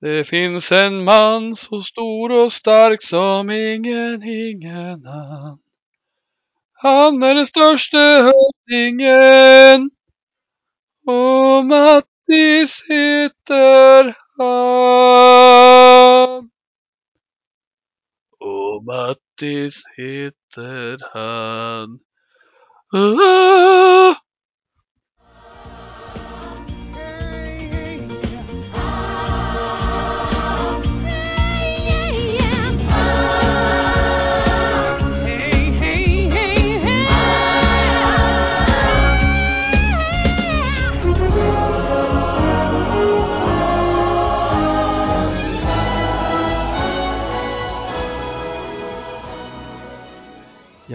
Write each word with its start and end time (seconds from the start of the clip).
Det 0.00 0.24
finns 0.24 0.72
en 0.72 1.04
man 1.04 1.56
så 1.56 1.80
stor 1.80 2.32
och 2.32 2.52
stark 2.52 3.02
som 3.02 3.50
ingen, 3.50 4.22
ingen 4.22 5.06
annan. 5.06 5.58
Han 6.72 7.22
är 7.22 7.34
den 7.34 7.46
störste 7.46 7.98
hövdingen. 7.98 9.90
Och 11.06 11.66
Mattis 11.66 12.84
heter 12.88 14.16
han. 14.38 16.50
Och 18.38 18.84
Mattis 18.84 19.82
heter 19.96 20.98
han. 21.12 21.98
Ah! 22.92 24.14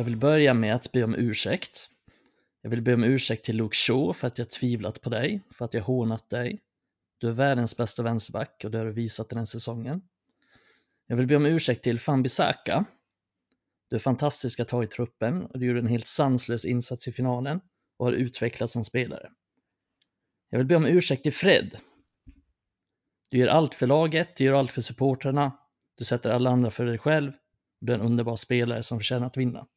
Jag 0.03 0.05
vill 0.05 0.17
börja 0.17 0.53
med 0.53 0.75
att 0.75 0.91
be 0.91 1.03
om 1.03 1.15
ursäkt. 1.15 1.89
Jag 2.61 2.69
vill 2.69 2.81
be 2.81 2.93
om 2.93 3.03
ursäkt 3.03 3.45
till 3.45 3.57
Luke 3.57 3.75
Shaw 3.75 4.13
för 4.13 4.27
att 4.27 4.37
jag 4.37 4.49
tvivlat 4.49 5.01
på 5.01 5.09
dig, 5.09 5.41
för 5.51 5.65
att 5.65 5.73
jag 5.73 5.81
hånat 5.81 6.29
dig. 6.29 6.61
Du 7.17 7.27
är 7.27 7.31
världens 7.31 7.77
bästa 7.77 8.03
vänsterback 8.03 8.61
och 8.65 8.71
det 8.71 8.77
har 8.77 8.85
du 8.85 8.91
visat 8.91 9.29
den 9.29 9.37
här 9.37 9.45
säsongen. 9.45 10.01
Jag 11.07 11.15
vill 11.17 11.27
be 11.27 11.35
om 11.35 11.45
ursäkt 11.45 11.83
till 11.83 11.99
Fambi 11.99 12.29
Saka. 12.29 12.85
Du 13.89 13.95
är 13.95 13.99
fantastisk 13.99 14.59
att 14.59 14.71
ha 14.71 14.83
i 14.83 14.87
truppen 14.87 15.45
och 15.45 15.59
du 15.59 15.65
gjorde 15.65 15.79
en 15.79 15.87
helt 15.87 16.07
sanslös 16.07 16.65
insats 16.65 17.07
i 17.07 17.11
finalen 17.11 17.61
och 17.97 18.05
har 18.05 18.13
utvecklats 18.13 18.73
som 18.73 18.83
spelare. 18.83 19.31
Jag 20.49 20.57
vill 20.57 20.67
be 20.67 20.75
om 20.75 20.85
ursäkt 20.85 21.23
till 21.23 21.33
Fred. 21.33 21.77
Du 23.29 23.37
gör 23.37 23.47
allt 23.47 23.73
för 23.73 23.87
laget, 23.87 24.35
du 24.35 24.43
gör 24.43 24.53
allt 24.53 24.71
för 24.71 24.81
supportrarna, 24.81 25.57
du 25.97 26.03
sätter 26.03 26.29
alla 26.29 26.49
andra 26.49 26.71
för 26.71 26.85
dig 26.85 26.97
själv 26.97 27.31
och 27.79 27.85
du 27.85 27.93
är 27.93 27.97
en 27.97 28.05
underbar 28.05 28.35
spelare 28.35 28.83
som 28.83 28.99
förtjänar 28.99 29.27
att 29.27 29.37
vinna. 29.37 29.67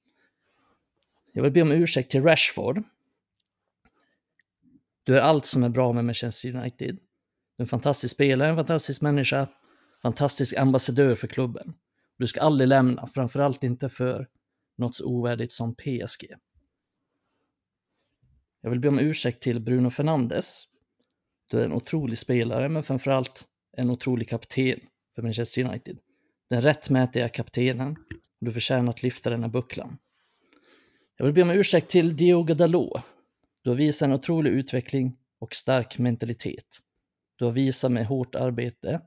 Jag 1.36 1.42
vill 1.42 1.52
be 1.52 1.62
om 1.62 1.72
ursäkt 1.72 2.10
till 2.10 2.22
Rashford. 2.22 2.82
Du 5.04 5.16
är 5.16 5.20
allt 5.20 5.46
som 5.46 5.62
är 5.62 5.68
bra 5.68 5.92
med 5.92 6.04
Manchester 6.04 6.56
United. 6.56 6.94
Du 7.56 7.62
är 7.62 7.62
en 7.62 7.66
fantastisk 7.66 8.14
spelare, 8.14 8.50
en 8.50 8.56
fantastisk 8.56 9.02
människa, 9.02 9.48
fantastisk 10.02 10.56
ambassadör 10.56 11.14
för 11.14 11.26
klubben. 11.26 11.74
Du 12.18 12.26
ska 12.26 12.40
aldrig 12.40 12.68
lämna, 12.68 13.06
framförallt 13.06 13.62
inte 13.62 13.88
för 13.88 14.28
något 14.78 14.94
så 14.94 15.04
ovärdigt 15.06 15.52
som 15.52 15.74
PSG. 15.74 16.34
Jag 18.60 18.70
vill 18.70 18.80
be 18.80 18.88
om 18.88 18.98
ursäkt 18.98 19.42
till 19.42 19.60
Bruno 19.60 19.90
Fernandes. 19.90 20.64
Du 21.50 21.60
är 21.60 21.64
en 21.64 21.72
otrolig 21.72 22.18
spelare, 22.18 22.68
men 22.68 22.82
framförallt 22.82 23.44
en 23.76 23.90
otrolig 23.90 24.28
kapten 24.28 24.80
för 25.14 25.22
Manchester 25.22 25.64
United. 25.64 25.98
Den 26.50 26.62
rättmätiga 26.62 27.28
kaptenen. 27.28 27.96
Du 28.40 28.52
förtjänar 28.52 28.90
att 28.90 29.02
lyfta 29.02 29.30
den 29.30 29.42
här 29.42 29.50
bucklan. 29.50 29.98
Jag 31.18 31.26
vill 31.26 31.34
be 31.34 31.42
om 31.42 31.50
ursäkt 31.50 31.88
till 31.88 32.16
Diogo 32.16 32.54
Dalot. 32.54 33.02
Du 33.62 33.70
har 33.70 33.76
visat 33.76 34.06
en 34.06 34.12
otrolig 34.12 34.50
utveckling 34.50 35.16
och 35.38 35.54
stark 35.54 35.98
mentalitet. 35.98 36.80
Du 37.36 37.44
har 37.44 37.52
visat 37.52 37.92
med 37.92 38.06
hårt 38.06 38.34
arbete 38.34 39.00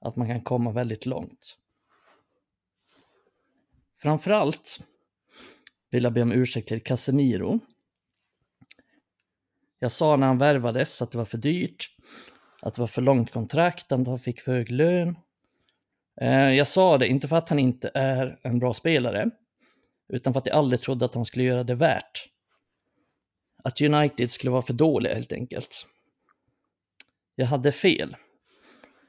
att 0.00 0.16
man 0.16 0.26
kan 0.28 0.40
komma 0.40 0.72
väldigt 0.72 1.06
långt. 1.06 1.58
Framförallt 3.98 4.86
vill 5.90 6.04
jag 6.04 6.12
be 6.12 6.22
om 6.22 6.32
ursäkt 6.32 6.68
till 6.68 6.82
Casemiro. 6.82 7.60
Jag 9.78 9.92
sa 9.92 10.16
när 10.16 10.26
han 10.26 10.38
värvades 10.38 11.02
att 11.02 11.12
det 11.12 11.18
var 11.18 11.24
för 11.24 11.38
dyrt, 11.38 11.86
att 12.62 12.74
det 12.74 12.80
var 12.80 12.88
för 12.88 13.02
långt 13.02 13.30
kontrakt, 13.32 13.92
att 13.92 14.06
han 14.06 14.18
fick 14.18 14.40
för 14.40 14.52
hög 14.52 14.70
lön. 14.70 15.16
Eh, 16.20 16.52
jag 16.54 16.66
sa 16.66 16.98
det 16.98 17.08
inte 17.08 17.28
för 17.28 17.36
att 17.36 17.48
han 17.48 17.58
inte 17.58 17.90
är 17.94 18.38
en 18.42 18.58
bra 18.58 18.74
spelare, 18.74 19.30
utan 20.08 20.32
för 20.32 20.40
att 20.40 20.46
jag 20.46 20.56
aldrig 20.56 20.80
trodde 20.80 21.04
att 21.04 21.14
han 21.14 21.24
skulle 21.24 21.44
göra 21.44 21.64
det 21.64 21.74
värt. 21.74 22.28
Att 23.64 23.80
United 23.80 24.30
skulle 24.30 24.50
vara 24.50 24.62
för 24.62 24.72
dåliga 24.72 25.14
helt 25.14 25.32
enkelt. 25.32 25.86
Jag 27.34 27.46
hade 27.46 27.72
fel. 27.72 28.16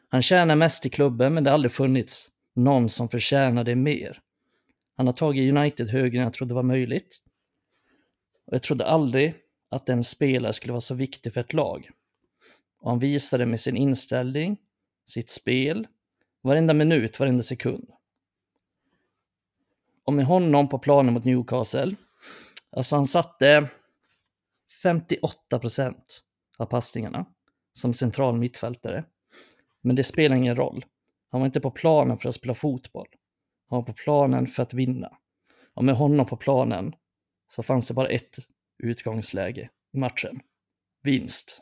Han 0.09 0.21
tjänar 0.21 0.55
mest 0.55 0.85
i 0.85 0.89
klubben 0.89 1.33
men 1.33 1.43
det 1.43 1.49
har 1.49 1.53
aldrig 1.53 1.71
funnits 1.71 2.31
någon 2.55 2.89
som 2.89 3.09
förtjänar 3.09 3.63
det 3.63 3.75
mer. 3.75 4.21
Han 4.97 5.07
har 5.07 5.13
tagit 5.13 5.57
United 5.57 5.89
högre 5.89 6.17
än 6.17 6.23
jag 6.23 6.33
trodde 6.33 6.53
var 6.53 6.63
möjligt. 6.63 7.17
Och 8.47 8.53
jag 8.53 8.63
trodde 8.63 8.85
aldrig 8.85 9.35
att 9.69 9.89
en 9.89 10.03
spelare 10.03 10.53
skulle 10.53 10.73
vara 10.73 10.81
så 10.81 10.95
viktig 10.95 11.33
för 11.33 11.41
ett 11.41 11.53
lag. 11.53 11.89
Och 12.81 12.89
han 12.89 12.99
visade 12.99 13.45
med 13.45 13.59
sin 13.59 13.77
inställning, 13.77 14.57
sitt 15.05 15.29
spel, 15.29 15.87
varenda 16.41 16.73
minut, 16.73 17.19
varenda 17.19 17.43
sekund 17.43 17.91
och 20.05 20.13
med 20.13 20.25
honom 20.25 20.69
på 20.69 20.79
planen 20.79 21.13
mot 21.13 21.25
Newcastle, 21.25 21.95
alltså 22.71 22.95
han 22.95 23.07
satte 23.07 23.69
58 24.83 25.59
procent 25.59 26.21
av 26.57 26.65
passningarna 26.65 27.25
som 27.73 27.93
central 27.93 28.37
mittfältare. 28.37 29.05
Men 29.81 29.95
det 29.95 30.03
spelar 30.03 30.35
ingen 30.35 30.55
roll. 30.55 30.85
Han 31.31 31.41
var 31.41 31.45
inte 31.45 31.61
på 31.61 31.71
planen 31.71 32.17
för 32.17 32.29
att 32.29 32.35
spela 32.35 32.53
fotboll. 32.53 33.07
Han 33.69 33.77
var 33.77 33.83
på 33.83 33.93
planen 33.93 34.47
för 34.47 34.63
att 34.63 34.73
vinna. 34.73 35.17
Och 35.73 35.83
med 35.83 35.95
honom 35.95 36.25
på 36.25 36.37
planen 36.37 36.93
så 37.47 37.63
fanns 37.63 37.87
det 37.87 37.93
bara 37.93 38.09
ett 38.09 38.37
utgångsläge 38.83 39.69
i 39.93 39.97
matchen. 39.97 40.39
Vinst. 41.03 41.61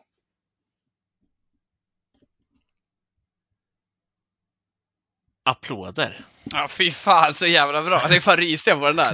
Applåder. 5.45 6.25
Ja, 6.43 6.67
fy 6.69 6.91
fan 6.91 7.33
så 7.33 7.45
jävla 7.45 7.81
bra. 7.81 8.01
Det 8.09 8.15
är 8.15 8.19
fan 8.19 8.37
ryste 8.37 8.69
jag 8.69 8.79
på 8.79 8.87
den 8.87 8.95
där. 8.95 9.13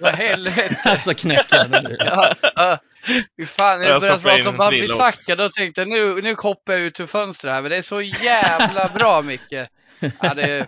Vad 0.00 0.14
helvete. 0.14 0.80
Alltså 0.84 1.14
knäcker 1.14 1.68
den 1.68 1.84
nu. 1.84 1.96
Ja, 2.00 2.32
ja. 2.56 2.78
Fy 3.36 3.46
fan, 3.46 3.78
när 3.78 3.86
Jag 3.86 4.04
jag 4.04 4.20
började 4.20 4.42
prata 4.42 4.64
om 4.64 4.70
brilla 4.70 4.94
Sacka 4.94 5.36
då 5.36 5.48
tänkte 5.48 5.80
jag 5.80 5.88
nu, 5.88 6.22
nu 6.22 6.34
kopplar 6.34 6.74
jag 6.74 6.84
ut 6.84 7.00
ur 7.00 7.06
fönstret 7.06 7.54
här. 7.54 7.62
Men 7.62 7.70
det 7.70 7.76
är 7.76 7.82
så 7.82 8.02
jävla 8.02 8.88
bra 8.88 9.22
Micke. 9.22 9.68
Ja, 10.20 10.34
det 10.34 10.42
är, 10.42 10.66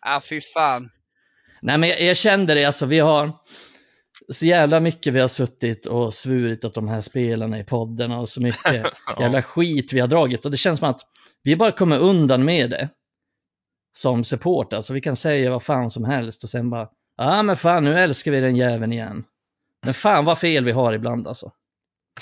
ja 0.00 0.20
fy 0.28 0.40
fan. 0.54 0.90
Nej 1.62 1.78
men 1.78 1.88
jag, 1.88 2.02
jag 2.02 2.16
kände 2.16 2.54
det, 2.54 2.64
alltså 2.64 2.86
vi 2.86 2.98
har 2.98 3.32
så 4.28 4.46
jävla 4.46 4.80
mycket 4.80 5.12
vi 5.12 5.20
har 5.20 5.28
suttit 5.28 5.86
och 5.86 6.14
svurit 6.14 6.64
åt 6.64 6.74
de 6.74 6.88
här 6.88 7.00
spelarna 7.00 7.58
i 7.58 7.64
podden 7.64 8.12
och 8.12 8.28
så 8.28 8.40
mycket 8.40 8.86
jävla 9.20 9.42
skit 9.42 9.92
vi 9.92 10.00
har 10.00 10.08
dragit 10.08 10.44
och 10.44 10.50
det 10.50 10.56
känns 10.56 10.78
som 10.78 10.88
att 10.88 11.00
vi 11.42 11.56
bara 11.56 11.72
kommer 11.72 11.98
undan 11.98 12.44
med 12.44 12.70
det 12.70 12.88
som 13.92 14.24
support. 14.24 14.72
Alltså 14.72 14.92
vi 14.92 15.00
kan 15.00 15.16
säga 15.16 15.50
vad 15.50 15.62
fan 15.62 15.90
som 15.90 16.04
helst 16.04 16.42
och 16.42 16.50
sen 16.50 16.70
bara, 16.70 16.88
ja 17.16 17.38
ah, 17.38 17.42
men 17.42 17.56
fan 17.56 17.84
nu 17.84 17.98
älskar 17.98 18.30
vi 18.30 18.40
den 18.40 18.56
jäveln 18.56 18.92
igen. 18.92 19.24
Men 19.84 19.94
fan 19.94 20.24
vad 20.24 20.38
fel 20.38 20.64
vi 20.64 20.72
har 20.72 20.92
ibland 20.92 21.28
alltså. 21.28 21.52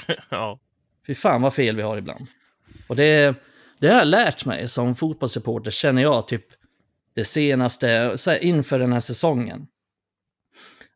ja. 0.31 0.61
Fy 1.07 1.15
fan 1.15 1.43
vad 1.43 1.55
fel 1.55 1.77
vi 1.77 1.83
har 1.83 1.97
ibland. 1.97 2.27
Och 2.89 2.97
det, 2.97 3.35
det 3.79 3.89
har 3.89 3.99
jag 3.99 4.07
lärt 4.07 4.45
mig 4.45 4.69
som 4.69 4.95
fotbollssupporter 4.95 5.71
känner 5.71 6.03
jag 6.03 6.29
typ 6.29 6.45
det 7.15 7.25
senaste, 7.25 8.19
så 8.19 8.31
här, 8.31 8.45
inför 8.45 8.79
den 8.79 8.93
här 8.93 9.01
säsongen. 9.01 9.67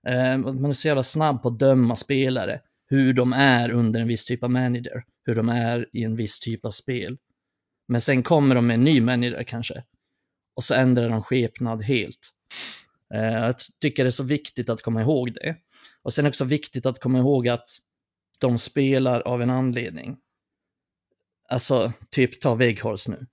Eh, 0.06 0.38
man 0.38 0.64
är 0.64 0.72
så 0.72 0.88
jävla 0.88 1.02
snabb 1.02 1.42
på 1.42 1.48
att 1.48 1.58
döma 1.58 1.96
spelare, 1.96 2.60
hur 2.86 3.12
de 3.12 3.32
är 3.32 3.70
under 3.70 4.00
en 4.00 4.08
viss 4.08 4.24
typ 4.24 4.42
av 4.42 4.50
manager, 4.50 5.04
hur 5.24 5.34
de 5.34 5.48
är 5.48 5.88
i 5.92 6.04
en 6.04 6.16
viss 6.16 6.40
typ 6.40 6.64
av 6.64 6.70
spel. 6.70 7.18
Men 7.88 8.00
sen 8.00 8.22
kommer 8.22 8.54
de 8.54 8.66
med 8.66 8.74
en 8.74 8.84
ny 8.84 9.00
manager 9.00 9.42
kanske 9.42 9.82
och 10.56 10.64
så 10.64 10.74
ändrar 10.74 11.08
de 11.08 11.22
skepnad 11.22 11.82
helt. 11.82 12.30
Eh, 13.14 13.32
jag 13.32 13.54
tycker 13.80 14.04
det 14.04 14.08
är 14.08 14.10
så 14.10 14.22
viktigt 14.22 14.68
att 14.68 14.82
komma 14.82 15.00
ihåg 15.00 15.32
det. 15.34 15.56
Och 16.02 16.12
sen 16.12 16.26
också 16.26 16.44
viktigt 16.44 16.86
att 16.86 16.98
komma 16.98 17.18
ihåg 17.18 17.48
att 17.48 17.68
de 18.40 18.58
spelar 18.58 19.20
av 19.20 19.42
en 19.42 19.50
anledning. 19.50 20.16
Alltså, 21.48 21.92
typ 22.10 22.40
ta 22.40 22.54
Weghorst 22.54 23.08
nu. 23.08 23.26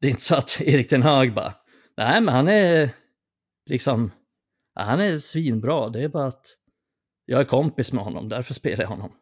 Det 0.00 0.06
är 0.06 0.10
inte 0.10 0.22
så 0.22 0.34
att 0.34 0.60
Erik 0.64 0.90
den 0.90 1.02
Hög 1.02 1.34
bara, 1.34 1.54
nej 1.96 2.20
men 2.20 2.34
han 2.34 2.48
är 2.48 2.90
liksom, 3.66 4.10
han 4.74 5.00
är 5.00 5.18
svinbra, 5.18 5.88
det 5.88 6.02
är 6.02 6.08
bara 6.08 6.26
att 6.26 6.46
jag 7.26 7.40
är 7.40 7.44
kompis 7.44 7.92
med 7.92 8.04
honom, 8.04 8.28
därför 8.28 8.54
spelar 8.54 8.84
jag 8.84 8.88
honom. 8.88 9.12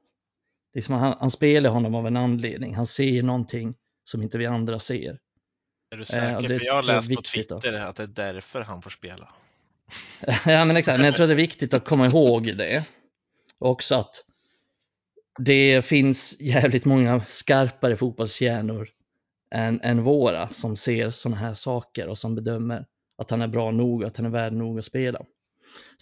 Liksom 0.75 0.95
han, 0.95 1.15
han 1.21 1.31
spelar 1.31 1.71
honom 1.71 1.95
av 1.95 2.07
en 2.07 2.17
anledning, 2.17 2.75
han 2.75 2.87
ser 2.87 3.23
någonting 3.23 3.75
som 4.05 4.23
inte 4.23 4.39
vi 4.39 4.47
andra 4.47 4.79
ser. 4.79 5.19
Är 5.93 5.97
du 5.97 6.05
säker? 6.05 6.37
och 6.37 6.43
det 6.43 6.59
För 6.59 6.65
jag 6.65 6.75
har 6.75 6.83
läst 6.83 7.09
på 7.09 7.15
viktigt 7.15 7.49
då. 7.49 7.61
Twitter 7.61 7.81
att 7.81 7.97
det 7.97 8.03
är 8.03 8.07
därför 8.07 8.61
han 8.61 8.83
får 8.83 8.91
spela. 8.91 9.29
Ja 10.47 10.65
men 10.65 10.77
exakt, 10.77 10.99
men 10.99 11.05
jag 11.05 11.15
tror 11.15 11.27
det 11.27 11.33
är 11.33 11.37
viktigt 11.37 11.75
att 11.75 11.85
komma 11.85 12.07
ihåg 12.07 12.57
det. 12.57 12.89
Och 13.59 13.71
också 13.71 13.95
att 13.95 14.25
det 15.39 15.85
finns 15.85 16.41
jävligt 16.41 16.85
många 16.85 17.21
skarpare 17.25 17.97
fotbollshjärnor 17.97 18.89
än, 19.55 19.81
än 19.81 20.03
våra 20.03 20.49
som 20.49 20.77
ser 20.77 21.11
sådana 21.11 21.37
här 21.37 21.55
saker 21.55 22.09
och 22.09 22.19
som 22.19 22.35
bedömer 22.35 22.87
att 23.19 23.31
han 23.31 23.43
är 23.43 23.49
bra 23.49 23.71
nog 23.71 24.01
och 24.01 24.07
att 24.07 24.17
han 24.17 24.27
är 24.27 24.31
värd 24.31 24.53
nog 24.53 24.79
att 24.79 24.85
spela. 24.85 25.23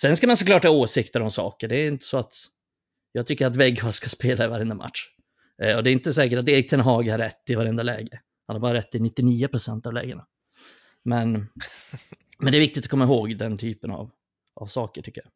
Sen 0.00 0.16
ska 0.16 0.26
man 0.26 0.36
såklart 0.36 0.64
ha 0.64 0.70
åsikter 0.70 1.22
om 1.22 1.31
saker. 1.31 1.69
Det 1.69 1.76
är 1.76 1.88
inte 1.88 2.04
så 2.04 2.19
att 2.19 2.34
jag 3.12 3.26
tycker 3.26 3.46
att 3.46 3.56
Weghorst 3.56 3.98
ska 3.98 4.08
spela 4.08 4.44
i 4.44 4.48
varenda 4.48 4.75
match. 4.75 5.08
Eh, 5.62 5.76
och 5.76 5.84
det 5.84 5.90
är 5.90 5.93
inte 5.93 6.12
säkert 6.12 6.38
att 6.38 6.48
Erik 6.48 6.70
Ten 6.70 6.81
Hag 6.81 7.08
har 7.08 7.19
rätt 7.19 7.50
i 7.50 7.54
varenda 7.54 7.82
läge. 7.82 8.20
Han 8.50 8.55
har 8.55 8.61
bara 8.61 8.75
rätt 8.75 8.94
i 8.94 9.00
99 9.00 9.49
procent 9.49 9.87
av 9.87 9.93
lägena. 9.93 10.26
Men, 11.02 11.32
men 12.38 12.52
det 12.52 12.58
är 12.58 12.61
viktigt 12.61 12.85
att 12.85 12.91
komma 12.91 13.05
ihåg 13.05 13.37
den 13.38 13.58
typen 13.58 13.91
av, 13.91 14.11
av 14.55 14.67
saker 14.67 15.02
tycker 15.02 15.23
jag. 15.25 15.31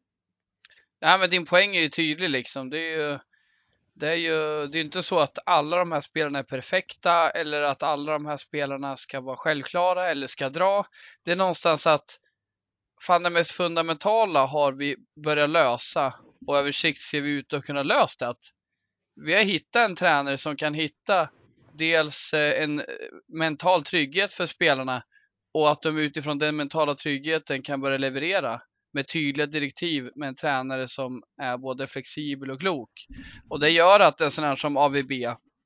Nej, 1.01 1.19
men 1.19 1.29
din 1.29 1.45
poäng 1.45 1.75
är 1.75 1.81
ju 1.81 1.89
tydlig 1.89 2.29
liksom. 2.29 2.69
Det 2.69 2.77
är 2.77 2.97
ju, 2.97 3.19
det 3.93 4.07
är 4.07 4.15
ju 4.15 4.67
det 4.67 4.79
är 4.79 4.83
inte 4.83 5.03
så 5.03 5.19
att 5.19 5.37
alla 5.45 5.77
de 5.77 5.91
här 5.91 5.99
spelarna 5.99 6.39
är 6.39 6.43
perfekta 6.43 7.29
eller 7.29 7.61
att 7.61 7.83
alla 7.83 8.11
de 8.11 8.25
här 8.25 8.37
spelarna 8.37 8.95
ska 8.95 9.21
vara 9.21 9.37
självklara 9.37 10.09
eller 10.09 10.27
ska 10.27 10.49
dra. 10.49 10.85
Det 11.25 11.31
är 11.31 11.35
någonstans 11.35 11.87
att 11.87 12.19
fan 13.01 13.23
det 13.23 13.29
mest 13.29 13.51
fundamentala 13.51 14.45
har 14.45 14.71
vi 14.71 14.95
börjat 15.23 15.49
lösa 15.49 16.13
och 16.47 16.57
översikt 16.57 17.01
ser 17.01 17.21
vi 17.21 17.29
ut 17.29 17.53
att 17.53 17.63
kunna 17.63 17.83
lösa 17.83 18.25
det. 18.25 18.29
Att 18.29 18.43
vi 19.25 19.33
har 19.33 19.41
hittat 19.41 19.89
en 19.89 19.95
tränare 19.95 20.37
som 20.37 20.55
kan 20.55 20.73
hitta 20.73 21.29
dels 21.77 22.33
eh, 22.33 22.63
en 22.63 22.79
eh, 22.79 22.85
mental 23.27 23.83
trygghet 23.83 24.33
för 24.33 24.45
spelarna 24.45 25.03
och 25.53 25.71
att 25.71 25.81
de 25.81 25.97
utifrån 25.97 26.37
den 26.37 26.55
mentala 26.55 26.95
tryggheten 26.95 27.61
kan 27.61 27.81
börja 27.81 27.97
leverera 27.97 28.59
med 28.93 29.07
tydliga 29.07 29.47
direktiv 29.47 30.09
med 30.15 30.27
en 30.27 30.35
tränare 30.35 30.87
som 30.87 31.23
är 31.41 31.57
både 31.57 31.87
flexibel 31.87 32.51
och 32.51 32.59
klok. 32.59 32.91
Och 33.49 33.59
det 33.59 33.69
gör 33.69 33.99
att 33.99 34.21
en 34.21 34.31
sån 34.31 34.45
här 34.45 34.55
som 34.55 34.77
AVB, 34.77 35.11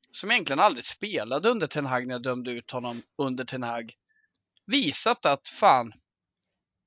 som 0.09 0.31
egentligen 0.31 0.59
aldrig 0.59 0.83
spelade 0.83 1.49
under 1.49 1.67
Ten 1.67 1.85
Hag 1.85 2.07
när 2.07 2.15
jag 2.15 2.23
dömde 2.23 2.51
ut 2.51 2.71
honom 2.71 3.01
under 3.17 3.45
Ten 3.45 3.63
Hag, 3.63 3.93
visat 4.65 5.25
att 5.25 5.47
fan, 5.47 5.91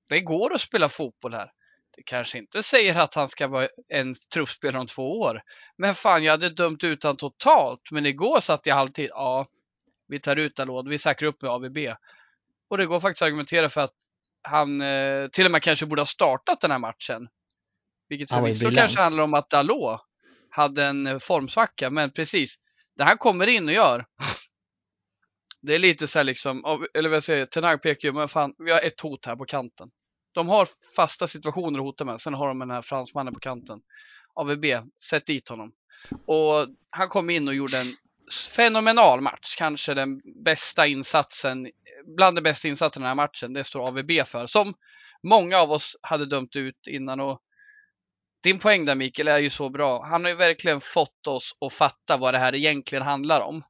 det 0.08 0.20
går 0.20 0.54
att 0.54 0.60
spela 0.60 0.88
fotboll 0.88 1.34
här. 1.34 1.50
Kanske 2.06 2.38
inte 2.38 2.62
säger 2.62 3.00
att 3.00 3.14
han 3.14 3.28
ska 3.28 3.48
vara 3.48 3.68
en 3.88 4.14
truppspelare 4.32 4.80
om 4.80 4.86
två 4.86 5.20
år. 5.20 5.42
Men 5.78 5.94
fan, 5.94 6.24
jag 6.24 6.30
hade 6.30 6.48
dömt 6.48 6.84
ut 6.84 7.02
honom 7.02 7.16
totalt. 7.16 7.80
Men 7.90 8.06
igår 8.06 8.40
satt 8.40 8.66
jag 8.66 8.74
halvtid, 8.74 9.10
ja, 9.10 9.46
vi 10.08 10.20
tar 10.20 10.36
ut 10.36 10.56
Dalot, 10.56 10.88
vi 10.88 10.98
säkrar 10.98 11.28
upp 11.28 11.42
med 11.42 11.50
AVB. 11.50 11.78
Och 12.70 12.78
det 12.78 12.86
går 12.86 13.00
faktiskt 13.00 13.22
att 13.22 13.26
argumentera 13.26 13.68
för 13.68 13.80
att 13.80 13.94
han 14.42 14.80
eh, 14.80 15.28
till 15.28 15.46
och 15.46 15.52
med 15.52 15.62
kanske 15.62 15.86
borde 15.86 16.00
ha 16.00 16.06
startat 16.06 16.60
den 16.60 16.70
här 16.70 16.78
matchen. 16.78 17.28
Vilket 18.08 18.30
förvisso 18.30 18.70
kanske 18.70 19.00
handlar 19.00 19.24
om 19.24 19.34
att 19.34 19.50
Dalot 19.50 20.00
hade 20.50 20.84
en 20.84 21.20
formsvacka, 21.20 21.90
men 21.90 22.10
precis. 22.10 22.56
Det 22.96 23.04
han 23.04 23.18
kommer 23.18 23.46
in 23.46 23.68
och 23.68 23.74
gör. 23.74 24.04
Det 25.62 25.74
är 25.74 25.78
lite 25.78 26.08
så 26.08 26.18
här 26.18 26.24
liksom, 26.24 26.86
eller 26.94 27.08
vad 27.08 27.16
jag 27.16 27.22
säger, 27.22 27.46
Tenag 27.46 27.82
pekar 27.82 28.08
ju, 28.08 28.12
men 28.12 28.28
fan, 28.28 28.54
vi 28.58 28.72
har 28.72 28.80
ett 28.80 29.00
hot 29.00 29.26
här 29.26 29.36
på 29.36 29.44
kanten. 29.44 29.90
De 30.34 30.48
har 30.48 30.68
fasta 30.96 31.26
situationer 31.26 31.78
att 31.78 31.84
hota 31.84 32.04
med, 32.04 32.20
sen 32.20 32.34
har 32.34 32.48
de 32.48 32.58
den 32.58 32.70
här 32.70 32.82
fransmannen 32.82 33.34
på 33.34 33.40
kanten. 33.40 33.80
AVB, 34.34 34.64
sätt 35.02 35.26
dit 35.26 35.48
honom. 35.48 35.72
Och 36.26 36.66
han 36.90 37.08
kom 37.08 37.30
in 37.30 37.48
och 37.48 37.54
gjorde 37.54 37.78
en 37.78 37.86
fenomenal 38.56 39.20
match, 39.20 39.56
kanske 39.58 39.94
den 39.94 40.20
bästa 40.44 40.86
insatsen 40.86 41.70
bland 42.16 42.36
de 42.36 42.42
bästa 42.42 42.68
insatserna 42.68 43.06
i 43.06 43.08
den 43.08 43.18
här 43.18 43.26
matchen. 43.26 43.52
Det 43.52 43.64
står 43.64 43.88
AVB 43.88 44.10
för, 44.26 44.46
som 44.46 44.74
många 45.22 45.58
av 45.58 45.70
oss 45.70 45.96
hade 46.02 46.26
dömt 46.26 46.56
ut 46.56 46.86
innan. 46.90 47.20
Och 47.20 47.40
din 48.42 48.58
poäng 48.58 48.84
där 48.84 48.94
Mikael 48.94 49.28
är 49.28 49.38
ju 49.38 49.50
så 49.50 49.70
bra. 49.70 50.04
Han 50.04 50.24
har 50.24 50.30
ju 50.30 50.36
verkligen 50.36 50.80
fått 50.80 51.26
oss 51.26 51.56
att 51.60 51.72
fatta 51.72 52.16
vad 52.16 52.34
det 52.34 52.38
här 52.38 52.54
egentligen 52.54 53.04
handlar 53.04 53.40
om. 53.40 53.62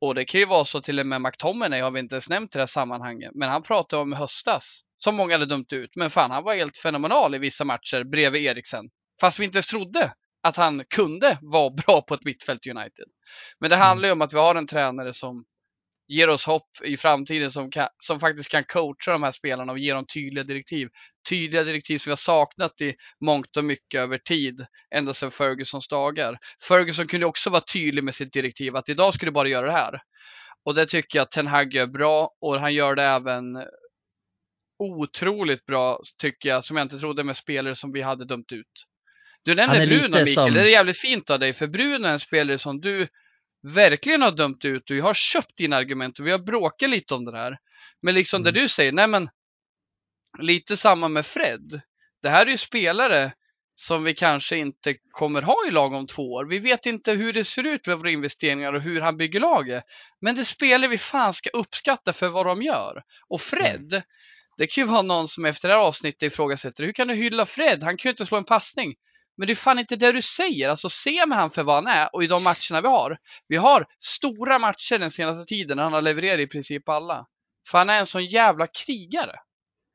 Och 0.00 0.14
det 0.14 0.24
kan 0.24 0.40
ju 0.40 0.46
vara 0.46 0.64
så 0.64 0.80
till 0.80 1.00
och 1.00 1.06
med 1.06 1.20
McTominay 1.20 1.80
har 1.80 1.90
vi 1.90 2.00
inte 2.00 2.14
ens 2.14 2.30
nämnt 2.30 2.54
i 2.54 2.58
det 2.58 2.62
här 2.62 2.66
sammanhanget. 2.66 3.30
Men 3.34 3.48
han 3.48 3.62
pratade 3.62 4.02
om 4.02 4.12
höstas, 4.12 4.80
som 4.98 5.16
många 5.16 5.34
hade 5.34 5.46
dömt 5.46 5.72
ut. 5.72 5.96
Men 5.96 6.10
fan, 6.10 6.30
han 6.30 6.44
var 6.44 6.54
helt 6.54 6.76
fenomenal 6.76 7.34
i 7.34 7.38
vissa 7.38 7.64
matcher 7.64 8.04
bredvid 8.04 8.42
Eriksen. 8.42 8.84
Fast 9.20 9.40
vi 9.40 9.44
inte 9.44 9.56
ens 9.56 9.66
trodde 9.66 10.12
att 10.42 10.56
han 10.56 10.84
kunde 10.94 11.38
vara 11.42 11.70
bra 11.86 12.02
på 12.02 12.14
ett 12.14 12.24
mittfält 12.24 12.66
United. 12.66 13.06
Men 13.60 13.70
det 13.70 13.76
handlar 13.76 14.08
ju 14.08 14.12
om 14.12 14.22
att 14.22 14.34
vi 14.34 14.38
har 14.38 14.54
en 14.54 14.66
tränare 14.66 15.12
som 15.12 15.44
ger 16.08 16.28
oss 16.28 16.46
hopp 16.46 16.70
i 16.84 16.96
framtiden 16.96 17.50
som, 17.50 17.70
kan, 17.70 17.88
som 17.98 18.20
faktiskt 18.20 18.50
kan 18.50 18.64
coacha 18.64 19.12
de 19.12 19.22
här 19.22 19.30
spelarna 19.30 19.72
och 19.72 19.78
ge 19.78 19.92
dem 19.92 20.06
tydliga 20.06 20.44
direktiv. 20.44 20.88
Tydliga 21.28 21.64
direktiv 21.64 21.98
som 21.98 22.10
vi 22.10 22.12
har 22.12 22.16
saknat 22.16 22.80
i 22.80 22.94
mångt 23.24 23.56
och 23.56 23.64
mycket 23.64 24.00
över 24.00 24.18
tid, 24.18 24.66
ända 24.94 25.14
sedan 25.14 25.30
Fergusons 25.30 25.88
dagar. 25.88 26.38
Ferguson 26.68 27.06
kunde 27.06 27.26
också 27.26 27.50
vara 27.50 27.60
tydlig 27.60 28.04
med 28.04 28.14
sitt 28.14 28.32
direktiv 28.32 28.76
att 28.76 28.88
idag 28.88 29.14
ska 29.14 29.26
du 29.26 29.32
bara 29.32 29.48
göra 29.48 29.66
det 29.66 29.72
här. 29.72 30.00
Och 30.64 30.74
det 30.74 30.86
tycker 30.86 31.18
jag 31.18 31.22
att 31.22 31.30
Ten 31.30 31.46
Hag 31.46 31.74
gör 31.74 31.86
bra 31.86 32.30
och 32.40 32.60
han 32.60 32.74
gör 32.74 32.94
det 32.94 33.02
även 33.02 33.56
otroligt 34.78 35.66
bra, 35.66 36.00
tycker 36.20 36.48
jag, 36.48 36.64
som 36.64 36.76
jag 36.76 36.84
inte 36.84 36.98
trodde 36.98 37.24
med 37.24 37.36
spelare 37.36 37.74
som 37.74 37.92
vi 37.92 38.02
hade 38.02 38.24
dömt 38.24 38.52
ut. 38.52 38.86
Du 39.44 39.54
nämner 39.54 39.86
Bruno, 39.86 40.02
Mikael. 40.02 40.26
Som... 40.26 40.52
Det 40.52 40.60
är 40.60 40.70
jävligt 40.70 40.98
fint 40.98 41.30
av 41.30 41.38
dig, 41.38 41.52
för 41.52 41.66
Bruno 41.66 42.06
är 42.06 42.12
en 42.12 42.20
spelare 42.20 42.58
som 42.58 42.80
du 42.80 43.08
verkligen 43.62 44.22
har 44.22 44.30
dömt 44.30 44.64
ut 44.64 44.90
och 44.90 44.96
jag 44.96 45.04
har 45.04 45.14
köpt 45.14 45.56
dina 45.56 45.76
argument 45.76 46.18
och 46.18 46.26
vi 46.26 46.30
har 46.30 46.38
bråkat 46.38 46.90
lite 46.90 47.14
om 47.14 47.24
det 47.24 47.38
här. 47.38 47.58
Men 48.02 48.14
liksom 48.14 48.42
mm. 48.42 48.54
det 48.54 48.60
du 48.60 48.68
säger, 48.68 48.92
nej 48.92 49.08
men 49.08 49.28
lite 50.38 50.76
samma 50.76 51.08
med 51.08 51.26
Fred. 51.26 51.80
Det 52.22 52.28
här 52.28 52.46
är 52.46 52.50
ju 52.50 52.56
spelare 52.56 53.32
som 53.80 54.04
vi 54.04 54.14
kanske 54.14 54.56
inte 54.56 54.94
kommer 55.10 55.42
ha 55.42 55.56
i 55.68 55.70
lag 55.70 55.92
om 55.94 56.06
två 56.06 56.32
år. 56.32 56.44
Vi 56.44 56.58
vet 56.58 56.86
inte 56.86 57.12
hur 57.12 57.32
det 57.32 57.44
ser 57.44 57.64
ut 57.64 57.86
med 57.86 57.98
våra 57.98 58.10
investeringar 58.10 58.72
och 58.72 58.82
hur 58.82 59.00
han 59.00 59.16
bygger 59.16 59.40
laget. 59.40 59.84
Men 60.20 60.34
det 60.34 60.44
spelar 60.44 60.88
vi 60.88 60.98
fan 60.98 61.34
ska 61.34 61.50
uppskatta 61.50 62.12
för 62.12 62.28
vad 62.28 62.46
de 62.46 62.62
gör. 62.62 63.02
Och 63.28 63.40
Fred, 63.40 63.92
mm. 63.92 64.02
Det 64.58 64.66
kan 64.66 64.84
ju 64.84 64.90
vara 64.90 65.02
någon 65.02 65.28
som 65.28 65.44
efter 65.44 65.68
det 65.68 65.74
här 65.74 65.80
avsnittet 65.80 66.22
ifrågasätter, 66.22 66.84
hur 66.84 66.92
kan 66.92 67.08
du 67.08 67.14
hylla 67.14 67.46
Fred? 67.46 67.82
Han 67.82 67.96
kan 67.96 68.08
ju 68.08 68.10
inte 68.10 68.26
slå 68.26 68.38
en 68.38 68.44
passning. 68.44 68.94
Men 69.36 69.46
det 69.46 69.52
är 69.52 69.54
fan 69.54 69.78
inte 69.78 69.96
det 69.96 70.12
du 70.12 70.22
säger. 70.22 70.68
Alltså 70.68 70.88
se 70.88 71.26
med 71.26 71.38
han 71.38 71.50
för 71.50 71.62
vad 71.62 71.74
han 71.74 71.86
är 71.86 72.14
och 72.14 72.24
i 72.24 72.26
de 72.26 72.44
matcherna 72.44 72.80
vi 72.82 72.88
har. 72.88 73.16
Vi 73.48 73.56
har 73.56 73.86
stora 73.98 74.58
matcher 74.58 74.98
den 74.98 75.10
senaste 75.10 75.44
tiden 75.44 75.76
när 75.76 75.84
han 75.84 75.92
har 75.92 76.02
levererat 76.02 76.40
i 76.40 76.46
princip 76.46 76.88
alla. 76.88 77.26
För 77.68 77.78
han 77.78 77.90
är 77.90 77.98
en 77.98 78.06
sån 78.06 78.26
jävla 78.26 78.66
krigare. 78.66 79.32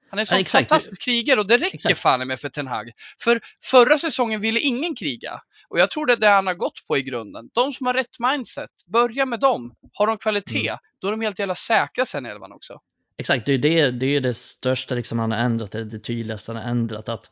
Han 0.09 0.19
är 0.19 0.21
en 0.21 0.25
sån 0.25 0.39
ja, 0.39 0.45
fantastisk 0.45 1.01
krigare 1.01 1.39
och 1.39 1.47
det 1.47 1.57
räcker 1.57 1.75
exakt. 1.75 1.99
fan 1.99 2.27
med 2.27 2.39
för 2.39 2.49
Ten 2.49 2.67
Hag. 2.67 2.91
För 3.23 3.41
förra 3.63 3.97
säsongen 3.97 4.41
ville 4.41 4.59
ingen 4.59 4.95
kriga. 4.95 5.41
Och 5.69 5.79
jag 5.79 5.91
tror 5.91 6.05
det 6.05 6.13
är 6.13 6.17
det 6.17 6.27
han 6.27 6.47
har 6.47 6.53
gått 6.53 6.87
på 6.87 6.97
i 6.97 7.03
grunden. 7.03 7.49
De 7.53 7.73
som 7.73 7.85
har 7.85 7.93
rätt 7.93 8.19
mindset, 8.19 8.69
börja 8.93 9.25
med 9.25 9.39
dem. 9.39 9.75
Har 9.93 10.07
de 10.07 10.17
kvalitet, 10.17 10.67
mm. 10.67 10.79
då 11.01 11.07
är 11.07 11.11
de 11.11 11.21
helt 11.21 11.39
jävla 11.39 11.55
säkra 11.55 12.05
sen 12.05 12.25
i 12.25 12.29
elvan 12.29 12.51
också. 12.51 12.79
Exakt, 13.17 13.45
det 13.45 13.53
är 13.53 13.57
det, 13.57 13.91
det, 13.91 14.05
är 14.05 14.21
det 14.21 14.33
största 14.33 14.95
liksom 14.95 15.19
han 15.19 15.31
har 15.31 15.37
ändrat, 15.39 15.71
det, 15.71 15.83
det 15.83 15.99
tydligaste 15.99 16.51
han 16.51 16.61
har 16.61 16.69
ändrat. 16.69 17.09
Att 17.09 17.29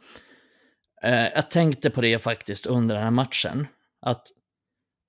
Eh, 1.03 1.27
jag 1.35 1.51
tänkte 1.51 1.89
på 1.89 2.01
det 2.01 2.19
faktiskt 2.19 2.65
under 2.65 2.95
den 2.95 3.03
här 3.03 3.11
matchen. 3.11 3.67
Att 4.01 4.27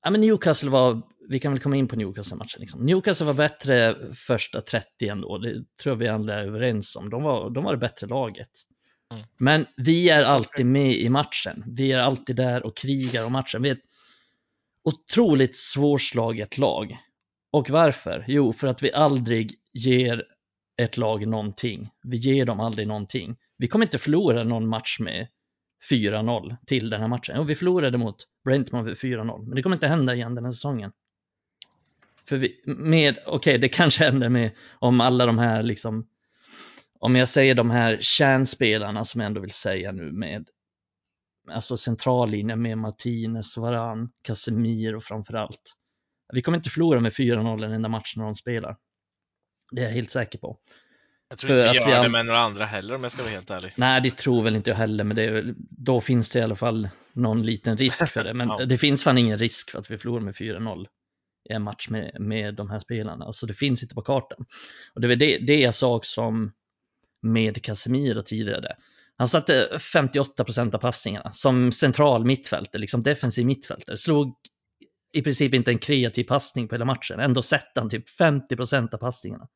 ja, 0.03 0.11
men 0.11 0.21
Newcastle 0.21 0.71
var, 0.71 1.03
vi 1.29 1.39
kan 1.39 1.53
väl 1.53 1.61
komma 1.61 1.77
in 1.77 1.89
på 1.89 1.97
Newcastle-matchen. 1.97 2.61
Liksom. 2.61 2.87
Newcastle 2.87 3.27
var 3.27 3.35
bättre 3.35 3.97
första 4.15 4.61
30 4.61 5.09
ändå, 5.09 5.39
det 5.39 5.53
tror 5.53 5.93
jag 5.93 5.97
vi 5.97 6.09
alla 6.09 6.35
är 6.35 6.45
överens 6.45 6.97
om. 6.97 7.11
De 7.11 7.23
var, 7.23 7.51
de 7.51 7.65
var 7.65 7.73
det 7.73 7.79
bättre 7.79 8.07
laget. 8.07 8.51
Mm. 9.13 9.25
Men 9.39 9.67
vi 9.77 10.09
är 10.09 10.23
alltid 10.23 10.67
med 10.67 10.95
i 10.95 11.09
matchen. 11.09 11.65
Vi 11.67 11.93
är 11.93 11.99
alltid 11.99 12.37
där 12.37 12.67
och 12.67 12.77
krigar 12.77 13.27
om 13.27 13.33
matchen. 13.33 13.63
Vi 13.63 13.69
är 13.69 13.75
ett 13.75 13.85
otroligt 14.85 15.57
svårslaget 15.57 16.59
lag. 16.59 16.97
Och 17.53 17.71
varför? 17.71 18.25
Jo, 18.29 18.53
för 18.53 18.69
att 18.69 18.83
vi 18.83 18.93
aldrig 18.93 19.55
ger 19.73 20.25
ett 20.85 20.97
lag 20.97 21.27
någonting. 21.27 21.91
Vi 22.03 22.17
ger 22.17 22.47
dem 22.47 22.61
aldrig 22.61 22.89
någonting. 22.89 23.37
Vi 23.59 23.69
kommer 23.69 23.87
inte 23.87 23.99
förlora 23.99 24.45
någon 24.45 24.69
match 24.69 25.01
med 25.01 25.29
4-0 25.91 26.57
till 26.67 26.91
den 26.91 27.01
här 27.01 27.09
matchen. 27.09 27.37
Och 27.37 27.51
vi 27.51 27.55
förlorade 27.55 27.99
mot 27.99 28.17
Brentman 28.45 28.85
med 28.85 28.95
4-0, 28.95 29.47
men 29.47 29.55
det 29.55 29.63
kommer 29.63 29.77
inte 29.77 29.87
hända 29.87 30.15
igen 30.15 30.35
den 30.35 30.45
här 30.45 30.53
säsongen. 30.53 30.93
För 32.25 32.37
vi, 32.37 32.63
med, 32.67 33.19
okej, 33.27 33.37
okay, 33.37 33.59
det 33.59 33.69
kanske 33.69 34.05
händer 34.05 34.29
med 34.29 34.51
om 34.79 35.01
alla 35.01 35.27
de 35.27 35.39
här 35.39 35.63
liksom, 35.63 36.07
om 36.99 37.17
jag 37.17 37.29
säger 37.29 37.55
de 37.55 37.71
här 37.71 37.99
kärnspelarna 38.01 39.05
som 39.05 39.21
jag 39.21 39.27
ändå 39.27 39.41
vill 39.41 39.51
säga 39.51 39.93
nu 39.93 40.13
med, 40.13 40.49
alltså 41.51 41.77
centrallinjen 41.77 42.63
med 42.63 42.79
Martinez, 42.79 43.57
Varan, 43.57 44.11
Casemiro 44.23 45.01
framförallt. 45.01 45.75
Vi 46.33 46.43
kommer 46.43 46.59
inte 46.59 46.71
förlora 46.71 47.01
med 47.01 47.13
4-0 47.13 47.61
den 47.61 47.73
enda 47.73 47.89
matchen 47.89 48.21
när 48.21 48.25
de 48.25 48.35
spelar. 48.35 48.77
Det 49.73 49.81
är 49.81 49.85
jag 49.85 49.93
helt 49.93 50.11
säker 50.11 50.39
på. 50.39 50.59
Jag 51.29 51.39
tror 51.39 51.53
inte 51.53 51.63
vi 51.63 51.79
gör 51.79 51.99
vi 51.99 52.03
det 52.03 52.09
med 52.09 52.27
några 52.27 52.41
andra 52.41 52.65
heller 52.65 52.95
om 52.95 53.03
jag 53.03 53.13
ska 53.13 53.23
vara 53.23 53.33
helt 53.33 53.51
ärlig. 53.51 53.73
Nej, 53.77 54.01
det 54.01 54.17
tror 54.17 54.43
väl 54.43 54.57
inte 54.57 54.71
jag 54.71 54.77
heller, 54.77 55.05
men 55.05 55.17
det, 55.17 55.55
då 55.71 56.01
finns 56.01 56.31
det 56.31 56.39
i 56.39 56.43
alla 56.43 56.57
fall 56.57 56.89
någon 57.13 57.43
liten 57.43 57.77
risk 57.77 58.09
för 58.09 58.25
det. 58.25 58.35
Men 58.35 58.49
ja. 58.59 58.65
det 58.65 58.79
finns 58.79 59.05
fan 59.05 59.19
ingen 59.19 59.39
risk 59.39 59.71
för 59.71 59.79
att 59.79 59.91
vi 59.91 59.99
förlorar 59.99 60.21
med 60.21 60.35
4-0 60.35 60.87
i 61.51 61.53
en 61.53 61.63
match 61.63 61.89
med, 61.89 62.17
med 62.21 62.55
de 62.55 62.71
här 62.71 62.79
spelarna. 62.79 63.25
Alltså 63.25 63.47
det 63.47 63.55
finns 63.55 63.83
inte 63.83 63.95
på 63.95 64.03
kartan. 64.03 64.45
Och 64.95 65.01
det 65.01 65.13
är 65.13 65.17
det, 65.17 65.39
det 65.39 65.61
jag 65.61 65.75
sa 65.75 66.01
som 66.03 66.53
med 67.23 67.63
Casemiro 67.63 68.23
tidigare. 68.23 68.77
Han 69.17 69.29
satte 69.29 69.79
58 69.93 70.45
procent 70.45 70.75
av 70.75 70.79
passningarna 70.79 71.33
som 71.33 71.73
central 71.73 72.25
mittfältare, 72.25 72.81
liksom 72.81 73.03
defensiv 73.03 73.47
mittfältare. 73.47 73.97
Slog 73.97 74.35
i 75.13 75.23
princip 75.23 75.55
inte 75.55 75.71
en 75.71 75.79
kreativ 75.79 76.25
passning 76.25 76.69
på 76.69 76.75
hela 76.75 76.85
matchen. 76.85 77.21
Ändå 77.21 77.43
sätter 77.43 77.81
han 77.81 77.91
typ 77.91 78.05
50% 78.21 78.95
av 78.95 78.99
passningarna. 78.99 79.49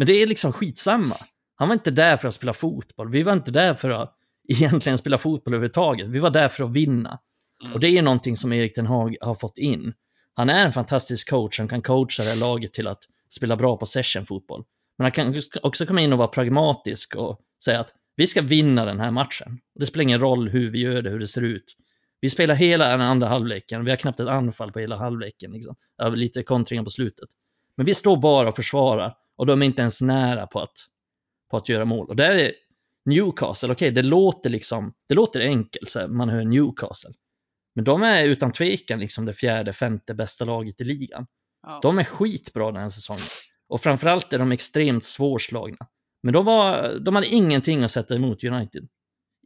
Men 0.00 0.06
det 0.06 0.12
är 0.12 0.26
liksom 0.26 0.52
skitsamma. 0.52 1.14
Han 1.54 1.68
var 1.68 1.74
inte 1.74 1.90
där 1.90 2.16
för 2.16 2.28
att 2.28 2.34
spela 2.34 2.52
fotboll. 2.52 3.10
Vi 3.10 3.22
var 3.22 3.32
inte 3.32 3.50
där 3.50 3.74
för 3.74 3.90
att 3.90 4.16
egentligen 4.48 4.98
spela 4.98 5.18
fotboll 5.18 5.54
överhuvudtaget. 5.54 6.08
Vi 6.08 6.18
var 6.18 6.30
där 6.30 6.48
för 6.48 6.64
att 6.64 6.70
vinna. 6.70 7.18
Mm. 7.62 7.72
Och 7.72 7.80
det 7.80 7.88
är 7.88 8.02
någonting 8.02 8.36
som 8.36 8.52
Erik 8.52 8.74
Ten 8.74 8.86
Hag 8.86 9.16
har 9.20 9.34
fått 9.34 9.58
in. 9.58 9.92
Han 10.34 10.50
är 10.50 10.66
en 10.66 10.72
fantastisk 10.72 11.30
coach 11.30 11.56
som 11.56 11.68
kan 11.68 11.82
coacha 11.82 12.22
det 12.22 12.28
här 12.28 12.36
laget 12.36 12.72
till 12.72 12.86
att 12.86 12.98
spela 13.30 13.56
bra 13.56 13.76
possession-fotboll. 13.76 14.64
Men 14.98 15.04
han 15.04 15.12
kan 15.12 15.42
också 15.62 15.86
komma 15.86 16.00
in 16.00 16.12
och 16.12 16.18
vara 16.18 16.28
pragmatisk 16.28 17.16
och 17.16 17.40
säga 17.64 17.80
att 17.80 17.94
vi 18.16 18.26
ska 18.26 18.42
vinna 18.42 18.84
den 18.84 19.00
här 19.00 19.10
matchen. 19.10 19.58
Det 19.78 19.86
spelar 19.86 20.02
ingen 20.02 20.20
roll 20.20 20.48
hur 20.48 20.70
vi 20.70 20.80
gör 20.80 21.02
det, 21.02 21.10
hur 21.10 21.18
det 21.20 21.26
ser 21.26 21.42
ut. 21.42 21.76
Vi 22.20 22.30
spelar 22.30 22.54
hela 22.54 22.88
den 22.88 23.00
andra 23.00 23.28
halvleken, 23.28 23.84
vi 23.84 23.90
har 23.90 23.96
knappt 23.96 24.20
ett 24.20 24.28
anfall 24.28 24.72
på 24.72 24.78
hela 24.78 24.96
halvleken. 24.96 25.52
Liksom. 25.52 25.74
Lite 26.14 26.42
kontringar 26.42 26.84
på 26.84 26.90
slutet. 26.90 27.28
Men 27.76 27.86
vi 27.86 27.94
står 27.94 28.16
bara 28.16 28.48
och 28.48 28.56
försvarar 28.56 29.14
och 29.40 29.46
de 29.46 29.62
är 29.62 29.66
inte 29.66 29.82
ens 29.82 30.00
nära 30.00 30.46
på 30.46 30.60
att, 30.60 30.76
på 31.50 31.56
att 31.56 31.68
göra 31.68 31.84
mål. 31.84 32.08
Och 32.08 32.16
där 32.16 32.34
är 32.34 32.52
Newcastle, 33.04 33.72
okej 33.72 33.90
okay, 33.90 34.02
det 34.02 34.08
låter 34.08 34.50
liksom, 34.50 34.92
det 35.08 35.14
låter 35.14 35.40
enkelt, 35.40 35.90
så 35.90 36.08
man 36.08 36.28
hör 36.28 36.44
Newcastle. 36.44 37.10
Men 37.74 37.84
de 37.84 38.02
är 38.02 38.24
utan 38.24 38.52
tvekan 38.52 39.00
liksom 39.00 39.24
det 39.24 39.32
fjärde, 39.32 39.72
femte 39.72 40.14
bästa 40.14 40.44
laget 40.44 40.80
i 40.80 40.84
ligan. 40.84 41.26
Ja. 41.66 41.78
De 41.82 41.98
är 41.98 42.04
skitbra 42.04 42.72
den 42.72 42.82
här 42.82 42.88
säsongen. 42.88 43.22
Och 43.68 43.80
framförallt 43.80 44.32
är 44.32 44.38
de 44.38 44.52
extremt 44.52 45.04
svårslagna. 45.04 45.86
Men 46.22 46.32
de, 46.32 46.44
var, 46.44 46.98
de 47.04 47.14
hade 47.14 47.26
ingenting 47.26 47.82
att 47.82 47.90
sätta 47.90 48.14
emot 48.14 48.44
United 48.44 48.88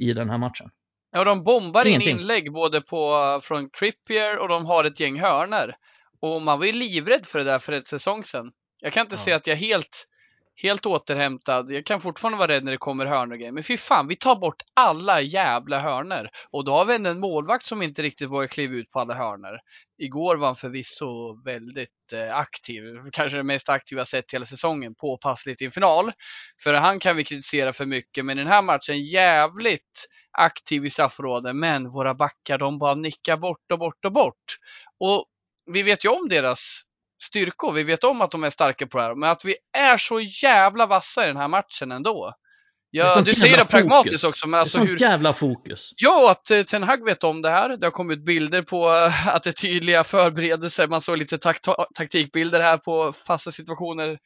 i 0.01 0.13
den 0.13 0.31
här 0.31 0.39
matchen. 0.39 0.71
Ja, 1.11 1.25
de 1.25 1.45
bombar 1.45 1.87
ingenting. 1.87 2.11
in 2.11 2.21
inlägg 2.21 2.53
både 2.53 2.81
på, 2.81 3.41
från 3.43 3.71
Crippier 3.71 4.39
och 4.39 4.49
de 4.49 4.67
har 4.67 4.85
ett 4.85 5.01
gäng 5.01 5.21
hörner. 5.21 5.77
Och 6.21 6.43
man 6.43 6.59
var 6.59 6.67
ju 6.67 6.73
livrädd 6.73 7.27
för 7.27 7.39
det 7.39 7.45
där 7.45 7.59
för 7.59 7.73
ett 7.73 7.87
säsong 7.87 8.25
sedan. 8.25 8.53
Jag 8.85 8.93
kan 8.93 9.01
inte 9.01 9.15
ja. 9.15 9.19
säga 9.19 9.37
att 9.37 9.47
jag 9.47 9.57
helt 9.57 10.07
helt 10.63 10.87
återhämtad. 10.87 11.73
Jag 11.73 11.87
kan 11.87 12.01
fortfarande 12.01 12.39
vara 12.39 12.49
rädd 12.49 12.65
när 12.65 12.73
det 12.73 12.79
kommer 12.79 13.07
hörnor 13.07 13.37
grejer. 13.37 13.53
Men 13.53 13.63
fy 13.63 13.77
fan, 13.77 14.09
vi 14.09 14.17
tar 14.17 14.37
bort 14.37 14.63
alla 14.75 15.21
jävla 15.21 15.81
hörnor. 15.81 16.29
Och 16.51 16.65
då 16.65 16.73
har 16.73 16.85
vi 16.85 16.95
en 16.95 17.21
målvakt 17.21 17.67
som 17.67 17.83
inte 17.83 18.03
riktigt 18.03 18.29
vågar 18.29 18.47
kliva 18.47 18.75
ut 18.75 18.91
på 18.91 19.01
alla 19.01 19.15
hörnor. 19.15 19.59
Igår 19.99 20.37
var 20.37 20.47
han 20.47 20.57
förvisso 20.57 21.43
väldigt 21.45 22.13
eh, 22.13 22.37
aktiv. 22.37 22.83
Kanske 23.13 23.39
det 23.39 23.45
mest 23.45 23.69
aktiva 23.69 24.05
sett 24.05 24.35
hela 24.35 24.45
säsongen. 24.45 24.95
Påpassligt 24.95 25.63
i 25.63 25.65
en 25.65 25.71
final. 25.71 26.13
För 26.63 26.75
han 26.75 26.99
kan 26.99 27.17
vi 27.17 27.25
kritisera 27.25 27.73
för 27.73 27.87
mycket. 27.87 28.25
Men 28.25 28.39
i 28.39 28.43
den 28.43 28.53
här 28.53 28.63
matchen 28.63 29.05
jävligt 29.05 30.07
aktiv 30.39 30.85
i 30.85 30.91
straffområdet. 30.91 31.57
Men 31.57 31.91
våra 31.91 32.15
backar, 32.15 32.59
de 32.59 32.79
bara 32.79 32.95
nickar 32.95 33.37
bort 33.37 33.73
och 33.73 33.79
bort 33.79 34.05
och 34.05 34.13
bort. 34.13 34.45
Och 35.01 35.25
vi 35.73 35.83
vet 35.83 36.05
ju 36.05 36.09
om 36.09 36.29
deras 36.29 36.83
styrkor. 37.25 37.73
Vi 37.73 37.83
vet 37.83 38.05
om 38.05 38.21
att 38.21 38.31
de 38.31 38.45
är 38.45 38.51
starka 38.51 38.87
på 38.87 38.99
det 38.99 39.05
här, 39.05 39.15
men 39.15 39.31
att 39.31 39.45
vi 39.45 39.55
är 39.79 39.97
så 39.97 40.21
jävla 40.21 40.87
vassa 40.87 41.25
i 41.25 41.27
den 41.27 41.37
här 41.37 41.49
matchen 41.49 41.93
ändå. 41.93 42.35
Ja, 42.97 43.21
du 43.21 43.35
säger 43.35 43.57
det 43.57 43.65
pragmatiskt 43.65 44.25
också, 44.25 44.49
men 44.49 44.61
alltså 44.61 44.79
det 44.79 44.85
är 44.85 44.87
sånt 44.87 45.01
hur... 45.01 45.07
jävla 45.07 45.33
fokus. 45.33 45.91
Ja, 45.97 46.31
att 46.31 46.51
uh, 46.51 46.63
Ten 46.63 46.83
Hag 46.83 47.05
vet 47.05 47.25
om 47.25 47.43
det 47.43 47.51
här. 47.51 47.77
Det 47.77 47.87
har 47.87 47.91
kommit 47.91 48.25
bilder 48.25 48.63
på 48.63 48.89
uh, 48.89 49.29
att 49.29 49.43
det 49.43 49.51
är 49.51 49.53
tydliga 49.53 50.05
förberedelser. 50.05 50.89
Man 50.89 51.01
såg 51.01 51.19
lite 51.19 51.39
takt 51.39 51.69
taktikbilder 51.95 52.61
här 52.61 52.77
på 52.79 53.13
fasta 53.13 53.51
situationer. 53.51 54.19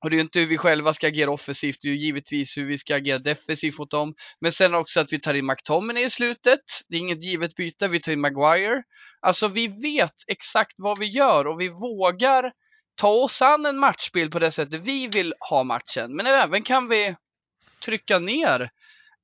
Och 0.00 0.10
det 0.10 0.14
är 0.14 0.18
ju 0.18 0.22
inte 0.22 0.40
hur 0.40 0.46
vi 0.46 0.58
själva 0.58 0.92
ska 0.92 1.06
agera 1.06 1.30
offensivt, 1.30 1.78
det 1.82 1.88
är 1.88 1.92
ju 1.92 1.98
givetvis 1.98 2.58
hur 2.58 2.64
vi 2.64 2.78
ska 2.78 2.96
agera 2.96 3.18
defensivt 3.18 3.78
mot 3.78 3.90
dem. 3.90 4.14
Men 4.40 4.52
sen 4.52 4.74
också 4.74 5.00
att 5.00 5.12
vi 5.12 5.20
tar 5.20 5.34
in 5.34 5.46
McTominay 5.46 6.04
i 6.04 6.10
slutet. 6.10 6.60
Det 6.88 6.96
är 6.96 7.00
inget 7.00 7.24
givet 7.24 7.54
byte, 7.54 7.88
vi 7.88 8.00
tar 8.00 8.12
in 8.12 8.20
Maguire. 8.20 8.82
Alltså 9.20 9.48
vi 9.48 9.68
vet 9.68 10.14
exakt 10.26 10.74
vad 10.76 10.98
vi 10.98 11.06
gör 11.06 11.46
och 11.46 11.60
vi 11.60 11.68
vågar 11.68 12.52
ta 12.96 13.08
oss 13.08 13.42
an 13.42 13.66
en 13.66 13.78
matchbild 13.78 14.32
på 14.32 14.38
det 14.38 14.50
sättet 14.50 14.80
vi 14.80 15.06
vill 15.06 15.34
ha 15.50 15.64
matchen. 15.64 16.16
Men 16.16 16.26
även 16.26 16.62
kan 16.62 16.88
vi 16.88 17.16
trycka 17.84 18.18
ner 18.18 18.70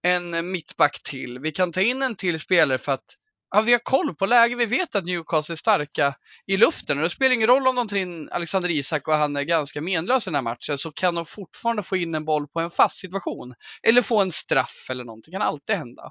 en 0.02 0.50
mittback 0.50 1.02
till. 1.02 1.38
Vi 1.38 1.52
kan 1.52 1.72
ta 1.72 1.80
in 1.80 2.02
en 2.02 2.16
till 2.16 2.40
spelare 2.40 2.78
för 2.78 2.92
att 2.92 3.16
ja, 3.52 3.60
vi 3.60 3.72
har 3.72 3.78
koll 3.78 4.14
på 4.14 4.26
läget. 4.26 4.58
Vi 4.58 4.66
vet 4.66 4.94
att 4.94 5.04
Newcastle 5.04 5.52
är 5.52 5.56
starka 5.56 6.14
i 6.46 6.56
luften 6.56 6.98
och 6.98 7.02
det 7.02 7.10
spelar 7.10 7.34
ingen 7.34 7.46
roll 7.46 7.68
om 7.68 7.76
de 7.76 7.88
tar 7.88 7.96
in 7.96 8.28
Alexander 8.32 8.70
Isak 8.70 9.08
och 9.08 9.14
han 9.14 9.36
är 9.36 9.42
ganska 9.42 9.80
menlös 9.80 10.26
i 10.26 10.30
den 10.30 10.34
här 10.34 10.42
matchen 10.42 10.78
så 10.78 10.92
kan 10.92 11.14
de 11.14 11.26
fortfarande 11.26 11.82
få 11.82 11.96
in 11.96 12.14
en 12.14 12.24
boll 12.24 12.48
på 12.48 12.60
en 12.60 12.70
fast 12.70 12.96
situation. 12.96 13.54
Eller 13.82 14.02
få 14.02 14.22
en 14.22 14.32
straff 14.32 14.86
eller 14.90 15.04
någonting. 15.04 15.32
Det 15.32 15.38
kan 15.38 15.48
alltid 15.48 15.76
hända. 15.76 16.10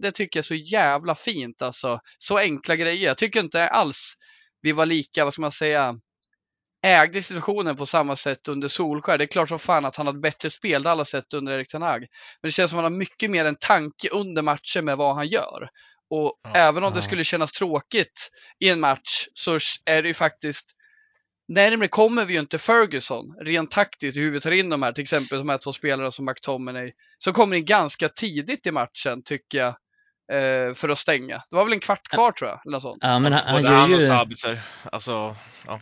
Det 0.00 0.12
tycker 0.12 0.38
jag 0.38 0.42
är 0.42 0.46
så 0.46 0.54
jävla 0.54 1.14
fint 1.14 1.62
alltså. 1.62 2.00
Så 2.18 2.38
enkla 2.38 2.76
grejer. 2.76 3.06
Jag 3.06 3.16
tycker 3.16 3.40
inte 3.40 3.68
alls 3.68 4.14
vi 4.62 4.72
var 4.72 4.86
lika, 4.86 5.24
vad 5.24 5.32
ska 5.32 5.42
man 5.42 5.50
säga, 5.50 5.94
ägde 6.84 7.22
situationen 7.22 7.76
på 7.76 7.86
samma 7.86 8.16
sätt 8.16 8.48
under 8.48 8.68
Solskär. 8.68 9.18
Det 9.18 9.24
är 9.24 9.26
klart 9.26 9.48
som 9.48 9.58
fan 9.58 9.84
att 9.84 9.96
han 9.96 10.06
hade 10.06 10.18
bättre 10.18 10.50
spel, 10.50 10.82
det 10.82 10.90
alla 10.90 11.04
sett 11.04 11.34
under 11.34 11.52
Erik 11.52 11.68
Ten 11.68 11.82
Hag. 11.82 12.00
Men 12.00 12.48
det 12.48 12.50
känns 12.50 12.70
som 12.70 12.78
att 12.78 12.84
han 12.84 12.92
har 12.92 12.98
mycket 12.98 13.30
mer 13.30 13.44
en 13.44 13.56
tanke 13.56 14.08
under 14.12 14.42
matchen 14.42 14.84
med 14.84 14.96
vad 14.96 15.14
han 15.14 15.28
gör. 15.28 15.68
Och 16.10 16.40
ja, 16.42 16.50
även 16.54 16.84
om 16.84 16.88
ja. 16.88 16.94
det 16.94 17.02
skulle 17.02 17.24
kännas 17.24 17.52
tråkigt 17.52 18.30
i 18.60 18.68
en 18.68 18.80
match 18.80 19.26
så 19.32 19.58
är 19.84 20.02
det 20.02 20.08
ju 20.08 20.14
faktiskt 20.14 20.76
Närmare 21.48 21.88
kommer 21.88 22.24
vi 22.24 22.34
ju 22.34 22.40
inte 22.40 22.58
Ferguson 22.58 23.24
rent 23.40 23.70
taktiskt 23.70 24.18
hur 24.18 24.30
vi 24.30 24.40
tar 24.40 24.50
in 24.50 24.68
de 24.68 24.82
här, 24.82 24.92
till 24.92 25.02
exempel 25.02 25.38
de 25.38 25.48
här 25.48 25.58
två 25.58 25.72
spelarna 25.72 26.10
som 26.10 26.24
McTominay, 26.24 26.92
som 27.18 27.32
kommer 27.32 27.56
in 27.56 27.64
ganska 27.64 28.08
tidigt 28.08 28.66
i 28.66 28.70
matchen 28.70 29.22
tycker 29.24 29.58
jag, 29.58 29.68
eh, 30.32 30.74
för 30.74 30.88
att 30.88 30.98
stänga. 30.98 31.36
Det 31.50 31.56
var 31.56 31.64
väl 31.64 31.72
en 31.72 31.80
kvart 31.80 32.08
kvar 32.08 32.32
tror 32.32 32.50
jag, 32.50 32.60
eller 32.66 32.78
sånt. 32.78 32.98
Ja, 33.00 33.18
men 33.18 33.32
han, 33.32 33.42
han 33.46 33.62
Både 33.62 33.74
gör 33.74 33.80
han 33.80 33.94
och 33.94 34.00
ju... 34.00 34.06
Sabitzer, 34.06 34.60
alltså, 34.84 35.36
ja, 35.66 35.80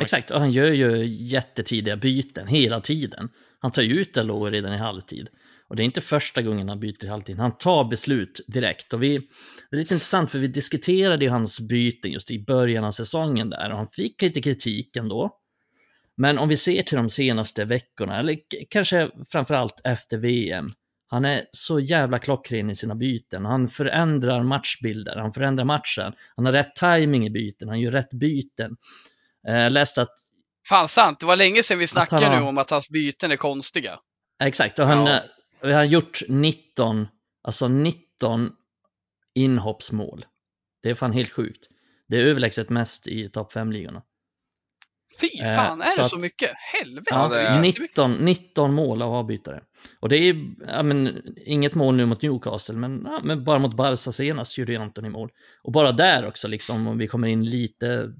Exakt, 0.00 0.30
och 0.30 0.40
han 0.40 0.50
gör 0.50 0.66
ju 0.66 1.06
jättetidiga 1.06 1.96
byten 1.96 2.46
hela 2.46 2.80
tiden. 2.80 3.28
Han 3.60 3.72
tar 3.72 3.82
ju 3.82 3.94
ut 3.94 4.14
Delors 4.14 4.52
redan 4.52 4.72
i 4.72 4.76
halvtid. 4.76 5.28
Och 5.72 5.76
det 5.76 5.82
är 5.82 5.84
inte 5.84 6.00
första 6.00 6.42
gången 6.42 6.68
han 6.68 6.80
byter 6.80 7.04
i 7.04 7.08
halvtid, 7.08 7.38
han 7.38 7.58
tar 7.58 7.84
beslut 7.84 8.40
direkt. 8.46 8.92
Och 8.92 9.02
vi, 9.02 9.18
det 9.70 9.76
är 9.76 9.80
lite 9.80 9.94
intressant 9.94 10.30
för 10.30 10.38
vi 10.38 10.46
diskuterade 10.46 11.24
ju 11.24 11.30
hans 11.30 11.60
byten 11.60 12.10
just 12.12 12.30
i 12.30 12.44
början 12.44 12.84
av 12.84 12.90
säsongen 12.90 13.50
där 13.50 13.70
och 13.70 13.76
han 13.76 13.88
fick 13.88 14.22
lite 14.22 14.42
kritik 14.42 14.96
ändå. 14.96 15.36
Men 16.16 16.38
om 16.38 16.48
vi 16.48 16.56
ser 16.56 16.82
till 16.82 16.96
de 16.96 17.10
senaste 17.10 17.64
veckorna, 17.64 18.18
eller 18.18 18.38
kanske 18.70 19.10
framförallt 19.32 19.80
efter 19.84 20.18
VM, 20.18 20.72
han 21.08 21.24
är 21.24 21.46
så 21.50 21.80
jävla 21.80 22.18
klockren 22.18 22.70
i 22.70 22.74
sina 22.74 22.94
byten. 22.94 23.44
Han 23.44 23.68
förändrar 23.68 24.42
matchbilder, 24.42 25.16
han 25.16 25.32
förändrar 25.32 25.64
matchen. 25.64 26.12
Han 26.36 26.46
har 26.46 26.52
rätt 26.52 26.74
timing 26.74 27.26
i 27.26 27.30
byten, 27.30 27.68
han 27.68 27.80
gör 27.80 27.92
rätt 27.92 28.12
byten. 28.12 28.76
Eh, 29.48 29.56
jag 29.56 29.72
läste 29.72 30.02
att... 30.02 30.14
Fan 30.68 30.88
sant, 30.88 31.20
det 31.20 31.26
var 31.26 31.36
länge 31.36 31.62
sedan 31.62 31.78
vi 31.78 31.86
snackade 31.86 32.26
har... 32.26 32.40
nu 32.40 32.46
om 32.46 32.58
att 32.58 32.70
hans 32.70 32.90
byten 32.90 33.32
är 33.32 33.36
konstiga. 33.36 33.98
Exakt, 34.42 34.78
och 34.78 34.86
han, 34.86 35.06
ja. 35.06 35.20
Eh, 35.62 35.66
vi 35.68 35.72
har 35.72 35.84
gjort 35.84 36.22
19, 36.28 37.08
alltså 37.42 37.68
19 37.68 38.50
inhoppsmål. 39.34 40.26
Det 40.82 40.90
är 40.90 40.94
fan 40.94 41.12
helt 41.12 41.30
sjukt. 41.30 41.68
Det 42.08 42.16
är 42.16 42.26
överlägset 42.26 42.70
mest 42.70 43.06
i 43.06 43.28
topp 43.28 43.52
5-ligorna. 43.52 44.02
Fy 45.20 45.40
eh, 45.40 45.56
fan, 45.56 45.80
är 45.80 45.84
det 45.84 46.08
så 46.08 46.16
att, 46.16 46.22
mycket? 46.22 46.50
Helvete! 46.56 47.06
Ja, 47.10 47.28
det 47.28 47.40
är 47.40 47.60
19, 47.60 48.12
19 48.12 48.74
mål 48.74 49.02
av 49.02 49.14
avbytare. 49.14 49.62
Och 50.00 50.08
det 50.08 50.16
är 50.16 50.54
ja, 50.66 50.82
men, 50.82 51.22
inget 51.46 51.74
mål 51.74 51.96
nu 51.96 52.06
mot 52.06 52.22
Newcastle, 52.22 52.74
men, 52.74 53.02
ja, 53.04 53.20
men 53.24 53.44
bara 53.44 53.58
mot 53.58 53.76
Barca 53.76 53.96
senast 53.96 54.58
gjorde 54.58 54.80
Anton 54.80 55.06
i 55.06 55.08
mål. 55.08 55.30
Och 55.62 55.72
bara 55.72 55.92
där 55.92 56.26
också, 56.26 56.48
liksom, 56.48 56.86
om 56.86 56.98
vi 56.98 57.08
kommer 57.08 57.28
in 57.28 57.44
lite 57.44 58.12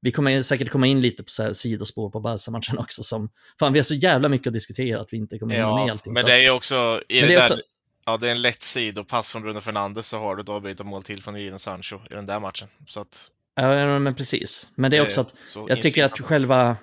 vi 0.00 0.10
kommer 0.10 0.42
säkert 0.42 0.70
komma 0.70 0.86
in 0.86 1.00
lite 1.00 1.22
på 1.22 1.30
så 1.30 1.42
här 1.42 1.52
sidospår 1.52 2.10
på 2.10 2.20
Barca-matchen 2.20 2.78
också 2.78 3.02
som, 3.02 3.30
fan 3.58 3.72
vi 3.72 3.78
har 3.78 3.84
så 3.84 3.94
jävla 3.94 4.28
mycket 4.28 4.46
att 4.46 4.54
diskutera 4.54 5.00
att 5.00 5.12
vi 5.12 5.16
inte 5.16 5.38
kommer 5.38 5.54
ja, 5.54 5.76
med 5.76 5.92
allting. 5.92 6.12
Men 6.12 6.24
det 6.24 6.32
är 6.32 6.42
ju 6.42 6.50
också, 6.50 7.02
i 7.08 7.20
det, 7.20 7.26
det 7.26 7.34
där, 7.34 7.40
också... 7.40 7.60
ja 8.06 8.16
det 8.16 8.26
är 8.26 8.30
en 8.30 8.42
lätt 8.42 8.62
sidopass 8.62 9.32
från 9.32 9.42
Bruno 9.42 9.60
Fernandes 9.60 10.06
så 10.06 10.18
har 10.18 10.36
du 10.36 10.42
då 10.42 10.60
byta 10.60 10.84
mål 10.84 11.02
till 11.02 11.22
från 11.22 11.42
Jadon 11.42 11.58
Sancho 11.58 11.96
i 12.10 12.14
den 12.14 12.26
där 12.26 12.40
matchen. 12.40 12.68
Så 12.86 13.00
att, 13.00 13.30
ja 13.54 13.98
men 13.98 14.14
precis. 14.14 14.66
Men 14.74 14.90
det 14.90 14.96
är 14.96 15.02
också 15.02 15.20
att, 15.20 15.34
jag 15.68 15.82
tycker 15.82 16.04
att 16.04 16.20
själva, 16.20 16.76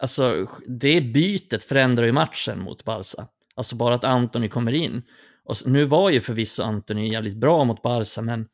alltså 0.00 0.46
det 0.66 1.00
bytet 1.00 1.64
förändrar 1.64 2.06
ju 2.06 2.12
matchen 2.12 2.58
mot 2.58 2.84
Barca. 2.84 3.26
Alltså 3.54 3.76
bara 3.76 3.94
att 3.94 4.04
Antoni 4.04 4.48
kommer 4.48 4.72
in. 4.72 5.02
Och 5.44 5.56
nu 5.66 5.84
var 5.84 6.10
ju 6.10 6.20
förvisso 6.20 6.62
Antoni 6.62 7.12
jävligt 7.12 7.36
bra 7.36 7.64
mot 7.64 7.82
Barca 7.82 8.22
men 8.22 8.48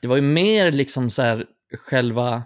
det 0.00 0.08
var 0.08 0.16
ju 0.16 0.22
mer 0.22 0.72
liksom 0.72 1.10
så 1.10 1.22
här 1.22 1.46
själva 1.78 2.42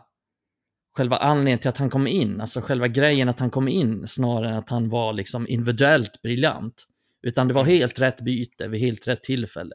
själva 0.93 1.17
anledningen 1.17 1.59
till 1.59 1.69
att 1.69 1.79
han 1.79 1.91
kom 1.91 2.07
in, 2.07 2.41
alltså 2.41 2.61
själva 2.61 2.89
grejen 2.89 3.29
att 3.29 3.41
han 3.41 3.51
kom 3.51 3.69
in 3.69 4.07
snarare 4.07 4.51
än 4.51 4.57
att 4.57 4.71
han 4.71 4.89
var 4.89 5.13
liksom 5.13 5.49
individuellt 5.49 6.23
briljant. 6.23 6.87
Utan 7.23 7.49
det 7.49 7.55
var 7.55 7.65
helt 7.65 8.01
rätt 8.01 8.21
byte 8.21 8.69
vid 8.69 8.81
helt 8.81 9.09
rätt 9.09 9.23
tillfälle 9.23 9.75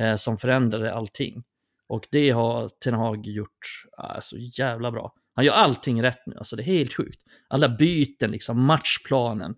eh, 0.00 0.14
som 0.14 0.38
förändrade 0.38 0.94
allting. 0.94 1.42
Och 1.88 2.06
det 2.10 2.30
har 2.30 2.68
Ten 2.68 2.94
Hag 2.94 3.26
gjort 3.26 3.84
ah, 3.96 4.20
så 4.20 4.36
jävla 4.38 4.90
bra. 4.92 5.14
Han 5.34 5.44
gör 5.44 5.52
allting 5.54 6.02
rätt 6.02 6.26
nu, 6.26 6.36
alltså 6.36 6.56
det 6.56 6.62
är 6.62 6.64
helt 6.64 6.94
sjukt. 6.94 7.20
Alla 7.48 7.68
byten, 7.68 8.30
liksom 8.30 8.62
matchplanen. 8.64 9.54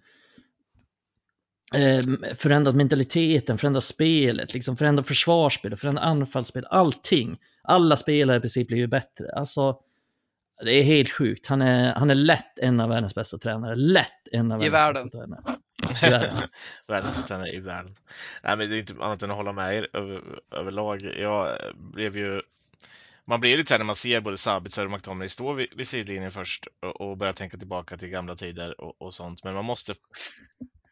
eh, 1.75 2.01
förändrat 2.35 2.75
mentaliteten, 2.75 3.59
förändrat 3.59 3.85
spelet, 3.85 4.55
liksom 4.55 4.77
förändrat 4.77 5.07
försvarsspel, 5.07 5.77
förändrat 5.77 6.05
anfallsspel, 6.05 6.67
allting. 6.71 7.39
Alla 7.63 7.97
spelare 7.97 8.37
i 8.37 8.41
princip 8.41 8.69
blir 8.69 8.79
ju 8.79 8.87
bättre. 8.87 9.33
Alltså, 9.37 9.79
det 10.62 10.73
är 10.73 10.82
helt 10.82 11.11
sjukt. 11.11 11.46
Han 11.46 11.62
är, 11.62 11.94
han 11.94 12.11
är 12.11 12.14
lätt 12.14 12.58
en 12.58 12.80
av 12.80 12.88
världens 12.88 13.14
bästa 13.14 13.38
tränare. 13.38 13.76
Lätt 13.76 14.28
en 14.32 14.52
av 14.52 14.64
I 14.64 14.68
världens 14.68 15.14
världen. 15.14 15.30
bästa 15.30 16.06
tränare. 16.06 16.08
I 16.08 16.11
världen. 16.11 16.49
Världens 16.88 17.12
bästa 17.12 17.28
tränare 17.28 17.50
i 17.50 17.61
världen. 17.61 17.94
Nej, 18.42 18.56
men 18.56 18.70
det 18.70 18.76
är 18.76 18.80
inte 18.80 18.94
annat 19.00 19.23
än 19.23 19.30
att 19.30 19.37
hålla 19.37 19.52
med 19.52 19.76
er 19.76 19.88
över, 19.92 20.23
överlag. 20.50 21.02
Jag 21.02 21.58
blev 21.76 22.16
ju 22.16 22.42
man 23.26 23.40
blir 23.40 23.56
lite 23.56 23.68
såhär 23.68 23.78
när 23.78 23.84
man 23.84 23.96
ser 23.96 24.20
både 24.20 24.37
Sabitzer 24.37 24.84
och 24.84 24.90
McTominay 24.90 25.28
stå 25.28 25.52
vid, 25.52 25.66
vid 25.76 25.88
sidlinjen 25.88 26.30
först 26.30 26.66
och, 26.82 27.00
och 27.00 27.16
börja 27.16 27.32
tänka 27.32 27.58
tillbaka 27.58 27.96
till 27.96 28.08
gamla 28.08 28.37
tider 28.37 28.80
och, 28.80 29.02
och 29.02 29.14
sånt. 29.14 29.44
Men 29.44 29.54
man 29.54 29.64
måste 29.64 29.94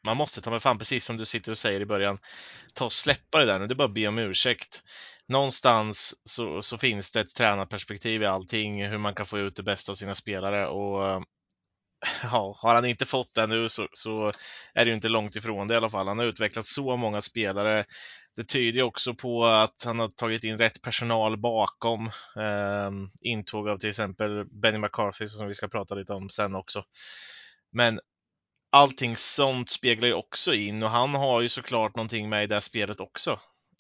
man 0.04 0.16
måste 0.16 0.40
ta 0.40 0.50
med 0.50 0.62
fan, 0.62 0.78
precis 0.78 1.04
som 1.04 1.16
du 1.16 1.24
sitter 1.24 1.50
och 1.50 1.58
säger 1.58 1.80
i 1.80 1.86
början, 1.86 2.18
ta 2.74 2.84
och 2.84 2.92
släppa 2.92 3.38
det 3.38 3.46
där 3.46 3.58
nu. 3.58 3.66
Det 3.66 3.72
är 3.72 3.76
bara 3.76 3.88
att 3.88 3.94
be 3.94 4.06
om 4.06 4.18
ursäkt. 4.18 4.82
Någonstans 5.28 6.14
så, 6.24 6.62
så 6.62 6.78
finns 6.78 7.10
det 7.10 7.20
ett 7.20 7.34
tränarperspektiv 7.34 8.22
i 8.22 8.26
allting, 8.26 8.86
hur 8.86 8.98
man 8.98 9.14
kan 9.14 9.26
få 9.26 9.38
ut 9.38 9.56
det 9.56 9.62
bästa 9.62 9.92
av 9.92 9.96
sina 9.96 10.14
spelare 10.14 10.66
och 10.66 11.08
eh, 11.08 11.20
ja, 12.22 12.56
har 12.58 12.74
han 12.74 12.84
inte 12.84 13.06
fått 13.06 13.34
det 13.34 13.46
nu 13.46 13.68
så, 13.68 13.88
så 13.92 14.32
är 14.74 14.84
det 14.84 14.88
ju 14.88 14.94
inte 14.94 15.08
långt 15.08 15.36
ifrån 15.36 15.68
det 15.68 15.74
i 15.74 15.76
alla 15.76 15.88
fall. 15.88 16.08
Han 16.08 16.18
har 16.18 16.26
utvecklat 16.26 16.66
så 16.66 16.96
många 16.96 17.22
spelare. 17.22 17.84
Det 18.36 18.44
tyder 18.44 18.78
ju 18.78 18.82
också 18.82 19.14
på 19.14 19.44
att 19.44 19.82
han 19.84 19.98
har 19.98 20.08
tagit 20.08 20.44
in 20.44 20.58
rätt 20.58 20.82
personal 20.82 21.36
bakom. 21.36 22.06
Eh, 22.36 22.90
intåg 23.20 23.68
av 23.68 23.78
till 23.78 23.88
exempel 23.88 24.44
Benny 24.44 24.78
McCarthy 24.78 25.26
som 25.26 25.46
vi 25.46 25.54
ska 25.54 25.68
prata 25.68 25.94
lite 25.94 26.12
om 26.12 26.30
sen 26.30 26.54
också. 26.54 26.84
Men 27.72 28.00
allting 28.72 29.16
sånt 29.16 29.70
speglar 29.70 30.08
ju 30.08 30.14
också 30.14 30.54
in 30.54 30.82
och 30.82 30.90
han 30.90 31.14
har 31.14 31.40
ju 31.40 31.48
såklart 31.48 31.96
någonting 31.96 32.28
med 32.28 32.44
i 32.44 32.46
det 32.46 32.54
här 32.54 32.60
spelet 32.60 33.00
också. 33.00 33.38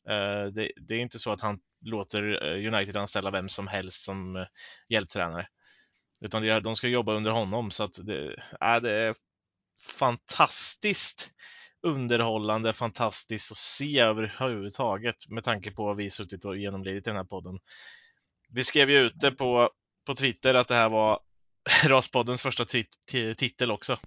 Eh, 0.08 0.44
det, 0.46 0.70
det, 0.76 0.94
är 0.94 0.98
inte 0.98 1.18
så 1.18 1.32
att 1.32 1.40
han 1.40 1.58
låter 1.84 2.22
eh, 2.44 2.74
United 2.74 2.96
anställa 2.96 3.30
vem 3.30 3.48
som 3.48 3.66
helst 3.66 4.04
som 4.04 4.36
eh, 4.36 4.46
hjälptränare. 4.88 5.46
Utan 6.20 6.62
de 6.62 6.76
ska 6.76 6.88
jobba 6.88 7.12
under 7.12 7.30
honom 7.30 7.70
så 7.70 7.84
att 7.84 8.06
det, 8.06 8.34
äh, 8.60 8.76
det 8.82 8.90
är 8.90 9.14
fantastiskt 9.98 11.30
underhållande, 11.86 12.72
fantastiskt 12.72 13.50
att 13.50 13.56
se 13.56 14.00
överhuvudtaget 14.00 15.28
med 15.28 15.44
tanke 15.44 15.70
på 15.70 15.84
vad 15.84 15.96
vi 15.96 16.10
suttit 16.10 16.44
och 16.44 16.56
genomlidit 16.56 17.06
i 17.06 17.10
den 17.10 17.16
här 17.16 17.24
podden. 17.24 17.58
Vi 18.48 18.64
skrev 18.64 18.90
ju 18.90 18.98
ute 18.98 19.30
på, 19.30 19.70
på 20.06 20.14
Twitter 20.14 20.54
att 20.54 20.68
det 20.68 20.74
här 20.74 20.88
var 20.88 21.20
Raspoddens 21.86 22.42
första 22.42 22.64
titel 23.36 23.70
också. 23.70 23.98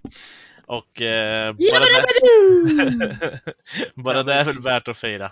Och 0.66 1.02
eh, 1.02 1.52
bara, 1.52 1.80
det, 1.80 3.40
bara 4.04 4.22
det 4.22 4.34
är 4.34 4.44
väl 4.44 4.58
värt 4.58 4.88
att 4.88 4.98
fira. 4.98 5.24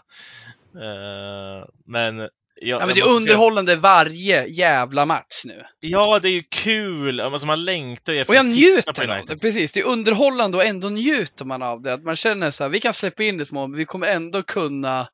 Eh, 0.75 1.67
men 1.87 2.19
jag, 2.61 2.83
ja, 2.83 2.87
men 2.87 2.95
det 2.95 3.01
är 3.01 3.17
underhållande 3.17 3.73
säga... 3.73 3.81
varje 3.81 4.47
jävla 4.47 5.07
match 5.07 5.43
nu. 5.45 5.63
Ja, 5.81 6.19
det 6.23 6.29
är 6.29 6.33
ju 6.33 6.43
kul! 6.51 7.21
Alltså 7.21 7.47
man 7.47 7.65
längtar 7.65 8.13
ju 8.13 8.21
efter 8.21 8.33
Och 8.33 8.37
jag 8.37 8.47
njuter 8.47 9.19
av 9.19 9.25
det, 9.27 9.39
precis. 9.39 9.73
Det 9.73 9.81
är 9.81 9.87
underhållande 9.87 10.57
och 10.57 10.65
ändå 10.65 10.89
njuter 10.89 11.45
man 11.45 11.63
av 11.63 11.83
det. 11.83 11.95
Att 11.95 12.03
man 12.03 12.17
känner 12.17 12.51
så 12.51 12.65
här, 12.65 12.71
vi 12.71 12.81
kan 12.81 12.95
släppa 12.95 13.23
in 13.23 13.41
ett 13.41 13.51
mål, 13.51 13.71
men 13.71 13.79
vi 13.79 13.85
kommer 13.85 14.07
ändå 14.07 14.43
kunna 14.43 15.09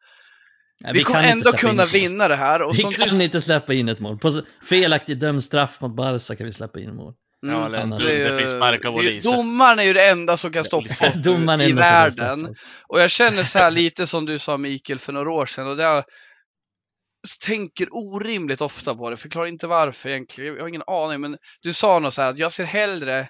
Nej, 0.81 0.93
vi, 0.93 0.99
vi 0.99 1.05
kommer 1.05 1.33
ändå 1.33 1.53
kunna 1.53 1.85
vinna 1.85 2.29
det 2.29 2.37
här. 2.37 2.62
Och 2.62 2.79
vi 2.79 2.83
kan 2.83 3.09
du... 3.09 3.25
inte 3.25 3.41
släppa 3.41 3.75
in 3.75 3.89
ett 3.89 4.00
mål. 4.00 4.19
På 4.19 4.43
felaktigt 4.69 5.21
dömd 5.21 5.45
straff 5.45 5.81
mot 5.81 5.97
Barca 5.97 6.37
kan 6.37 6.47
vi 6.47 6.53
släppa 6.53 6.81
in 6.81 6.95
mål. 6.95 7.15
Mm, 7.47 7.59
ja, 7.59 7.66
eller 7.66 7.97
det, 7.97 8.30
det 8.30 8.38
finns 8.38 8.50
spark 8.50 8.85
av 8.85 8.94
Domaren 9.23 9.78
är 9.78 9.82
ju 9.82 9.92
det 9.92 10.09
enda 10.09 10.37
som 10.37 10.52
kan 10.52 10.64
stoppa 10.64 10.85
oss 10.85 11.02
i 11.62 11.73
världen. 11.73 12.54
Och 12.88 13.00
jag 13.00 13.11
känner 13.11 13.44
så 13.44 13.59
här 13.59 13.70
lite 13.70 14.06
som 14.06 14.26
du 14.26 14.38
sa 14.38 14.56
Mikael 14.56 14.99
för 14.99 15.12
några 15.12 15.30
år 15.30 15.47
sedan. 15.47 15.66
Och 15.66 15.76
det 15.76 15.85
har, 15.85 16.04
tänker 17.47 17.87
orimligt 17.90 18.61
ofta 18.61 18.94
på 18.94 19.11
det. 19.11 19.16
Förklara 19.16 19.49
inte 19.49 19.66
varför 19.66 20.09
egentligen. 20.09 20.54
Jag 20.54 20.62
har 20.62 20.68
ingen 20.68 20.82
aning. 20.87 21.20
Men 21.20 21.37
du 21.62 21.73
sa 21.73 21.99
något 21.99 22.14
så 22.14 22.23
här 22.23 22.30
att 22.30 22.38
jag 22.38 22.52
ser 22.52 22.64
hellre 22.64 23.28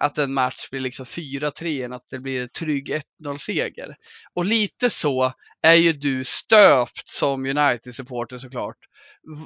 att 0.00 0.18
en 0.18 0.34
match 0.34 0.70
blir 0.70 0.80
liksom 0.80 1.06
4-3 1.06 1.84
än 1.84 1.92
att 1.92 2.04
det 2.10 2.18
blir 2.18 2.42
en 2.42 2.48
trygg 2.48 3.00
1-0-seger. 3.24 3.96
Och 4.34 4.44
lite 4.44 4.90
så 4.90 5.32
är 5.62 5.74
ju 5.74 5.92
du 5.92 6.24
stöpt 6.24 7.08
som 7.08 7.46
United-supporter 7.46 8.38
såklart. 8.38 8.76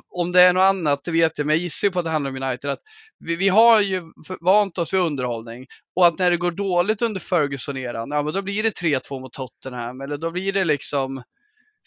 Om 0.08 0.32
det 0.32 0.40
är 0.40 0.52
något 0.52 0.62
annat, 0.62 1.00
det 1.04 1.10
vet 1.10 1.38
jag, 1.38 1.46
men 1.46 1.56
jag 1.56 1.62
gissar 1.62 1.88
ju 1.88 1.92
på 1.92 1.98
att 1.98 2.04
det 2.04 2.10
handlar 2.10 2.30
om 2.30 2.42
United. 2.42 2.70
Att 2.70 2.78
vi, 3.18 3.36
vi 3.36 3.48
har 3.48 3.80
ju 3.80 4.02
vant 4.40 4.78
oss 4.78 4.94
vid 4.94 5.00
underhållning 5.00 5.66
och 5.96 6.06
att 6.06 6.18
när 6.18 6.30
det 6.30 6.36
går 6.36 6.52
dåligt 6.52 7.02
under 7.02 7.20
Ferguson-eran, 7.20 8.08
ja 8.10 8.22
men 8.22 8.32
då 8.32 8.42
blir 8.42 8.62
det 8.62 8.80
3-2 8.82 9.20
mot 9.20 9.32
Tottenham 9.32 10.00
eller 10.00 10.16
då 10.16 10.30
blir 10.30 10.52
det 10.52 10.64
liksom 10.64 11.22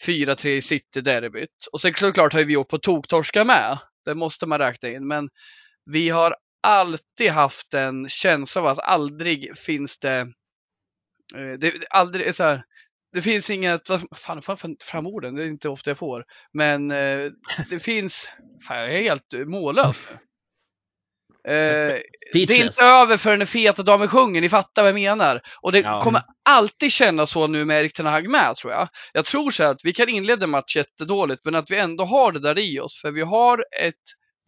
4-3 0.06 0.48
i 0.48 0.60
City-derbyt. 0.60 1.68
Och 1.72 1.80
sen 1.80 1.94
såklart 1.94 2.32
har 2.32 2.44
vi 2.44 2.56
åkt 2.56 2.70
på 2.70 2.78
toktorska 2.78 3.44
med. 3.44 3.78
Det 4.04 4.14
måste 4.14 4.46
man 4.46 4.58
räkna 4.58 4.88
in. 4.88 5.08
Men 5.08 5.28
vi 5.90 6.08
har 6.08 6.34
alltid 6.62 7.30
haft 7.30 7.74
en 7.74 8.08
känsla 8.08 8.60
av 8.60 8.66
att 8.66 8.78
aldrig 8.78 9.58
finns 9.58 9.98
det, 9.98 10.18
eh, 11.36 11.52
det 11.60 11.72
aldrig 11.90 12.34
så 12.34 12.42
här, 12.42 12.62
det 13.12 13.22
finns 13.22 13.50
inget, 13.50 13.88
vad 13.88 14.18
fan, 14.18 14.42
fan 14.42 14.76
fram 14.80 15.06
orden, 15.06 15.34
det 15.34 15.42
är 15.42 15.46
inte 15.46 15.68
ofta 15.68 15.90
jag 15.90 15.98
får. 15.98 16.24
Men 16.52 16.90
eh, 16.90 17.30
det 17.70 17.80
finns, 17.82 18.32
fan 18.68 18.78
jag 18.78 18.94
är 18.94 19.02
helt 19.02 19.34
mållös 19.46 20.08
nu. 20.10 20.18
Eh, 21.48 21.94
det 22.32 22.50
är 22.50 22.64
inte 22.64 22.84
över 22.84 23.16
förrän 23.16 23.38
den 23.38 23.48
feta 23.48 23.82
damen 23.82 24.08
sjunger, 24.08 24.40
ni 24.40 24.48
fattar 24.48 24.82
vad 24.82 24.88
jag 24.88 24.94
menar. 24.94 25.40
Och 25.60 25.72
det 25.72 25.80
ja. 25.80 26.00
kommer 26.00 26.22
alltid 26.48 26.92
kännas 26.92 27.30
så 27.30 27.46
nu 27.46 27.64
med 27.64 27.80
Erik 27.80 27.92
Ten 27.92 28.06
Hag 28.06 28.30
med, 28.30 28.54
tror 28.56 28.72
jag. 28.72 28.88
Jag 29.12 29.24
tror 29.24 29.50
så 29.50 29.64
att 29.64 29.80
vi 29.84 29.92
kan 29.92 30.08
inleda 30.08 30.46
match 30.46 30.76
jättedåligt, 30.76 31.44
men 31.44 31.54
att 31.54 31.70
vi 31.70 31.78
ändå 31.78 32.04
har 32.04 32.32
det 32.32 32.40
där 32.40 32.58
i 32.58 32.80
oss. 32.80 33.00
För 33.00 33.10
vi 33.10 33.22
har 33.22 33.64
ett 33.80 33.94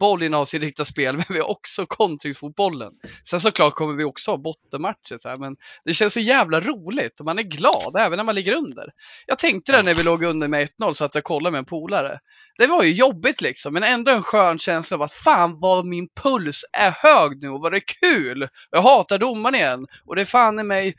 bollinnehavsinriktat 0.01 0.87
spel, 0.87 1.15
men 1.17 1.25
vi 1.29 1.39
har 1.39 1.49
också 1.49 1.85
kontringsfotbollen. 1.85 2.91
Sen 3.29 3.39
såklart 3.39 3.73
kommer 3.73 3.93
vi 3.93 4.03
också 4.03 4.31
ha 4.31 4.37
bottenmatcher, 4.37 5.17
så 5.17 5.29
här, 5.29 5.35
men 5.35 5.55
det 5.85 5.93
känns 5.93 6.13
så 6.13 6.19
jävla 6.19 6.59
roligt 6.59 7.19
och 7.19 7.25
man 7.25 7.39
är 7.39 7.43
glad 7.43 7.95
även 7.99 8.17
när 8.17 8.23
man 8.23 8.35
ligger 8.35 8.53
under. 8.53 8.85
Jag 9.27 9.37
tänkte 9.37 9.71
det 9.71 9.83
när 9.83 9.95
vi 9.95 10.03
låg 10.03 10.23
under 10.23 10.47
med 10.47 10.67
1-0 10.79 10.93
så 10.93 11.05
att 11.05 11.15
jag 11.15 11.23
kollade 11.23 11.51
med 11.51 11.59
en 11.59 11.65
polare. 11.65 12.19
Det 12.57 12.67
var 12.67 12.83
ju 12.83 12.93
jobbigt 12.93 13.41
liksom, 13.41 13.73
men 13.73 13.83
ändå 13.83 14.11
en 14.11 14.23
skön 14.23 14.57
känsla 14.57 14.97
av 14.97 15.01
att 15.01 15.13
fan 15.13 15.59
vad 15.59 15.85
min 15.85 16.07
puls 16.23 16.65
är 16.77 16.91
hög 16.91 17.41
nu 17.41 17.49
och 17.49 17.61
vad 17.61 17.71
det 17.71 17.77
är 17.77 17.83
kul! 18.01 18.47
Jag 18.71 18.81
hatar 18.81 19.17
domaren 19.17 19.55
igen 19.55 19.85
och 20.07 20.15
det 20.15 20.21
är 20.21 20.25
fan 20.25 20.59
i 20.59 20.63
mig 20.63 20.95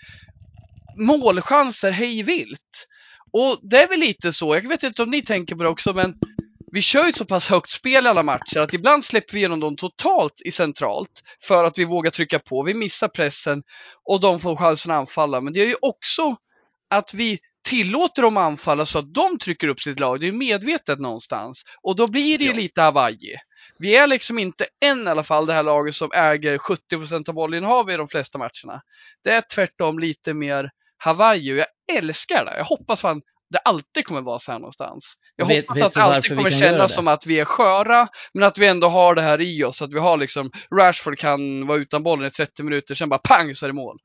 målchanser 0.97 1.91
hej 1.91 2.23
vilt. 2.23 2.89
Och 3.33 3.59
det 3.63 3.83
är 3.83 3.89
väl 3.89 4.01
lite 4.01 4.33
så, 4.33 4.55
jag 4.55 4.69
vet 4.69 4.83
inte 4.83 5.03
om 5.03 5.11
ni 5.11 5.23
tänker 5.23 5.57
på 5.57 5.63
det 5.63 5.69
också, 5.69 5.93
men 5.93 6.15
vi 6.73 6.83
kör 6.83 7.07
ju 7.07 7.13
så 7.13 7.25
pass 7.25 7.49
högt 7.49 7.71
spel 7.71 8.07
i 8.07 8.09
alla 8.09 8.23
matcher 8.23 8.61
att 8.61 8.75
ibland 8.75 9.05
släpper 9.05 9.33
vi 9.33 9.39
igenom 9.39 9.61
dem 9.61 9.77
totalt 9.77 10.41
i 10.45 10.51
centralt 10.51 11.23
för 11.43 11.65
att 11.65 11.79
vi 11.79 11.85
vågar 11.85 12.11
trycka 12.11 12.39
på. 12.39 12.63
Vi 12.63 12.75
missar 12.75 13.09
pressen 13.09 13.63
och 14.05 14.21
de 14.21 14.41
får 14.41 14.57
chansen 14.57 14.93
att 14.93 14.99
anfalla. 14.99 15.41
Men 15.41 15.53
det 15.53 15.61
är 15.61 15.67
ju 15.67 15.77
också 15.83 16.37
att 16.91 17.15
vi 17.15 17.39
tillåter 17.65 18.23
dem 18.23 18.37
anfalla 18.37 18.87
så 18.87 18.99
att 18.99 19.15
de 19.15 19.39
trycker 19.39 19.69
upp 19.69 19.81
sitt 19.81 20.01
lag. 20.01 20.21
Det 20.21 20.27
är 20.27 20.31
ju 20.33 20.39
medvetet 20.39 20.99
någonstans. 20.99 21.63
Och 21.83 21.97
då 21.97 22.09
blir 22.09 22.39
det 22.39 22.45
ju 22.45 22.51
ja. 22.51 22.57
lite 22.57 22.83
Hawaii. 22.83 23.37
Vi 23.79 23.97
är 23.97 24.07
liksom 24.07 24.39
inte 24.39 24.67
än 24.85 25.07
i 25.07 25.11
alla 25.11 25.23
fall 25.23 25.47
det 25.47 25.53
här 25.53 25.63
laget 25.63 25.95
som 25.95 26.11
äger 26.15 26.59
70% 26.59 27.29
av 27.29 27.35
bollinnehav 27.35 27.91
i 27.91 27.97
de 27.97 28.09
flesta 28.09 28.39
matcherna. 28.39 28.83
Det 29.25 29.31
är 29.31 29.43
tvärtom 29.55 29.99
lite 29.99 30.35
mer 30.35 30.71
Hawaii 30.97 31.53
och 31.53 31.57
jag 31.57 31.99
älskar 31.99 32.45
det. 32.45 32.57
Jag 32.57 32.65
hoppas 32.65 33.01
fan 33.01 33.23
det 33.53 33.59
alltid 33.59 34.05
kommer 34.05 34.21
vara 34.21 34.39
så 34.39 34.53
här 34.53 34.59
någonstans. 34.59 35.15
Jag 35.37 35.47
vet, 35.47 35.65
hoppas 35.65 35.77
vet 35.77 35.87
att 35.87 35.93
det 35.93 36.03
alltid 36.03 36.37
kommer 36.37 36.51
kännas 36.51 36.95
som 36.95 37.09
att 37.09 37.27
vi 37.27 37.41
är 37.41 37.45
sköra, 37.45 38.09
men 38.35 38.43
att 38.43 38.59
vi 38.59 38.67
ändå 38.67 38.89
har 38.89 39.15
det 39.15 39.23
här 39.23 39.41
i 39.41 39.65
oss. 39.65 39.83
Att 39.83 39.95
vi 39.95 39.99
har 39.99 40.17
liksom, 40.17 40.51
Rashford 40.79 41.19
kan 41.19 41.67
vara 41.67 41.79
utan 41.79 42.03
bollen 42.03 42.27
i 42.27 42.31
30 42.31 42.63
minuter, 42.63 42.95
sen 42.95 43.09
bara 43.09 43.21
pang 43.29 43.55
så 43.55 43.67
är 43.67 43.69
det 43.69 43.75
mål. 43.75 43.99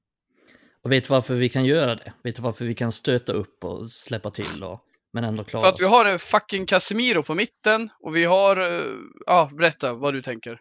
Och 0.83 0.91
vet 0.91 1.03
du 1.03 1.07
varför 1.07 1.35
vi 1.35 1.49
kan 1.49 1.65
göra 1.65 1.95
det? 1.95 2.13
Vet 2.23 2.35
du 2.35 2.41
varför 2.41 2.65
vi 2.65 2.73
kan 2.73 2.91
stöta 2.91 3.31
upp 3.33 3.63
och 3.63 3.91
släppa 3.91 4.31
till 4.31 4.63
och, 4.63 4.81
men 5.13 5.23
ändå 5.23 5.43
klara 5.43 5.61
För 5.61 5.69
att 5.69 5.79
vi 5.79 5.85
har 5.85 6.05
en 6.05 6.19
fucking 6.19 6.65
Casemiro 6.65 7.23
på 7.23 7.35
mitten 7.35 7.89
och 8.03 8.15
vi 8.15 8.25
har, 8.25 8.57
eh, 8.57 8.83
ja, 9.25 9.49
berätta 9.53 9.93
vad 9.93 10.13
du 10.13 10.21
tänker. 10.21 10.59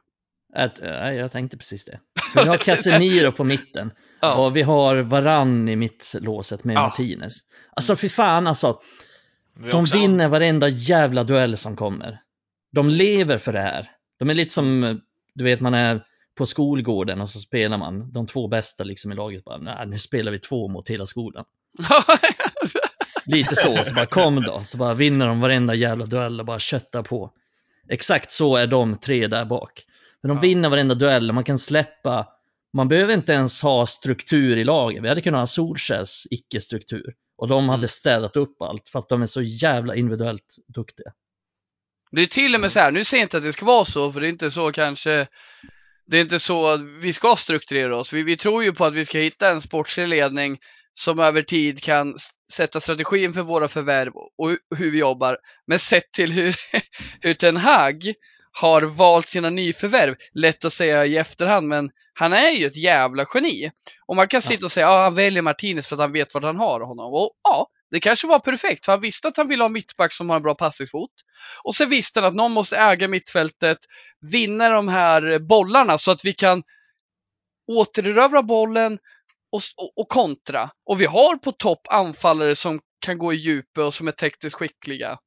Att, 0.55 0.79
jag 1.17 1.33
tänkte 1.33 1.57
precis 1.57 1.85
det. 1.85 2.01
Vi 2.43 2.49
har 2.49 2.57
Casemiro 2.65 3.33
på 3.33 3.45
mitten 3.45 3.91
ja. 4.21 4.35
och 4.35 4.57
vi 4.57 4.63
har 4.63 4.97
Varann 4.97 5.69
i 5.69 5.77
mittlåset 5.77 6.65
med 6.65 6.77
ja. 6.77 6.81
Martinez. 6.81 7.39
Alltså 7.77 7.97
för 7.97 8.09
fan 8.09 8.47
alltså. 8.47 8.81
De 9.71 9.83
också... 9.83 9.99
vinner 9.99 10.29
varenda 10.29 10.69
jävla 10.69 11.25
duell 11.25 11.57
som 11.57 11.77
kommer. 11.77 12.19
De 12.73 12.89
lever 12.89 13.39
för 13.39 13.53
det 13.53 13.61
här. 13.61 13.91
De 14.19 14.31
är 14.31 14.35
lite 14.35 14.53
som, 14.53 15.01
du 15.35 15.45
vet 15.45 15.61
man 15.61 15.75
är 15.75 16.03
på 16.39 16.47
skolgården 16.47 17.21
och 17.21 17.29
så 17.29 17.41
spelar 17.41 17.79
man 17.79 18.13
de 18.13 18.27
två 18.27 18.49
bästa 18.49 18.85
liksom 18.85 19.13
i 19.13 19.15
laget. 19.15 19.45
Bara, 19.45 19.85
nu 19.85 19.99
spelar 19.99 20.33
vi 20.33 20.39
två 20.39 20.69
mot 20.69 20.91
hela 20.91 21.07
skolan. 21.07 21.45
lite 23.27 23.57
så, 23.57 23.77
så 23.85 23.95
bara 23.95 24.07
kom 24.07 24.43
då. 24.43 24.61
Så 24.65 24.77
bara 24.77 24.95
vinner 24.95 25.27
de 25.27 25.41
varenda 25.41 25.75
jävla 25.75 26.07
duell 26.07 26.41
och 26.41 26.47
bara 26.47 26.59
köttar 26.59 27.03
på. 27.03 27.33
Exakt 27.89 28.31
så 28.31 28.57
är 28.57 28.67
de 28.67 28.99
tre 28.99 29.27
där 29.27 29.45
bak. 29.45 29.85
Men 30.27 30.37
de 30.37 30.37
ja. 30.37 30.41
vinner 30.49 30.69
varenda 30.69 30.95
duell 30.95 31.33
man 31.33 31.45
kan 31.45 31.59
släppa 31.59 32.27
Man 32.77 32.89
behöver 32.89 33.15
inte 33.15 33.33
ens 33.33 33.63
ha 33.63 33.87
struktur 33.87 34.57
i 34.57 34.65
laget. 34.65 35.03
Vi 35.05 35.09
hade 35.09 35.21
kunnat 35.21 35.41
ha 35.41 35.47
Solskjaers 35.47 36.27
icke-struktur. 36.31 37.15
Och 37.39 37.49
de 37.49 37.69
hade 37.69 37.81
Mm. 37.81 37.89
städat 37.89 38.37
upp 38.37 38.63
allt 38.63 38.89
för 38.89 38.99
att 38.99 39.09
de 39.09 39.23
är 39.23 39.27
så 39.27 39.43
jävla 39.43 39.95
individuellt 39.95 40.57
duktiga. 40.75 41.13
Det 42.11 42.23
är 42.23 42.27
till 42.27 42.55
och 42.55 42.61
med 42.61 42.73
så 42.73 42.81
här, 42.81 42.91
nu 42.93 43.05
säger 43.05 43.21
jag 43.23 43.25
inte 43.27 43.37
att 43.37 43.43
det 43.43 43.53
ska 43.53 43.67
vara 43.67 43.85
så, 43.85 44.13
för 44.13 44.21
det 44.21 44.27
är 44.27 44.31
inte 44.31 44.51
så 44.51 44.73
kanske 44.73 45.27
det 46.07 46.17
är 46.17 46.21
inte 46.21 46.39
så 46.41 46.67
att 46.67 46.81
vi 46.81 47.13
ska 47.13 47.37
strukturera 47.37 47.99
oss. 47.99 48.13
Vi, 48.13 48.23
vi 48.23 48.37
tror 48.37 48.65
ju 48.65 48.73
på 48.73 48.85
att 48.85 48.95
vi 48.95 49.05
ska 49.05 49.19
hitta 49.19 49.51
en 49.51 49.61
sportslig 49.61 50.09
ledning 50.09 50.59
som 50.93 51.19
över 51.21 51.43
tid 51.43 51.83
kan 51.83 52.15
sätta 52.53 52.81
strategin 52.81 53.33
för 53.33 53.43
våra 53.43 53.69
förvärv 53.69 54.13
och 54.39 54.51
hu- 54.51 54.59
hur 54.77 54.91
vi 54.91 54.99
jobbar. 54.99 55.37
Men 55.67 55.79
sett 55.79 56.13
till 56.13 56.33
hur, 56.33 56.55
hur 57.21 57.35
Ten 57.35 57.57
Hag 57.57 58.03
har 58.61 58.83
valt 58.83 59.29
sina 59.29 59.51
nyförvärv, 59.51 60.15
lätt 60.35 60.65
att 60.65 60.73
säga 60.73 61.07
i 61.07 61.17
efterhand, 61.17 61.69
men 61.69 61.91
han 62.15 62.33
är 62.33 62.51
ju 62.51 62.67
ett 62.67 62.77
jävla 62.77 63.27
geni. 63.35 63.71
Och 64.07 64.17
man 64.17 64.29
kan 64.29 64.43
sitta 64.43 64.67
och 64.67 64.73
säga 64.73 64.89
att 64.89 65.05
han 65.05 65.15
väljer 65.15 65.43
Martinez 65.43 65.89
för 65.89 65.97
att 65.97 66.01
han 66.01 66.13
vet 66.13 66.35
vart 66.35 66.45
han 66.45 66.57
har 66.57 66.81
honom. 66.81 67.15
Och 67.15 67.31
ja, 67.43 67.69
det 67.91 68.01
kanske 68.01 68.27
var 68.27 68.39
perfekt, 68.39 68.85
för 68.85 68.93
han 68.93 69.01
visste 69.01 69.29
att 69.29 69.37
han 69.37 69.49
ville 69.49 69.65
ha 69.65 69.69
mittback 69.69 70.13
som 70.13 70.31
har 70.31 70.37
en 70.37 70.43
bra 70.43 70.55
passningsfot. 70.55 71.11
Och 71.65 71.75
sen 71.75 71.91
visste 71.91 72.21
han 72.21 72.29
att 72.29 72.35
någon 72.35 72.53
måste 72.53 72.77
äga 72.77 73.09
mittfältet, 73.09 73.79
vinna 74.33 74.69
de 74.69 74.89
här 74.89 75.39
bollarna 75.39 75.99
så 75.99 76.11
att 76.11 76.25
vi 76.25 76.33
kan 76.33 76.63
återerövra 77.73 78.43
bollen 78.43 78.99
och, 79.53 79.61
och, 79.77 80.03
och 80.03 80.09
kontra. 80.09 80.71
Och 80.87 81.01
vi 81.01 81.05
har 81.05 81.37
på 81.37 81.53
topp 81.53 81.81
anfallare 81.89 82.57
som 82.57 82.81
kan 83.07 83.19
gå 83.19 83.33
i 83.33 83.37
djupet 83.37 83.85
och 83.85 83.95
som 83.95 84.09
är 84.09 84.13
tekniskt 84.13 84.57
skickliga. 84.57 85.19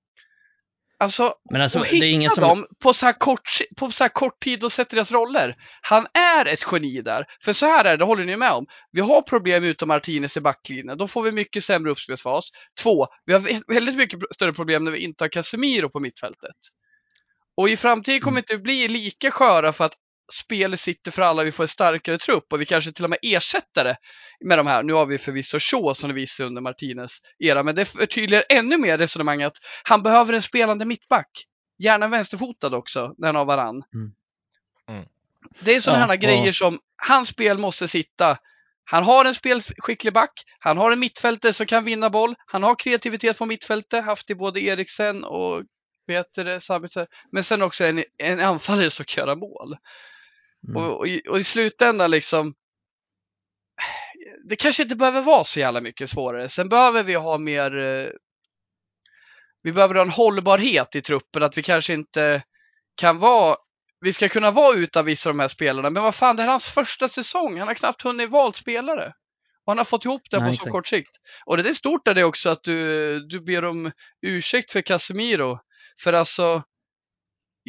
Alltså, 0.99 1.33
Men 1.51 1.61
alltså, 1.61 1.79
och 1.79 1.85
det 1.91 1.97
är 1.97 2.03
ingen 2.03 2.21
hitta 2.21 2.33
som... 2.35 2.43
dem 2.43 2.65
på 2.83 2.93
så, 2.93 3.05
här 3.05 3.13
kort, 3.13 3.49
på 3.77 3.91
så 3.91 4.03
här 4.03 4.09
kort 4.09 4.39
tid 4.39 4.63
och 4.63 4.71
sätta 4.71 4.95
deras 4.95 5.11
roller. 5.11 5.55
Han 5.81 6.07
är 6.13 6.45
ett 6.45 6.65
geni 6.71 7.01
där. 7.01 7.25
För 7.43 7.53
så 7.53 7.65
här 7.65 7.85
är 7.85 7.91
det, 7.91 7.97
det 7.97 8.05
håller 8.05 8.25
ni 8.25 8.35
med 8.37 8.51
om. 8.51 8.65
Vi 8.91 9.01
har 9.01 9.21
problem 9.21 9.63
utan 9.63 9.87
Martinez 9.87 10.37
i 10.37 10.41
backlinjen. 10.41 10.97
Då 10.97 11.07
får 11.07 11.21
vi 11.23 11.31
mycket 11.31 11.63
sämre 11.63 11.91
uppspelsfas. 11.91 12.49
Två, 12.83 13.07
vi 13.25 13.33
har 13.33 13.39
vä- 13.39 13.63
väldigt 13.67 13.95
mycket 13.97 14.19
större 14.35 14.53
problem 14.53 14.83
när 14.83 14.91
vi 14.91 14.99
inte 14.99 15.23
har 15.23 15.29
Casemiro 15.29 15.89
på 15.89 15.99
mittfältet. 15.99 16.55
Och 17.57 17.69
i 17.69 17.77
framtiden 17.77 18.19
kommer 18.19 18.33
Mm. 18.37 18.43
inte 18.49 18.57
bli 18.57 18.87
lika 18.87 19.31
sköra 19.31 19.73
för 19.73 19.85
att 19.85 19.93
spelet 20.33 20.79
sitter 20.79 21.11
för 21.11 21.21
alla, 21.21 21.43
vi 21.43 21.51
får 21.51 21.63
en 21.63 21.67
starkare 21.67 22.17
trupp 22.17 22.53
och 22.53 22.61
vi 22.61 22.65
kanske 22.65 22.91
till 22.91 23.03
och 23.03 23.09
med 23.09 23.19
ersätter 23.21 23.83
det 23.83 23.97
med 24.45 24.57
de 24.59 24.67
här. 24.67 24.83
Nu 24.83 24.93
har 24.93 25.05
vi 25.05 25.17
förvisso 25.17 25.59
Shaw 25.59 25.93
som 25.93 26.07
det 26.09 26.13
visade 26.15 26.47
under 26.47 26.61
Martinez 26.61 27.19
era, 27.39 27.63
men 27.63 27.75
det 27.75 27.85
förtydligar 27.85 28.43
ännu 28.49 28.77
mer 28.77 28.97
resonemang 28.97 29.43
att 29.43 29.57
han 29.83 30.03
behöver 30.03 30.33
en 30.33 30.41
spelande 30.41 30.85
mittback. 30.85 31.29
Gärna 31.83 32.07
vänsterfotad 32.07 32.75
också, 32.77 33.13
när 33.17 33.27
han 33.27 33.35
har 33.35 33.45
varann. 33.45 33.83
Mm. 33.93 34.11
Mm. 34.89 35.05
Det 35.59 35.75
är 35.75 35.79
sådana 35.81 35.99
Ja, 36.01 36.05
här 36.07 36.13
och- 36.13 36.21
grejer 36.21 36.51
som, 36.51 36.79
hans 37.07 37.27
spel 37.27 37.57
måste 37.57 37.87
sitta. 37.87 38.37
Han 38.91 39.03
har 39.03 39.25
en 39.25 39.33
spelskicklig 39.35 40.13
back, 40.13 40.31
han 40.59 40.77
har 40.77 40.91
en 40.91 40.99
mittfältare 40.99 41.53
som 41.53 41.65
kan 41.65 41.85
vinna 41.85 42.09
boll, 42.09 42.35
han 42.45 42.63
har 42.63 42.75
kreativitet 42.75 43.37
på 43.37 43.45
mittfältet, 43.45 44.05
haft 44.05 44.29
i 44.29 44.35
både 44.35 44.59
Eriksen 44.61 45.23
och 45.23 45.63
vet 46.07 46.33
det, 46.35 46.59
Sabitzer. 46.61 47.07
Men 47.31 47.43
sen 47.43 47.61
också 47.61 47.83
en, 47.85 48.03
en 48.23 48.39
anfallare 48.39 48.89
som 48.89 49.05
kan 49.05 49.21
göra 49.21 49.35
mål. 49.35 49.75
Mm. 50.67 50.83
Och, 50.83 50.97
och, 50.97 51.07
i, 51.07 51.21
och 51.29 51.37
i 51.39 51.43
slutändan 51.43 52.11
liksom, 52.11 52.53
det 54.49 54.55
kanske 54.55 54.83
inte 54.83 54.95
behöver 54.95 55.21
vara 55.21 55.43
så 55.43 55.59
jävla 55.59 55.81
mycket 55.81 56.09
svårare. 56.09 56.49
Sen 56.49 56.69
behöver 56.69 57.03
vi 57.03 57.13
ha 57.13 57.37
mer, 57.37 57.77
eh, 57.77 58.09
vi 59.63 59.71
behöver 59.71 59.95
ha 59.95 60.01
en 60.01 60.09
hållbarhet 60.09 60.95
i 60.95 61.01
truppen, 61.01 61.43
att 61.43 61.57
vi 61.57 61.63
kanske 61.63 61.93
inte 61.93 62.43
kan 62.95 63.19
vara, 63.19 63.55
vi 64.01 64.13
ska 64.13 64.29
kunna 64.29 64.51
vara 64.51 64.75
utan 64.75 65.05
vissa 65.05 65.29
av 65.29 65.35
de 65.35 65.39
här 65.39 65.47
spelarna. 65.47 65.89
Men 65.89 66.03
vad 66.03 66.15
fan, 66.15 66.35
det 66.35 66.41
här 66.41 66.47
är 66.47 66.51
hans 66.51 66.71
första 66.71 67.07
säsong. 67.07 67.59
Han 67.59 67.67
har 67.67 67.75
knappt 67.75 68.01
hunnit 68.01 68.29
valt 68.29 68.55
spelare. 68.55 69.13
Och 69.65 69.71
han 69.71 69.77
har 69.77 69.85
fått 69.85 70.05
ihop 70.05 70.21
det 70.31 70.39
Nej, 70.39 70.45
på 70.45 70.51
så 70.51 70.55
exakt. 70.55 70.71
kort 70.71 70.87
sikt. 70.87 71.17
Och 71.45 71.57
det 71.57 71.69
är 71.69 71.73
stort 71.73 72.07
av 72.07 72.15
det 72.15 72.23
också 72.23 72.49
att 72.49 72.63
du, 72.63 73.19
du 73.27 73.41
ber 73.41 73.65
om 73.65 73.91
ursäkt 74.21 74.71
för 74.71 74.81
Casemiro. 74.81 75.59
För 76.03 76.13
alltså, 76.13 76.63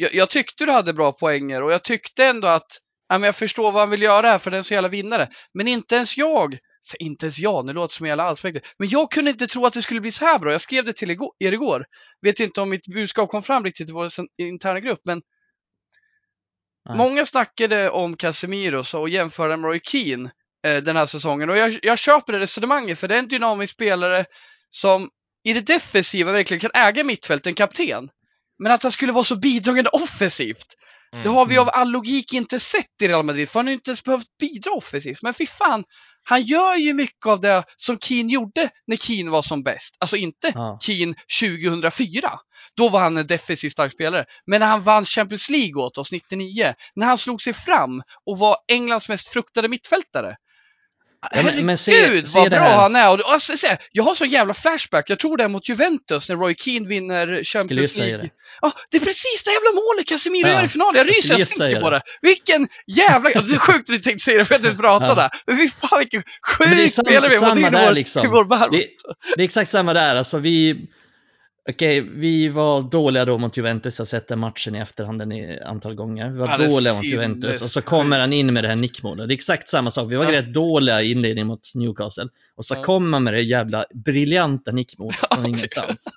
jag, 0.01 0.13
jag 0.13 0.29
tyckte 0.29 0.65
du 0.65 0.71
hade 0.71 0.93
bra 0.93 1.11
poänger 1.11 1.63
och 1.63 1.71
jag 1.71 1.83
tyckte 1.83 2.25
ändå 2.25 2.47
att 2.47 2.77
ja, 3.09 3.17
men 3.17 3.23
jag 3.23 3.35
förstår 3.35 3.71
vad 3.71 3.81
han 3.81 3.89
vill 3.89 4.01
göra 4.01 4.27
här 4.27 4.39
för 4.39 4.51
den 4.51 4.59
är 4.59 4.63
så 4.63 4.73
jävla 4.73 4.89
vinnare. 4.89 5.27
Men 5.53 5.67
inte 5.67 5.95
ens 5.95 6.17
jag, 6.17 6.57
inte 6.99 7.25
ens 7.25 7.39
jag, 7.39 7.65
nu 7.65 7.73
låter 7.73 7.95
som 7.95 8.07
jävla 8.07 8.23
allsmäktig, 8.23 8.63
men 8.79 8.89
jag 8.89 9.11
kunde 9.11 9.31
inte 9.31 9.47
tro 9.47 9.65
att 9.65 9.73
det 9.73 9.81
skulle 9.81 10.01
bli 10.01 10.11
så 10.11 10.25
här 10.25 10.39
bra. 10.39 10.51
Jag 10.51 10.61
skrev 10.61 10.85
det 10.85 10.93
till 10.93 11.11
igår, 11.11 11.31
er 11.39 11.51
igår. 11.51 11.85
Vet 12.21 12.39
inte 12.39 12.61
om 12.61 12.69
mitt 12.69 12.87
budskap 12.87 13.29
kom 13.29 13.43
fram 13.43 13.63
riktigt 13.63 13.89
i 13.89 13.91
vår 13.91 14.09
interna 14.37 14.79
grupp, 14.79 15.01
men 15.05 15.21
Nej. 16.89 16.97
många 16.97 17.25
snackade 17.25 17.89
om 17.89 18.17
Casemiro 18.17 18.97
och 18.97 19.09
jämförde 19.09 19.57
med 19.57 19.67
Roy 19.67 19.79
Keane 19.83 20.31
eh, 20.67 20.83
den 20.83 20.95
här 20.95 21.05
säsongen. 21.05 21.49
Och 21.49 21.57
jag, 21.57 21.79
jag 21.81 21.99
köper 21.99 22.33
det 22.33 22.39
resonemanget, 22.39 22.99
för 22.99 23.07
det 23.07 23.15
är 23.15 23.19
en 23.19 23.27
dynamisk 23.27 23.73
spelare 23.73 24.25
som 24.69 25.09
i 25.43 25.53
det 25.53 25.61
defensiva 25.61 26.31
verkligen 26.31 26.61
kan 26.61 26.71
äga 26.73 27.03
mittfält, 27.03 27.47
en 27.47 27.53
kapten. 27.53 28.09
Men 28.63 28.71
att 28.71 28.83
han 28.83 28.91
skulle 28.91 29.11
vara 29.11 29.23
så 29.23 29.35
bidragande 29.35 29.89
offensivt, 29.89 30.67
Mm. 31.13 31.23
det 31.23 31.29
har 31.29 31.45
vi 31.45 31.57
av 31.57 31.69
all 31.73 31.89
logik 31.89 32.33
inte 32.33 32.59
sett 32.59 33.01
i 33.01 33.07
Real 33.07 33.25
Madrid, 33.25 33.49
för 33.49 33.59
han 33.59 33.67
har 33.67 33.73
inte 33.73 33.89
ens 33.89 34.03
behövt 34.03 34.37
bidra 34.39 34.71
offensivt. 34.71 35.21
Men 35.21 35.33
fy 35.33 35.45
fan, 35.45 35.83
han 36.23 36.43
gör 36.43 36.75
ju 36.75 36.93
mycket 36.93 37.25
av 37.25 37.41
det 37.41 37.63
som 37.75 37.97
Keane 37.99 38.33
gjorde 38.33 38.69
när 38.87 38.97
Keane 38.97 39.31
var 39.31 39.41
som 39.41 39.63
bäst. 39.63 39.95
Alltså 39.99 40.17
inte 40.17 40.51
Ja. 40.55 40.77
Keane 40.81 41.13
2004. 41.39 42.39
Då 42.77 42.89
var 42.89 42.99
han 42.99 43.17
en 43.17 43.27
defensiv 43.27 43.69
stark 43.69 43.93
spelare. 43.93 44.25
Men 44.45 44.59
när 44.59 44.67
han 44.67 44.83
vann 44.83 45.05
Champions 45.05 45.49
League 45.49 45.83
åt 45.83 45.97
oss 45.97 46.11
99, 46.11 46.73
när 46.95 47.05
han 47.05 47.17
slog 47.17 47.41
sig 47.41 47.53
fram 47.53 48.01
och 48.25 48.37
var 48.37 48.55
Englands 48.67 49.09
mest 49.09 49.27
fruktade 49.27 49.67
mittfältare. 49.67 50.35
Men- 51.33 51.43
Herregud 51.45 51.65
men 51.65 51.77
se- 51.77 52.25
se 52.25 52.39
vad 52.39 52.49
bra 52.49 52.59
han 52.81 52.95
är! 52.95 53.09
Och, 53.13 53.33
alltså, 53.33 53.57
så- 53.57 53.67
jag 53.91 54.03
har 54.03 54.13
så 54.15 54.25
jävla 54.25 54.53
flashback, 54.53 55.09
jag 55.09 55.19
tror 55.19 55.37
det 55.37 55.43
är 55.43 55.47
mot 55.47 55.69
Juventus 55.69 56.29
när 56.29 56.35
Roy 56.35 56.55
Keane 56.55 56.87
vinner 56.87 57.25
Skulle 57.25 57.43
Champions 57.43 57.97
League. 57.97 58.17
det. 58.17 58.29
Ja, 58.61 58.71
det 58.91 58.97
är 58.97 59.01
precis 59.01 59.43
det 59.45 59.51
jävla 59.51 59.71
målet 59.71 60.07
Casemiro 60.07 60.47
Ja, 60.47 60.53
gör 60.53 60.63
i 60.63 60.67
finalen. 60.67 60.95
Jag 60.97 61.09
ryser, 61.09 61.21
skulle 61.21 61.39
jag 61.39 61.47
tänker 61.49 61.81
på 61.81 61.89
det. 61.89 62.01
Vilken 62.21 62.67
jävla... 62.87 63.29
Det 63.29 63.53
är 63.53 63.57
sjukt 63.57 63.79
att 63.79 63.85
du 63.95 63.99
tänkte 63.99 64.23
säga 64.23 64.37
det 64.37 64.45
för 64.45 64.55
att 64.55 64.63
jag 64.63 64.71
inte 64.71 64.81
prata 64.81 65.05
Ja. 65.05 65.29
Men 65.47 65.57
fy 65.57 65.69
fan 65.69 65.99
vilken 65.99 66.23
sjuk 66.43 66.91
spelare 66.91 67.29
vi 67.29 67.35
har 67.35 67.41
samma 67.41 67.69
där 67.69 67.91
liksom. 67.93 68.25
i 68.25 68.29
vår 68.29 68.45
barm. 68.45 68.69
Det, 68.71 68.87
det 69.35 69.41
är 69.43 69.45
exakt 69.45 69.71
samma 69.71 69.93
där. 69.93 70.15
Alltså 70.15 70.37
vi, 70.37 70.75
okej, 71.69 72.01
vi 72.01 72.49
var 72.49 72.81
dåliga 72.81 73.25
då 73.25 73.37
mot 73.37 73.57
Juventus. 73.57 73.99
Jag 73.99 74.03
har 74.03 74.07
sett 74.07 74.27
den 74.27 74.39
matchen 74.39 74.75
i 74.75 74.79
efterhand 74.79 75.21
ett 75.33 75.61
antal 75.61 75.95
gånger. 75.95 76.29
Vi 76.29 76.37
var 76.39 76.47
Ja, 76.47 76.57
dåliga 76.57 76.93
mot 76.93 77.03
Juventus 77.03 77.61
och 77.61 77.69
så 77.69 77.81
kommer 77.81 78.19
han 78.19 78.33
in 78.33 78.53
med 78.53 78.63
det 78.63 78.67
här 78.67 78.75
nickmålet. 78.75 79.27
Det 79.27 79.33
är 79.33 79.35
exakt 79.35 79.69
samma 79.69 79.91
sak. 79.91 80.11
Vi 80.11 80.15
var 80.15 80.25
Ja. 80.25 80.31
rätt 80.31 80.53
dåliga 80.53 81.01
i 81.01 81.11
inledningen 81.11 81.47
mot 81.47 81.75
Newcastle 81.75 82.27
och 82.55 82.65
så 82.65 82.75
Ja. 82.75 82.83
kommer 82.83 83.15
han 83.15 83.23
med 83.23 83.33
det 83.33 83.41
jävla 83.41 83.85
briljanta 83.93 84.71
nickmålet 84.71 85.15
från 85.35 85.45
ingenstans. 85.45 86.07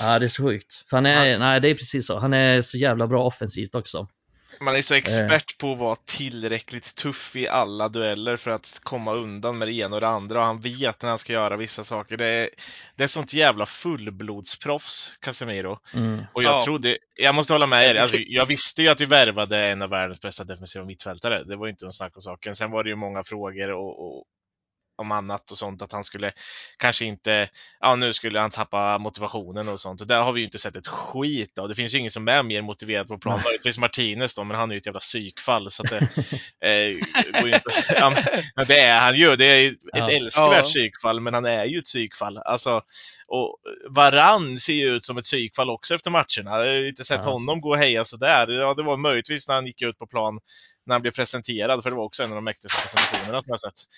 Ja, 0.00 0.18
det 0.18 0.26
är 0.26 0.28
så 0.28 0.42
sjukt. 0.42 0.74
För 0.90 0.96
han 0.96 1.06
är, 1.06 1.38
nej, 1.38 1.60
det 1.60 1.68
är 1.68 1.74
precis 1.74 2.06
så. 2.06 2.18
Han 2.18 2.32
är 2.34 2.62
så 2.62 2.78
jävla 2.78 3.06
bra 3.06 3.24
offensivt 3.24 3.74
också. 3.74 4.08
Man 4.62 4.76
är 4.76 4.82
så 4.82 4.94
expert 4.94 5.58
på 5.58 5.72
att 5.72 5.78
vara 5.78 5.96
tillräckligt 6.04 6.96
tuff 6.96 7.36
i 7.36 7.48
alla 7.48 7.88
dueller 7.88 8.36
för 8.36 8.50
att 8.50 8.80
komma 8.82 9.12
undan 9.12 9.58
med 9.58 9.68
det 9.68 9.72
ena 9.72 9.94
och 9.94 10.00
det 10.00 10.08
andra 10.08 10.38
och 10.38 10.44
han 10.46 10.60
vet 10.60 11.02
när 11.02 11.08
han 11.08 11.18
ska 11.18 11.32
göra 11.32 11.56
vissa 11.56 11.84
saker. 11.84 12.16
Det 12.16 12.26
är, 12.26 12.48
det 12.96 13.04
är 13.04 13.08
sånt 13.08 13.32
jävla 13.34 13.66
fullblodsproffs, 13.66 15.16
Casemiro. 15.20 15.78
Mm. 15.94 16.24
Och 16.32 16.42
jag 16.42 16.54
Ja. 16.54 16.64
trodde, 16.64 16.98
jag 17.14 17.34
måste 17.34 17.52
hålla 17.52 17.66
med 17.66 17.90
er, 17.90 17.94
alltså, 17.94 18.16
jag 18.26 18.46
visste 18.46 18.82
ju 18.82 18.88
att 18.88 19.00
vi 19.00 19.04
värvade 19.04 19.66
en 19.66 19.82
av 19.82 19.90
världens 19.90 20.20
bästa 20.20 20.44
defensiva 20.44 20.84
mittfältare. 20.84 21.44
Det 21.44 21.56
var 21.56 21.66
ju 21.66 21.70
inte 21.70 21.86
en 21.86 21.92
snack 21.92 22.16
om 22.16 22.22
saken. 22.22 22.54
Sen 22.54 22.70
var 22.70 22.84
det 22.84 22.90
ju 22.90 22.96
många 22.96 23.24
frågor 23.24 23.70
och, 23.70 24.06
och 24.06 24.24
om 24.96 25.12
annat 25.12 25.50
och 25.50 25.58
sånt, 25.58 25.82
att 25.82 25.92
han 25.92 26.04
skulle 26.04 26.32
kanske 26.78 27.04
inte, 27.04 27.48
ja 27.80 27.96
nu 27.96 28.12
skulle 28.12 28.40
han 28.40 28.50
tappa 28.50 28.98
motivationen 28.98 29.68
och 29.68 29.80
sånt. 29.80 30.00
Och 30.00 30.06
där 30.06 30.20
har 30.20 30.32
vi 30.32 30.40
ju 30.40 30.44
inte 30.44 30.58
sett 30.58 30.76
ett 30.76 30.86
skit 30.86 31.58
av. 31.58 31.68
Det 31.68 31.74
finns 31.74 31.94
ju 31.94 31.98
ingen 31.98 32.10
som 32.10 32.28
är 32.28 32.42
mer 32.42 32.62
motiverad 32.62 33.08
på 33.08 33.18
plan. 33.18 33.40
Möjligtvis 33.44 33.78
Martinez 33.78 34.34
då, 34.34 34.44
men 34.44 34.56
han 34.56 34.70
är 34.70 34.74
ju 34.74 34.78
ett 34.78 34.86
jävla 34.86 35.00
psykfall. 35.00 35.70
Så 35.70 35.82
att 35.82 35.90
det, 35.90 35.96
eh, 36.68 36.98
går 37.40 37.48
ju 37.48 37.54
inte, 37.54 37.70
ja, 37.96 38.14
men 38.56 38.66
det 38.66 38.80
är 38.80 39.00
han 39.00 39.14
ju. 39.16 39.36
Det 39.36 39.44
är 39.46 39.70
ett 39.70 39.76
Ja. 39.92 40.10
älskvärt 40.10 40.52
Ja. 40.56 40.62
psykfall, 40.62 41.20
men 41.20 41.34
han 41.34 41.44
är 41.44 41.64
ju 41.64 41.78
ett 41.78 41.84
psykfall. 41.84 42.38
Alltså, 42.38 42.80
och 43.26 43.56
Varann 43.90 44.58
ser 44.58 44.72
ju 44.72 44.88
ut 44.96 45.04
som 45.04 45.16
ett 45.18 45.24
psykfall 45.24 45.70
också 45.70 45.94
efter 45.94 46.10
matcherna. 46.10 46.66
Jag 46.66 46.80
har 46.80 46.88
inte 46.88 47.04
sett 47.04 47.20
Ja. 47.24 47.30
honom 47.30 47.60
gå 47.60 47.68
och 47.70 47.78
heja 47.78 48.04
sådär. 48.04 48.50
Ja, 48.50 48.74
det 48.74 48.82
var 48.82 48.96
möjligtvis 48.96 49.48
när 49.48 49.54
han 49.54 49.66
gick 49.66 49.82
ut 49.82 49.98
på 49.98 50.06
plan 50.06 50.38
när 50.86 50.94
han 50.94 51.02
blev 51.02 51.12
presenterad, 51.12 51.82
för 51.82 51.90
det 51.90 51.96
var 51.96 52.04
också 52.04 52.22
en 52.22 52.28
av 52.28 52.34
de 52.34 52.44
mäktigaste 52.44 52.82
presentationerna 52.82 53.42
jag 53.46 53.60
sett. 53.60 53.88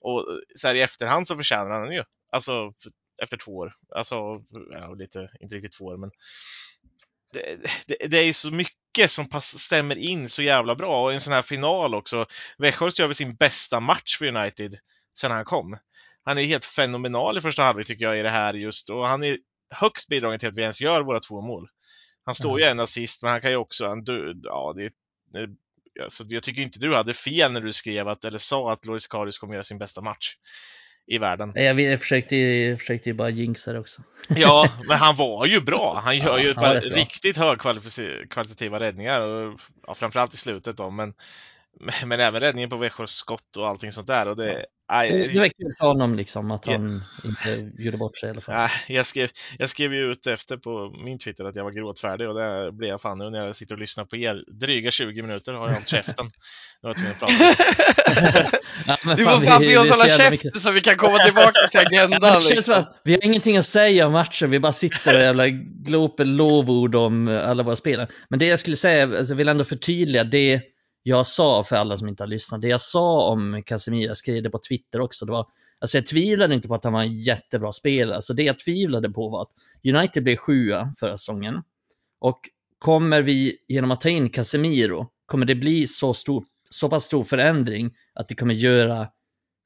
Och 0.00 0.26
så 0.54 0.68
här 0.68 0.74
i 0.74 0.82
efterhand 0.82 1.26
så 1.26 1.36
förtjänar 1.36 1.70
han 1.70 1.82
den 1.82 1.94
ju. 1.94 2.04
Alltså 2.32 2.72
efter 3.22 3.36
två 3.36 3.56
år. 3.56 3.72
Alltså, 3.94 4.14
ja, 4.70 4.94
lite, 4.94 5.28
inte 5.40 5.54
riktigt 5.54 5.72
två 5.72 5.84
år, 5.84 5.96
men 5.96 6.10
det, 7.32 7.56
det, 7.86 8.06
det 8.06 8.18
är 8.18 8.24
ju 8.24 8.32
så 8.32 8.50
mycket 8.50 9.10
som 9.10 9.28
pass, 9.28 9.58
stämmer 9.58 9.96
in 9.96 10.28
så 10.28 10.42
jävla 10.42 10.74
bra. 10.74 11.04
Och 11.04 11.12
i 11.12 11.14
en 11.14 11.20
sån 11.20 11.32
här 11.32 11.42
final 11.42 11.94
också. 11.94 12.26
Weghorst 12.58 12.98
gör 12.98 13.06
väl 13.06 13.14
sin 13.14 13.34
bästa 13.34 13.80
match 13.80 14.18
för 14.18 14.26
United 14.26 14.78
sen 15.18 15.30
han 15.30 15.44
kom. 15.44 15.78
Han 16.24 16.38
är 16.38 16.42
helt 16.42 16.64
fenomenal 16.64 17.38
i 17.38 17.40
första 17.40 17.62
halvlek 17.62 17.86
tycker 17.86 18.04
jag 18.04 18.18
i 18.18 18.22
det 18.22 18.30
här 18.30 18.54
just. 18.54 18.90
Och 18.90 19.08
han 19.08 19.22
är 19.22 19.38
högst 19.70 20.08
bidragande 20.08 20.38
till 20.38 20.48
att 20.48 20.56
vi 20.56 20.62
ens 20.62 20.80
gör 20.80 21.02
våra 21.02 21.20
två 21.20 21.40
mål. 21.40 21.68
Han 22.24 22.34
står 22.34 22.60
ju 22.60 22.66
en 22.66 22.80
assist, 22.80 23.22
men 23.22 23.32
han 23.32 23.40
kan 23.40 23.50
ju 23.50 23.56
också, 23.56 23.88
han, 23.88 24.04
dö- 24.04 24.34
ja, 24.42 24.72
det 24.76 24.84
är 25.38 25.48
alltså, 26.02 26.24
jag 26.28 26.42
tycker 26.42 26.62
inte 26.62 26.78
du 26.78 26.94
hade 26.94 27.14
fel 27.14 27.52
när 27.52 27.60
du 27.60 27.72
skrev 27.72 28.08
att, 28.08 28.24
eller 28.24 28.38
sa 28.38 28.72
att 28.72 28.86
Loris 28.86 29.06
Karius 29.06 29.38
kommer 29.38 29.54
göra 29.54 29.64
sin 29.64 29.78
bästa 29.78 30.00
match 30.00 30.36
i 31.06 31.18
världen. 31.18 31.52
Jag, 31.54 31.80
jag, 31.80 32.00
försökte, 32.00 32.36
jag 32.36 32.78
försökte 32.78 33.08
ju 33.08 33.14
bara 33.14 33.30
jinxa 33.30 33.72
det 33.72 33.78
också. 33.78 34.02
Ja, 34.28 34.68
men 34.88 34.98
han 34.98 35.16
var 35.16 35.46
ju 35.46 35.60
bra. 35.60 36.00
Han 36.04 36.18
gör 36.18 36.38
ju 36.38 36.44
Ja, 36.44 36.50
ett 36.50 36.56
han 36.56 36.74
var 36.74 36.80
par 36.80 36.88
riktigt 36.88 37.36
högkvalitativa 37.36 38.80
räddningar, 38.80 39.20
och, 39.20 39.60
ja, 39.86 39.94
framförallt 39.94 40.34
i 40.34 40.36
slutet 40.36 40.76
då, 40.76 40.90
men, 40.90 41.14
men 42.06 42.20
även 42.20 42.40
räddningen 42.40 42.70
på 42.70 42.76
Växjös 42.76 43.10
skott 43.10 43.56
och 43.58 43.68
allting 43.68 43.92
sånt 43.92 44.06
där. 44.06 44.28
Och 44.28 44.36
det, 44.36 44.64
aj, 44.92 45.30
Det 45.32 45.38
var 45.38 45.46
kul 45.48 45.72
för 45.78 45.86
honom 45.86 46.14
liksom 46.14 46.50
att 46.50 46.66
Ja. 46.66 46.72
han 46.72 47.02
inte 47.24 47.82
gjorde 47.82 47.96
bort 47.96 48.16
sig 48.16 48.26
i 48.28 48.30
alla 48.30 48.40
fall. 48.40 48.54
Nej, 48.54 48.70
jag, 48.88 49.06
skrev, 49.06 49.30
jag 49.58 49.70
skrev 49.70 49.94
ju 49.94 50.10
ut 50.12 50.26
efter 50.26 50.56
på 50.56 50.94
min 51.04 51.18
Twitter 51.18 51.44
att 51.44 51.56
jag 51.56 51.64
var 51.64 51.70
gråtfärdig 51.70 52.28
och 52.28 52.34
det 52.34 52.72
blev 52.72 52.90
jag 52.90 53.00
fan 53.00 53.18
nu 53.18 53.30
när 53.30 53.46
jag 53.46 53.56
sitter 53.56 53.74
och 53.74 53.80
lyssnar 53.80 54.04
på 54.04 54.16
er. 54.16 54.44
Dryga 54.60 54.90
20 54.90 55.22
minuter 55.22 55.52
har 55.52 55.66
jag 55.66 55.74
hållit 55.74 55.88
käften. 55.88 56.26
Nu 56.82 56.88
var 56.88 56.94
jag 56.98 57.10
att 57.10 57.18
prata. 57.18 57.32
Ja, 58.86 58.96
Du 59.16 59.24
får 59.24 59.40
fan 59.46 59.60
be 59.60 59.78
oss 59.78 59.90
hålla 59.90 60.08
käften 60.08 60.30
mycket- 60.30 60.60
så 60.60 60.70
vi 60.70 60.80
kan 60.80 60.96
komma 60.96 61.18
tillbaka 61.18 61.52
till 61.70 61.80
agendan. 61.86 62.42
Liksom. 62.50 62.84
vi 63.04 63.12
har 63.12 63.24
ingenting 63.24 63.56
att 63.56 63.64
säga 63.66 64.06
om 64.06 64.12
matchen, 64.12 64.50
vi 64.50 64.60
bara 64.60 64.72
sitter 64.72 65.16
och 65.16 65.22
jävla 65.22 65.48
glåper 65.48 66.24
lovord 66.24 66.94
om 66.94 67.28
alla 67.28 67.62
våra 67.62 67.76
spelare. 67.76 68.08
Men 68.30 68.38
det 68.38 68.46
jag 68.46 68.58
skulle 68.58 68.76
säga, 68.76 69.02
alltså, 69.18 69.32
jag 69.32 69.36
vill 69.36 69.48
ändå 69.48 69.64
förtydliga 69.64 70.24
det 70.24 70.60
jag 71.06 71.26
sa 71.26 71.64
för 71.64 71.76
alla 71.76 71.96
som 71.96 72.08
inte 72.08 72.22
har 72.22 72.28
lyssnat. 72.28 72.62
Det 72.62 72.68
jag 72.68 72.80
sa 72.80 73.30
om 73.30 73.62
Casemiro, 73.66 74.06
jag 74.06 74.16
skrev 74.16 74.42
det 74.42 74.50
på 74.50 74.58
Twitter 74.68 75.00
också, 75.00 75.26
det 75.26 75.32
var, 75.32 75.46
alltså 75.78 75.98
jag 75.98 76.06
tvivlade 76.06 76.54
inte 76.54 76.68
på 76.68 76.74
att 76.74 76.84
han 76.84 76.92
var 76.92 77.02
en 77.02 77.16
jättebra 77.16 77.72
spelare. 77.72 78.16
Alltså 78.16 78.34
det 78.34 78.42
jag 78.42 78.58
tvivlade 78.58 79.10
på 79.10 79.28
var 79.28 79.42
att 79.42 79.50
United 79.84 80.24
blev 80.24 80.36
sjua 80.36 80.94
förra 80.98 81.16
säsongen. 81.16 81.58
Och 82.20 82.40
kommer 82.78 83.22
vi 83.22 83.56
genom 83.68 83.90
att 83.90 84.00
ta 84.00 84.08
in 84.08 84.30
Casemiro, 84.30 85.06
kommer 85.26 85.46
det 85.46 85.54
bli 85.54 85.86
så, 85.86 86.14
stor, 86.14 86.44
så 86.70 86.88
pass 86.88 87.04
stor 87.04 87.24
förändring 87.24 87.94
att 88.14 88.28
det 88.28 88.34
kommer 88.34 88.54
göra 88.54 89.08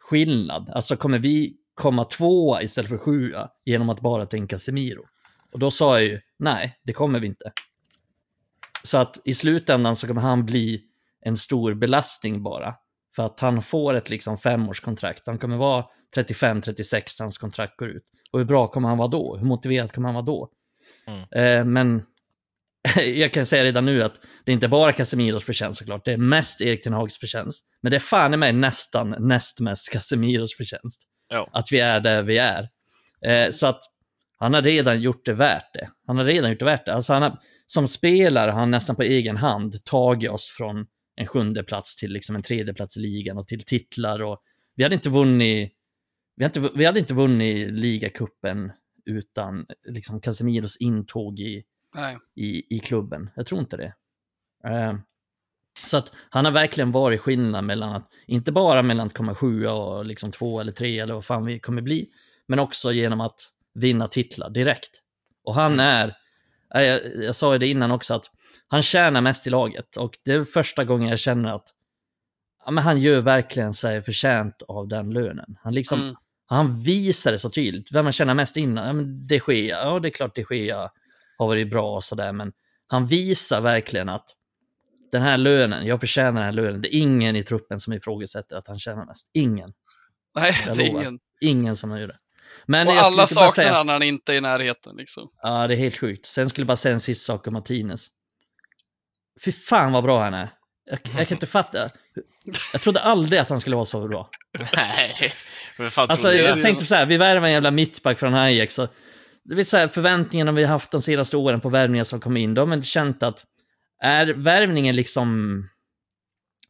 skillnad? 0.00 0.70
Alltså 0.70 0.96
kommer 0.96 1.18
vi 1.18 1.56
komma 1.74 2.04
tvåa 2.04 2.62
istället 2.62 2.88
för 2.90 2.98
sjua 2.98 3.50
genom 3.64 3.88
att 3.90 4.00
bara 4.00 4.26
ta 4.26 4.36
in 4.36 4.46
Casemiro? 4.46 5.04
Och 5.52 5.58
då 5.58 5.70
sa 5.70 6.00
jag 6.00 6.08
ju, 6.08 6.20
nej, 6.38 6.78
det 6.82 6.92
kommer 6.92 7.20
vi 7.20 7.26
inte. 7.26 7.52
Så 8.82 8.98
att 8.98 9.20
i 9.24 9.34
slutändan 9.34 9.96
så 9.96 10.06
kommer 10.06 10.20
han 10.20 10.46
bli 10.46 10.87
en 11.28 11.36
stor 11.36 11.74
belastning 11.74 12.42
bara. 12.42 12.74
För 13.16 13.26
att 13.26 13.40
han 13.40 13.62
får 13.62 13.94
ett 13.94 14.10
liksom 14.10 14.38
femårskontrakt. 14.38 15.26
Han 15.26 15.38
kommer 15.38 15.56
vara 15.56 15.84
35-36 16.16 16.92
när 16.92 17.24
hans 17.24 17.38
kontrakt 17.38 17.76
går 17.76 17.88
ut. 17.88 18.02
Och 18.32 18.38
hur 18.38 18.46
bra 18.46 18.66
kommer 18.66 18.88
han 18.88 18.98
vara 18.98 19.08
då? 19.08 19.36
Hur 19.36 19.46
motiverad 19.46 19.92
kommer 19.92 20.08
han 20.08 20.14
vara 20.14 20.24
då? 20.24 20.50
Mm. 21.06 21.20
Eh, 21.20 21.64
men 21.64 22.02
jag 23.14 23.32
kan 23.32 23.46
säga 23.46 23.64
redan 23.64 23.84
nu 23.84 24.02
att 24.02 24.20
det 24.44 24.52
är 24.52 24.54
inte 24.54 24.68
bara 24.68 24.92
Casemiros 24.92 25.44
förtjänst 25.44 25.78
såklart. 25.78 26.04
Det 26.04 26.12
är 26.12 26.16
mest 26.16 26.60
Erik 26.60 26.84
Ten 26.84 26.92
Hags 26.92 27.18
förtjänst. 27.18 27.64
Men 27.82 27.90
det 27.90 27.96
är 27.96 28.00
fan 28.00 28.34
i 28.34 28.36
mig 28.36 28.52
nästan 28.52 29.14
näst 29.18 29.60
mest 29.60 29.92
Casemiros 29.92 30.56
förtjänst. 30.56 31.02
Ja. 31.28 31.48
Att 31.52 31.72
vi 31.72 31.80
är 31.80 32.00
där 32.00 32.22
vi 32.22 32.38
är. 32.38 32.68
Eh, 33.26 33.50
så 33.50 33.66
att 33.66 33.80
han 34.36 34.54
har 34.54 34.62
redan 34.62 35.00
gjort 35.00 35.24
det 35.24 35.32
värt 35.32 35.74
det. 35.74 35.88
Han 36.06 36.16
har 36.18 36.24
redan 36.24 36.50
gjort 36.50 36.58
det 36.58 36.64
värt 36.64 36.86
det. 36.86 36.94
Alltså 36.94 37.12
han 37.12 37.22
har, 37.22 37.38
som 37.66 37.88
spelare 37.88 38.50
har 38.50 38.60
han 38.60 38.70
nästan 38.70 38.96
på 38.96 39.02
egen 39.02 39.36
hand 39.36 39.84
tagit 39.84 40.30
oss 40.30 40.48
från 40.56 40.86
en 41.18 41.26
sjunde 41.26 41.62
plats 41.62 41.96
till 41.96 42.12
liksom 42.12 42.36
en 42.36 42.42
tredje 42.42 42.74
plats 42.74 42.96
i 42.96 43.00
ligan 43.00 43.38
och 43.38 43.46
till 43.46 43.64
titlar. 43.64 44.22
Och 44.22 44.42
vi 44.74 44.82
hade 44.82 44.94
inte 44.94 45.10
vunnit 45.10 45.72
vi 46.36 46.44
hade 46.44 46.58
inte, 46.60 46.78
vi 46.78 46.84
hade 46.84 47.00
inte 47.00 47.14
vunnit 47.14 47.72
ligacupen 47.72 48.72
utan 49.06 49.66
liksom 49.88 50.20
Casemiros 50.20 50.76
intåg 50.76 51.40
i, 51.40 51.64
Nej. 51.94 52.18
i, 52.36 52.76
i 52.76 52.78
klubben. 52.78 53.30
Jag 53.36 53.46
tror 53.46 53.60
inte 53.60 53.76
det. 53.76 53.94
Eh, 54.64 54.94
så 55.86 55.96
att 55.96 56.12
han 56.30 56.44
har 56.44 56.52
verkligen 56.52 56.92
varit 56.92 57.20
skillnad 57.20 57.64
mellan 57.64 57.96
att, 57.96 58.08
inte 58.26 58.52
bara 58.52 58.82
mellan 58.82 59.06
att 59.06 59.14
komma 59.14 59.34
sjua 59.34 59.72
och 59.72 60.04
liksom 60.04 60.30
två 60.30 60.60
eller 60.60 60.72
tre 60.72 60.98
eller 60.98 61.14
vad 61.14 61.24
fan 61.24 61.44
vi 61.44 61.60
kommer 61.60 61.82
bli, 61.82 62.08
men 62.46 62.58
också 62.58 62.92
genom 62.92 63.20
att 63.20 63.40
vinna 63.74 64.08
titlar 64.08 64.50
direkt. 64.50 65.02
Och 65.44 65.54
han 65.54 65.80
är, 65.80 66.16
eh, 66.74 66.82
jag, 66.82 67.00
jag 67.24 67.34
sa 67.34 67.52
ju 67.52 67.58
det 67.58 67.68
innan 67.68 67.90
också, 67.90 68.14
att 68.14 68.30
han 68.68 68.82
tjänar 68.82 69.20
mest 69.20 69.46
i 69.46 69.50
laget 69.50 69.96
och 69.96 70.12
det 70.24 70.32
är 70.32 70.44
första 70.44 70.84
gången 70.84 71.08
jag 71.08 71.18
känner 71.18 71.54
att 71.54 71.68
ja, 72.64 72.70
men 72.70 72.84
han 72.84 72.98
gör 73.00 73.20
verkligen 73.20 73.72
sig 73.74 74.02
förtjänt 74.02 74.62
av 74.68 74.88
den 74.88 75.10
lönen. 75.10 75.56
Han 75.62 75.74
liksom, 75.74 76.00
Mm. 76.00 76.14
han 76.46 76.80
visar 76.82 77.32
det 77.32 77.38
så 77.38 77.50
tydligt. 77.50 77.92
Vem 77.92 78.04
man 78.04 78.12
känner 78.12 78.34
mest 78.34 78.56
innan? 78.56 78.86
Ja, 78.86 78.92
men 78.92 79.26
de 79.26 79.40
Gea, 79.48 79.84
ja 79.84 79.98
det 80.00 80.08
är 80.08 80.10
klart 80.10 80.34
de 80.34 80.44
Gea 80.56 80.90
har 81.38 81.46
varit 81.46 81.70
bra 81.70 81.94
och 81.96 82.04
sådär 82.04 82.32
men 82.32 82.52
han 82.86 83.06
visar 83.06 83.60
verkligen 83.60 84.08
att 84.08 84.24
den 85.12 85.22
här 85.22 85.38
lönen, 85.38 85.86
jag 85.86 86.00
förtjänar 86.00 86.32
den 86.32 86.42
här 86.44 86.52
lönen. 86.52 86.80
Det 86.80 86.96
är 86.96 86.98
ingen 86.98 87.36
i 87.36 87.42
truppen 87.44 87.80
som 87.80 87.92
ifrågasätter 87.92 88.56
att 88.56 88.68
han 88.68 88.78
tjänar 88.78 89.04
mest. 89.06 89.30
Ingen. 89.34 89.72
Nej, 90.36 90.52
Jag 90.66 90.76
det 90.76 90.82
är 90.82 90.86
lovar. 90.88 91.00
ingen. 91.00 91.18
Ingen 91.40 91.76
som 91.76 91.98
gör 91.98 92.06
det. 92.08 92.16
Men 92.66 92.86
Och 92.88 92.92
alla 92.92 93.26
saknar 93.26 93.48
säga, 93.50 93.74
han 93.74 93.86
när 93.86 93.92
han 93.92 94.02
inte 94.02 94.32
är 94.32 94.36
i 94.36 94.40
närheten. 94.40 94.96
Liksom. 94.96 95.28
Ja, 95.42 95.66
det 95.66 95.74
är 95.74 95.78
helt 95.78 95.96
sjukt. 95.96 96.26
Sen 96.26 96.48
skulle 96.48 96.62
jag 96.62 96.66
bara 96.66 96.76
säga 96.76 96.92
en 96.94 97.00
sista 97.00 97.32
sak 97.32 97.46
om 97.46 97.52
Martinez. 97.52 98.06
Fy 99.44 99.52
fan 99.52 99.92
vad 99.92 100.04
bra 100.04 100.22
han 100.22 100.34
är. 100.34 100.48
Jag, 100.90 100.98
jag 101.16 101.28
kan 101.28 101.34
inte 101.36 101.46
fatta. 101.46 101.88
Jag 102.72 102.80
trodde 102.80 103.00
aldrig 103.00 103.40
att 103.40 103.50
han 103.50 103.60
skulle 103.60 103.76
vara 103.76 103.86
så 103.86 104.08
bra. 104.08 104.30
Nej, 104.76 105.32
men 105.78 105.90
fan 105.90 106.10
Alltså 106.10 106.32
jag 106.32 106.58
det? 106.58 106.62
tänkte 106.62 106.84
så 106.84 106.94
här, 106.94 107.06
vi 107.06 107.16
värvar 107.16 107.46
en 107.46 107.52
jävla 107.52 107.70
mittback 107.70 108.18
från 108.18 108.34
Ajax. 108.34 108.80
Du 109.44 109.54
vet 109.54 109.68
så 109.68 109.76
här, 109.76 109.88
förväntningarna 109.88 110.52
vi 110.52 110.62
har 110.64 110.70
haft 110.70 110.90
de 110.90 111.02
senaste 111.02 111.36
åren 111.36 111.60
på 111.60 111.68
värvningar 111.68 112.04
som 112.04 112.20
kom 112.20 112.36
in, 112.36 112.54
de 112.54 112.70
har 112.70 112.82
känt 112.82 113.22
att 113.22 113.44
är 114.02 114.26
värvningen 114.26 114.96
liksom 114.96 115.62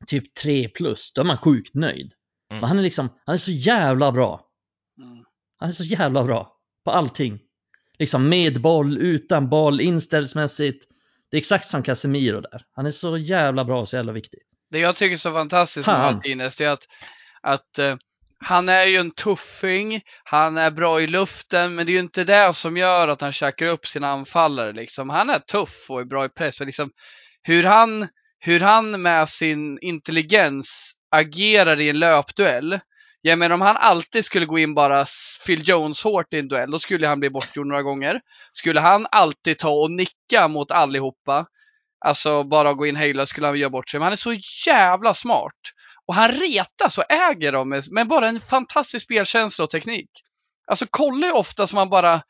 typ 0.06 0.34
3 0.34 0.68
plus, 0.68 1.12
då 1.12 1.20
är 1.20 1.24
man 1.24 1.38
sjukt 1.38 1.74
nöjd. 1.74 2.12
Mm. 2.50 2.60
Men 2.60 2.68
han 2.68 2.78
är 2.78 2.82
liksom, 2.82 3.08
han 3.24 3.32
är 3.32 3.36
så 3.38 3.50
jävla 3.50 4.12
bra. 4.12 4.40
Mm. 5.00 5.24
Han 5.58 5.68
är 5.68 5.72
så 5.72 5.84
jävla 5.84 6.24
bra 6.24 6.52
på 6.84 6.90
allting. 6.90 7.40
Liksom 7.98 8.28
med 8.28 8.60
boll, 8.60 8.98
utan 8.98 9.48
boll, 9.48 9.80
inställsmässigt. 9.80 10.84
Det 11.30 11.36
är 11.36 11.38
exakt 11.38 11.68
som 11.68 11.82
Casemiro 11.82 12.40
där. 12.40 12.62
Han 12.76 12.86
är 12.86 12.90
så 12.90 13.18
jävla 13.18 13.64
bra 13.64 13.80
och 13.80 13.88
så 13.88 13.96
jävla 13.96 14.12
viktig. 14.12 14.40
Det 14.70 14.78
jag 14.78 14.96
tycker 14.96 15.14
är 15.14 15.18
så 15.18 15.32
fantastiskt 15.32 15.86
med. 15.86 16.14
Martinez, 16.14 16.56
det 16.56 16.64
är 16.64 16.70
att, 16.70 16.86
att 17.42 17.78
eh, 17.78 17.96
han 18.44 18.68
är 18.68 18.84
ju 18.84 18.96
en 18.96 19.10
tuffing, 19.10 20.00
han 20.24 20.58
är 20.58 20.70
bra 20.70 21.00
i 21.00 21.06
luften, 21.06 21.74
men 21.74 21.86
det 21.86 21.92
är 21.92 21.94
ju 21.94 22.00
inte 22.00 22.24
det 22.24 22.54
som 22.54 22.76
gör 22.76 23.08
att 23.08 23.20
han 23.20 23.32
käkar 23.32 23.66
upp 23.66 23.86
sina 23.86 24.08
anfallare. 24.08 24.72
Liksom. 24.72 25.10
Han 25.10 25.30
är 25.30 25.38
tuff 25.38 25.86
och 25.88 26.00
är 26.00 26.04
bra 26.04 26.24
i 26.24 26.28
press, 26.28 26.60
men 26.60 26.66
liksom, 26.66 26.90
hur, 27.42 27.64
han, 27.64 28.08
hur 28.38 28.60
han 28.60 29.02
med 29.02 29.28
sin 29.28 29.78
intelligens 29.80 30.92
agerar 31.10 31.80
i 31.80 31.88
en 31.88 31.98
löpduell. 31.98 32.80
Jag 33.22 33.38
menar 33.38 33.54
om 33.54 33.60
han 33.60 33.76
alltid 33.78 34.24
skulle 34.24 34.46
gå 34.46 34.58
in 34.58 34.74
bara 34.74 35.04
Phil 35.46 35.68
Jones 35.68 36.04
hårt 36.04 36.34
i 36.34 36.38
en 36.38 36.48
duell, 36.48 36.70
då 36.70 36.78
skulle 36.78 37.06
han 37.06 37.20
bli 37.20 37.30
bortgjord 37.30 37.66
några 37.66 37.82
gånger. 37.82 38.20
Skulle 38.52 38.80
han 38.80 39.06
alltid 39.10 39.58
ta 39.58 39.70
och 39.70 39.90
nicka 39.90 40.48
mot 40.48 40.70
allihopa, 40.70 41.46
Alltså 42.00 42.44
bara 42.44 42.74
gå 42.74 42.86
in 42.86 42.96
hejla 42.96 43.26
skulle 43.26 43.46
han 43.46 43.58
göra 43.58 43.70
bort 43.70 43.88
sig. 43.88 44.00
Men 44.00 44.04
han 44.04 44.12
är 44.12 44.16
så 44.16 44.36
jävla 44.66 45.14
smart. 45.14 45.52
Och 46.06 46.14
han 46.14 46.30
retas 46.30 46.98
och 46.98 47.12
äger 47.12 47.52
dem 47.52 47.68
med, 47.90 48.08
bara 48.08 48.28
en 48.28 48.40
fantastisk 48.40 49.04
spelkänsla 49.04 49.64
och 49.64 49.70
teknik. 49.70 50.10
Alltså 50.66 50.86
kolla 50.90 51.26
hur 51.26 51.36
ofta 51.36 51.66
som 51.66 51.78
han 51.78 51.90
bara 51.90 52.22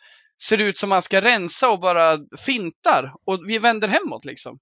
ser 0.42 0.58
ut 0.58 0.78
som 0.78 0.90
han 0.90 1.02
ska 1.02 1.20
rensa 1.20 1.70
och 1.70 1.80
bara 1.80 2.18
fintar. 2.38 3.12
Och 3.26 3.40
vi 3.48 3.58
vänder 3.58 3.88
hemåt 3.88 4.24
liksom. 4.24 4.58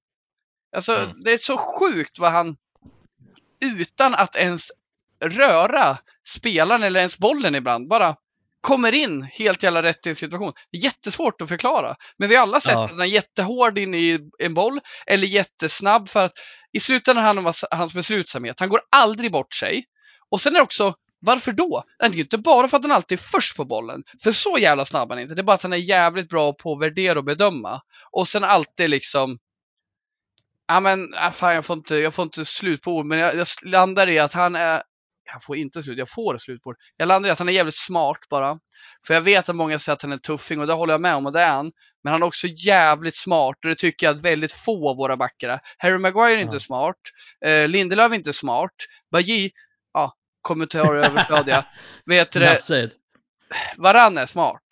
Alltså 0.77 0.97
Mm. 0.97 1.23
det 1.25 1.33
är 1.33 1.39
så 1.39 1.57
sjukt 1.57 2.19
vad 2.19 2.33
han 2.33 2.57
utan 3.61 4.15
att 4.15 4.37
ens 4.37 4.73
röra 5.25 5.99
spelaren 6.27 6.83
eller 6.83 7.01
ens 7.01 7.19
bollen 7.19 7.55
ibland 7.55 7.89
bara 7.89 8.15
kommer 8.61 8.95
in 8.95 9.23
helt 9.23 9.62
jävla 9.62 9.83
rätt 9.83 10.07
i 10.07 10.11
en 10.11 10.17
situation. 10.17 10.53
Är 10.73 10.79
jättesvårt 10.79 11.43
att 11.43 11.49
förklara. 11.49 11.97
Men 12.19 12.29
vi 12.29 12.35
har 12.35 12.43
alla 12.43 12.61
sett 12.61 12.73
Ja. 12.73 12.83
att 12.83 12.91
han 12.91 13.01
är 13.01 13.05
jättehård 13.05 13.79
in 13.79 13.95
i 13.95 14.19
en 14.39 14.55
boll 14.55 14.81
eller 15.07 15.27
jättesnabb 15.27 16.09
för 16.09 16.25
att 16.25 16.33
i 16.73 16.81
slutändan 16.81 17.25
handlar 17.25 17.43
det 17.43 17.49
om 17.49 17.79
hans 17.79 17.95
beslutsamhet. 17.95 18.61
Han 18.61 18.69
går 18.69 18.81
aldrig 18.91 19.33
bort 19.33 19.55
sig. 19.55 19.85
Och 20.31 20.41
sen 20.41 20.53
är 20.53 20.59
det 20.59 20.62
också, 20.62 20.95
varför 21.21 21.53
då? 21.53 21.83
Det 21.99 22.05
är 22.05 22.19
inte 22.19 22.39
bara 22.39 22.69
för 22.69 22.77
att 22.77 22.83
han 22.85 22.93
alltid 22.93 23.19
är 23.19 23.23
först 23.23 23.57
på 23.57 23.65
bollen. 23.65 24.03
För 24.23 24.33
så 24.33 24.59
jävla 24.61 24.85
snabb 24.85 25.11
är 25.11 25.15
han 25.15 25.23
inte. 25.23 25.35
Det 25.35 25.41
är 25.41 25.45
bara 25.45 25.55
att 25.55 25.62
han 25.62 25.73
är 25.73 25.77
jävligt 25.77 26.29
bra 26.29 26.53
på 26.53 26.73
att 26.73 26.81
värdera 26.83 27.19
och 27.19 27.25
bedöma. 27.25 27.81
Och 28.12 28.29
sen 28.29 28.45
alltid 28.45 28.91
liksom 28.91 29.39
Ja 30.69 30.81
men, 30.81 31.15
äh, 31.15 31.31
fan 31.31 31.55
jag 31.55 31.65
får 31.65 31.77
inte, 31.77 31.97
jag 31.97 32.15
får 32.15 32.23
inte 32.23 32.45
slut 32.45 32.83
på 32.83 32.93
ord, 32.93 33.07
men 33.07 33.19
jag, 33.19 33.37
jag 33.37 33.47
landar 33.65 34.09
i 34.09 34.19
att 34.19 34.33
han 34.33 34.57
är 34.57 34.83
jag 35.33 35.43
får 35.43 35.57
inte 35.57 35.83
slut, 35.83 35.99
jag 35.99 36.11
får 36.11 36.37
slut 36.39 36.62
på 36.62 36.73
det. 36.73 36.79
Jag 36.97 37.07
landar 37.09 37.29
i 37.29 37.33
att 37.33 37.39
han 37.39 37.49
är 37.49 37.53
jävligt 37.53 37.75
smart 37.75 38.19
bara. 38.31 38.59
För 39.07 39.15
jag 39.15 39.21
vet 39.21 39.49
att 39.49 39.57
många 39.57 39.79
säger 39.79 39.95
att 39.97 40.03
han 40.03 40.12
är 40.12 40.17
tuffing 40.19 40.61
och 40.61 40.67
det 40.67 40.73
håller 40.73 40.95
jag 40.95 41.01
med 41.01 41.15
om 41.15 41.27
och 41.27 41.33
det 41.33 41.41
är 41.41 41.49
han. 41.53 41.71
Men 42.05 42.12
han 42.12 42.23
är 42.23 42.27
också 42.27 42.47
jävligt 42.47 43.17
smart 43.17 43.57
och 43.65 43.69
det 43.69 43.75
tycker 43.75 44.07
jag 44.07 44.17
att 44.17 44.23
väldigt 44.23 44.53
få 44.53 44.91
av 44.91 44.97
våra 44.97 45.17
backar 45.17 45.49
är. 45.49 45.61
Harry 45.79 45.99
Maguire 45.99 46.39
är 46.39 46.43
inte 46.43 46.57
Ja. 46.57 46.61
smart. 46.61 46.97
Eh, 47.47 47.69
Lindelöf 47.69 48.12
är 48.12 48.17
inte 48.17 48.33
smart. 48.33 48.71
Bajy, 49.12 49.51
ja, 49.93 50.12
kommentarer 50.43 51.05
överflödiga. 51.07 51.65
Vet 52.07 52.33
du. 52.33 52.41
Varann 53.77 54.19
är 54.19 54.27
smart. 54.27 54.62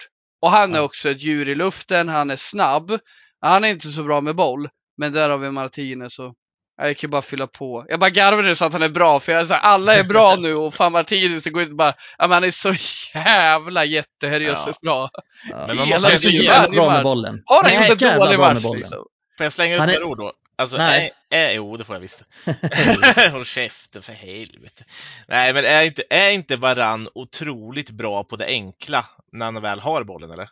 Och 0.42 0.50
han 0.50 0.74
är 0.74 0.78
Ja. 0.78 0.82
också 0.84 1.08
ett 1.10 1.22
djur 1.22 1.48
i 1.48 1.54
luften, 1.54 2.08
han 2.08 2.30
är 2.30 2.36
snabb. 2.36 2.98
Han 3.40 3.64
är 3.64 3.68
inte 3.68 3.88
så 3.88 4.02
bra 4.02 4.20
med 4.20 4.36
boll. 4.36 4.68
Men 4.96 5.12
där 5.12 5.30
har 5.30 5.38
vi 5.38 5.50
Martinez 5.50 6.18
och 6.18 6.34
Jag 6.76 6.96
kan 6.96 7.08
ju 7.08 7.10
bara 7.10 7.22
fylla 7.22 7.46
på. 7.46 7.86
Jag 7.88 8.00
bara 8.00 8.10
garvar 8.10 8.42
nu 8.42 8.54
så 8.56 8.64
att 8.64 8.72
han 8.72 8.82
är 8.82 8.88
bra, 8.88 9.20
för 9.20 9.32
jag 9.32 9.40
är 9.40 9.44
så 9.46 9.54
här, 9.54 9.60
alla 9.60 9.94
är 9.94 10.04
bra 10.04 10.36
nu 10.36 10.54
och 10.54 10.74
fan 10.74 10.92
Martinez, 10.92 11.42
det 11.42 11.50
går 11.50 11.62
inte 11.62 11.74
bara, 11.74 11.94
ja 12.18 12.24
men 12.26 12.30
han 12.32 12.44
är 12.44 12.50
så 12.50 12.72
jävla 13.14 13.84
jätteherjösses 13.84 14.80
bra. 14.80 15.10
Ja. 15.50 15.64
Men 15.68 15.76
man 15.76 15.88
måste 15.88 16.12
ju 16.12 16.18
så 16.18 16.28
jävla 16.30 16.68
bra 16.68 16.90
med 16.90 17.02
bollen. 17.02 17.42
Har 17.46 17.62
han 17.62 17.70
Så 17.72 17.84
gjort 17.84 18.02
en 18.02 18.18
dålig 18.18 18.38
bra 18.38 18.46
med 18.48 18.54
match 18.54 18.62
bollen. 18.64 18.78
liksom? 18.78 18.98
Får 19.38 19.44
jag 19.44 19.52
slänga 19.52 19.74
ut 19.74 19.80
Han 19.80 19.88
är- 19.88 19.92
några 19.94 20.06
ord 20.06 20.18
då? 20.18 20.32
Alltså, 20.56 20.76
Nej. 20.76 21.12
Är, 21.30 21.38
är, 21.48 21.52
jo, 21.54 21.76
det 21.76 21.84
får 21.84 21.96
jag 21.96 22.00
visst. 22.00 22.22
Håll 23.32 23.44
käften 23.44 24.02
för 24.02 24.12
helvete. 24.12 24.84
Nej, 25.28 25.52
men 25.54 25.64
är 25.64 25.82
inte, 25.82 26.02
är 26.10 26.30
inte 26.30 26.56
Varann 26.56 27.08
otroligt 27.14 27.90
bra 27.90 28.24
på 28.24 28.36
det 28.36 28.46
enkla 28.46 29.06
när 29.32 29.44
han 29.44 29.62
väl 29.62 29.80
har 29.80 30.04
bollen, 30.04 30.30
eller? 30.30 30.48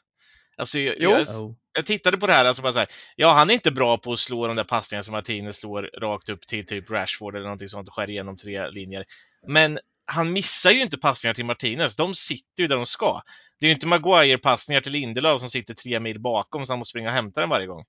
Alltså, 0.57 0.79
jag, 0.79 0.95
Jo. 0.99 1.11
jag. 1.11 1.27
Jag 1.75 1.87
tittade 1.87 2.17
på 2.17 2.27
det 2.27 2.33
här, 2.33 2.45
alltså 2.45 2.63
bara 2.63 2.73
så 2.73 2.79
här, 2.79 2.89
ja, 3.17 3.33
han 3.33 3.51
är 3.51 3.55
inte 3.55 3.71
bra 3.71 3.99
på 3.99 4.13
att 4.13 4.19
slå 4.19 4.47
de 4.47 4.57
där 4.57 4.65
passningarna 4.65 5.03
som 5.03 5.13
Martinez 5.13 5.57
slår 5.57 5.91
rakt 6.01 6.29
upp 6.29 6.47
till 6.47 6.67
typ 6.67 6.91
Rashford 6.91 7.35
eller 7.35 7.45
någonting 7.45 7.69
sånt 7.69 7.89
och 7.89 7.95
skär 7.95 8.11
igenom 8.11 8.37
tre 8.37 8.71
linjer. 8.71 9.05
Men 9.49 9.79
han 10.07 10.33
missar 10.33 10.71
ju 10.71 10.81
inte 10.83 10.99
passningar 10.99 11.35
till 11.35 11.45
Martinez. 11.45 11.97
De 11.97 12.15
sitter 12.15 12.63
ju 12.63 12.67
där 12.67 12.77
de 12.77 12.87
ska. 12.87 13.23
Det 13.61 13.67
är 13.67 13.69
ju 13.69 13.75
inte 13.75 13.87
Maguire-passningar 13.87 14.81
till 14.81 14.93
Lindelöf 14.93 15.41
som 15.41 15.49
sitter 15.51 15.75
tre 15.75 16.01
mil 16.01 16.21
bakom 16.21 16.67
så 16.67 16.73
han 16.73 16.79
måste 16.79 16.91
springa 16.91 17.09
och 17.09 17.15
hämta 17.15 17.41
den 17.41 17.49
varje 17.51 17.67
gång. 17.67 17.85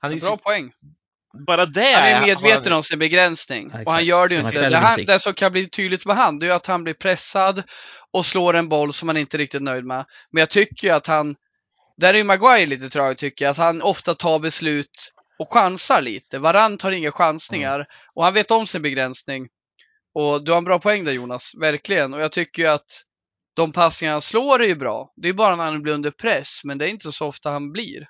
Han 0.00 0.10
är 0.12 0.14
Bra 0.14 0.20
så, 0.30 0.36
poäng. 0.36 0.70
bara 1.46 1.66
det 1.66 1.92
Han 1.94 2.08
är 2.08 2.26
medveten 2.26 2.62
han- 2.64 2.72
om 2.72 2.82
sin 2.82 2.98
begränsning. 2.98 3.70
Ja, 3.72 3.78
och 3.82 3.92
han 3.92 4.00
exakt. 4.00 4.04
gör 4.08 4.28
det 4.28 4.34
ju 4.34 4.40
inte. 4.40 4.70
Det, 4.70 4.76
han, 4.76 5.04
det 5.06 5.18
som 5.18 5.34
kan 5.34 5.52
bli 5.52 5.68
tydligt 5.68 6.06
med 6.06 6.16
han, 6.16 6.38
det 6.38 6.46
är 6.46 6.48
ju 6.48 6.54
att 6.54 6.66
han 6.66 6.84
blir 6.84 6.94
pressad 6.94 7.62
och 8.12 8.26
slår 8.26 8.54
en 8.54 8.68
boll 8.68 8.92
som 8.92 9.08
han 9.08 9.16
inte 9.16 9.36
är 9.36 9.38
riktigt 9.38 9.62
nöjd 9.62 9.84
med. 9.84 10.04
Men 10.32 10.40
jag 10.40 10.50
tycker 10.50 10.86
ju 10.88 10.94
att 10.94 11.06
han, 11.06 11.36
där 12.00 12.14
är 12.14 12.18
ju 12.18 12.24
Maguire 12.24 12.66
lite 12.66 12.88
trög 12.90 13.18
tycker 13.18 13.44
jag, 13.44 13.50
att 13.50 13.56
han 13.56 13.82
ofta 13.82 14.14
tar 14.14 14.38
beslut 14.38 15.12
och 15.38 15.52
chansar 15.52 16.00
lite. 16.02 16.38
Varann 16.38 16.78
tar 16.78 16.92
inga 16.92 17.12
chansningar 17.12 17.74
Mm. 17.74 17.86
och 18.14 18.24
han 18.24 18.34
vet 18.34 18.50
om 18.50 18.66
sin 18.66 18.82
begränsning. 18.82 19.48
Och 20.14 20.44
du 20.44 20.50
har 20.52 20.58
en 20.58 20.64
bra 20.64 20.78
poäng 20.78 21.04
där 21.04 21.12
Jonas, 21.12 21.52
verkligen. 21.60 22.14
Och 22.14 22.20
jag 22.20 22.32
tycker 22.32 22.62
ju 22.62 22.68
att 22.68 23.02
de 23.56 23.72
passningar 23.72 24.12
han 24.12 24.20
slår 24.22 24.62
är 24.62 24.66
ju 24.66 24.74
bra. 24.74 25.12
Det 25.16 25.28
är 25.28 25.32
bara 25.32 25.56
när 25.56 25.64
han 25.64 25.82
blir 25.82 25.94
under 25.94 26.10
press, 26.10 26.60
men 26.64 26.78
det 26.78 26.84
är 26.84 26.88
inte 26.88 27.12
så 27.12 27.26
ofta 27.26 27.50
han 27.50 27.72
blir. 27.72 28.08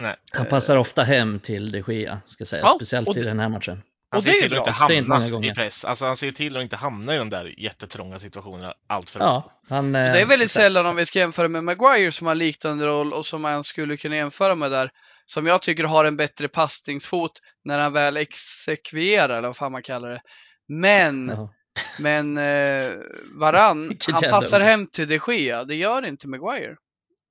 Nej. 0.00 0.16
Han 0.32 0.46
passar 0.46 0.76
ofta 0.76 1.02
hem 1.02 1.40
till 1.40 1.70
de 1.72 1.82
Gea, 1.94 2.20
ska 2.26 2.44
säga. 2.44 2.62
Ja, 2.62 2.72
Speciellt 2.76 3.08
i 3.08 3.12
det- 3.12 3.24
den 3.24 3.38
här 3.40 3.48
matchen. 3.48 3.82
Han 4.10 4.18
Och 4.18 4.22
ser 4.24 4.30
det 4.32 4.38
är 4.38 4.40
till 4.40 4.50
bra. 4.50 4.60
att 4.60 4.90
inte 4.90 5.12
hamna 5.12 5.46
i 5.46 5.54
press. 5.54 5.84
Alltså 5.84 6.06
han 6.06 6.16
ser 6.16 6.30
till 6.30 6.56
att 6.56 6.62
inte 6.62 6.76
hamna 6.76 7.14
i 7.14 7.18
de 7.18 7.30
där 7.30 7.54
jättetrånga 7.60 8.18
situationerna 8.18 8.74
allt 8.88 9.10
för 9.10 9.18
ofta. 9.20 9.50
Ja, 9.68 9.76
han, 9.76 9.94
eh, 9.94 10.12
Det 10.12 10.20
är 10.20 10.26
väldigt 10.26 10.46
exakt. 10.46 10.62
sällan 10.64 10.86
om 10.86 10.96
vi 10.96 11.06
ska 11.06 11.18
jämföra 11.18 11.48
med 11.48 11.64
Maguire 11.64 12.12
som 12.12 12.26
har 12.26 12.32
en 12.32 12.38
liknande 12.38 12.86
roll 12.86 13.12
och 13.12 13.26
som 13.26 13.42
man 13.42 13.64
skulle 13.64 13.96
kunna 13.96 14.16
jämföra 14.16 14.54
med 14.54 14.70
där. 14.70 14.90
Som 15.26 15.46
jag 15.46 15.62
tycker 15.62 15.84
har 15.84 16.04
en 16.04 16.16
bättre 16.16 16.48
passningsfot 16.48 17.32
när 17.64 17.78
han 17.78 17.92
väl 17.92 18.16
exekverar, 18.16 19.38
eller 19.38 19.48
vad 19.48 19.56
fan 19.56 19.72
man 19.72 19.82
kallar 19.82 20.08
det. 20.08 20.20
Men, 20.68 21.28
Ja. 21.28 21.50
men 22.00 22.36
eh, 22.38 22.90
Varann, 23.34 23.96
han 24.12 24.30
passar 24.30 24.60
hem 24.60 24.86
till 24.86 25.08
de 25.08 25.20
Gea. 25.28 25.64
Det 25.64 25.74
gör 25.74 26.06
inte 26.06 26.28
Maguire. 26.28 26.76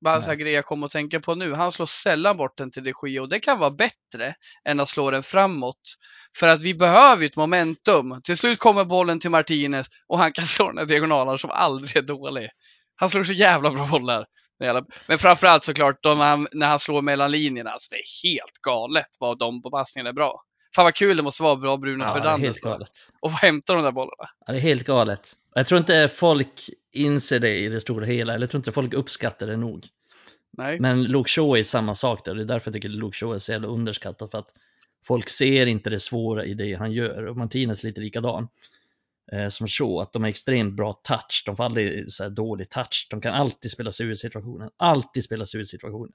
Bara 0.01 0.15
en 0.15 0.21
sån 0.21 0.29
här 0.29 0.35
grej 0.35 0.51
jag 0.51 0.65
kommer 0.65 0.85
att 0.85 0.91
tänka 0.91 1.19
på 1.19 1.35
nu. 1.35 1.53
Han 1.53 1.71
slår 1.71 1.85
sällan 1.85 2.37
bort 2.37 2.57
den 2.57 2.71
till 2.71 2.83
de 2.83 2.93
Gea 3.07 3.21
och 3.21 3.29
det 3.29 3.39
kan 3.39 3.59
vara 3.59 3.71
bättre 3.71 4.35
än 4.69 4.79
att 4.79 4.89
slå 4.89 5.11
den 5.11 5.23
framåt. 5.23 5.81
För 6.35 6.47
att 6.47 6.61
vi 6.61 6.73
behöver 6.73 7.21
ju 7.21 7.25
ett 7.25 7.35
momentum. 7.35 8.21
Till 8.23 8.37
slut 8.37 8.59
kommer 8.59 8.85
bollen 8.85 9.19
till 9.19 9.29
Martinez 9.29 9.87
och 10.07 10.19
han 10.19 10.31
kan 10.31 10.45
slå 10.45 10.67
den 10.67 10.77
här 10.77 10.85
diagonalen 10.85 11.37
som 11.37 11.49
aldrig 11.49 11.97
är 11.97 12.01
dålig. 12.01 12.49
Han 12.95 13.09
slår 13.09 13.23
så 13.23 13.33
jävla 13.33 13.69
bra 13.69 13.85
bollar. 13.85 14.25
Men 15.07 15.17
framförallt 15.17 15.63
såklart 15.63 16.03
de 16.03 16.47
när 16.51 16.67
han 16.67 16.79
slår 16.79 17.01
mellan 17.01 17.31
linjerna. 17.31 17.69
Alltså 17.69 17.89
det 17.91 17.97
är 17.97 18.29
helt 18.29 18.57
galet 18.61 19.07
vad 19.19 19.39
de 19.39 19.61
på 19.61 19.71
passningen 19.71 20.07
är 20.07 20.13
bra. 20.13 20.41
Fan 20.75 20.83
vad 20.83 20.95
kul 20.95 21.17
det 21.17 21.23
måste 21.23 21.43
vara 21.43 21.55
bra 21.55 21.77
Bruno 21.77 22.03
Ja, 22.03 22.13
Fernandes. 22.13 22.57
Och 23.21 23.31
hämta 23.31 23.73
de 23.73 23.83
där 23.83 23.91
bollarna. 23.91 24.29
Ja, 24.45 24.53
det 24.53 24.59
är 24.59 24.61
helt 24.61 24.83
galet. 24.83 25.33
Jag 25.57 25.67
tror 25.67 25.79
inte 25.79 26.07
folk 26.07 26.69
inser 26.91 27.39
det 27.39 27.55
i 27.55 27.69
det 27.69 27.81
stora 27.81 28.05
hela, 28.05 28.33
eller 28.33 28.43
jag 28.43 28.49
tror 28.49 28.59
inte 28.59 28.71
folk 28.71 28.93
uppskattar 28.93 29.47
det 29.47 29.57
nog. 29.57 29.87
Nej. 30.57 30.79
Men 30.79 31.03
Luke 31.03 31.29
Shaw 31.29 31.59
är 31.59 31.63
samma 31.63 31.95
sak 31.95 32.25
där, 32.25 32.35
det 32.35 32.41
är 32.41 32.45
därför 32.45 32.69
jag 32.69 32.73
tycker 32.73 32.89
Luke 32.89 33.17
Shaw 33.17 33.35
är 33.35 33.39
så 33.39 33.51
jävla 33.51 33.67
underskattad, 33.67 34.31
för 34.31 34.37
att 34.37 34.53
folk 35.05 35.29
ser 35.29 35.65
inte 35.65 35.89
det 35.89 35.99
svåra 35.99 36.45
i 36.45 36.53
det 36.53 36.73
han 36.73 36.91
gör. 36.91 37.25
Och 37.25 37.37
Martinez 37.37 37.83
är 37.83 37.87
lite 37.87 38.01
likadan. 38.01 38.47
Eh, 39.31 39.47
som 39.47 39.67
Shaw, 39.67 40.01
att 40.01 40.13
de 40.13 40.23
har 40.23 40.29
extremt 40.29 40.75
bra 40.75 40.93
touch, 40.93 41.43
de 41.45 41.55
får 41.55 41.63
aldrig 41.63 42.11
så 42.11 42.23
här 42.23 42.29
dålig 42.29 42.69
touch, 42.69 43.07
de 43.11 43.21
kan 43.21 43.33
alltid 43.33 43.71
spela 43.71 43.91
sig 43.91 44.05
ur 44.05 44.15
situationen, 44.15 44.69
alltid 44.77 45.23
spela 45.23 45.45
sig 45.45 45.59
ur 45.59 45.65
situationen. 45.65 46.13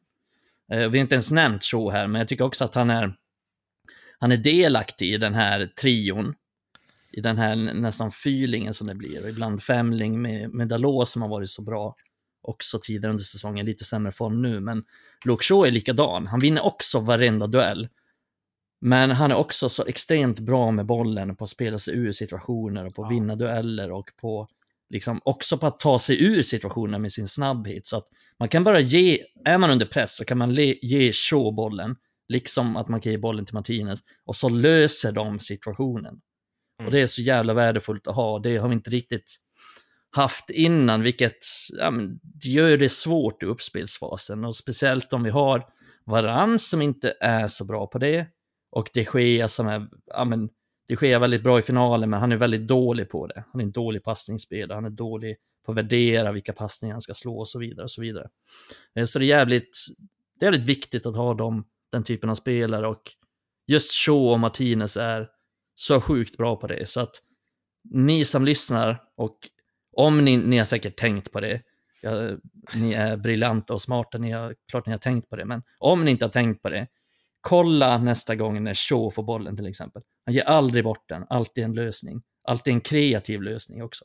Eh, 0.72 0.78
vi 0.78 0.98
har 0.98 1.02
inte 1.02 1.14
ens 1.14 1.31
nämnt 1.31 1.64
Shaw 1.64 1.92
här, 1.92 2.07
men 2.07 2.18
jag 2.18 2.28
tycker 2.28 2.44
också 2.44 2.64
att 2.64 2.74
han 2.74 2.90
är, 2.90 3.14
han 4.18 4.33
är 4.33 4.37
delaktig 4.37 5.14
i 5.14 5.16
den 5.16 5.35
här 5.35 5.66
trion 5.66 6.35
i 7.12 7.20
den 7.20 7.38
här 7.38 7.57
nästan 7.57 8.11
fyrlingen 8.12 8.75
som 8.75 8.87
det 8.87 8.94
blir. 8.94 9.22
Och 9.22 9.29
ibland 9.29 9.62
femling 9.62 10.22
med, 10.22 10.51
med 10.51 10.68
Dalot 10.68 11.09
som 11.09 11.22
har 11.22 11.29
varit 11.29 11.51
så 11.51 11.62
bra 11.62 11.94
också 12.42 12.79
tidigare 12.83 13.11
under 13.11 13.25
säsongen, 13.25 13.66
lite 13.66 13.85
sämre 13.85 14.12
form 14.12 14.42
nu 14.42 14.61
men 14.61 14.85
Luke 15.25 15.44
Shaw 15.44 15.66
är 15.68 15.70
likadan, 15.72 16.27
han 16.27 16.40
vinner 16.40 16.64
också 16.64 17.01
varenda 17.01 17.46
duell. 17.46 17.88
Men 18.81 19.11
han 19.11 19.31
är 19.31 19.35
också 19.35 19.68
så 19.68 19.87
extremt 19.87 20.40
bra 20.40 20.70
med 20.70 20.87
bollen 20.87 21.37
på 21.37 21.44
att 21.44 21.51
spela 21.51 21.79
sig 21.79 21.94
ur 21.94 22.12
situationer 22.12 22.87
och 22.87 22.94
på 22.94 23.03
att 23.03 23.11
Ja. 23.11 23.14
vinna 23.14 23.37
dueller 23.37 23.90
och 23.90 24.11
på 24.20 24.48
liksom 24.90 25.20
också 25.25 25.59
på 25.59 25.66
att 25.66 25.81
ta 25.81 25.98
sig 25.98 26.25
ur 26.25 26.42
situationer 26.42 26.98
med 26.98 27.12
sin 27.12 27.29
snabbhet. 27.29 27.87
Så 27.87 27.96
att 27.96 28.07
man 28.38 28.48
kan 28.48 28.64
bara 28.64 28.81
ge, 28.81 29.18
är 29.44 29.59
man 29.59 29.70
under 29.70 29.87
press 29.87 30.16
så 30.16 30.25
kan 30.25 30.38
man 30.38 30.53
le, 30.53 30.79
ge 30.83 31.12
Shaw 31.12 31.53
bollen 31.55 31.96
liksom 32.29 32.77
att 32.77 32.88
man 32.88 33.01
kan 33.01 33.12
ge 33.12 33.18
bollen 33.18 33.44
till 33.44 33.55
Martinez 33.55 34.01
och 34.25 34.37
så 34.37 34.48
löser 34.48 35.12
de 35.12 35.38
situationen. 35.38 36.20
Mm. 36.83 36.87
Och 36.87 36.92
det 36.92 37.01
är 37.01 37.07
så 37.07 37.23
jävla 37.23 37.55
värdefullt 37.55 38.07
att 38.07 38.16
ha. 38.16 38.38
Det 38.38 38.57
har 38.57 38.68
vi 38.68 38.75
inte 38.75 38.90
riktigt 38.90 39.37
haft 40.16 40.51
innan, 40.51 41.03
vilket 41.03 41.38
ja, 41.79 41.90
men, 41.90 42.21
det 42.23 42.49
gör 42.49 42.77
det 42.77 42.88
svårt 42.88 43.42
i 43.42 43.47
uppspelsfasen. 43.47 44.45
Och 44.45 44.57
speciellt 44.57 45.12
om 45.12 45.23
vi 45.23 45.31
har 45.31 45.66
Varann 46.07 46.59
som 46.59 46.83
inte 46.83 47.14
är 47.21 47.49
så 47.49 47.64
bra 47.64 47.87
på 47.87 47.99
det 47.99 48.27
och 48.71 48.90
de 48.95 49.07
Gea 49.14 49.49
som 49.49 49.68
är, 49.68 49.88
ja 50.07 50.25
men, 50.25 50.49
de 50.88 50.97
Gea 51.01 51.16
är 51.16 51.21
väldigt 51.21 51.42
bra 51.42 51.59
i 51.59 51.62
finalen 51.62 52.11
men 52.11 52.21
han 52.21 52.33
är 52.33 52.37
väldigt 52.37 52.68
dålig 52.68 53.11
på 53.11 53.27
det. 53.27 53.45
Han 53.53 53.61
är 53.61 53.64
en 53.64 53.73
dålig 53.73 54.05
passningsspelare, 54.05 54.77
han 54.77 54.85
är 54.85 54.90
dålig 54.90 55.37
på 55.66 55.73
att 55.73 55.79
värdera 55.79 56.33
vilka 56.33 56.53
passningar 56.53 56.95
han 56.95 57.01
ska 57.01 57.14
slå 57.14 57.38
och 57.38 57.49
så 57.49 57.59
vidare. 57.59 57.85
Och 57.85 57.90
så 57.90 58.01
vidare. 58.01 58.29
Eh, 58.95 59.05
så 59.05 59.18
det 59.18 59.25
är 59.25 59.27
jävligt, 59.27 59.79
det 60.38 60.45
är 60.45 60.53
jävligt 60.53 60.68
viktigt 60.68 61.07
att 61.07 61.16
ha 61.16 61.35
dem, 61.35 61.64
den 61.92 62.05
typen 62.05 62.31
av 62.31 62.35
spelare 62.35 62.88
och 62.88 63.03
just 63.66 63.92
Shaw 63.92 64.33
och 64.33 64.40
Martinez 64.40 64.97
är 64.97 65.29
så 65.75 66.01
sjukt 66.01 66.37
bra 66.37 66.57
på 66.57 66.67
det. 66.67 66.89
Så 66.89 67.01
att 67.01 67.15
ni 67.91 68.25
som 68.25 68.45
lyssnar 68.45 69.03
och 69.17 69.39
om 69.97 70.25
ni, 70.25 70.37
ni 70.37 70.59
har 70.59 70.65
säkert 70.65 70.97
tänkt 70.97 71.33
på 71.33 71.41
det, 71.41 71.63
ja, 72.03 72.31
ni 72.75 72.93
är 72.93 73.17
briljanta 73.17 73.75
och 73.75 73.83
smarta, 73.83 74.19
ni 74.19 74.31
har, 74.31 74.55
klart 74.71 74.87
ni 74.87 74.93
har 74.93 74.99
tänkt 74.99 75.31
på 75.31 75.37
det, 75.37 75.45
men 75.45 75.63
om 75.79 76.05
ni 76.05 76.11
inte 76.11 76.25
har 76.25 76.31
tänkt 76.31 76.63
på 76.63 76.71
det, 76.71 76.87
kolla 77.41 77.99
nästa 77.99 78.35
gång 78.35 78.65
när 78.65 78.75
Shaw 78.75 79.11
får 79.11 79.23
bollen 79.23 79.57
till 79.57 79.67
exempel. 79.67 80.03
Han 80.27 80.35
ger 80.35 80.45
aldrig 80.45 80.85
bort 80.85 81.09
den, 81.09 81.25
alltid 81.29 81.65
en 81.65 81.75
lösning, 81.75 82.23
alltid 82.49 82.75
en 82.75 82.81
kreativ 82.81 83.43
lösning 83.43 83.83
också. 83.83 84.05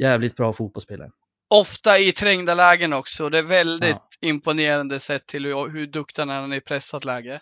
Jävligt 0.00 0.36
bra 0.36 0.52
fotbollsspelare. 0.52 1.10
Ofta 1.50 1.98
i 1.98 2.12
trängda 2.12 2.54
lägen 2.54 2.92
också. 2.92 3.28
Det 3.28 3.38
är 3.38 3.42
väldigt 3.42 3.90
Ja. 3.90 4.08
imponerande 4.20 5.00
sett 5.00 5.26
till 5.26 5.44
hur, 5.44 5.68
hur 5.70 5.86
duktig 5.86 6.22
han 6.22 6.52
är 6.52 6.56
i 6.56 6.60
pressat 6.60 7.04
läge. 7.04 7.40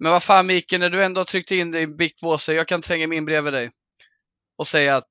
Men 0.00 0.12
vad 0.12 0.22
fan 0.22 0.46
Micke, 0.46 0.72
när 0.72 0.90
du 0.90 1.04
ändå 1.04 1.20
har 1.20 1.24
tryckt 1.24 1.50
in 1.50 1.70
din 1.70 1.96
biktpåse, 1.96 2.54
jag 2.54 2.68
kan 2.68 2.80
tränga 2.80 3.06
mig 3.06 3.18
in 3.18 3.24
bredvid 3.24 3.52
dig 3.52 3.70
och 4.58 4.66
säga 4.66 4.96
att 4.96 5.06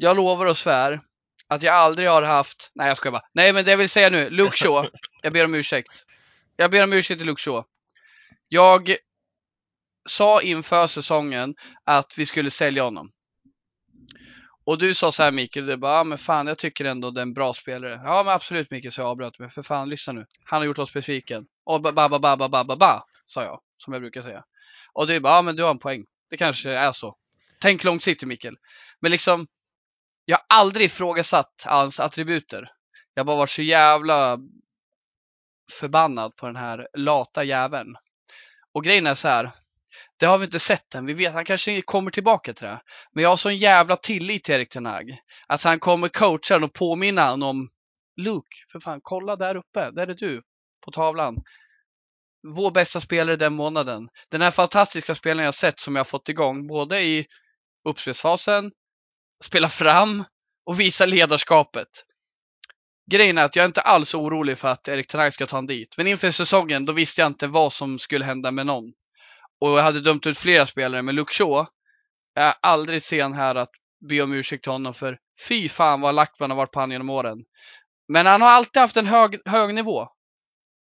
jag 0.00 0.16
lovar 0.16 0.46
och 0.46 0.56
svär 0.56 1.00
att 1.48 1.62
jag 1.62 1.74
aldrig 1.74 2.08
har 2.08 2.22
haft, 2.22 2.72
nej 2.74 2.88
jag 2.88 2.96
skojar 2.96 3.12
bara, 3.12 3.28
nej 3.32 3.52
men 3.52 3.64
det 3.64 3.70
jag 3.70 3.78
vill 3.78 3.88
säga 3.88 4.10
nu, 4.10 4.30
Luke 4.30 4.56
Shaw, 4.56 4.88
jag 5.22 5.32
ber 5.32 5.44
om 5.44 5.54
ursäkt. 5.54 6.06
Jag 6.56 6.70
ber 6.70 6.84
om 6.84 6.92
ursäkt 6.92 7.20
till 7.20 7.26
Luke 7.26 7.42
Shaw. 7.42 7.64
Jag 8.48 8.96
sa 10.08 10.40
inför 10.40 10.86
säsongen 10.86 11.54
att 11.84 12.18
vi 12.18 12.26
skulle 12.26 12.50
sälja 12.50 12.82
honom. 12.82 13.10
Och 14.64 14.78
du 14.78 14.94
sa 14.94 15.12
så 15.12 15.22
här 15.22 15.32
Mikael, 15.32 15.66
du 15.66 15.76
bara, 15.76 15.96
ja 15.96 16.04
men 16.04 16.18
fan 16.18 16.46
jag 16.46 16.58
tycker 16.58 16.84
ändå 16.84 17.10
det 17.10 17.20
är 17.20 17.22
en 17.22 17.34
bra 17.34 17.52
spelare. 17.52 18.00
Ja 18.04 18.22
men 18.24 18.34
absolut 18.34 18.70
Mikael, 18.70 18.92
så 18.92 19.00
jag 19.00 19.08
avbröt 19.08 19.38
mig. 19.38 19.50
För 19.50 19.62
fan, 19.62 19.88
lyssna 19.88 20.12
nu. 20.12 20.26
Han 20.44 20.58
har 20.58 20.66
gjort 20.66 20.78
oss 20.78 20.92
besviken. 20.92 21.46
Och 21.64 21.82
ba 21.82 21.92
ba 21.92 22.08
ba 22.08 22.18
ba 22.18 22.48
ba 22.48 22.64
ba 22.64 22.76
ba 22.76 23.02
sa 23.26 23.42
jag, 23.42 23.60
som 23.76 23.92
jag 23.92 24.02
brukar 24.02 24.22
säga. 24.22 24.44
Och 24.92 25.06
du 25.06 25.20
bara, 25.20 25.34
ja 25.34 25.42
men 25.42 25.56
du 25.56 25.62
har 25.62 25.70
en 25.70 25.78
poäng. 25.78 26.04
Det 26.30 26.36
kanske 26.36 26.70
är 26.70 26.92
så. 26.92 27.14
Tänk 27.60 27.84
långsiktigt 27.84 28.28
Mikael. 28.28 28.56
Men 29.00 29.10
liksom, 29.10 29.46
jag 30.24 30.36
har 30.36 30.44
aldrig 30.48 30.86
ifrågasatt 30.86 31.64
hans 31.66 32.00
attributer. 32.00 32.70
Jag 33.14 33.20
har 33.20 33.26
bara 33.26 33.36
varit 33.36 33.50
så 33.50 33.62
jävla 33.62 34.38
förbannad 35.72 36.36
på 36.36 36.46
den 36.46 36.56
här 36.56 36.88
lata 36.98 37.44
jäveln. 37.44 37.94
Och 38.72 38.84
grejen 38.84 39.06
är 39.06 39.14
så 39.14 39.28
här. 39.28 39.50
Det 40.16 40.26
har 40.26 40.38
vi 40.38 40.44
inte 40.44 40.58
sett 40.58 40.94
än. 40.94 41.06
Vi 41.06 41.14
vet 41.14 41.32
han 41.32 41.44
kanske 41.44 41.82
kommer 41.82 42.10
tillbaka 42.10 42.52
till 42.52 42.66
det. 42.66 42.80
Men 43.12 43.22
jag 43.22 43.30
har 43.30 43.36
sån 43.36 43.56
jävla 43.56 43.96
tillit 43.96 44.44
till 44.44 44.54
Erik 44.54 44.68
Ten 44.68 44.86
Hag. 44.86 45.16
Att 45.46 45.62
han 45.62 45.78
kommer 45.78 46.08
coacha 46.08 46.64
och 46.64 46.72
påminna 46.72 47.30
honom 47.30 47.48
om 47.48 47.68
Luke, 48.16 48.56
för 48.72 48.80
fan, 48.80 49.00
kolla 49.02 49.36
där 49.36 49.56
uppe. 49.56 49.90
Där 49.90 50.06
är 50.06 50.14
du. 50.14 50.42
På 50.84 50.90
tavlan 50.90 51.36
vår 52.42 52.70
bästa 52.70 53.00
spelare 53.00 53.36
den 53.36 53.52
månaden. 53.52 54.08
Den 54.28 54.42
här 54.42 54.50
fantastiska 54.50 55.14
spelaren 55.14 55.44
jag 55.44 55.54
sett 55.54 55.80
som 55.80 55.96
jag 55.96 56.06
fått 56.06 56.28
igång, 56.28 56.66
både 56.66 57.00
i 57.00 57.26
uppspelsfasen, 57.88 58.70
spela 59.44 59.68
fram 59.68 60.24
och 60.66 60.80
visa 60.80 61.06
ledarskapet. 61.06 61.88
Grejen 63.10 63.38
är 63.38 63.44
att 63.44 63.56
jag 63.56 63.62
är 63.62 63.66
inte 63.66 63.80
alls 63.80 64.14
orolig 64.14 64.58
för 64.58 64.68
att 64.68 64.88
Erik 64.88 65.06
Ten 65.06 65.32
ska 65.32 65.46
ta 65.46 65.56
honom 65.56 65.66
dit. 65.66 65.94
Men 65.96 66.06
inför 66.06 66.30
säsongen, 66.30 66.84
då 66.84 66.92
visste 66.92 67.20
jag 67.20 67.26
inte 67.26 67.46
vad 67.46 67.72
som 67.72 67.98
skulle 67.98 68.24
hända 68.24 68.50
med 68.50 68.66
någon. 68.66 68.84
Och 69.60 69.70
jag 69.70 69.82
hade 69.82 70.00
dömt 70.00 70.26
ut 70.26 70.38
flera 70.38 70.66
spelare, 70.66 71.02
men 71.02 71.14
Luke 71.14 71.34
Shaw, 71.34 71.66
jag 72.34 72.44
är 72.44 72.54
aldrig 72.62 73.02
sen 73.02 73.32
här 73.32 73.54
att 73.54 73.70
be 74.08 74.22
om 74.22 74.32
ursäkt 74.32 74.62
till 74.62 74.72
honom 74.72 74.94
för 74.94 75.18
fy 75.48 75.68
fan 75.68 76.00
vad 76.00 76.14
lack 76.14 76.40
man 76.40 76.50
har 76.50 76.56
varit 76.56 76.70
på 76.70 76.80
honom 76.80 76.92
genom 76.92 77.10
åren. 77.10 77.38
Men 78.08 78.26
han 78.26 78.42
har 78.42 78.48
alltid 78.48 78.80
haft 78.80 78.96
en 78.96 79.06
hög, 79.06 79.40
hög 79.44 79.74
nivå. 79.74 80.08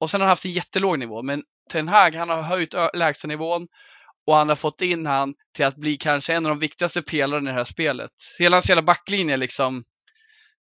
Och 0.01 0.11
sen 0.11 0.20
har 0.20 0.26
han 0.26 0.32
haft 0.32 0.44
en 0.44 0.51
jättelåg 0.51 0.98
nivå. 0.98 1.22
Men 1.22 1.42
Ten 1.70 1.88
Hag, 1.88 2.14
han 2.14 2.28
har 2.28 2.42
höjt 2.42 2.74
lägstanivån 2.94 3.66
och 4.26 4.36
han 4.36 4.48
har 4.48 4.57
fått 4.57 4.82
in 4.82 5.07
han 5.07 5.34
till 5.55 5.64
att 5.64 5.76
bli 5.76 5.96
kanske 5.96 6.34
en 6.34 6.46
av 6.46 6.51
de 6.51 6.59
viktigaste 6.59 7.03
pelarna 7.03 7.51
i 7.51 7.53
det 7.53 7.59
här 7.59 7.64
spelet. 7.64 8.11
Hela 8.38 8.57
hans 8.57 8.70
hela 8.70 8.82
backlinje 8.82 9.36
liksom. 9.36 9.84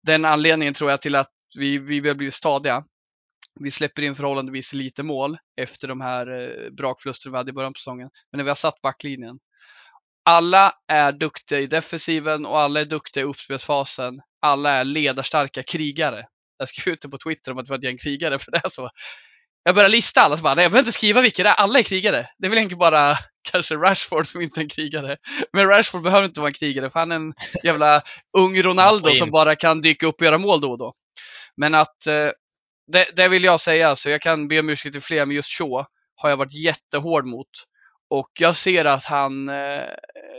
Den 0.03 0.25
anledningen 0.25 0.73
tror 0.73 0.91
jag 0.91 1.01
till 1.01 1.15
att 1.15 1.31
vi, 1.57 1.77
vi 1.77 2.07
har 2.07 2.15
blivit 2.15 2.33
stadiga. 2.33 2.83
Vi 3.59 3.71
släpper 3.71 4.01
in 4.01 4.15
förhållandevis 4.15 4.73
lite 4.73 5.03
mål 5.03 5.37
efter 5.61 5.87
de 5.87 6.01
här 6.01 6.41
eh, 6.41 6.71
brakförlusterna 6.71 7.31
vi 7.31 7.37
hade 7.37 7.49
i 7.49 7.53
början 7.53 7.73
på 7.73 7.79
säsongen. 7.79 8.09
Men 8.31 8.37
när 8.37 8.43
vi 8.43 8.49
har 8.49 8.55
satt 8.55 8.81
backlinjen. 8.81 9.39
Alla 10.25 10.73
är 10.87 11.11
duktiga 11.11 11.59
i 11.59 11.67
defensiven 11.67 12.45
och 12.45 12.59
alla 12.59 12.81
är 12.81 12.85
duktiga 12.85 13.23
i 13.23 13.27
uppspelsfasen. 13.27 14.21
Alla 14.41 14.71
är 14.71 14.83
ledarstarka 14.83 15.63
krigare. 15.63 16.25
Jag 16.57 16.67
skrev 16.67 16.93
ut 16.93 17.01
det 17.01 17.09
på 17.09 17.17
Twitter 17.17 17.51
om 17.51 17.57
att 17.57 17.67
vi 17.67 17.69
var 17.69 17.77
ett 17.77 17.83
gäng 17.83 17.97
krigare 17.97 18.39
för 18.39 18.51
det 18.51 18.61
är 18.63 18.69
så. 18.69 18.89
Jag 19.63 19.75
börjar 19.75 19.89
lista 19.89 20.21
alla, 20.21 20.37
så 20.37 20.43
bara, 20.43 20.55
nej, 20.55 20.63
jag 20.63 20.71
behöver 20.71 20.87
inte 20.87 20.97
skriva 20.97 21.21
vilka 21.21 21.43
det 21.43 21.49
är. 21.49 21.53
Alla 21.53 21.79
är 21.79 21.83
krigare. 21.83 22.27
Det 22.37 22.45
är 22.45 22.49
väl 22.49 22.57
egentligen 22.57 22.79
bara 22.79 23.15
kanske 23.51 23.75
Rashford 23.75 24.27
som 24.27 24.41
inte 24.41 24.59
är 24.59 24.61
en 24.61 24.69
krigare. 24.69 25.17
Men 25.53 25.67
Rashford 25.67 26.03
behöver 26.03 26.25
inte 26.25 26.39
vara 26.39 26.49
en 26.49 26.53
krigare 26.53 26.89
för 26.89 26.99
han 26.99 27.11
är 27.11 27.15
en 27.15 27.33
jävla 27.63 28.01
ung 28.37 28.61
Ronaldo 28.61 29.11
som 29.11 29.31
bara 29.31 29.55
kan 29.55 29.81
dyka 29.81 30.07
upp 30.07 30.15
och 30.15 30.25
göra 30.25 30.37
mål 30.37 30.61
då 30.61 30.71
och 30.71 30.77
då. 30.77 30.93
Men 31.57 31.75
att 31.75 32.07
eh, 32.07 32.29
det, 32.91 33.15
det, 33.15 33.27
vill 33.27 33.43
jag 33.43 33.59
säga, 33.59 33.95
så 33.95 34.09
jag 34.09 34.21
kan 34.21 34.47
be 34.47 34.59
om 34.59 34.69
ursäkt 34.69 34.93
till 34.93 35.01
fler, 35.01 35.25
men 35.25 35.35
just 35.35 35.57
Shaw 35.57 35.85
har 36.15 36.29
jag 36.29 36.37
varit 36.37 36.53
jättehård 36.53 37.25
mot. 37.25 37.47
Och 38.09 38.31
jag 38.39 38.55
ser 38.55 38.85
att 38.85 39.05
han, 39.05 39.49
eh, 39.49 39.83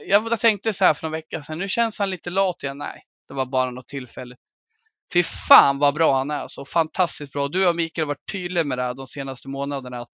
jag 0.07 0.41
tänkte 0.41 0.73
så 0.73 0.85
här 0.85 0.95
för 0.95 1.07
några 1.07 1.17
veckor 1.17 1.41
sedan, 1.41 1.59
nu 1.59 1.69
känns 1.69 1.99
han 1.99 2.11
lite 2.11 2.31
lat 2.31 2.63
igen. 2.63 2.79
Nej, 2.79 3.03
det 3.29 3.35
var 3.35 3.47
bara 3.47 3.71
något 3.71 3.89
tillfälligt. 3.89 4.41
Fy 5.13 5.23
fan 5.23 5.79
vad 5.79 5.95
bra 5.95 6.19
han 6.19 6.31
är 6.31 6.41
alltså. 6.41 6.65
Fantastiskt 6.65 7.33
bra. 7.33 7.49
Du 7.49 7.67
och 7.67 7.77
Mikael 7.77 8.03
har 8.03 8.15
varit 8.15 8.33
tydliga 8.33 8.65
med 8.65 8.79
det 8.79 8.83
här 8.83 8.95
de 8.95 9.07
senaste 9.07 9.49
månaderna 9.49 9.99
att 9.99 10.11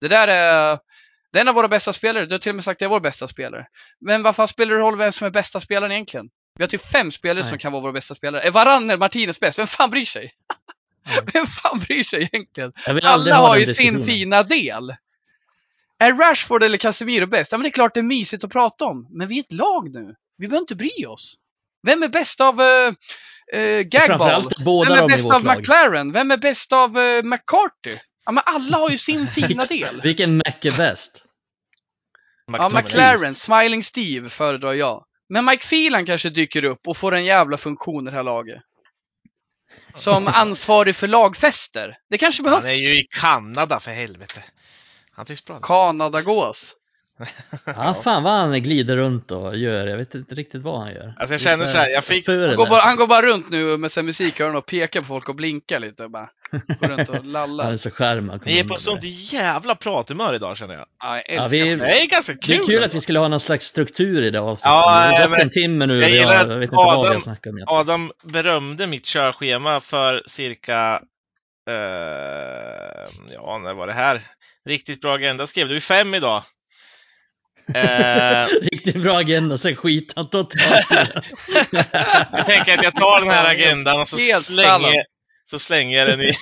det 0.00 0.08
där 0.08 0.28
är, 0.28 0.78
det 1.32 1.38
är 1.38 1.40
en 1.40 1.48
av 1.48 1.54
våra 1.54 1.68
bästa 1.68 1.92
spelare. 1.92 2.26
Du 2.26 2.34
har 2.34 2.38
till 2.38 2.50
och 2.50 2.54
med 2.54 2.64
sagt 2.64 2.74
att 2.74 2.78
det 2.78 2.84
är 2.84 2.88
vår 2.88 3.00
bästa 3.00 3.28
spelare. 3.28 3.66
Men 4.00 4.22
varför 4.22 4.46
spelar 4.46 4.74
det 4.74 4.80
roll 4.80 4.98
vem 4.98 5.12
som 5.12 5.26
är 5.26 5.30
bästa 5.30 5.60
spelaren 5.60 5.92
egentligen? 5.92 6.28
Vi 6.58 6.62
har 6.62 6.68
typ 6.68 6.92
fem 6.92 7.10
spelare 7.12 7.42
Nej. 7.42 7.50
som 7.50 7.58
kan 7.58 7.72
vara 7.72 7.82
våra 7.82 7.92
bästa 7.92 8.14
spelare. 8.14 8.42
Är 8.42 8.50
Varann 8.50 8.98
Martinez 8.98 9.40
bäst? 9.40 9.58
Vem 9.58 9.66
fan 9.66 9.90
bryr 9.90 10.04
sig? 10.04 10.30
Mm. 11.10 11.24
Vem 11.32 11.46
fan 11.46 11.78
bryr 11.78 12.02
sig 12.02 12.22
egentligen? 12.32 12.72
Alla 13.02 13.36
har 13.36 13.56
ju 13.56 13.66
sin 13.66 14.06
fina 14.06 14.42
del. 14.42 14.94
Är 15.98 16.12
Rashford 16.12 16.62
eller 16.62 16.78
Casemiro 16.78 17.26
bäst? 17.26 17.52
Ja, 17.52 17.58
men 17.58 17.62
det 17.62 17.68
är 17.68 17.70
klart 17.72 17.94
det 17.94 18.00
är 18.00 18.04
mysigt 18.04 18.44
att 18.44 18.50
prata 18.50 18.84
om. 18.84 19.08
Men 19.10 19.28
vi 19.28 19.38
är 19.38 19.40
ett 19.40 19.52
lag 19.52 19.90
nu. 19.90 20.14
Vi 20.38 20.48
behöver 20.48 20.62
inte 20.62 20.74
bry 20.74 21.06
oss. 21.06 21.34
Vem 21.86 22.02
är 22.02 22.08
bäst 22.08 22.40
av 22.40 22.60
uh, 22.60 22.94
uh, 23.54 23.82
Gagball? 23.82 24.48
Vem 24.88 24.98
är 24.98 25.08
bäst 25.08 25.26
av 25.26 25.44
McLaren? 25.44 26.12
Vem 26.12 26.30
är 26.30 26.36
bäst 26.36 26.72
av 26.72 26.98
uh, 26.98 27.22
McCarthy? 27.24 27.98
Ja, 28.26 28.32
men 28.32 28.42
alla 28.46 28.78
har 28.78 28.90
ju 28.90 28.98
sin 28.98 29.26
fina 29.34 29.64
del. 29.64 30.00
Vilken 30.02 30.36
Mac 30.36 30.54
är 30.62 30.76
bäst? 30.76 31.24
Ja, 32.52 32.68
McLaren. 32.68 33.34
Smiling 33.34 33.82
Steve 33.82 34.28
föredrar 34.28 34.72
jag. 34.72 35.04
Men 35.28 35.44
Mike 35.44 35.66
Phelan 35.66 36.06
kanske 36.06 36.30
dyker 36.30 36.64
upp 36.64 36.88
och 36.88 36.96
får 36.96 37.14
en 37.14 37.24
jävla 37.24 37.56
funktion 37.56 38.08
i 38.08 38.10
det 38.10 38.16
här 38.16 38.22
laget. 38.22 38.62
Som 39.94 40.26
ansvarig 40.32 40.96
för 40.96 41.08
lagfester. 41.08 41.96
Det 42.10 42.18
kanske 42.18 42.42
behövs. 42.42 42.62
Han 42.62 42.70
är 42.70 42.74
ju 42.74 43.00
i 43.00 43.06
Kanada 43.10 43.80
för 43.80 43.90
helvete. 43.90 44.42
Han 45.12 45.26
tycks 45.26 45.44
bra. 45.44 45.60
Kanadagås. 45.60 46.76
Ja, 47.66 47.94
fan 48.04 48.22
vad 48.22 48.32
han 48.32 48.62
glider 48.62 48.96
runt 48.96 49.30
och 49.30 49.56
gör. 49.56 49.86
Jag 49.86 49.96
vet 49.96 50.14
inte 50.14 50.34
riktigt 50.34 50.62
vad 50.62 50.80
han 50.80 50.92
gör. 50.92 51.14
Alltså 51.16 51.34
jag 51.34 51.40
känner 51.40 51.64
så 51.64 51.76
här, 51.76 51.88
jag 51.88 52.04
fick... 52.04 52.28
Han 52.28 52.56
går, 52.56 52.68
bara, 52.68 52.80
han 52.80 52.96
går 52.96 53.06
bara 53.06 53.22
runt 53.22 53.50
nu 53.50 53.76
med 53.76 53.92
sin 53.92 54.06
musikhörn 54.06 54.56
och 54.56 54.66
pekar 54.66 55.00
på 55.00 55.06
folk 55.06 55.28
och 55.28 55.34
blinkar 55.34 55.80
lite 55.80 56.04
och 56.04 56.10
bara 56.10 56.28
går 56.80 56.88
runt 56.88 57.08
och 57.08 57.24
lallar. 57.24 57.64
Han 57.64 57.72
är 57.72 57.76
så 57.76 57.90
skärmad. 57.90 58.42
Ni 58.46 58.58
är 58.58 58.64
på 58.64 58.74
sånt 58.74 59.04
jävla 59.04 59.74
prathumör 59.74 60.34
idag 60.34 60.56
känner 60.56 60.74
jag. 60.74 60.86
Ja, 60.98 61.16
jag 61.16 61.44
ja, 61.44 61.48
vi, 61.50 61.74
det. 61.74 62.02
är 62.02 62.06
ganska 62.06 62.32
kul. 62.32 62.56
Det 62.56 62.62
är 62.62 62.66
kul 62.66 62.84
att 62.84 62.94
vi 62.94 63.00
skulle 63.00 63.18
ha 63.18 63.28
någon 63.28 63.40
slags 63.40 63.66
struktur 63.66 64.24
i 64.24 64.30
det 64.30 64.40
avsnittet. 64.40 64.70
Ja, 64.70 65.08
det 65.08 65.22
har 65.22 65.28
gått 65.28 65.38
en 65.38 65.50
timme 65.50 65.86
nu 65.86 65.96
och 65.96 66.02
jag, 66.02 66.10
jag 66.10 66.46
vet 66.58 66.62
inte 66.62 66.76
Adam, 66.76 66.96
vad 66.96 67.08
vi 67.08 67.14
har 67.14 67.20
snackat 67.20 67.52
om. 67.52 67.64
Adam 67.66 68.12
berömde 68.24 68.86
mitt 68.86 69.06
körschema 69.06 69.80
för 69.80 70.22
cirka 70.26 71.00
Uh, 71.70 73.06
ja, 73.34 73.58
när 73.58 73.74
var 73.74 73.86
det 73.86 73.92
här? 73.92 74.22
Riktigt 74.68 75.00
bra 75.00 75.14
agenda 75.14 75.46
skrev 75.46 75.68
du. 75.68 75.80
fem 75.80 76.14
idag. 76.14 76.42
Uh, 77.68 78.46
Riktigt 78.72 79.02
bra 79.02 79.16
agenda, 79.18 79.58
sen 79.58 79.76
skit 79.76 80.12
han 80.16 80.30
totalt 80.30 80.54
Jag 82.32 82.46
tänker 82.46 82.78
att 82.78 82.84
jag 82.84 82.94
tar 82.94 83.20
den 83.20 83.30
här 83.30 83.54
agendan 83.54 84.00
och 84.00 84.08
så 84.08 84.16
slänger, 84.16 85.04
så 85.50 85.58
slänger 85.58 85.98
jag 85.98 86.08
den 86.08 86.20
i, 86.20 86.34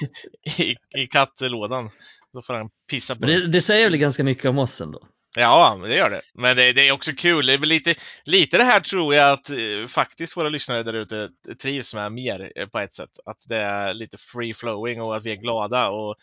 i, 0.59 0.77
i 1.03 1.07
kattlådan. 1.07 1.91
Då 2.35 2.43
får 2.43 2.55
han 2.55 2.69
pissa 2.91 3.17
på 3.17 3.27
det, 3.27 3.47
det 3.47 3.61
säger 3.61 3.91
väl 3.91 3.99
ganska 3.99 4.25
mycket 4.25 4.45
om 4.45 4.59
oss 4.59 4.81
ändå? 4.81 5.01
Ja, 5.37 5.81
det 5.83 5.95
gör 5.95 6.11
det. 6.11 6.21
Men 6.35 6.57
det, 6.57 6.73
det, 6.73 6.89
är 6.89 6.93
också 6.93 7.13
kul. 7.13 7.47
Det 7.47 7.53
är 7.53 7.59
väl 7.59 7.69
lite, 7.69 7.95
lite 8.25 8.59
det 8.59 8.65
här 8.65 8.81
tror 8.81 9.15
jag 9.15 9.33
att 9.33 9.51
eh, 9.51 9.87
faktiskt 9.89 10.37
våra 10.37 10.49
lyssnare 10.49 10.83
där 10.83 10.95
ute 10.95 11.29
trivs 11.63 11.95
med 11.95 12.13
mer 12.13 12.53
eh, 12.57 12.67
på 12.67 12.79
ett 12.79 12.95
sätt. 12.95 13.11
Att 13.27 13.37
det 13.49 13.57
är 13.57 13.95
lite 13.95 14.17
free 14.19 14.55
flowing 14.55 15.03
och 15.03 15.17
att 15.17 15.27
vi 15.27 15.33
är 15.33 15.37
glada 15.37 15.89
och 15.89 16.17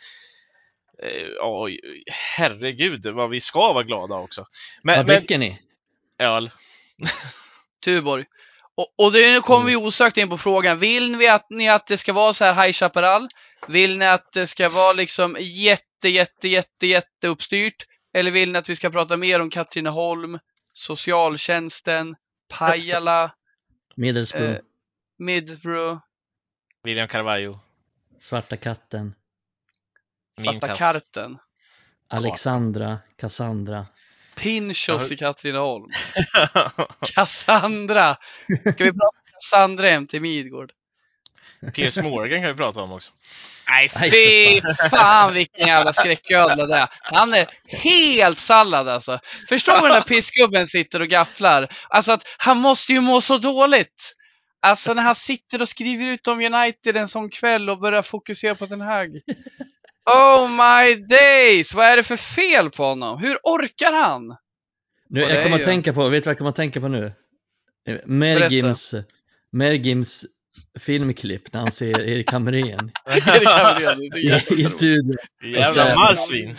eh, 1.04 1.28
ja, 1.38 1.68
herregud 2.08 3.06
vad 3.06 3.30
vi 3.30 3.39
ska 3.39 3.74
vara 3.74 3.84
glada 3.84 4.16
också. 4.16 4.45
Men, 4.84 4.97
vad 4.97 5.06
dricker 5.06 5.38
ni? 5.38 5.62
Öl. 6.20 6.52
Tuborg. 7.84 8.26
Och, 8.76 9.06
och 9.06 9.14
nu 9.14 9.41
kommer 9.41 9.66
vi 9.66 9.74
mm. 9.74 9.86
osökt 9.86 10.18
in 10.18 10.30
på 10.30 10.38
frågan. 10.38 10.80
Vill 10.80 11.18
ni 11.18 11.28
att, 11.28 11.50
ni 11.50 11.70
att 11.70 11.88
det 11.88 11.97
ska 11.97 12.14
vara 12.14 12.34
så 12.34 12.45
här 12.45 12.66
High 12.66 12.74
Chaparral? 12.74 13.28
Vill 13.68 13.97
ni 13.97 14.06
att 14.06 14.32
det 14.32 14.47
ska 14.47 14.70
vara 14.70 14.93
liksom 14.93 15.36
jätte, 15.39 16.10
jätte, 16.10 16.47
jätte, 16.47 16.88
jätte 16.88 17.28
uppstyrt? 17.28 17.86
Eller 18.14 18.32
vill 18.32 18.52
ni 18.52 18.58
att 18.58 18.70
vi 18.70 18.76
ska 18.76 18.89
prata 18.89 19.18
mer 19.18 19.41
om 19.41 19.50
Katrineholm, 19.50 20.39
socialtjänsten, 20.74 22.16
Pajala, 22.50 23.32
Middlesbrough, 23.95 24.52
eh, 24.52 24.60
Middlesbrough, 25.20 25.97
William 26.84 27.08
Carvalho, 27.08 27.60
Svarta 28.20 28.58
katten, 28.58 29.14
Svarta 30.44 30.76
karten, 30.76 31.38
Alexandra, 32.10 32.98
Cassandra, 33.18 33.86
Pinchos 34.36 35.12
i 35.12 35.18
Katrineholm, 35.18 35.90
Cassandra! 37.16 38.18
Ska 38.74 38.84
vi 38.84 38.92
prata 38.92 39.08
om 39.08 39.32
Cassandra 39.34 39.88
hem 39.88 40.08
till 40.08 40.22
Midgård? 40.22 40.72
Piers 41.74 41.98
Morgan 41.98 42.42
kan 42.42 42.52
vi 42.52 42.58
prata 42.58 42.82
om 42.82 42.92
också. 42.92 43.12
Nej, 43.70 43.90
fy 43.90 44.62
fan 44.90 45.34
vilken 45.34 45.68
jävla 45.68 45.94
skräcködla 45.94 46.66
det 46.66 46.76
är. 46.76 46.90
Han 47.02 47.34
är 47.34 47.48
helt 47.84 48.38
sallad 48.38 48.88
alltså. 48.88 49.20
Förstår 49.50 49.82
du 49.82 49.88
när 49.88 50.02
pissgubben 50.02 50.68
sitter 50.68 51.02
och 51.02 51.08
gafflar? 51.08 51.68
Alltså 51.90 52.12
att 52.12 52.24
han 52.38 52.58
måste 52.58 52.94
ju 52.94 53.02
må 53.02 53.22
så 53.22 53.38
dåligt. 53.38 54.16
Alltså 54.62 54.94
när 54.94 55.04
han 55.04 55.16
sitter 55.16 55.62
och 55.62 55.70
skriver 55.70 56.14
ut 56.14 56.28
om 56.28 56.42
United 56.42 56.98
en 56.98 57.08
sån 57.08 57.30
kväll 57.30 57.70
och 57.70 57.80
börjar 57.80 58.02
fokusera 58.02 58.56
på 58.56 58.66
den 58.66 58.82
här. 58.82 59.10
Oh 60.14 60.49
my 60.49 60.95
days! 60.95 61.74
Vad 61.74 61.86
är 61.86 61.97
det 61.97 62.03
för 62.03 62.16
fel 62.16 62.70
på 62.70 62.84
honom? 62.84 63.20
Hur 63.20 63.38
orkar 63.43 63.91
han? 63.91 64.36
Nu, 65.10 65.22
jag 65.22 65.43
kommer 65.43 65.60
att 65.60 65.66
tänka 65.66 65.93
på, 65.93 66.10
vet 66.10 66.24
du 66.24 66.28
vad 66.28 66.32
jag 66.32 66.38
kommer 66.38 66.49
att 66.49 66.55
tänka 66.55 66.82
på 66.82 66.88
nu? 66.88 67.14
Mergims, 68.05 68.95
Mergims 69.51 70.26
filmklipp 70.80 71.53
när 71.53 71.60
han 71.60 71.72
ser 71.72 72.01
Erik 72.01 72.32
Hamrén 72.32 72.91
i, 74.16 74.62
i 74.62 74.66
studion. 74.66 75.16
Jävla 75.43 75.95
marsvin! 75.95 76.55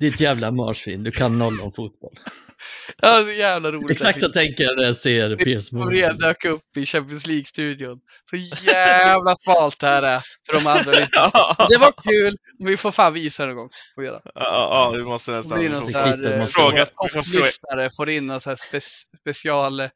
Ditt 0.00 0.20
jävla 0.20 0.50
marsvin, 0.50 1.02
du 1.02 1.10
kan 1.10 1.38
noll 1.38 1.60
om 1.64 1.72
fotboll. 1.72 2.18
Ja, 3.02 3.22
det 3.22 3.32
är 3.32 3.36
jävla 3.36 3.72
roligt. 3.72 3.90
Exakt 3.90 4.20
så 4.20 4.28
tänker 4.28 4.64
jag 4.64 4.76
när 4.76 4.84
jag 4.84 4.96
ser 4.96 5.36
Piers 5.36 5.72
Morgan. 5.72 6.16
dök 6.16 6.44
upp 6.44 6.76
i 6.76 6.86
Champions 6.86 7.26
League-studion. 7.26 7.98
Så 8.30 8.36
jävla 8.66 9.34
smalt 9.36 9.80
det 9.80 9.86
här 9.86 10.02
är 10.02 10.20
för 10.46 10.52
de 10.60 10.66
andra 10.66 10.92
lyssnarna. 11.00 11.66
Det 11.68 11.78
var 11.78 11.92
kul, 12.02 12.36
vi 12.58 12.76
får 12.76 12.90
fan 12.90 13.12
visa 13.12 13.42
det 13.42 13.48
någon 13.48 13.56
gång. 13.56 13.68
Får 13.94 14.04
göra. 14.04 14.20
Ja, 14.24 14.32
ja, 14.34 14.92
vi 14.96 15.04
måste 15.04 15.30
nästan. 15.30 15.58
Det 15.58 15.68
blir 15.68 15.78
någon 15.78 15.84
sån 15.84 15.94
här, 15.94 16.44
fråga. 16.44 16.86
Lyssnare 17.32 17.88
får 17.96 18.10
in 18.10 18.26
någon 18.26 18.40
sån 18.40 18.50
här 18.50 18.56
spe, 18.56 18.80
special 19.20 19.88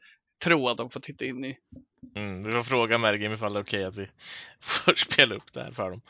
tro 0.45 0.69
att 0.69 0.77
de 0.77 0.91
får 0.91 1.01
titta 1.01 1.25
in 1.25 1.45
i. 1.45 1.57
Mm, 2.17 2.43
vi 2.43 2.53
får 2.53 2.63
fråga 2.63 2.99
Mergim 2.99 3.33
ifall 3.33 3.53
det 3.53 3.59
är 3.59 3.63
okej 3.63 3.85
att 3.85 3.97
vi 3.97 4.09
får 4.61 4.95
spela 4.95 5.35
upp 5.35 5.53
det 5.53 5.63
här 5.63 5.71
för 5.71 5.91
dem. 5.91 6.01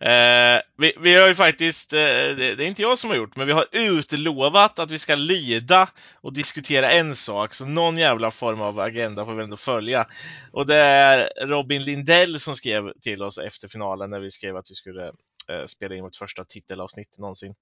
Eh, 0.00 0.62
vi, 0.76 0.92
vi 1.00 1.14
har 1.14 1.28
ju 1.28 1.34
faktiskt, 1.34 1.92
eh, 1.92 1.98
det, 1.98 2.54
det 2.54 2.64
är 2.64 2.68
inte 2.68 2.82
jag 2.82 2.98
som 2.98 3.10
har 3.10 3.16
gjort, 3.16 3.36
men 3.36 3.46
vi 3.46 3.52
har 3.52 3.66
utlovat 3.72 4.78
att 4.78 4.90
vi 4.90 4.98
ska 4.98 5.14
lyda 5.14 5.88
och 6.20 6.32
diskutera 6.32 6.90
en 6.90 7.16
sak, 7.16 7.54
så 7.54 7.66
någon 7.66 7.96
jävla 7.96 8.30
form 8.30 8.60
av 8.60 8.80
agenda 8.80 9.24
får 9.24 9.34
vi 9.34 9.42
ändå 9.42 9.56
följa. 9.56 10.06
Och 10.52 10.66
det 10.66 10.76
är 10.76 11.46
Robin 11.46 11.82
Lindell 11.82 12.40
som 12.40 12.56
skrev 12.56 12.92
till 13.00 13.22
oss 13.22 13.38
efter 13.38 13.68
finalen 13.68 14.10
när 14.10 14.20
vi 14.20 14.30
skrev 14.30 14.56
att 14.56 14.70
vi 14.70 14.74
skulle 14.74 15.06
eh, 15.50 15.66
spela 15.66 15.94
in 15.94 16.02
vårt 16.02 16.16
första 16.16 16.44
titelavsnitt 16.44 17.18
någonsin. 17.18 17.54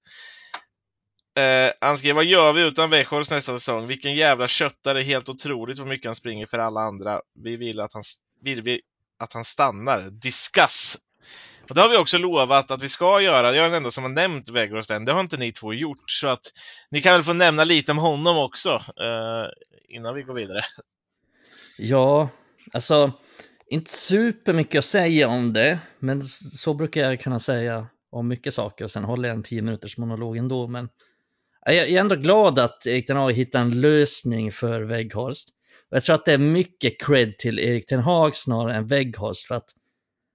Eh, 1.39 1.71
han 1.81 1.97
skrev, 1.97 2.15
vad 2.15 2.25
gör 2.25 2.53
vi 2.53 2.67
utan 2.67 2.89
Weghorst 2.89 3.31
nästa 3.31 3.51
säsong? 3.51 3.87
Vilken 3.87 4.15
jävla 4.15 4.47
köttare, 4.47 5.01
helt 5.01 5.29
otroligt 5.29 5.79
vad 5.79 5.87
mycket 5.87 6.05
han 6.05 6.15
springer 6.15 6.45
för 6.45 6.59
alla 6.59 6.81
andra. 6.81 7.21
Vi 7.43 7.57
vill 7.57 7.79
att 7.79 7.93
han, 7.93 8.03
vill 8.43 8.61
vi 8.61 8.81
att 9.19 9.33
han 9.33 9.45
stannar. 9.45 10.09
Discuss! 10.09 10.97
Och 11.69 11.75
det 11.75 11.81
har 11.81 11.89
vi 11.89 11.97
också 11.97 12.17
lovat 12.17 12.71
att 12.71 12.83
vi 12.83 12.89
ska 12.89 13.21
göra. 13.21 13.55
Jag 13.55 13.65
är 13.65 13.69
den 13.69 13.73
enda 13.73 13.91
som 13.91 14.03
har 14.03 14.11
nämnt 14.11 14.49
Weghorst 14.49 14.91
än. 14.91 15.05
Det 15.05 15.11
har 15.11 15.21
inte 15.21 15.37
ni 15.37 15.51
två 15.51 15.73
gjort. 15.73 16.03
Så 16.05 16.27
att 16.27 16.41
ni 16.91 17.01
kan 17.01 17.13
väl 17.13 17.23
få 17.23 17.33
nämna 17.33 17.63
lite 17.63 17.91
om 17.91 17.97
honom 17.97 18.37
också 18.37 18.69
eh, 18.75 19.45
innan 19.89 20.15
vi 20.15 20.23
går 20.23 20.33
vidare. 20.33 20.61
Ja, 21.77 22.29
alltså 22.73 23.11
inte 23.69 23.91
supermycket 23.91 24.79
att 24.79 24.85
säga 24.85 25.27
om 25.27 25.53
det, 25.53 25.79
men 25.99 26.23
så 26.23 26.73
brukar 26.73 27.01
jag 27.01 27.19
kunna 27.19 27.39
säga 27.39 27.87
om 28.11 28.27
mycket 28.27 28.53
saker 28.53 28.85
och 28.85 28.91
sen 28.91 29.03
håller 29.03 29.29
jag 29.29 29.37
en 29.37 29.43
tio 29.43 29.61
minuters 29.61 29.97
monolog 29.97 30.37
ändå. 30.37 30.67
Men 30.67 30.89
jag 31.73 31.89
är 31.89 31.99
ändå 31.99 32.15
glad 32.15 32.59
att 32.59 32.85
Erik 32.85 33.07
Ten 33.07 33.17
Hag 33.17 33.31
hittar 33.31 33.61
en 33.61 33.81
lösning 33.81 34.51
för 34.51 34.81
Weghorst. 34.81 35.49
Jag 35.89 36.03
tror 36.03 36.15
att 36.15 36.25
det 36.25 36.33
är 36.33 36.37
mycket 36.37 37.01
cred 37.01 37.37
till 37.37 37.59
Erik 37.59 37.85
Ten 37.85 37.99
Hag 37.99 38.35
snarare 38.35 38.75
än 38.75 38.87
Weghorst 38.87 39.47
för 39.47 39.55
att 39.55 39.69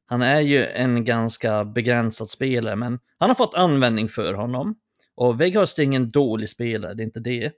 han 0.07 0.22
är 0.22 0.41
ju 0.41 0.64
en 0.66 1.05
ganska 1.05 1.64
begränsad 1.64 2.30
spelare 2.30 2.76
men 2.76 2.99
han 3.18 3.30
har 3.30 3.35
fått 3.35 3.55
användning 3.55 4.09
för 4.09 4.35
honom. 4.35 4.74
Och 5.16 5.41
Weghorst 5.41 5.78
är 5.78 5.82
ingen 5.82 6.11
dålig 6.11 6.49
spelare, 6.49 6.95
det 6.95 7.03
är 7.03 7.05
inte 7.05 7.20
det. 7.20 7.53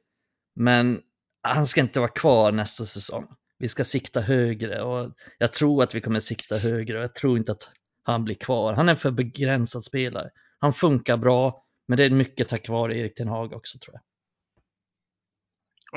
Men 0.57 1.01
han 1.43 1.67
ska 1.67 1.81
inte 1.81 2.01
vara 2.01 2.11
kvar 2.11 2.53
nästa 2.53 2.85
säsong. 2.85 3.27
Vi 3.59 3.69
ska 3.69 3.85
sikta 3.85 4.21
högre 4.21 4.83
och 4.83 5.13
jag 5.39 5.53
tror 5.53 5.83
att 5.83 5.95
vi 5.95 6.01
kommer 6.01 6.21
sikta 6.21 6.57
högre 6.57 6.97
och 6.97 7.03
jag 7.03 7.15
tror 7.15 7.39
inte 7.39 7.53
att 7.53 7.73
han 8.03 8.25
blir 8.25 8.35
kvar. 8.35 8.75
Han 8.75 8.89
är 8.89 8.95
för 8.95 9.11
begränsad 9.11 9.85
spelare. 9.85 10.31
Han 10.59 10.73
funkar 10.73 11.17
bra, 11.17 11.66
men 11.89 11.99
det 11.99 12.05
är 12.05 12.11
mycket 12.11 12.49
tack 12.49 12.69
vare 12.69 12.99
Erik 12.99 13.15
Ten 13.15 13.29
Hag 13.29 13.53
också 13.53 13.79
tror 13.79 13.95
jag. 13.95 14.03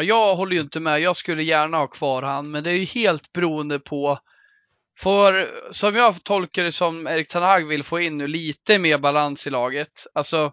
Jag 0.06 0.36
håller 0.36 0.56
ju 0.56 0.62
inte 0.62 0.80
med. 0.80 1.00
Jag 1.00 1.16
skulle 1.16 1.44
gärna 1.44 1.78
ha 1.78 1.88
kvar 1.88 2.22
han, 2.22 2.52
men 2.52 2.64
det 2.64 2.72
är 2.72 2.78
ju 2.78 2.86
helt 2.86 3.34
beroende 3.34 3.80
på 3.80 4.20
för 5.00 5.48
som 5.72 5.96
jag 5.96 6.24
tolkar 6.24 6.64
det 6.64 6.72
som 6.72 7.08
Erik 7.08 7.28
Ten 7.28 7.44
Hag 7.44 7.68
vill 7.68 7.84
få 7.84 8.00
in 8.00 8.18
nu 8.18 8.28
lite 8.28 8.80
mer 8.80 8.98
balans 8.98 9.48
i 9.48 9.50
laget. 9.50 9.92
Alltså 10.14 10.52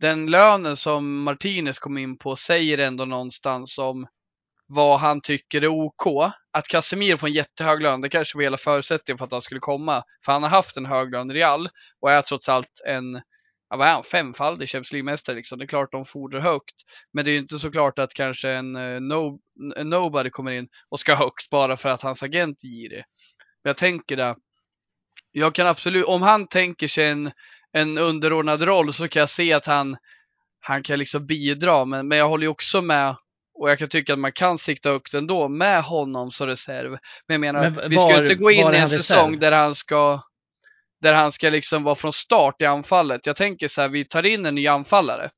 den 0.00 0.30
lönen 0.30 0.76
som 0.76 1.22
Martinez 1.22 1.78
kom 1.78 1.98
in 1.98 2.18
på 2.18 2.36
säger 2.36 2.78
ändå 2.78 3.04
någonstans 3.04 3.78
om 3.78 4.06
vad 4.66 5.00
han 5.00 5.20
tycker 5.20 5.62
är 5.62 5.68
OK. 5.68 6.32
Att 6.52 6.68
Casemiro 6.68 7.16
får 7.16 7.26
en 7.26 7.32
jättehög 7.32 7.82
lön, 7.82 8.00
det 8.00 8.08
kanske 8.08 8.38
var 8.38 8.42
hela 8.42 8.56
förutsättningen 8.56 9.18
för 9.18 9.24
att 9.24 9.32
han 9.32 9.42
skulle 9.42 9.60
komma. 9.60 10.02
För 10.24 10.32
han 10.32 10.42
har 10.42 10.50
haft 10.50 10.76
en 10.76 10.86
hög 10.86 11.12
lön 11.12 11.30
i 11.30 11.34
Real 11.34 11.68
och 12.00 12.10
är 12.10 12.22
trots 12.22 12.48
allt 12.48 12.82
en 12.86 13.22
ja, 13.72 13.76
vad 13.76 13.88
är 13.88 13.92
han, 13.92 14.02
femfaldig 14.02 14.68
Champions 14.68 14.92
League-mästare 14.92 15.36
liksom. 15.36 15.58
Det 15.58 15.64
är 15.64 15.66
klart 15.66 15.92
de 15.92 16.04
fordrar 16.04 16.40
högt. 16.40 16.74
Men 17.12 17.24
det 17.24 17.30
är 17.30 17.32
ju 17.32 17.38
inte 17.38 17.58
så 17.58 17.70
klart 17.70 17.98
att 17.98 18.14
kanske 18.14 18.50
en, 18.50 18.76
uh, 18.76 19.00
no, 19.00 19.38
en 19.76 19.90
nobody 19.90 20.30
kommer 20.30 20.50
in 20.50 20.68
och 20.90 21.00
ska 21.00 21.14
högt 21.24 21.50
bara 21.50 21.76
för 21.76 21.88
att 21.88 22.02
hans 22.02 22.22
agent 22.22 22.64
ger 22.64 22.88
det. 22.88 23.04
Men 23.64 23.70
jag 23.70 23.76
tänker 23.76 24.16
det. 24.16 24.36
Jag 25.30 25.54
kan 25.54 25.66
absolut, 25.66 26.06
om 26.06 26.22
han 26.22 26.48
tänker 26.48 26.88
sig 26.88 27.08
en, 27.08 27.30
en 27.72 27.98
underordnad 27.98 28.62
roll 28.62 28.92
så 28.92 29.08
kan 29.08 29.20
jag 29.20 29.28
se 29.28 29.52
att 29.52 29.66
han, 29.66 29.96
han 30.60 30.82
kan 30.82 30.98
liksom 30.98 31.26
bidra. 31.26 31.84
Men, 31.84 32.08
men 32.08 32.18
jag 32.18 32.28
håller 32.28 32.44
ju 32.44 32.48
också 32.48 32.82
med 32.82 33.16
och 33.54 33.70
jag 33.70 33.78
kan 33.78 33.88
tycka 33.88 34.12
att 34.12 34.18
man 34.18 34.32
kan 34.32 34.58
sikta 34.58 34.90
högt 34.90 35.14
ändå 35.14 35.48
med 35.48 35.82
honom 35.82 36.30
som 36.30 36.46
reserv. 36.46 36.90
Men 37.26 37.34
jag 37.34 37.40
menar, 37.40 37.60
men 37.62 37.74
var, 37.74 37.88
vi 37.88 37.98
ska 37.98 38.20
inte 38.20 38.34
gå 38.34 38.50
in 38.50 38.74
i 38.74 38.76
en 38.76 38.88
säsong 38.88 39.38
där 39.38 39.52
han 39.52 39.74
ska 39.74 40.20
där 41.02 41.14
han 41.14 41.32
ska 41.32 41.50
liksom 41.50 41.82
vara 41.82 41.94
från 41.94 42.12
start 42.12 42.62
i 42.62 42.66
anfallet. 42.66 43.26
Jag 43.26 43.36
tänker 43.36 43.68
så 43.68 43.80
här, 43.80 43.88
vi 43.88 44.04
tar 44.04 44.26
in 44.26 44.46
en 44.46 44.54
ny 44.54 44.66
anfallare 44.66 45.30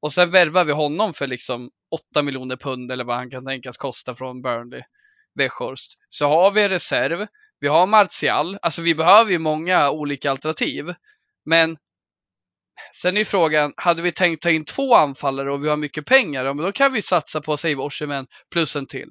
och 0.00 0.12
sen 0.12 0.30
värvar 0.30 0.64
vi 0.64 0.72
honom 0.72 1.12
för 1.12 1.26
liksom 1.26 1.70
8 2.12 2.22
miljoner 2.22 2.56
pund 2.56 2.92
eller 2.92 3.04
vad 3.04 3.16
han 3.16 3.30
kan 3.30 3.44
tänkas 3.44 3.76
kosta 3.76 4.14
från 4.14 4.42
Burnley, 4.42 4.82
Weghorst. 5.34 5.92
Så 6.08 6.28
har 6.28 6.50
vi 6.50 6.62
en 6.62 6.68
reserv, 6.68 7.26
vi 7.60 7.68
har 7.68 7.86
Martial, 7.86 8.58
alltså 8.62 8.82
vi 8.82 8.94
behöver 8.94 9.30
ju 9.30 9.38
många 9.38 9.90
olika 9.90 10.30
alternativ. 10.30 10.94
Men 11.44 11.76
sen 12.94 13.16
är 13.16 13.24
frågan, 13.24 13.72
hade 13.76 14.02
vi 14.02 14.12
tänkt 14.12 14.42
ta 14.42 14.50
in 14.50 14.64
två 14.64 14.94
anfallare 14.94 15.52
och 15.52 15.64
vi 15.64 15.68
har 15.68 15.76
mycket 15.76 16.06
pengar, 16.06 16.44
ja, 16.44 16.54
men 16.54 16.64
då 16.64 16.72
kan 16.72 16.92
vi 16.92 17.02
satsa 17.02 17.40
på, 17.40 17.56
säg 17.56 17.76
Osimhen 17.76 18.26
plus 18.52 18.76
en 18.76 18.86
till. 18.86 19.08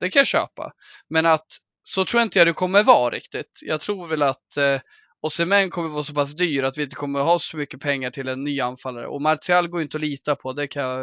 Det 0.00 0.08
kan 0.10 0.20
jag 0.20 0.26
köpa. 0.26 0.72
Men 1.10 1.26
att 1.26 1.46
så 1.82 2.04
tror 2.04 2.22
inte 2.22 2.38
jag 2.38 2.48
det 2.48 2.52
kommer 2.52 2.82
vara 2.82 3.14
riktigt. 3.14 3.60
Jag 3.62 3.80
tror 3.80 4.08
väl 4.08 4.22
att 4.22 4.56
eh, 4.56 4.80
och 5.22 5.32
Semen 5.32 5.70
kommer 5.70 5.88
vara 5.88 6.02
så 6.02 6.14
pass 6.14 6.34
dyr 6.34 6.62
att 6.62 6.78
vi 6.78 6.82
inte 6.82 6.96
kommer 6.96 7.20
ha 7.20 7.38
så 7.38 7.56
mycket 7.56 7.80
pengar 7.80 8.10
till 8.10 8.28
en 8.28 8.44
ny 8.44 8.60
anfallare. 8.60 9.06
Och 9.06 9.22
Martial 9.22 9.68
går 9.68 9.82
inte 9.82 9.96
att 9.96 10.00
lita 10.00 10.36
på, 10.36 10.52
det 10.52 10.68
kan 10.68 10.82
jag 10.82 11.02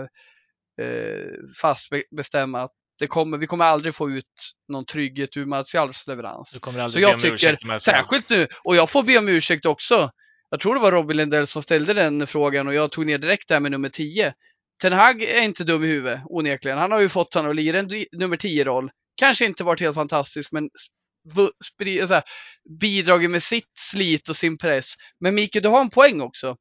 eh, 0.81 1.25
fast 1.61 1.89
bestämma. 2.17 2.61
Att 2.61 2.71
det 2.99 3.07
kommer, 3.07 3.37
vi 3.37 3.47
kommer 3.47 3.65
aldrig 3.65 3.95
få 3.95 4.09
ut 4.09 4.25
någon 4.67 4.85
trygghet 4.85 5.37
ur 5.37 5.45
Martials 5.45 6.07
leverans. 6.07 6.51
Du 6.53 6.59
kommer 6.59 6.79
aldrig 6.79 7.03
så 7.03 7.09
jag 7.09 7.19
tycker, 7.19 7.79
särskilt 7.79 8.29
nu, 8.29 8.47
och 8.63 8.75
jag 8.75 8.89
får 8.89 9.03
be 9.03 9.17
om 9.17 9.27
ursäkt 9.27 9.65
också. 9.65 10.11
Jag 10.49 10.59
tror 10.59 10.75
det 10.75 10.81
var 10.81 10.91
Robin 10.91 11.17
Lindell 11.17 11.47
som 11.47 11.61
ställde 11.61 11.93
den 11.93 12.27
frågan 12.27 12.67
och 12.67 12.73
jag 12.73 12.91
tog 12.91 13.05
ner 13.05 13.17
direkt 13.17 13.47
där 13.47 13.59
med 13.59 13.71
nummer 13.71 13.89
10. 13.89 14.33
Ten 14.81 14.93
Hag 14.93 15.23
är 15.23 15.41
inte 15.41 15.63
dum 15.63 15.83
i 15.83 15.87
huvudet, 15.87 16.21
onekligen. 16.25 16.77
Han 16.77 16.91
har 16.91 16.99
ju 16.99 17.09
fått 17.09 17.33
honom 17.33 17.49
att 17.49 17.55
lira 17.55 17.79
en 17.79 17.89
nummer 18.11 18.37
10-roll. 18.37 18.89
Kanske 19.15 19.45
inte 19.45 19.63
varit 19.63 19.79
helt 19.79 19.95
fantastisk, 19.95 20.51
men 20.51 20.69
så 22.07 22.13
här, 22.13 22.23
bidragit 22.79 23.31
med 23.31 23.43
sitt 23.43 23.71
slit 23.77 24.29
och 24.29 24.35
sin 24.35 24.57
press. 24.57 24.93
Men 25.19 25.35
Mikael, 25.35 25.63
du 25.63 25.69
har 25.69 25.81
en 25.81 25.89
poäng 25.89 26.21
också. 26.21 26.55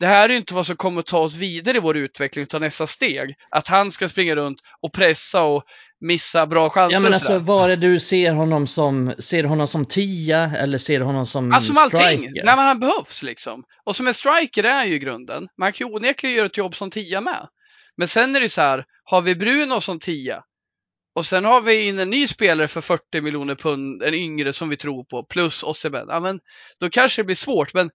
Det 0.00 0.06
här 0.06 0.28
är 0.28 0.34
inte 0.34 0.54
vad 0.54 0.66
som 0.66 0.76
kommer 0.76 1.00
att 1.00 1.06
ta 1.06 1.18
oss 1.18 1.34
vidare 1.34 1.76
i 1.76 1.80
vår 1.80 1.96
utveckling, 1.96 2.42
utan 2.42 2.60
nästa 2.60 2.86
steg. 2.86 3.34
Att 3.50 3.68
han 3.68 3.90
ska 3.90 4.08
springa 4.08 4.36
runt 4.36 4.60
och 4.82 4.92
pressa 4.92 5.42
och 5.42 5.62
missa 6.00 6.46
bra 6.46 6.70
chanser. 6.70 6.92
Ja 6.92 7.00
men 7.00 7.14
alltså 7.14 7.38
vad 7.38 7.70
är 7.70 7.76
du 7.76 8.00
ser 8.00 8.32
honom 8.32 8.66
som? 8.66 9.14
Ser 9.18 9.42
du 9.42 9.48
honom 9.48 9.68
som 9.68 9.84
tia 9.84 10.52
eller 10.56 10.78
ser 10.78 10.98
du 10.98 11.04
honom 11.04 11.26
som 11.26 11.52
alltså, 11.52 11.74
som 11.74 11.82
allting. 11.82 12.30
När 12.44 12.56
man 12.56 12.80
behövs 12.80 13.22
liksom. 13.22 13.62
Och 13.84 13.96
som 13.96 14.06
en 14.06 14.14
striker 14.14 14.64
är 14.64 14.84
ju 14.84 14.98
grunden. 14.98 15.48
Man 15.58 15.72
kan 15.72 15.88
ju 15.88 15.94
onekligen 15.94 16.36
göra 16.36 16.46
ett 16.46 16.56
jobb 16.56 16.74
som 16.74 16.90
tia 16.90 17.20
med. 17.20 17.48
Men 17.96 18.08
sen 18.08 18.36
är 18.36 18.40
det 18.40 18.48
så 18.48 18.60
här, 18.60 18.84
har 19.04 19.22
vi 19.22 19.34
Bruno 19.34 19.80
som 19.80 19.98
tia, 19.98 20.42
och 21.18 21.26
sen 21.26 21.44
har 21.44 21.60
vi 21.60 21.88
in 21.88 21.98
en 21.98 22.10
ny 22.10 22.26
spelare 22.26 22.68
för 22.68 22.80
40 22.80 23.20
miljoner 23.20 23.54
pund, 23.54 24.02
en 24.02 24.14
yngre 24.14 24.52
som 24.52 24.68
vi 24.68 24.76
tror 24.76 25.04
på, 25.04 25.24
plus 25.24 25.62
Osimhen. 25.62 26.06
Ja, 26.08 26.20
men 26.20 26.40
då 26.80 26.90
kanske 26.90 27.22
det 27.22 27.26
blir 27.26 27.36
svårt, 27.36 27.74
men 27.74 27.90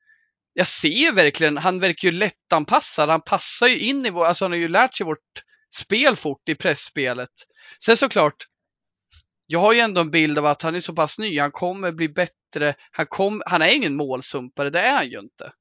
jag 0.53 0.67
ser 0.67 0.89
ju 0.89 1.11
verkligen, 1.11 1.57
han 1.57 1.79
verkar 1.79 2.07
ju 2.07 2.11
lättanpassad. 2.11 3.09
Han 3.09 3.21
passar 3.21 3.67
ju 3.67 3.79
in 3.79 4.05
i 4.05 4.09
vår, 4.09 4.25
alltså 4.25 4.45
han 4.45 4.51
har 4.51 4.57
ju 4.57 4.67
lärt 4.67 4.95
sig 4.95 5.05
vårt 5.05 5.17
spel 5.75 6.15
fort 6.15 6.49
i 6.49 6.55
pressspelet. 6.55 7.29
Sen 7.85 7.97
såklart, 7.97 8.35
jag 9.47 9.59
har 9.59 9.73
ju 9.73 9.79
ändå 9.79 10.01
en 10.01 10.11
bild 10.11 10.37
av 10.37 10.45
att 10.45 10.61
han 10.61 10.75
är 10.75 10.79
så 10.79 10.93
pass 10.93 11.19
ny, 11.19 11.39
han 11.39 11.51
kommer 11.51 11.91
bli 11.91 12.09
bättre. 12.09 12.75
Han, 12.91 13.05
kom, 13.05 13.41
han 13.45 13.61
är 13.61 13.75
ingen 13.75 13.95
målsumpare, 13.95 14.69
det 14.69 14.79
är 14.79 14.95
han 14.95 15.09
ju 15.09 15.19
inte. 15.19 15.51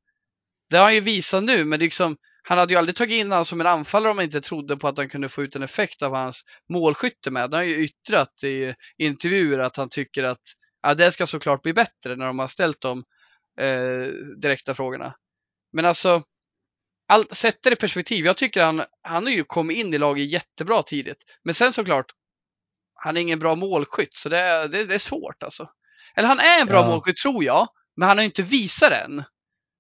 Det 0.71 0.77
har 0.77 0.85
han 0.85 0.95
ju 0.95 1.01
visat 1.01 1.45
nu, 1.45 1.65
men 1.65 1.79
det 1.79 1.83
är 1.83 1.87
liksom, 1.87 2.17
han 2.43 2.59
hade 2.59 2.75
ju 2.75 2.79
aldrig 2.79 2.97
tagit 2.97 3.15
in 3.15 3.31
honom 3.31 3.45
som 3.45 3.61
en 3.61 3.67
anfallare 3.67 4.11
om 4.11 4.19
han 4.19 4.25
inte 4.25 4.41
trodde 4.41 4.77
på 4.77 4.89
att 4.89 4.99
han 4.99 5.09
kunde 5.09 5.29
få 5.29 5.43
ut 5.43 5.57
en 5.57 5.63
effekt 5.63 6.03
av 6.03 6.15
hans 6.15 6.45
målskytte 6.73 7.31
med. 7.31 7.43
Han 7.43 7.53
har 7.53 7.63
ju 7.63 7.85
yttrat 7.85 8.45
i 8.45 8.75
intervjuer 8.99 9.59
att 9.59 9.77
han 9.77 9.89
tycker 9.89 10.25
att 10.25 10.43
ja, 10.83 10.95
det 10.95 11.13
ska 11.13 11.27
såklart 11.27 11.63
bli 11.63 11.73
bättre 11.73 12.17
när 12.17 12.27
de 12.27 12.39
har 12.39 12.49
ställt 12.49 12.81
de 12.81 13.05
eh, 13.61 14.07
direkta 14.43 14.75
frågorna. 14.75 15.15
Men 15.73 15.85
alltså, 15.85 16.23
allt, 17.09 17.37
sätt 17.37 17.59
det 17.63 17.73
i 17.73 17.77
perspektiv. 17.77 18.27
Jag 18.27 18.37
tycker 18.37 18.65
han, 18.65 18.83
han 19.03 19.25
har 19.25 19.33
ju 19.33 19.45
kommit 19.45 19.77
in 19.77 19.95
i 19.95 19.99
laget 19.99 20.33
jättebra 20.33 20.83
tidigt. 20.83 21.25
Men 21.45 21.55
sen 21.55 21.73
såklart, 21.73 22.07
han 22.95 23.17
är 23.17 23.21
ingen 23.21 23.39
bra 23.39 23.55
målskytt, 23.55 24.17
så 24.17 24.29
det 24.29 24.41
är, 24.41 24.69
det, 24.69 24.85
det 24.85 24.95
är 24.95 24.99
svårt 24.99 25.43
alltså. 25.43 25.69
Eller 26.17 26.29
han 26.29 26.39
är 26.39 26.61
en 26.61 26.67
bra 26.67 26.83
ja. 26.83 26.89
målskytt 26.89 27.17
tror 27.17 27.45
jag, 27.45 27.69
men 27.97 28.09
han 28.09 28.19
har 28.19 28.25
inte 28.25 28.43
visat 28.43 28.91
det 28.91 28.97
än. 28.97 29.25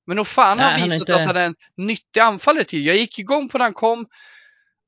Men 0.06 0.16
nog 0.16 0.26
fan 0.26 0.58
har 0.58 0.70
han 0.70 0.82
visat 0.82 0.98
inte... 0.98 1.14
att 1.14 1.26
han 1.26 1.36
är 1.36 1.46
en 1.46 1.54
nyttig 1.76 2.20
anfallare 2.20 2.64
till. 2.64 2.86
Jag 2.86 2.96
gick 2.96 3.18
igång 3.18 3.48
på 3.48 3.58
när 3.58 3.64
han 3.64 3.74
kom. 3.74 4.06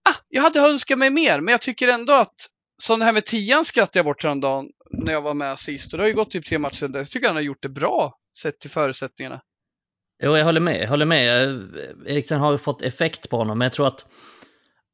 Ah, 0.08 0.14
jag 0.28 0.42
hade 0.42 0.58
önskat 0.58 0.98
mig 0.98 1.10
mer, 1.10 1.40
men 1.40 1.52
jag 1.52 1.60
tycker 1.60 1.88
ändå 1.88 2.12
att 2.12 2.34
som 2.82 2.98
det 2.98 3.04
här 3.04 3.12
med 3.12 3.24
tian 3.24 3.64
skrattade 3.64 3.98
jag 3.98 4.06
bort 4.06 4.24
häromdagen 4.24 4.68
när 4.90 5.12
jag 5.12 5.22
var 5.22 5.34
med 5.34 5.58
sist 5.58 5.92
och 5.92 5.98
det 5.98 6.04
har 6.04 6.08
ju 6.08 6.14
gått 6.14 6.30
typ 6.30 6.46
tre 6.46 6.58
matcher 6.58 6.74
sedan 6.74 6.92
dess. 6.92 7.08
Jag 7.08 7.10
tycker 7.10 7.26
han 7.26 7.36
har 7.36 7.42
gjort 7.42 7.62
det 7.62 7.68
bra 7.68 8.18
sett 8.36 8.60
till 8.60 8.70
förutsättningarna. 8.70 9.40
Jo, 10.22 10.36
jag 10.36 10.44
håller 10.44 10.60
med. 10.60 10.82
Jag 10.82 10.88
håller 10.88 11.06
med. 11.06 11.42
Eriksen 12.06 12.40
har 12.40 12.52
ju 12.52 12.58
fått 12.58 12.82
effekt 12.82 13.30
på 13.30 13.36
honom, 13.36 13.58
men 13.58 13.66
jag 13.66 13.72
tror 13.72 13.86
att 13.86 14.06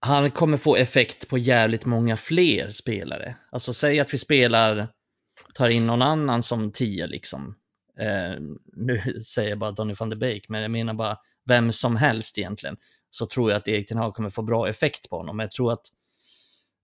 han 0.00 0.30
kommer 0.30 0.56
få 0.56 0.76
effekt 0.76 1.28
på 1.28 1.38
jävligt 1.38 1.86
många 1.86 2.16
fler 2.16 2.70
spelare. 2.70 3.36
Alltså 3.52 3.72
säg 3.72 4.00
att 4.00 4.14
vi 4.14 4.18
spelar, 4.18 4.88
tar 5.54 5.68
in 5.68 5.86
någon 5.86 6.02
annan 6.02 6.42
som 6.42 6.72
tia 6.72 7.06
liksom. 7.06 7.54
Eh, 8.00 8.40
nu 8.76 9.20
säger 9.26 9.48
jag 9.50 9.58
bara 9.58 9.72
Donny 9.72 9.94
van 9.98 10.10
de 10.10 10.16
Beek, 10.16 10.48
men 10.48 10.62
jag 10.62 10.70
menar 10.70 10.94
bara 10.94 11.18
vem 11.46 11.72
som 11.72 11.96
helst 11.96 12.38
egentligen. 12.38 12.76
Så 13.10 13.26
tror 13.26 13.50
jag 13.50 13.58
att 13.58 13.68
Erik 13.68 13.88
Ten 13.88 13.98
Hag 13.98 14.14
kommer 14.14 14.30
få 14.30 14.42
bra 14.42 14.68
effekt 14.68 15.10
på 15.10 15.16
honom. 15.16 15.38
Jag 15.38 15.50
tror 15.50 15.72
att 15.72 15.86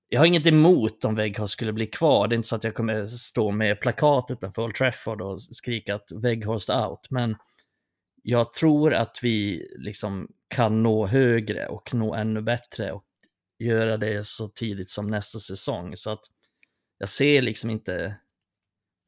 jag 0.08 0.20
har 0.20 0.26
inget 0.26 0.46
emot 0.46 1.04
om 1.04 1.14
Weghorst 1.14 1.52
skulle 1.52 1.72
bli 1.72 1.86
kvar. 1.86 2.28
Det 2.28 2.34
är 2.34 2.36
inte 2.36 2.48
så 2.48 2.56
att 2.56 2.64
jag 2.64 2.74
kommer 2.74 3.06
stå 3.06 3.50
med 3.50 3.80
plakat 3.80 4.26
utanför 4.28 4.62
Old 4.62 4.74
Trafford 4.74 5.20
och 5.20 5.42
skrika 5.42 5.94
att 5.94 6.12
Weghorst 6.12 6.70
out. 6.70 7.06
Men 7.10 7.36
jag 8.22 8.52
tror 8.52 8.94
att 8.94 9.18
vi 9.22 9.68
liksom 9.78 10.28
kan 10.48 10.82
nå 10.82 11.06
högre 11.06 11.66
och 11.66 11.94
nå 11.94 12.14
ännu 12.14 12.42
bättre 12.42 12.92
och 12.92 13.04
göra 13.58 13.96
det 13.96 14.26
så 14.26 14.48
tidigt 14.48 14.90
som 14.90 15.06
nästa 15.06 15.38
säsong. 15.38 15.96
Så 15.96 16.10
att 16.10 16.24
jag 16.98 17.08
ser 17.08 17.42
liksom 17.42 17.70
inte 17.70 18.16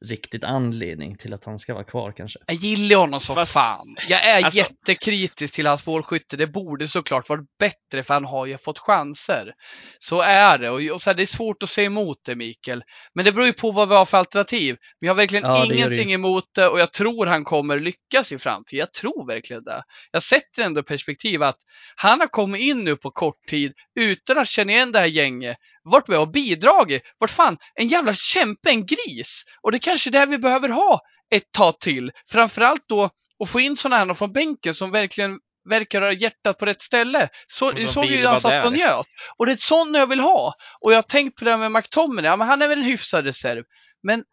riktigt 0.05 0.43
anledning 0.43 1.17
till 1.17 1.33
att 1.33 1.45
han 1.45 1.59
ska 1.59 1.73
vara 1.73 1.83
kvar 1.83 2.11
kanske. 2.11 2.39
Jag 2.47 2.55
gillar 2.55 2.95
honom 2.99 3.19
som 3.19 3.35
Fast- 3.35 3.53
fan. 3.53 3.95
Jag 4.07 4.25
är 4.25 4.43
Alltså- 4.45 4.57
jättekritisk 4.59 5.53
till 5.53 5.67
hans 5.67 5.85
målskytte. 5.85 6.37
Det 6.37 6.47
borde 6.47 6.87
såklart 6.87 7.29
varit 7.29 7.45
bättre 7.59 8.03
för 8.03 8.13
han 8.13 8.25
har 8.25 8.45
ju 8.45 8.57
fått 8.57 8.79
chanser. 8.79 9.53
Så 9.97 10.21
är 10.21 10.57
det. 10.57 10.69
Och, 10.69 10.81
och 10.93 11.01
så 11.01 11.09
här, 11.09 11.15
det 11.17 11.23
är 11.23 11.25
svårt 11.25 11.63
att 11.63 11.69
säga 11.69 11.85
emot 11.85 12.17
det 12.25 12.35
Mikael. 12.35 12.81
Men 13.15 13.25
det 13.25 13.31
beror 13.31 13.47
ju 13.47 13.53
på 13.53 13.71
vad 13.71 13.89
vi 13.89 13.95
har 13.95 14.05
för 14.05 14.17
alternativ. 14.17 14.75
Vi 14.99 15.07
har 15.07 15.15
verkligen 15.15 15.43
Ja, 15.45 15.53
det 15.53 15.59
gör 15.59 15.67
det 15.67 15.75
ingenting 15.75 16.13
emot 16.13 16.43
det 16.55 16.67
och 16.67 16.79
jag 16.79 16.93
tror 16.93 17.25
han 17.25 17.43
kommer 17.43 17.79
lyckas 17.79 18.31
i 18.31 18.37
framtiden. 18.37 18.79
Jag 18.79 18.93
tror 18.93 19.27
verkligen 19.27 19.63
det. 19.63 19.83
Jag 20.11 20.23
sätter 20.23 20.63
ändå 20.63 20.83
perspektiv 20.83 21.43
att 21.43 21.57
han 21.95 22.19
har 22.19 22.27
kommit 22.27 22.61
in 22.61 22.83
nu 22.83 22.95
på 22.95 23.11
kort 23.11 23.45
tid 23.49 23.73
utan 23.99 24.37
att 24.37 24.47
känna 24.47 24.71
igen 24.71 24.91
det 24.91 24.99
här 24.99 25.05
gänget. 25.05 25.57
Varit 25.89 26.07
med 26.07 26.19
och 26.19 26.31
bidragit. 26.31 27.03
Vart 27.17 27.31
fan, 27.31 27.57
en 27.75 27.87
jävla 27.87 28.13
kämpe, 28.13 28.69
en 28.69 28.85
gris. 28.85 29.43
Och 29.61 29.71
det 29.71 29.77
är 29.77 29.79
kanske 29.79 30.09
det 30.09 30.25
vi 30.25 30.37
behöver 30.37 30.69
ha 30.69 31.01
ett 31.35 31.51
tag 31.51 31.79
till. 31.79 32.11
Framförallt 32.29 32.83
då 32.87 33.09
att 33.43 33.49
få 33.49 33.59
in 33.59 33.77
sådana 33.77 34.05
här 34.05 34.13
från 34.13 34.33
bänken 34.33 34.73
som 34.73 34.91
verkligen 34.91 35.39
verkar 35.69 36.01
ha 36.01 36.11
hjärtat 36.11 36.57
på 36.57 36.65
rätt 36.65 36.81
ställe. 36.81 37.29
Så, 37.47 37.71
såg 37.87 38.05
ju 38.05 38.25
han 38.25 38.39
satt 38.39 38.65
och 38.65 38.73
njöt. 38.73 39.05
Och 39.37 39.45
det 39.45 39.51
är 39.51 39.53
ett 39.53 39.59
sånt 39.59 39.97
jag 39.97 40.07
vill 40.07 40.19
ha. 40.19 40.53
Och 40.79 40.91
jag 40.91 40.97
har 40.97 41.01
tänkt 41.01 41.39
på 41.39 41.45
det 41.45 41.51
här 41.51 41.57
med 41.57 41.71
McTominay. 41.71 42.29
Ja, 42.29 42.35
men 42.35 42.47
han 42.47 42.61
är 42.61 42.67
väl 42.67 42.79
en 42.79 42.85
hyfsad 42.85 43.25
reserv. 43.25 43.63
Men 44.03 44.23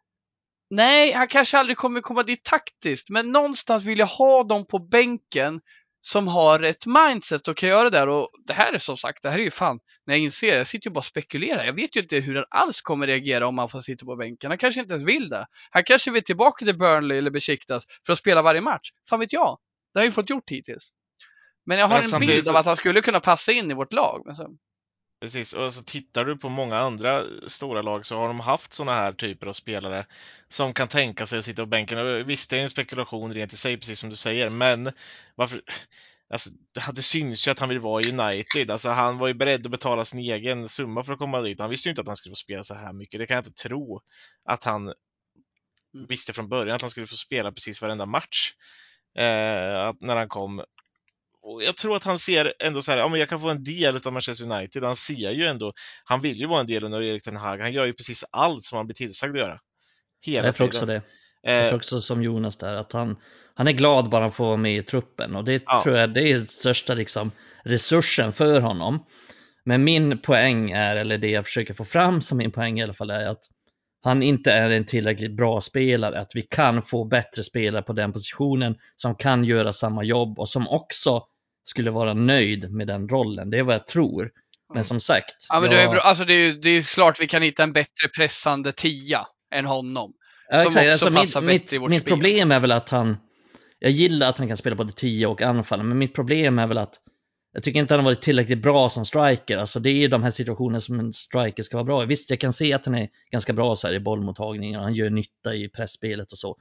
nej, 0.71 1.13
han 1.13 1.29
kanske 1.29 1.59
aldrig 1.59 1.77
kommer 1.77 2.01
komma 2.01 2.23
dit 2.23 2.45
taktiskt. 2.45 3.11
Men 3.11 3.33
någonstans 3.33 3.85
vill 3.85 3.99
jag 3.99 4.07
ha 4.07 4.45
dem 4.45 4.67
på 4.67 4.79
bänken 4.79 5.61
som 6.07 6.29
har 6.29 6.63
ett 6.63 6.87
mindset 6.87 7.49
och 7.49 7.57
kan 7.57 7.69
göra 7.69 7.91
det 7.91 7.99
där. 7.99 8.09
Och 8.09 8.29
det 8.47 8.53
här 8.53 8.73
är 8.73 8.79
som 8.79 8.97
sagt, 8.97 9.23
det 9.23 9.31
här 9.31 9.39
är 9.39 9.43
ju 9.43 9.51
fan, 9.51 9.79
när 10.07 10.15
jag 10.15 10.23
inser, 10.23 10.57
jag 10.57 10.67
sitter 10.67 10.91
ju 10.91 10.95
bara 10.95 10.99
och 10.99 11.05
spekulerar. 11.05 11.65
Jag 11.65 11.73
vet 11.73 11.97
ju 11.97 12.01
inte 12.01 12.17
hur 12.17 12.35
han 12.35 12.45
alls 12.51 12.81
kommer 12.81 13.07
reagera 13.07 13.47
om 13.47 13.59
han 13.59 13.69
får 13.69 13.81
sitta 13.81 14.07
på 14.07 14.17
bänken. 14.17 14.51
Han 14.51 14.59
kanske 14.59 14.81
inte 14.81 14.95
ens 14.95 15.09
vill 15.09 15.29
det. 15.29 15.47
Han 15.71 15.85
kanske 15.85 16.11
vill 16.11 16.23
tillbaka 16.23 16.65
till 16.65 16.79
Burnley 16.79 17.19
eller 17.19 17.31
Besiktas 17.31 17.85
för 18.07 18.13
att 18.13 18.19
spela 18.19 18.43
varje 18.43 18.61
match. 18.61 18.91
Fan 19.09 19.21
vet 19.21 19.33
jag. 19.33 19.59
Det 19.93 19.99
har 19.99 20.05
jag 20.05 20.11
ju 20.11 20.15
fått 20.15 20.31
gjort 20.31 20.51
hittills. 20.51 20.91
Men 21.67 21.79
jag 21.79 21.89
har 21.89 22.03
Men 22.03 22.15
en 22.15 22.21
bild 22.21 22.49
av 22.49 22.57
att 22.57 22.67
han 22.67 22.77
skulle 22.77 23.01
kunna 23.01 23.21
passa 23.21 23.53
in 23.53 23.71
i 23.71 23.75
vårt 23.75 23.93
lag. 23.93 24.23
Men 24.25 24.35
så, 24.35 24.49
Precis, 25.21 25.53
och 25.53 25.65
alltså 25.65 25.83
tittar 25.87 26.25
du 26.25 26.37
på 26.37 26.49
många 26.49 26.79
andra 26.79 27.25
stora 27.47 27.83
lag 27.83 28.07
så 28.07 28.19
har 28.19 28.29
de 28.29 28.41
haft 28.41 28.73
sådana 28.73 28.95
här 28.99 29.13
typer 29.13 29.47
av 29.47 29.53
spelare 29.53 30.07
som 30.49 30.73
kan 30.73 30.89
tänka 30.89 31.27
sig 31.27 31.39
att 31.39 31.45
sitta 31.45 31.63
på 31.63 31.67
bänken. 31.67 32.27
Visst, 32.27 32.51
det 32.51 32.59
är 32.59 32.63
en 32.63 32.69
spekulation 32.69 33.35
rent 33.35 33.53
i 33.53 33.57
sig, 33.57 33.77
precis 33.77 33.99
som 33.99 34.11
du 34.11 34.17
säger, 34.17 34.51
men 34.51 34.93
varför... 35.35 35.61
Alltså, 36.31 36.51
det 36.93 37.03
syns 37.03 37.49
ju 37.49 37.51
att 37.53 37.59
han 37.59 37.69
vill 37.69 37.79
vara 37.79 38.03
i 38.03 38.13
United. 38.13 38.71
Alltså, 38.71 38.91
han 38.91 39.19
var 39.19 39.29
ju 39.29 39.35
beredd 39.35 39.67
att 39.67 39.71
betala 39.71 40.05
sin 40.05 40.21
egen 40.21 40.69
summa 40.69 41.03
för 41.05 41.13
att 41.13 41.19
komma 41.19 41.41
dit. 41.41 41.61
Han 41.61 41.71
visste 41.71 41.89
ju 41.89 41.91
inte 41.91 42.01
att 42.01 42.07
han 42.07 42.17
skulle 42.17 42.33
få 42.33 42.37
spela 42.37 42.63
så 42.65 42.75
här 42.75 42.93
mycket. 42.93 43.21
Det 43.21 43.27
kan 43.27 43.35
jag 43.35 43.47
inte 43.47 43.63
tro 43.63 44.01
att 44.45 44.65
han 44.65 44.93
visste 46.09 46.33
från 46.33 46.49
början 46.49 46.75
att 46.75 46.81
han 46.81 46.91
skulle 46.91 47.07
få 47.07 47.17
spela 47.17 47.53
precis 47.53 47.83
varenda 47.83 48.07
match 48.07 48.53
eh, 49.19 49.93
när 50.01 50.17
han 50.17 50.29
kom. 50.29 50.63
Och 51.49 51.63
jag 51.63 51.77
tror 51.77 51.97
att 51.97 52.05
han 52.05 52.19
ser 52.19 52.53
ändå 52.59 52.83
så 52.83 52.93
här, 52.93 52.99
ja 52.99 53.09
men 53.09 53.21
jag 53.21 53.29
kan 53.29 53.41
få 53.41 53.49
en 53.49 53.65
del 53.65 53.97
av 54.07 54.13
Manchester 54.13 54.53
United. 54.53 54.85
Han 54.85 54.97
ser 54.97 55.31
ju 55.31 55.47
ändå, 55.47 55.73
han 56.05 56.21
vill 56.21 56.37
ju 56.41 56.47
vara 56.47 56.61
en 56.61 56.67
del 56.67 56.85
under 56.85 57.03
Erik 57.03 57.23
Ten 57.23 57.37
Hag. 57.37 57.59
Han 57.61 57.73
gör 57.73 57.85
ju 57.85 57.93
precis 57.93 58.25
allt 58.31 58.63
som 58.65 58.77
han 58.77 58.87
blir 58.87 58.95
tillsagd 58.95 59.31
att 59.31 59.39
göra. 59.39 59.59
Hela 60.27 60.47
Jag 60.47 60.55
tror 60.55 60.67
tiden. 60.69 60.77
också 60.79 60.87
det. 60.87 61.03
Jag 61.43 61.63
Eh, 61.63 61.69
tror 61.69 61.77
också 61.77 62.01
som 62.01 62.23
Jonas 62.23 62.57
där, 62.57 62.75
att 62.75 62.93
han, 62.93 63.17
han 63.55 63.69
är 63.69 63.73
glad 63.73 64.09
bara 64.09 64.23
han 64.23 64.33
får 64.33 64.45
vara 64.47 64.57
med 64.57 64.77
i 64.77 64.83
truppen 64.83 65.37
och 65.37 65.45
det 65.45 65.63
Ja. 65.67 65.81
tror 65.83 65.97
jag 65.97 66.15
det 66.15 66.31
är 66.33 66.39
största 66.39 66.95
liksom, 66.95 67.31
resursen 67.65 68.33
för 68.33 68.61
honom. 68.61 69.05
Men 69.65 69.85
min 69.85 70.19
poäng 70.19 70.71
är, 70.71 70.97
eller 70.97 71.19
det 71.19 71.31
jag 71.31 71.45
försöker 71.45 71.75
få 71.75 71.85
fram 71.85 72.21
som 72.23 72.39
min 72.39 72.53
poäng 72.53 72.79
i 72.81 72.83
alla 72.83 72.95
fall, 72.95 73.11
är 73.11 73.27
att 73.29 73.41
han 74.05 74.23
inte 74.23 74.53
är 74.53 74.71
en 74.71 74.85
tillräckligt 74.85 75.37
bra 75.37 75.61
spelare, 75.61 76.21
att 76.21 76.31
vi 76.35 76.43
kan 76.43 76.83
få 76.83 77.05
bättre 77.05 77.43
spelare 77.43 77.83
på 77.83 77.93
den 77.93 78.13
positionen 78.13 78.77
som 78.97 79.15
kan 79.15 79.45
göra 79.45 79.73
samma 79.73 80.05
jobb 80.05 80.39
och 80.39 80.49
som 80.49 80.69
också 80.69 81.23
skulle 81.69 81.91
vara 81.91 82.15
nöjd 82.15 82.71
med 82.73 82.87
den 82.87 83.09
rollen. 83.09 83.51
Det 83.51 83.59
är 83.59 83.63
vad 83.63 83.75
jag 83.75 83.87
tror. 83.87 84.31
Men 84.75 84.85
som 84.85 85.01
sagt, 85.01 85.47
ja, 85.49 85.61
men 85.61 85.71
det, 85.71 85.77
jag- 85.77 85.85
är, 85.85 85.91
bra- 85.91 86.01
alltså, 86.01 86.25
det, 86.25 86.35
är, 86.35 86.53
det 86.53 86.71
är 86.71 86.83
klart 86.95 87.21
vi 87.21 87.27
kan 87.29 87.43
hitta 87.43 87.63
en 87.63 87.73
bättre 87.73 88.09
pressande 88.17 88.73
tia 88.73 89.27
än 89.55 89.67
honom. 89.67 90.13
Ja, 90.51 90.57
som 90.59 90.67
exakt. 90.69 90.95
också 90.95 91.07
Alltså, 91.07 91.21
passar 91.21 91.41
mitt, 91.41 91.49
bättre 91.49 91.65
mitt, 91.65 91.73
i 91.73 91.79
vårt 91.79 91.91
mitt 91.91 92.01
spel. 92.01 92.13
problem 92.13 92.53
är 92.53 92.61
väl 92.61 92.73
att 92.73 92.91
han, 92.91 93.17
jag 93.79 93.91
gillar 93.91 94.29
att 94.29 94.39
han 94.39 94.49
kan 94.49 94.57
spela 94.57 94.77
både 94.77 94.93
10 94.93 95.27
och 95.27 95.43
anfall, 95.43 95.83
men 95.83 95.99
mitt 95.99 96.15
problem 96.15 96.59
är 96.59 96.67
väl 96.67 96.79
att 96.79 96.95
jag 97.53 97.63
tycker 97.63 97.81
inte 97.81 97.95
han 97.95 97.99
har 98.01 98.05
varit 98.05 98.23
tillräckligt 98.23 98.63
bra 98.63 98.89
som 98.89 99.05
striker. 99.05 99.57
Alltså 99.59 99.81
det 99.81 99.91
är 99.91 99.95
ju 99.95 100.09
de 100.09 100.23
här 100.23 100.31
situationerna 100.31 100.81
som 100.81 101.01
en 101.01 101.13
striker 101.13 101.63
ska 101.63 101.77
vara 101.77 101.85
bra 101.85 102.03
i. 102.03 102.07
Visst, 102.07 102.31
jag 102.31 102.39
kan 102.41 102.53
se 102.53 102.73
att 102.73 102.87
han 102.87 102.95
är 102.95 103.09
ganska 103.31 103.53
bra 103.53 103.77
så 103.77 103.87
här 103.87 103.95
i 103.95 104.01
bollmottagningen 104.01 104.77
och 104.79 104.85
han 104.85 104.95
gör 104.95 105.11
nytta 105.11 105.55
i 105.55 105.69
pressspelet 105.69 106.33
och 106.33 106.39
så. 106.39 106.57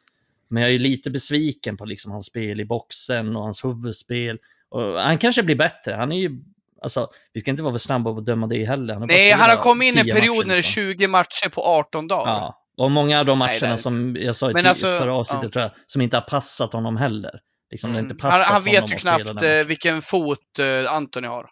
Men 0.49 0.61
jag 0.63 0.69
är 0.69 0.73
ju 0.73 0.79
lite 0.79 1.11
besviken 1.11 1.77
på 1.77 1.85
liksom 1.85 2.11
hans 2.11 2.25
spel 2.25 2.61
i 2.61 2.65
boxen 2.65 3.35
och 3.35 3.43
hans 3.43 3.65
huvudspel. 3.65 4.37
Och 4.71 5.01
han 5.01 5.17
kanske 5.17 5.43
blir 5.43 5.55
bättre. 5.55 5.95
Han 5.95 6.11
är 6.11 6.19
ju, 6.19 6.31
alltså, 6.81 7.09
vi 7.33 7.41
ska 7.41 7.51
inte 7.51 7.63
vara 7.63 7.73
för 7.73 7.79
snabba 7.79 8.13
på 8.13 8.19
att 8.19 8.25
döma 8.25 8.47
det 8.47 8.65
heller. 8.65 8.93
Han 8.93 9.07
Nej, 9.07 9.31
han 9.31 9.49
har 9.49 9.57
kommit 9.57 9.87
in 9.87 9.97
i 9.97 9.99
en 9.99 10.05
10 10.05 10.13
period 10.13 10.47
när 10.47 10.53
det 10.53 10.53
är 10.53 10.57
liksom. 10.57 10.83
20 10.83 11.07
matcher 11.07 11.49
på 11.49 11.61
18 11.61 12.07
dagar. 12.07 12.31
Ja, 12.31 12.61
och 12.77 12.91
många 12.91 13.19
av 13.19 13.25
de 13.25 13.39
Nej, 13.39 13.47
matcherna 13.47 13.75
det 13.75 13.81
som 13.81 14.15
jag 14.19 14.35
sa 14.35 14.51
i 14.51 14.67
alltså, 14.67 14.87
förra 14.87 15.13
avsnittet 15.13 15.43
ja. 15.43 15.49
tror 15.49 15.63
jag, 15.63 15.71
som 15.85 16.01
inte 16.01 16.17
har 16.17 16.21
passat 16.21 16.73
honom 16.73 16.97
heller. 16.97 17.39
Liksom, 17.71 17.89
Mm. 17.89 18.03
inte 18.03 18.15
passat 18.15 18.45
han, 18.45 18.53
han 18.53 18.73
honom 18.73 18.81
vet 18.81 18.91
ju 18.91 18.95
knappt 18.95 19.43
eh, 19.43 19.67
vilken 19.67 20.01
fot 20.01 20.59
eh, 20.59 20.93
Antoni 20.93 21.27
har. 21.27 21.49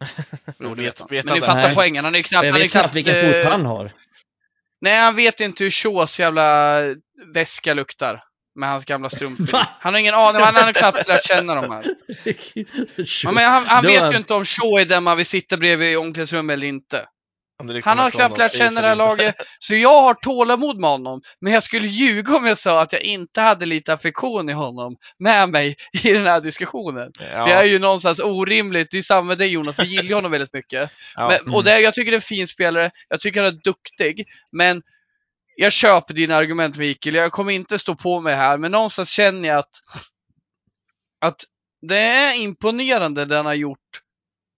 Jo, 0.60 0.74
det 0.74 0.82
vet. 0.82 1.12
Vet 1.12 1.24
Men 1.24 1.34
ni 1.34 1.40
fattar 1.40 1.62
Nej. 1.62 1.74
poängen. 1.74 2.04
Han 2.04 2.14
är 2.14 2.22
knappt... 2.22 2.44
Jag 2.44 2.52
han 2.52 2.60
är 2.60 2.64
vet 2.64 2.72
knappt 2.72 2.94
vilken 2.94 3.14
fot 3.14 3.44
eh, 3.44 3.50
han 3.50 3.66
har. 3.66 3.92
Nej, 4.80 4.98
han 4.98 5.16
vet 5.16 5.40
inte 5.40 5.64
hur 5.64 5.70
Shaws 5.70 6.20
jävla 6.20 6.80
väska 7.34 7.74
luktar. 7.74 8.22
Med 8.54 8.68
hans 8.68 8.84
gamla 8.84 9.08
strumpor. 9.08 9.58
Han 9.80 9.94
har 9.94 10.00
ingen 10.00 10.14
aning. 10.14 10.42
Han 10.42 10.54
har 10.54 10.72
knappt 10.72 11.08
lärt 11.08 11.24
känna 11.24 11.54
dem 11.54 11.70
här. 11.70 11.84
Ja, 13.24 13.32
men 13.32 13.44
han 13.44 13.66
han 13.66 13.82
vet 13.86 14.12
ju 14.12 14.16
inte 14.16 14.34
om 14.34 14.44
Shaw 14.44 14.80
är 14.80 14.84
den 14.84 15.02
man 15.02 15.16
vill 15.16 15.26
sitta 15.26 15.56
bredvid 15.56 15.92
i 15.92 15.96
omklädningsrummet 15.96 16.54
eller 16.54 16.66
inte. 16.66 17.06
Han 17.84 17.98
har 17.98 18.10
knappt 18.10 18.38
lärt 18.38 18.54
känna 18.56 18.80
det 18.80 18.88
här 18.88 18.96
laget. 18.96 19.34
Så 19.58 19.74
jag 19.74 20.02
har 20.02 20.14
tålamod 20.14 20.80
med 20.80 20.90
honom. 20.90 21.20
Men 21.40 21.52
jag 21.52 21.62
skulle 21.62 21.86
ljuga 21.86 22.36
om 22.36 22.46
jag 22.46 22.58
sa 22.58 22.82
att 22.82 22.92
jag 22.92 23.02
inte 23.02 23.40
hade 23.40 23.66
lite 23.66 23.92
affektion 23.92 24.48
i 24.50 24.52
honom 24.52 24.96
med 25.18 25.48
mig 25.48 25.76
i 26.04 26.12
den 26.12 26.26
här 26.26 26.40
diskussionen. 26.40 27.10
Ja, 27.32 27.44
Det 27.44 27.52
är 27.52 27.64
ju 27.64 27.78
någonstans 27.78 28.20
orimligt. 28.20 28.90
Det 28.90 28.98
är 28.98 29.02
samma 29.02 29.22
med 29.22 29.38
dig 29.38 29.48
Jonas, 29.48 29.78
vi 29.78 29.84
gillar 29.84 30.14
honom 30.14 30.30
väldigt 30.30 30.52
mycket. 30.52 30.90
ja. 31.16 31.32
Men, 31.44 31.54
och 31.54 31.64
det, 31.64 31.80
jag 31.80 31.94
tycker 31.94 32.10
det 32.10 32.14
är 32.14 32.18
en 32.18 32.22
fin 32.22 32.48
spelare, 32.48 32.90
jag 33.08 33.20
tycker 33.20 33.42
han 33.42 33.52
är 33.54 33.60
duktig, 33.64 34.26
men 34.52 34.82
jag 35.60 35.72
köper 35.72 36.14
dina 36.14 36.36
argument 36.36 36.76
Mikael, 36.76 37.14
jag 37.14 37.32
kommer 37.32 37.52
inte 37.52 37.78
stå 37.78 37.94
på 37.94 38.20
mig 38.20 38.34
här, 38.34 38.58
men 38.58 38.72
någonstans 38.72 39.10
känner 39.10 39.48
jag 39.48 39.58
att, 39.58 39.80
att 41.24 41.44
det 41.88 41.98
är 41.98 42.40
imponerande 42.40 43.24
det 43.24 43.36
han 43.36 43.46
har 43.46 43.54
gjort 43.54 44.00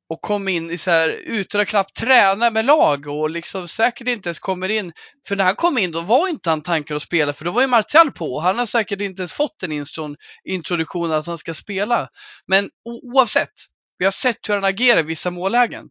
och 0.08 0.20
kom 0.20 0.48
in 0.48 0.70
i 0.70 0.78
så 0.78 0.90
här, 0.90 1.08
utan 1.24 1.60
att 1.60 1.68
knappt 1.68 1.96
träna 1.96 2.50
med 2.50 2.64
lag 2.64 3.06
och 3.06 3.30
liksom 3.30 3.68
säkert 3.68 4.08
inte 4.08 4.28
ens 4.28 4.38
kommer 4.38 4.68
in. 4.68 4.92
För 5.28 5.36
när 5.36 5.44
han 5.44 5.54
kom 5.54 5.78
in 5.78 5.92
då 5.92 6.00
var 6.00 6.28
inte 6.28 6.50
han 6.50 6.62
tankar 6.62 6.94
att 6.94 7.02
spela 7.02 7.32
för 7.32 7.44
då 7.44 7.50
var 7.50 7.62
ju 7.62 7.68
Martial 7.68 8.12
på. 8.12 8.40
Han 8.40 8.58
har 8.58 8.66
säkert 8.66 9.00
inte 9.00 9.22
ens 9.22 9.32
fått 9.32 9.62
en 9.62 9.86
introduktion 10.44 11.12
att 11.12 11.26
han 11.26 11.38
ska 11.38 11.54
spela. 11.54 12.08
Men 12.46 12.70
oavsett, 12.84 13.52
vi 13.98 14.04
har 14.04 14.12
sett 14.12 14.48
hur 14.48 14.54
han 14.54 14.64
agerar 14.64 15.00
i 15.00 15.02
vissa 15.02 15.30
mållägen. 15.30 15.86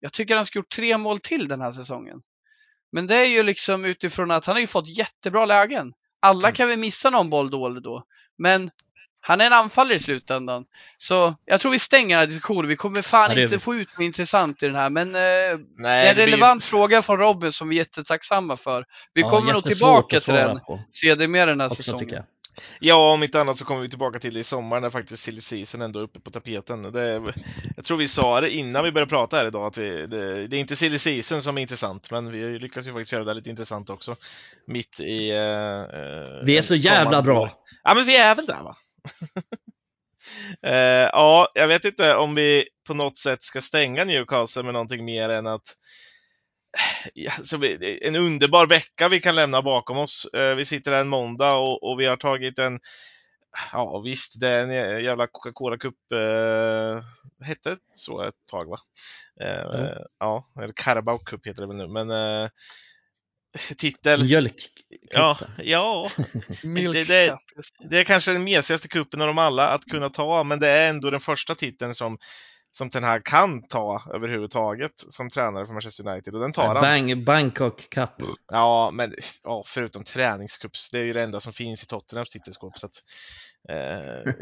Jag 0.00 0.12
tycker 0.12 0.36
han 0.36 0.46
ska 0.46 0.58
gjort 0.58 0.74
tre 0.76 0.98
mål 0.98 1.18
till 1.18 1.48
den 1.48 1.60
här 1.60 1.72
säsongen. 1.72 2.20
Men 2.92 3.06
det 3.06 3.14
är 3.16 3.24
ju 3.24 3.42
liksom 3.42 3.84
utifrån 3.84 4.30
att 4.30 4.46
han 4.46 4.54
har 4.56 4.60
ju 4.60 4.66
fått 4.66 4.88
jättebra 4.98 5.46
lägen. 5.46 5.92
Alla 6.22 6.48
Mm. 6.48 6.54
kan 6.54 6.68
väl 6.68 6.78
missa 6.78 7.10
någon 7.10 7.30
boll 7.30 7.50
då 7.50 7.66
eller 7.66 7.80
då. 7.80 8.04
Men 8.38 8.70
han 9.22 9.40
är 9.40 9.46
en 9.46 9.52
anfallare 9.52 9.94
i 9.94 9.98
slutändan. 10.00 10.64
Så 10.96 11.34
jag 11.44 11.60
tror 11.60 11.72
vi 11.72 11.78
stänger 11.78 12.08
den 12.08 12.18
här 12.18 12.26
diskussionen. 12.26 12.68
Vi 12.68 12.76
kommer 12.76 13.02
fan 13.02 13.30
Ja, 13.36 13.42
inte 13.42 13.54
vi. 13.54 13.60
få 13.60 13.74
ut 13.74 13.88
något 13.92 14.02
intressant 14.04 14.62
i 14.62 14.66
den 14.66 14.74
här. 14.76 14.90
Men 14.90 15.08
eh, 15.14 15.20
Nej, 15.20 15.58
det 15.78 15.88
är 15.88 16.08
en 16.08 16.14
blir- 16.14 16.24
relevant 16.26 16.64
fråga 16.64 17.02
från 17.02 17.18
Robin 17.18 17.52
som 17.52 17.68
vi 17.68 17.76
är 17.76 17.78
jättetacksamma 17.78 18.56
för. 18.56 18.84
Vi 19.14 19.20
Ja, 19.22 19.28
kommer 19.28 19.52
nog 19.52 19.62
tillbaka 19.62 20.20
till 20.20 20.34
den 20.34 20.60
sedermera 20.90 21.46
den 21.46 21.60
här 21.60 21.66
också, 21.68 21.82
säsongen. 21.82 22.22
Ja, 22.80 23.12
om 23.12 23.22
inte 23.22 23.40
annat 23.40 23.58
så 23.58 23.64
kommer 23.64 23.80
vi 23.80 23.88
tillbaka 23.88 24.18
till 24.18 24.34
det 24.34 24.40
i 24.40 24.44
sommar 24.44 24.80
när 24.80 24.90
faktiskt 24.90 25.22
silly 25.22 25.40
season 25.40 25.82
ändå 25.82 25.98
är 25.98 26.02
uppe 26.02 26.20
på 26.20 26.30
tapeten. 26.30 26.82
Det, 26.82 27.32
jag 27.76 27.84
tror 27.84 27.96
vi 27.96 28.08
sa 28.08 28.40
det 28.40 28.50
innan 28.50 28.84
vi 28.84 28.92
började 28.92 29.10
prata 29.10 29.36
här 29.36 29.46
idag 29.46 29.66
att 29.66 29.78
vi, 29.78 30.06
det, 30.06 30.46
det 30.46 30.56
är 30.56 30.60
inte 30.60 30.76
silly 30.76 30.98
season 30.98 31.42
som 31.42 31.58
är 31.58 31.62
intressant, 31.62 32.10
men 32.10 32.30
vi 32.30 32.58
lyckas 32.58 32.86
ju 32.86 32.92
faktiskt 32.92 33.12
göra 33.12 33.24
det 33.24 33.34
lite 33.34 33.50
intressant 33.50 33.90
också. 33.90 34.16
Mitt 34.66 35.00
i... 35.00 35.32
Uh, 35.32 36.44
vi 36.44 36.58
är 36.58 36.62
så 36.62 36.74
jävla 36.74 37.22
bra! 37.22 37.62
Ja, 37.82 37.94
men 37.94 38.04
vi 38.04 38.16
är 38.16 38.34
väl 38.34 38.46
där 38.46 38.62
va? 38.62 38.76
uh, 40.66 41.08
ja, 41.12 41.48
jag 41.54 41.68
vet 41.68 41.84
inte 41.84 42.14
om 42.14 42.34
vi 42.34 42.64
på 42.88 42.94
något 42.94 43.16
sätt 43.16 43.42
ska 43.42 43.60
stänga 43.60 44.04
Newcastle 44.04 44.62
med 44.62 44.72
någonting 44.72 45.04
mer 45.04 45.28
än 45.28 45.46
att 45.46 45.76
alltså, 47.38 47.56
en 48.02 48.16
underbar 48.16 48.66
vecka 48.66 49.08
vi 49.08 49.20
kan 49.20 49.34
lämna 49.34 49.62
bakom 49.62 49.98
oss. 49.98 50.28
Eh, 50.34 50.54
vi 50.54 50.64
sitter 50.64 50.92
här 50.92 51.00
en 51.00 51.08
måndag 51.08 51.54
och, 51.54 51.90
och 51.90 52.00
vi 52.00 52.06
har 52.06 52.16
tagit 52.16 52.58
en 52.58 52.78
Ja 53.72 53.98
visst, 54.04 54.40
det 54.40 54.48
är 54.48 54.62
en 54.62 55.04
jävla 55.04 55.26
Coca-Cola 55.26 55.78
Cup 55.78 56.12
eh, 56.12 57.02
hette 57.46 57.76
så 57.92 58.22
ett 58.22 58.34
tag 58.50 58.68
va? 58.68 58.76
Eh, 59.40 59.80
mm. 59.80 59.98
Ja, 60.18 60.44
eller 60.62 60.72
Carabao 60.76 61.18
Cup 61.18 61.46
heter 61.46 61.62
det 61.62 61.68
väl 61.68 61.76
nu, 61.76 61.88
men 61.88 62.10
eh, 62.10 62.48
titel... 63.76 64.24
Mjölk. 64.24 64.54
Ja, 65.10 65.38
ja. 65.58 66.08
det, 66.62 67.04
det, 67.04 67.38
det, 67.90 68.00
är 68.00 68.04
kanske 68.04 68.32
den 68.32 68.44
mesigaste 68.44 68.88
kuppen 68.88 69.20
av 69.20 69.26
dem 69.26 69.38
alla 69.38 69.68
att 69.68 69.84
kunna 69.84 70.08
ta, 70.08 70.44
men 70.44 70.60
det 70.60 70.68
är 70.68 70.90
ändå 70.90 71.10
den 71.10 71.20
första 71.20 71.54
titeln 71.54 71.94
som 71.94 72.18
som 72.72 72.88
den 72.88 73.04
här 73.04 73.20
kan 73.24 73.62
ta 73.62 74.02
överhuvudtaget 74.14 74.92
som 74.96 75.30
tränare 75.30 75.66
för 75.66 75.72
Manchester 75.72 76.08
United 76.08 76.34
och 76.34 76.40
den 76.40 76.52
tar 76.52 76.66
han. 76.66 76.80
Bang, 76.80 77.24
Bangkok 77.24 77.90
Cup. 77.90 78.10
Ja, 78.52 78.90
men 78.92 79.14
ja, 79.44 79.62
förutom 79.66 80.04
träningscups, 80.04 80.90
det 80.90 80.98
är 80.98 81.04
ju 81.04 81.12
det 81.12 81.22
enda 81.22 81.40
som 81.40 81.52
finns 81.52 81.82
i 81.82 81.86
Tottenhams 81.86 82.30
titelskåp. 82.30 82.78
Så 82.78 82.86
att, 82.86 83.02
eh, 83.68 84.32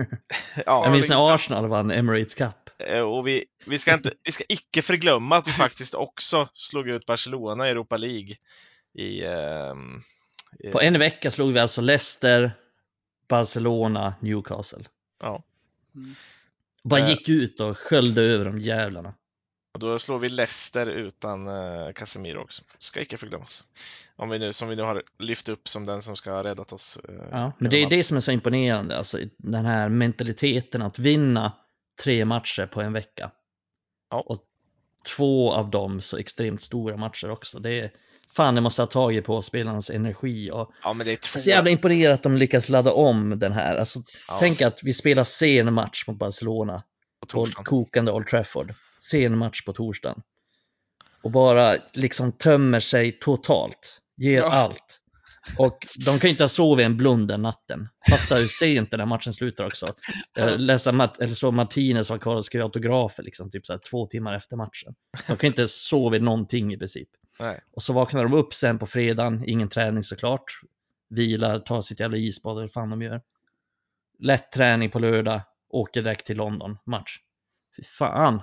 ja, 0.67 0.85
Jag 0.85 0.93
minns 0.93 1.11
när 1.11 1.35
Arsenal 1.35 1.69
vann 1.69 1.91
Emirates 1.91 2.35
Cup. 2.35 2.55
Eh, 2.79 3.01
och 3.01 3.27
vi, 3.27 3.45
vi, 3.67 3.79
ska 3.79 3.95
inte, 3.95 4.13
vi 4.25 4.33
ska 4.33 4.45
icke 4.49 4.83
förglömma 4.83 5.37
att 5.37 5.49
vi 5.49 5.53
faktiskt 5.65 5.95
också 5.95 6.49
slog 6.53 6.89
ut 6.89 7.07
Barcelona 7.07 7.69
i 7.69 7.71
Europa 7.71 7.97
League. 7.97 8.35
I, 8.99 9.25
eh, 9.25 10.73
På 10.73 10.81
en 10.81 10.99
vecka 10.99 11.31
slog 11.31 11.53
vi 11.53 11.61
alltså 11.61 11.81
Leicester, 11.81 12.53
Barcelona, 13.29 14.15
Newcastle. 14.21 14.85
Ja. 15.21 15.43
Mm. 15.95 16.15
Bara 16.89 17.01
eh. 17.01 17.11
gick 17.11 17.29
ut 17.29 17.61
och 17.61 17.79
sköljde 17.79 18.23
över 18.23 18.45
de 18.45 18.59
jävlarna. 18.59 19.15
Och 19.75 19.81
då 19.81 19.99
slår 19.99 20.19
vi 20.19 20.29
Leicester 20.29 20.91
utan 20.91 21.47
eh, 21.47 21.93
Casemiro 21.95 22.41
också. 22.41 22.63
Ska 22.79 23.01
icke 23.01 23.17
förglömmas. 23.17 23.65
Om 24.17 24.31
vi 24.31 24.39
nu, 24.39 24.53
som 24.53 24.69
vi 24.69 24.77
nu 24.77 24.83
har 24.83 25.03
lyft 25.19 25.49
upp 25.49 25.69
som 25.69 25.87
den 25.87 26.03
som 26.03 26.17
ska 26.17 26.31
ha 26.31 26.45
räddat 26.45 26.73
oss. 26.73 26.99
Eh, 27.09 27.15
ja, 27.31 27.53
men 27.59 27.71
det 27.71 27.77
är 27.77 27.91
det 27.91 28.05
som 28.05 28.17
är 28.17 28.21
så 28.21 28.33
imponerande, 28.33 28.99
alltså 28.99 29.19
den 29.37 29.65
här 29.65 29.89
mentaliteten 29.89 30.83
att 30.83 30.99
vinna 30.99 31.53
tre 32.03 32.25
matcher 32.25 32.67
på 32.67 32.81
en 32.83 32.93
vecka. 32.93 33.31
Ja. 34.11 34.21
Och 34.27 34.45
två 35.17 35.53
av 35.53 35.71
dem 35.71 36.01
så 36.01 36.17
extremt 36.17 36.61
stora 36.61 36.97
matcher 36.97 37.31
också. 37.31 37.59
Det 37.59 37.81
är, 37.81 37.91
fan 38.39 38.55
det 38.55 38.61
måste 38.61 38.83
ha 38.83 38.87
tagit 38.87 39.25
på 39.25 39.43
spelarnas 39.43 39.91
energi 39.91 40.51
och 40.51 40.71
ja, 40.83 40.93
men 40.93 41.07
det 41.07 41.13
är 41.13 41.17
två... 41.17 41.39
så 41.39 41.51
jävla 41.51 41.71
imponerat 41.71 42.15
att 42.15 42.23
de 42.23 42.37
lyckas 42.37 42.69
ladda 42.69 42.93
om 42.93 43.39
den 43.39 43.53
här. 43.53 43.77
Alltså, 43.77 43.99
ja. 44.29 44.37
Tänk 44.41 44.63
att 44.63 44.81
vi 44.83 44.93
spelar 44.93 45.25
sen 45.25 45.73
match 45.75 46.05
mot 46.07 46.19
Barcelona 46.19 46.83
på, 47.33 47.47
på 47.47 47.65
kokande 47.65 48.13
Old 48.13 48.27
Trafford. 48.27 48.75
Sen 49.11 49.39
match 49.39 49.65
på 49.65 49.73
torsdagen. 49.73 50.23
Och 51.23 51.31
bara 51.31 51.77
liksom 51.93 52.33
tömmer 52.33 52.81
sig 52.81 53.13
totalt. 53.13 54.01
Ger 54.17 54.41
ja. 54.41 54.51
allt. 54.51 54.98
Och 55.57 55.87
de 56.07 56.19
kan 56.19 56.29
ju 56.29 56.31
inte 56.31 56.43
ha 56.43 56.49
sovit 56.49 56.87
en 56.87 56.97
blund 56.97 57.29
den 57.29 57.43
natten. 57.43 57.89
Fatta 58.11 58.35
hur 58.35 58.47
sent 58.47 58.91
den 58.91 59.01
här 59.01 59.07
matchen 59.07 59.33
slutar 59.33 59.67
också. 59.67 59.95
Läsa, 60.57 60.91
eller 61.21 61.35
så 61.35 61.51
Martinez 61.51 62.11
var 62.11 62.19
kvar 62.19 62.37
och 62.37 62.45
skrev 62.45 62.63
autografer 62.63 63.23
liksom, 63.23 63.51
typ 63.51 63.67
så 63.67 63.73
här, 63.73 63.81
två 63.91 64.07
timmar 64.07 64.35
efter 64.35 64.57
matchen. 64.57 64.95
De 65.27 65.37
kan 65.37 65.49
inte 65.49 65.69
sova 65.69 66.19
någonting 66.19 66.73
i 66.73 66.79
princip. 66.79 67.09
Nej. 67.41 67.61
Och 67.73 67.83
så 67.83 67.93
vaknar 67.93 68.23
de 68.23 68.35
upp 68.35 68.55
sen 68.55 68.79
på 68.79 68.87
fredagen, 68.87 69.45
ingen 69.47 69.69
träning 69.69 70.03
såklart. 70.03 70.61
Vilar, 71.11 71.59
tar 71.59 71.83
sitt 71.83 72.01
jävla 72.01 72.17
isbad 72.17 72.59
eller 72.59 72.69
fan 72.69 72.91
de 72.91 73.03
gör. 73.03 73.23
Lätt 74.19 74.53
träning 74.53 74.91
på 74.91 74.99
lördag, 74.99 75.41
åker 75.69 76.03
direkt 76.03 76.27
till 76.27 76.37
London, 76.37 76.79
match. 76.87 77.19
Fy 77.77 77.83
fan. 77.83 78.43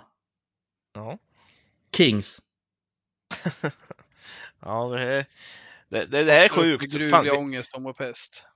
Ja. 0.93 1.17
Kings. 1.97 2.41
ja, 4.59 4.87
det 4.87 5.01
är, 5.01 5.25
det, 5.89 6.05
det, 6.05 6.23
det 6.23 6.33
är 6.33 6.49
sjukt. 6.49 6.93
Gruvlig 6.93 7.33
ångest 7.33 7.73
om 7.73 7.85
och 7.85 7.97
pest. 7.97 8.47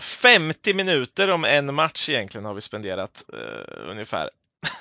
50 0.00 0.74
minuter 0.74 1.30
om 1.30 1.44
en 1.44 1.74
match 1.74 2.08
egentligen 2.08 2.44
har 2.44 2.54
vi 2.54 2.60
spenderat 2.60 3.24
uh, 3.34 3.90
ungefär. 3.90 4.30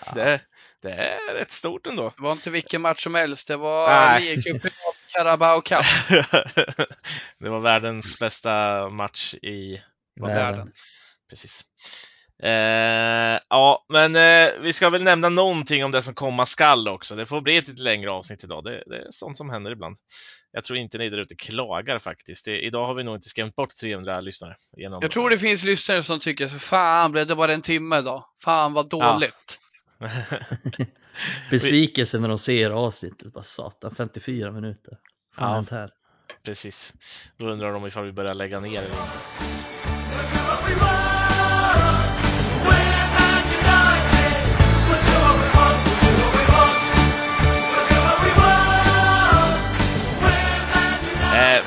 Ja. 0.05 0.13
Det, 0.13 0.41
det, 0.82 0.91
är 0.91 1.34
rätt 1.34 1.51
stort 1.51 1.88
ändå. 1.88 2.13
Det 2.15 2.24
var 2.24 2.32
inte 2.32 2.51
vilken 2.51 2.82
match 2.82 3.03
som 3.03 3.15
helst. 3.15 3.47
Det 3.47 3.57
var 3.57 4.19
ligacupen 4.19 4.71
och 4.88 5.11
Carabao 5.13 5.61
Cup. 5.61 5.86
det 7.38 7.49
var 7.49 7.59
världens 7.59 8.19
bästa 8.19 8.89
match 8.89 9.34
i 9.34 9.82
världen. 10.19 10.36
världen. 10.36 10.71
Precis. 11.30 11.65
Eh, 12.44 13.40
ja, 13.50 13.86
men 13.90 14.16
eh, 14.16 14.52
vi 14.62 14.74
ska 14.74 14.90
väl 14.90 15.04
nämna 15.04 15.30
någonting 15.30 15.86
om 15.86 15.92
det 15.92 16.02
som 16.02 16.14
komma 16.14 16.46
skall 16.46 16.88
också. 16.88 17.16
Det 17.16 17.26
får 17.26 17.42
bli 17.42 17.58
ett 17.58 17.68
lite 17.68 17.82
längre 17.82 18.12
avsnitt 18.12 18.44
idag. 18.44 18.64
Det, 18.64 18.84
det 18.86 18.98
är 18.98 19.08
sånt 19.10 19.38
som 19.38 19.50
händer 19.50 19.72
ibland. 19.72 19.98
Jag 20.52 20.64
tror 20.64 20.80
inte 20.80 20.98
ni 20.98 21.10
där 21.10 21.18
ute 21.18 21.36
klagar 21.36 22.00
faktiskt. 22.00 22.46
Det, 22.46 22.60
idag 22.60 22.86
har 22.86 22.94
vi 22.94 23.04
nog 23.04 23.16
inte 23.16 23.30
skrämt 23.30 23.56
bort 23.56 23.76
300 23.82 24.22
lyssnare. 24.22 24.56
Genom... 24.78 25.00
Jag 25.02 25.12
tror 25.12 25.30
det 25.30 25.38
finns 25.38 25.64
lyssnare 25.64 26.04
som 26.04 26.20
tycker 26.20 26.48
så 26.48 26.60
fan 26.60 27.12
blev 27.12 27.28
det 27.28 27.36
bara 27.36 27.54
en 27.54 27.62
timme 27.62 28.00
idag? 28.00 28.24
Fan 28.44 28.74
vad 28.74 28.90
dåligt. 28.90 29.60
Ja. 29.98 30.10
Besvikelse 31.50 32.20
när 32.20 32.28
de 32.28 32.38
ser 32.38 32.70
avsnittet. 32.70 33.34
Bara 33.34 33.44
satan, 33.44 33.96
54 33.96 34.52
minuter. 34.52 34.98
Fan 35.36 35.68
ja, 35.70 35.78
här. 35.78 35.90
Precis. 36.44 36.94
Då 37.38 37.50
undrar 37.50 37.74
de 37.74 37.88
ifall 37.88 38.06
vi 38.06 38.12
börjar 38.12 38.34
lägga 38.34 38.60
ner 38.60 38.80
eller 38.80 38.90
inte. 38.90 39.20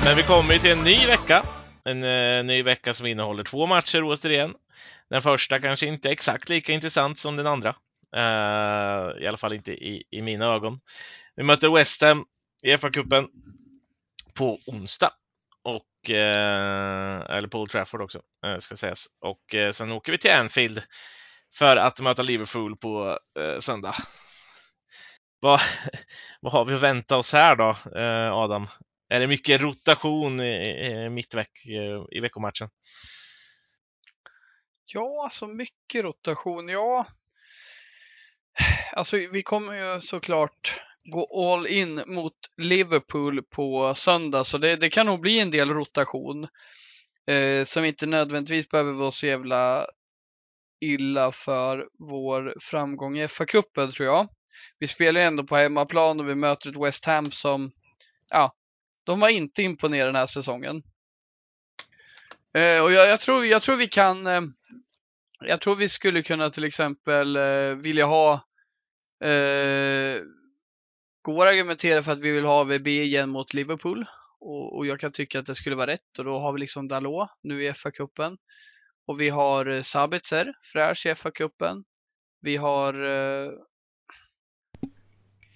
Men 0.07 0.17
vi 0.17 0.23
kommer 0.23 0.53
ju 0.53 0.59
till 0.59 0.71
en 0.71 0.83
ny 0.83 1.05
vecka. 1.05 1.45
En 1.85 2.03
eh, 2.03 2.43
ny 2.43 2.63
vecka 2.63 2.93
som 2.93 3.05
innehåller 3.05 3.43
två 3.43 3.65
matcher 3.65 4.03
återigen. 4.03 4.53
Den 5.09 5.21
första 5.21 5.59
kanske 5.59 5.85
inte 5.85 6.09
exakt 6.09 6.49
lika 6.49 6.73
intressant 6.73 7.17
som 7.17 7.35
den 7.35 7.47
andra. 7.47 7.69
Uh, 8.15 9.23
I 9.23 9.27
alla 9.27 9.37
fall 9.37 9.53
inte 9.53 9.71
i, 9.71 10.03
i 10.11 10.21
mina 10.21 10.45
ögon. 10.45 10.79
Vi 11.35 11.43
möter 11.43 11.69
West 11.69 12.01
Ham 12.01 12.25
i 12.63 12.75
FA-cupen 12.77 13.27
på 14.37 14.59
onsdag. 14.67 15.11
Och, 15.63 16.09
eh, 16.09 17.37
eller 17.37 17.47
på 17.47 17.59
Old 17.59 17.69
Trafford 17.71 18.01
också, 18.01 18.21
eh, 18.45 18.57
ska 18.57 18.75
sägas. 18.75 19.07
Och 19.21 19.55
eh, 19.55 19.71
sen 19.71 19.91
åker 19.91 20.11
vi 20.11 20.17
till 20.17 20.31
Anfield 20.31 20.83
för 21.55 21.77
att 21.77 21.99
möta 21.99 22.21
Liverpool 22.21 22.77
på 22.77 23.17
söndag. 23.59 23.95
Vad, 25.39 25.59
vad 26.41 26.53
har 26.53 26.65
vi 26.65 26.73
att 26.73 26.83
vänta 26.83 27.17
oss 27.17 27.33
här 27.33 27.55
då, 27.55 27.75
Adam? 28.43 28.67
Är 29.09 29.19
det 29.19 29.27
mycket 29.27 29.61
rotation 29.61 30.39
i, 30.39 31.09
mittveck 31.09 31.65
eh, 31.65 32.17
i 32.17 32.19
veckomatchen? 32.19 32.69
Ja, 34.85 35.23
alltså 35.23 35.47
mycket 35.47 36.03
rotation, 36.03 36.69
ja. 36.69 37.05
Alltså 38.93 39.17
vi 39.17 39.41
kommer 39.41 39.73
ju 39.73 40.01
såklart 40.01 40.81
gå 41.11 41.53
all 41.53 41.67
in 41.67 42.01
mot 42.07 42.33
Liverpool 42.57 43.43
på 43.43 43.93
söndag, 43.93 44.43
så 44.43 44.57
det, 44.57 44.75
det 44.75 44.89
kan 44.89 45.05
nog 45.05 45.19
bli 45.19 45.39
en 45.39 45.51
del 45.51 45.69
rotation. 45.69 46.47
Eh, 47.29 47.63
som 47.63 47.85
inte 47.85 48.05
nödvändigtvis 48.05 48.69
behöver 48.69 48.93
vara 48.93 49.11
så 49.11 49.27
jävla 49.27 49.85
illa 50.81 51.31
för 51.31 51.87
vår 51.99 52.53
framgång 52.59 53.17
i 53.17 53.27
FA-cupen 53.27 53.91
tror 53.91 54.07
jag. 54.07 54.27
Vi 54.79 54.87
spelar 54.87 55.21
ju 55.21 55.27
ändå 55.27 55.43
på 55.43 55.55
hemmaplan 55.55 56.19
och 56.19 56.29
vi 56.29 56.35
möter 56.35 56.69
ett 56.69 56.77
West 56.77 57.05
Ham 57.05 57.31
som, 57.31 57.71
ja, 58.29 58.51
de 59.07 59.21
har 59.21 59.29
inte 59.29 59.63
imponerat 59.63 60.07
den 60.07 60.15
här 60.15 60.25
säsongen. 60.25 60.83
Eh, 62.55 62.83
och 62.83 62.91
jag, 62.91 63.09
jag, 63.09 63.19
tror, 63.19 63.45
jag 63.45 63.61
tror 63.61 63.75
vi 63.75 63.87
kan, 63.87 64.27
eh, 64.27 64.41
jag 65.39 65.61
tror 65.61 65.75
vi 65.75 65.89
skulle 65.89 66.21
kunna 66.21 66.49
till 66.49 66.63
exempel 66.63 67.35
eh, 67.35 67.75
vilja 67.75 68.05
ha, 68.05 68.33
eh, 69.23 70.21
går 71.21 71.45
att 71.45 71.51
argumentera 71.51 72.03
för 72.03 72.11
att 72.11 72.21
vi 72.21 72.31
vill 72.31 72.45
ha 72.45 72.63
VB 72.63 73.03
igen 73.03 73.29
mot 73.29 73.53
Liverpool. 73.53 74.05
Och, 74.39 74.77
och, 74.77 74.85
jag 74.85 74.99
kan 74.99 75.11
tycka 75.11 75.39
att 75.39 75.45
det 75.45 75.55
skulle 75.55 75.75
vara 75.75 75.91
rätt 75.91 76.19
och 76.19 76.25
då 76.25 76.39
har 76.39 76.53
vi 76.53 76.59
liksom 76.59 76.87
Dalot 76.87 77.29
nu 77.43 77.63
i 77.63 77.71
FA-cupen. 77.71 78.37
Och 79.07 79.21
vi 79.21 79.29
har 79.29 79.65
eh, 79.65 79.81
Sabitzer 79.81 80.53
fräsch 80.63 81.05
i 81.05 81.09
FA-cupen. 81.09 81.83
Vi 82.41 82.55
har 82.55 83.03
eh, 83.03 83.51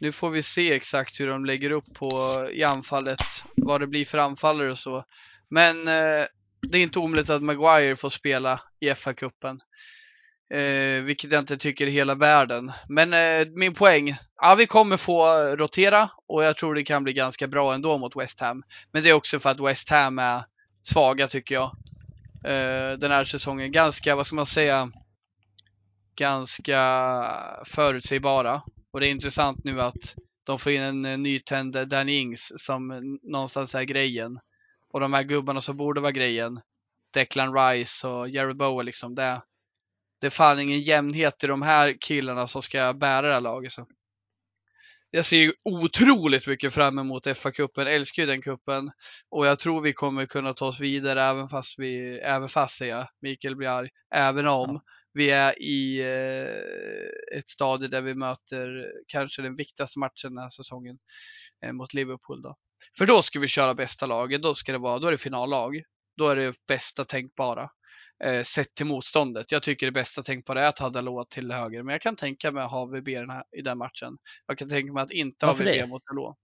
nu 0.02 0.12
får 0.12 0.30
vi 0.30 0.44
se 0.44 0.74
exakt 0.74 1.20
hur 1.20 1.28
de 1.28 1.46
lägger 1.46 1.72
upp 1.72 1.94
på, 1.94 2.12
i 2.52 2.64
anfallet, 2.64 3.22
vad 3.56 3.82
det 3.82 3.88
blir 3.88 4.06
för 4.06 4.18
anfallare 4.18 4.72
och 4.72 4.78
så. 4.78 5.04
Men 5.50 5.88
eh, 5.88 6.26
det 6.62 6.78
är 6.78 6.84
inte 6.84 7.00
omöjligt 7.00 7.30
att 7.30 7.44
Maguire 7.44 7.96
får 7.96 8.10
spela 8.10 8.62
i 8.80 8.90
FA-cupen. 8.90 9.60
Eh, 10.54 11.04
vilket 11.04 11.32
jag 11.32 11.40
inte 11.40 11.58
tycker 11.58 11.88
är 11.88 11.92
hela 11.92 12.16
världen. 12.16 12.72
Men 12.90 13.14
eh, 13.14 13.48
min 13.56 13.74
poäng, 13.74 14.16
ja 14.42 14.56
vi 14.56 14.66
kommer 14.66 14.98
få 14.98 15.26
rotera 15.56 16.10
och 16.28 16.44
jag 16.44 16.58
tror 16.58 16.76
det 16.76 16.84
kan 16.84 17.04
bli 17.04 17.14
ganska 17.14 17.48
bra 17.48 17.74
ändå 17.74 17.98
mot 17.98 18.16
West 18.16 18.40
Ham. 18.40 18.64
Men 18.92 19.04
det 19.04 19.10
är 19.10 19.14
också 19.14 19.40
för 19.40 19.50
att 19.50 19.60
West 19.60 19.90
Ham 19.90 20.20
är 20.20 20.44
svaga 20.84 21.28
tycker 21.28 21.56
jag. 21.56 21.72
Eh, 22.46 22.98
den 22.98 23.12
här 23.12 23.24
säsongen. 23.24 23.72
Ganska, 23.72 24.16
vad 24.16 24.26
ska 24.26 24.36
man 24.36 24.46
säga, 24.46 24.92
ganska 26.16 26.82
förutsägbara. 27.66 28.62
Och 28.94 29.00
det 29.00 29.08
är 29.08 29.12
intressant 29.12 29.64
nu 29.64 29.82
att 29.82 30.16
de 30.44 30.60
får 30.60 30.72
in 30.72 30.82
en 30.82 31.06
eh, 31.06 31.18
nytänd 31.18 31.76
eh, 31.76 31.82
Danny 31.82 32.18
Ings 32.18 32.52
som 32.56 32.92
eh, 32.92 33.02
någonstans 33.22 33.76
är 33.76 33.84
grejen. 33.84 34.40
Och 34.94 35.00
de 35.00 35.14
här 35.14 35.24
gubbarna 35.24 35.62
som 35.62 35.78
borde 35.78 36.02
vara 36.02 36.12
grejen, 36.12 36.62
Declan 37.14 37.56
Rice 37.56 38.08
och 38.08 38.30
Jared 38.30 38.58
Bowen 38.58 38.86
liksom, 38.86 39.16
det, 39.16 39.42
det 40.22 40.28
är 40.28 40.32
fan 40.32 40.60
ingen 40.60 40.82
jämnhet 40.82 41.44
i 41.44 41.48
de 41.48 41.62
här 41.62 41.96
killarna 42.00 42.48
som 42.48 42.62
ska 42.62 42.94
bära 42.94 43.28
det 43.28 43.34
här 43.34 43.42
laget. 43.42 43.72
Så. 43.72 43.88
Jag 45.12 45.26
ser 45.26 45.52
otroligt 45.64 46.48
mycket 46.48 46.74
fram 46.74 47.00
emot 47.00 47.28
FA-cupen, 47.28 47.86
älskar 47.86 48.24
ju 48.24 48.28
den 48.28 48.42
kuppen 48.42 48.92
och 49.30 49.46
jag 49.46 49.60
tror 49.60 49.82
vi 49.82 49.94
kommer 49.94 50.26
kunna 50.26 50.54
ta 50.54 50.66
oss 50.66 50.80
vidare 50.80 51.24
även 51.24 51.50
fast 51.50 51.80
vi, 51.80 52.20
även 52.20 52.50
fast 52.50 52.78
säger 52.78 52.98
jag, 52.98 53.08
Mikael 53.22 53.56
blir 53.56 53.68
arg, 53.68 53.90
även 54.16 54.48
om 54.48 54.70
ja 54.74 54.82
vi 55.14 55.30
är 55.30 55.62
i 55.62 56.00
eh, 56.02 57.38
ett 57.38 57.50
stadie 57.50 57.88
där 57.88 58.02
vi 58.02 58.16
möter 58.16 58.92
kanske 59.08 59.42
den 59.42 59.56
viktigaste 59.56 60.00
matchen 60.00 60.36
den 60.36 60.38
här 60.38 60.50
säsongen 60.50 60.98
eh, 61.66 61.74
mot 61.74 61.94
Liverpool 61.94 62.42
då. 62.42 62.56
För 62.98 63.06
då 63.06 63.22
ska 63.22 63.40
vi 63.40 63.48
köra 63.48 63.74
bästa 63.74 64.06
laget, 64.06 64.44
då 64.44 64.54
ska 64.54 64.72
det 64.72 64.78
vara, 64.78 65.00
då 65.00 65.08
är 65.08 65.12
det 65.12 65.18
finallag. 65.18 65.82
Då 66.18 66.30
är 66.30 66.36
det 66.36 66.56
bästa 66.68 67.06
tänkbara 67.06 67.70
eh, 68.24 68.42
sett 68.44 68.76
till 68.76 68.86
motståndet. 68.86 69.52
Jag 69.52 69.64
tycker 69.64 69.86
det 69.86 69.92
bästa 69.92 70.24
tänkbara 70.24 70.62
är 70.62 70.66
att 70.66 70.80
ha 70.80 70.90
Dalot 70.90 71.30
till 71.30 71.52
höger, 71.52 71.84
men 71.84 71.92
jag 71.92 72.02
kan 72.02 72.16
tänka 72.16 72.52
mig 72.52 72.64
att 72.64 72.72
ha 72.72 72.86
VB 72.86 73.16
den 73.16 73.30
här, 73.30 73.44
i 73.58 73.62
den 73.62 73.78
matchen. 73.78 74.18
Jag 74.48 74.58
kan 74.58 74.70
tänka 74.70 74.94
mig 74.94 75.04
att 75.04 75.12
inte 75.12 75.46
Varför 75.46 75.64
ha 75.64 75.72
VB 75.72 75.82
det? 75.82 75.88
mot 75.88 76.02
Dalot. 76.06 76.38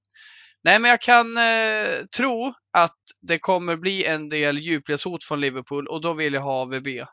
Nej, 0.63 0.79
men 0.79 0.91
jag 0.91 1.01
kan 1.01 1.37
eh, 1.37 2.05
tro 2.17 2.53
att 2.73 2.97
det 3.21 3.39
kommer 3.39 3.75
bli 3.75 4.05
en 4.05 4.29
del 4.29 4.57
djupledshot 4.57 5.23
från 5.23 5.41
Liverpool 5.41 5.87
och 5.87 6.01
då 6.01 6.13
vill 6.13 6.33
jag 6.33 6.41
ha 6.41 6.65
VB 6.65 7.05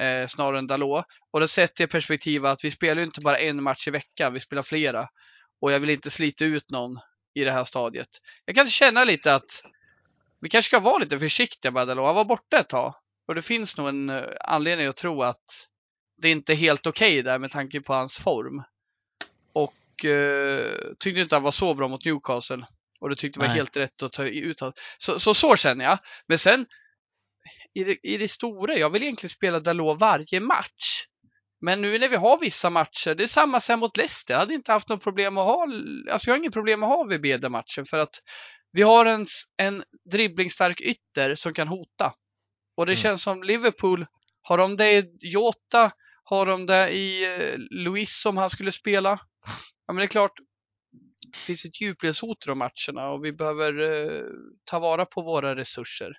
eh, 0.00 0.26
snarare 0.26 0.58
än 0.58 0.66
Dalot. 0.66 1.04
Och 1.30 1.40
då 1.40 1.48
sätter 1.48 1.82
jag 1.82 1.90
perspektiv 1.90 2.46
att 2.46 2.64
vi 2.64 2.70
spelar 2.70 2.96
ju 2.96 3.06
inte 3.06 3.20
bara 3.20 3.38
en 3.38 3.62
match 3.62 3.88
i 3.88 3.90
veckan, 3.90 4.32
vi 4.32 4.40
spelar 4.40 4.62
flera. 4.62 5.08
Och 5.60 5.72
jag 5.72 5.80
vill 5.80 5.90
inte 5.90 6.10
slita 6.10 6.44
ut 6.44 6.70
någon 6.70 6.98
i 7.34 7.44
det 7.44 7.50
här 7.50 7.64
stadiet. 7.64 8.08
Jag 8.44 8.56
kan 8.56 8.66
känna 8.66 9.04
lite 9.04 9.34
att 9.34 9.62
vi 10.40 10.48
kanske 10.48 10.68
ska 10.68 10.80
vara 10.80 10.98
lite 10.98 11.18
försiktiga 11.18 11.72
med 11.72 11.88
Dalot. 11.88 12.06
Han 12.06 12.14
var 12.14 12.24
borta 12.24 12.58
ett 12.58 12.68
tag. 12.68 12.94
Och 13.28 13.34
det 13.34 13.42
finns 13.42 13.76
nog 13.76 13.88
en 13.88 14.10
eh, 14.10 14.22
anledning 14.40 14.86
att 14.86 14.96
tro 14.96 15.22
att 15.22 15.68
det 16.22 16.30
inte 16.30 16.52
är 16.52 16.56
helt 16.56 16.86
okej 16.86 17.12
okay 17.12 17.22
där 17.22 17.38
med 17.38 17.50
tanke 17.50 17.80
på 17.80 17.94
hans 17.94 18.18
form. 18.18 18.62
Och 19.52 20.04
eh, 20.04 20.66
tyckte 20.98 21.20
inte 21.20 21.36
han 21.36 21.42
var 21.42 21.50
så 21.50 21.74
bra 21.74 21.88
mot 21.88 22.04
Newcastle. 22.04 22.66
Och 23.00 23.08
det 23.08 23.16
tyckte 23.16 23.40
det 23.40 23.46
var 23.46 23.54
helt 23.54 23.76
rätt 23.76 24.02
att 24.02 24.12
ta 24.12 24.24
ut 24.24 24.60
honom. 24.60 24.72
Så, 24.98 25.20
så, 25.20 25.34
så 25.34 25.56
känner 25.56 25.84
jag. 25.84 25.98
Men 26.26 26.38
sen 26.38 26.66
i 27.74 27.84
det, 27.84 27.98
i 28.02 28.16
det 28.16 28.28
stora, 28.28 28.74
jag 28.74 28.90
vill 28.90 29.02
egentligen 29.02 29.30
spela 29.30 29.60
Dalot 29.60 30.00
varje 30.00 30.40
match. 30.40 31.06
Men 31.60 31.82
nu 31.82 31.98
när 31.98 32.08
vi 32.08 32.16
har 32.16 32.40
vissa 32.40 32.70
matcher, 32.70 33.14
det 33.14 33.22
är 33.24 33.28
samma 33.28 33.60
sen 33.60 33.78
mot 33.78 33.96
Leicester, 33.96 34.34
jag 34.34 34.38
hade 34.38 34.54
inte 34.54 34.72
haft 34.72 34.88
något 34.88 35.02
problem 35.02 35.38
att 35.38 35.44
ha, 35.44 35.66
alltså 36.10 36.28
jag 36.28 36.34
har 36.34 36.38
inget 36.38 36.52
problem 36.52 36.82
att 36.82 36.88
ha 36.88 37.04
VB 37.04 37.36
den 37.36 37.52
matchen 37.52 37.84
för 37.84 37.98
att 37.98 38.20
vi 38.72 38.82
har 38.82 39.06
en, 39.06 39.26
en 39.56 39.84
dribblingstark 40.10 40.80
ytter 40.80 41.34
som 41.34 41.54
kan 41.54 41.68
hota. 41.68 42.12
Och 42.76 42.86
det 42.86 42.92
mm. 42.92 42.96
känns 42.96 43.22
som 43.22 43.42
Liverpool, 43.42 44.06
har 44.42 44.58
de 44.58 44.76
det 44.76 44.92
i 44.92 45.16
Jota, 45.20 45.92
har 46.24 46.46
de 46.46 46.66
det 46.66 46.90
i 46.90 47.34
eh, 47.34 47.58
Luis 47.70 48.26
om 48.26 48.36
han 48.36 48.50
skulle 48.50 48.72
spela? 48.72 49.20
Ja 49.86 49.92
men 49.92 49.96
det 49.96 50.04
är 50.04 50.06
klart, 50.06 50.32
det 51.32 51.38
finns 51.38 51.64
ett 51.64 51.80
djupledshot 51.80 52.46
i 52.46 52.48
de 52.48 52.58
matcherna 52.58 53.08
och 53.10 53.24
vi 53.24 53.32
behöver 53.32 53.80
eh, 53.80 54.22
ta 54.64 54.78
vara 54.78 55.04
på 55.04 55.22
våra 55.22 55.56
resurser. 55.56 56.12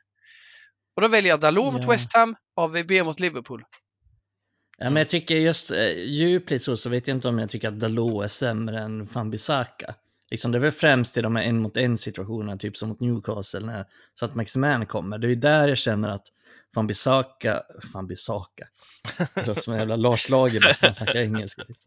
Och 0.96 1.02
då 1.02 1.08
väljer 1.08 1.30
jag 1.30 1.40
Dalot 1.40 1.66
ja. 1.66 1.72
mot 1.72 1.90
West 1.90 2.16
Ham, 2.16 2.36
AVB 2.56 2.92
mot 2.92 3.20
Liverpool. 3.20 3.64
Ja, 4.78 4.90
men 4.90 4.96
jag 4.96 5.08
tycker 5.08 5.36
just 5.36 5.72
eh, 5.72 5.88
djupligt 5.90 6.64
så, 6.64 6.78
så 6.78 6.90
vet 6.90 7.08
jag 7.08 7.18
inte 7.18 7.28
om 7.28 7.40
jag 7.40 7.50
tycker 7.50 7.68
att 7.68 7.80
Dalot 7.80 8.24
är 8.24 8.28
sämre 8.28 8.80
än 8.80 9.06
van 9.06 9.32
Bissaka. 9.32 9.96
Liksom 10.32 10.52
det 10.52 10.58
är 10.58 10.60
väl 10.60 10.72
främst 10.72 11.18
i 11.18 11.22
de 11.22 11.36
här 11.36 11.44
en 11.44 11.62
mot 11.62 11.78
en 11.78 11.98
situationerna, 11.98 12.58
typ 12.58 12.78
som 12.78 12.90
mot 12.90 13.00
Newcastle 13.00 13.60
när 13.60 13.86
Satt 14.20 14.36
Maximan 14.36 14.86
kommer. 14.86 15.18
Det 15.18 15.28
är 15.28 15.30
ju 15.30 15.36
där 15.36 15.68
jag 15.68 15.78
känner 15.78 16.10
att 16.10 16.28
van 16.76 16.88
Bissaka, 16.88 17.64
van 17.94 18.08
Bissaka, 18.08 18.68
det 19.36 19.48
låter 19.48 19.62
som 19.62 19.74
en 19.74 19.80
jävla 19.80 19.96
Lars 19.96 20.30
Lagerbäck 20.30 20.82
när 20.82 20.88
han 20.88 20.96
snackar 20.96 21.20
engelska. 21.20 21.64
Typ. 21.64 21.78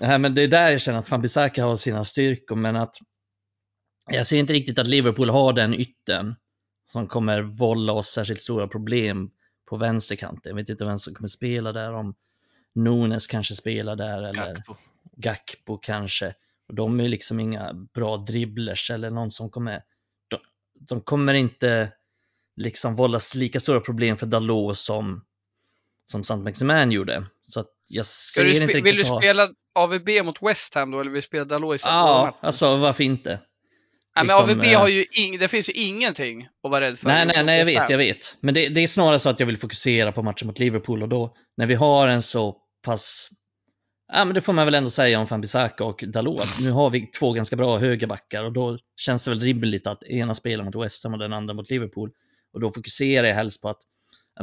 Nej, 0.00 0.18
men 0.18 0.34
det 0.34 0.42
är 0.42 0.48
där 0.48 0.70
jag 0.70 0.80
känner 0.80 0.98
att 0.98 1.10
van 1.10 1.22
Bissaka 1.22 1.64
har 1.64 1.76
sina 1.76 2.04
styrkor, 2.04 2.56
men 2.56 2.76
att 2.76 2.96
jag 4.10 4.26
ser 4.26 4.38
inte 4.38 4.52
riktigt 4.52 4.78
att 4.78 4.88
Liverpool 4.88 5.30
har 5.30 5.52
den 5.52 5.74
ytten 5.74 6.34
som 6.92 7.06
kommer 7.06 7.42
vålla 7.42 7.92
oss 7.92 8.08
särskilt 8.08 8.40
stora 8.40 8.68
problem 8.68 9.30
på 9.68 9.76
vänsterkanten. 9.76 10.50
Jag 10.50 10.56
vet 10.56 10.68
inte 10.68 10.86
vem 10.86 10.98
som 10.98 11.14
kommer 11.14 11.28
spela 11.28 11.72
där, 11.72 11.94
om 11.94 12.14
Nunes 12.74 13.26
kanske 13.26 13.54
spelar 13.54 13.96
där 13.96 14.22
eller 14.22 14.54
Gakpo, 14.54 14.74
Gakpo 15.16 15.76
kanske. 15.76 16.34
Och 16.68 16.74
de 16.74 17.00
är 17.00 17.08
liksom 17.08 17.40
inga 17.40 17.72
bra 17.94 18.16
dribblers 18.16 18.90
eller 18.90 19.10
någon 19.10 19.30
som 19.30 19.50
kommer, 19.50 19.82
de, 20.28 20.38
de 20.88 21.00
kommer 21.00 21.34
inte 21.34 21.92
liksom 22.56 22.94
vållas 22.94 23.34
lika 23.34 23.60
stora 23.60 23.80
problem 23.80 24.16
för 24.16 24.26
Dalot 24.26 24.78
som, 24.78 25.24
som 26.04 26.24
Saint 26.24 26.44
Maximin 26.44 26.92
gjorde. 26.92 27.26
Så 27.42 27.60
att 27.60 27.68
jag 27.88 28.06
ser 28.06 28.62
inte 28.62 28.80
Vill 28.80 28.96
du 28.96 29.04
spela 29.04 29.48
AVB 29.74 30.08
mot 30.24 30.42
West 30.42 30.74
Ham 30.74 30.90
då 30.90 31.00
eller 31.00 31.10
vill 31.10 31.18
du 31.18 31.22
spela 31.22 31.44
Dalot 31.44 31.76
i 31.76 31.78
Ja, 31.84 32.36
alltså 32.40 32.76
varför 32.76 33.04
inte? 33.04 33.40
Ja, 34.18 34.24
men 34.24 34.50
AVB 34.50 34.62
liksom, 34.62 34.80
har 34.80 34.88
ju 34.88 35.04
ing, 35.10 35.38
det 35.38 35.48
finns 35.48 35.68
ju 35.68 35.72
ingenting 35.72 36.48
att 36.64 36.70
vara 36.70 36.84
rädd 36.84 36.98
för. 36.98 37.08
Nej, 37.08 37.26
nej, 37.26 37.44
nej, 37.44 37.58
jag 37.58 37.66
vet, 37.66 37.90
jag 37.90 37.98
vet. 37.98 38.36
Men 38.40 38.54
det, 38.54 38.68
det, 38.68 38.80
är 38.80 38.86
snarare 38.86 39.18
så 39.18 39.28
att 39.28 39.40
jag 39.40 39.46
vill 39.46 39.56
fokusera 39.56 40.12
på 40.12 40.22
matchen 40.22 40.46
mot 40.46 40.58
Liverpool 40.58 41.02
och 41.02 41.08
då, 41.08 41.36
när 41.56 41.66
vi 41.66 41.74
har 41.74 42.08
en 42.08 42.22
så 42.22 42.56
pass, 42.84 43.30
ja 44.12 44.24
men 44.24 44.34
det 44.34 44.40
får 44.40 44.52
man 44.52 44.64
väl 44.64 44.74
ändå 44.74 44.90
säga 44.90 45.20
om 45.20 45.26
Fanbisaka 45.26 45.84
och 45.84 46.04
Dalot. 46.06 46.48
Nu 46.60 46.70
har 46.70 46.90
vi 46.90 47.06
två 47.06 47.32
ganska 47.32 47.56
bra 47.56 47.78
högerbackar 47.78 48.44
och 48.44 48.52
då 48.52 48.78
känns 48.96 49.24
det 49.24 49.30
väl 49.30 49.40
rimligt 49.40 49.86
att 49.86 50.04
ena 50.04 50.34
spelar 50.34 50.64
mot 50.64 50.84
West 50.84 51.04
Ham 51.04 51.12
och 51.12 51.18
den 51.18 51.32
andra 51.32 51.54
mot 51.54 51.70
Liverpool. 51.70 52.10
Och 52.52 52.60
då 52.60 52.70
fokuserar 52.70 53.26
jag 53.26 53.34
helst 53.34 53.62
på 53.62 53.68
att 53.68 53.78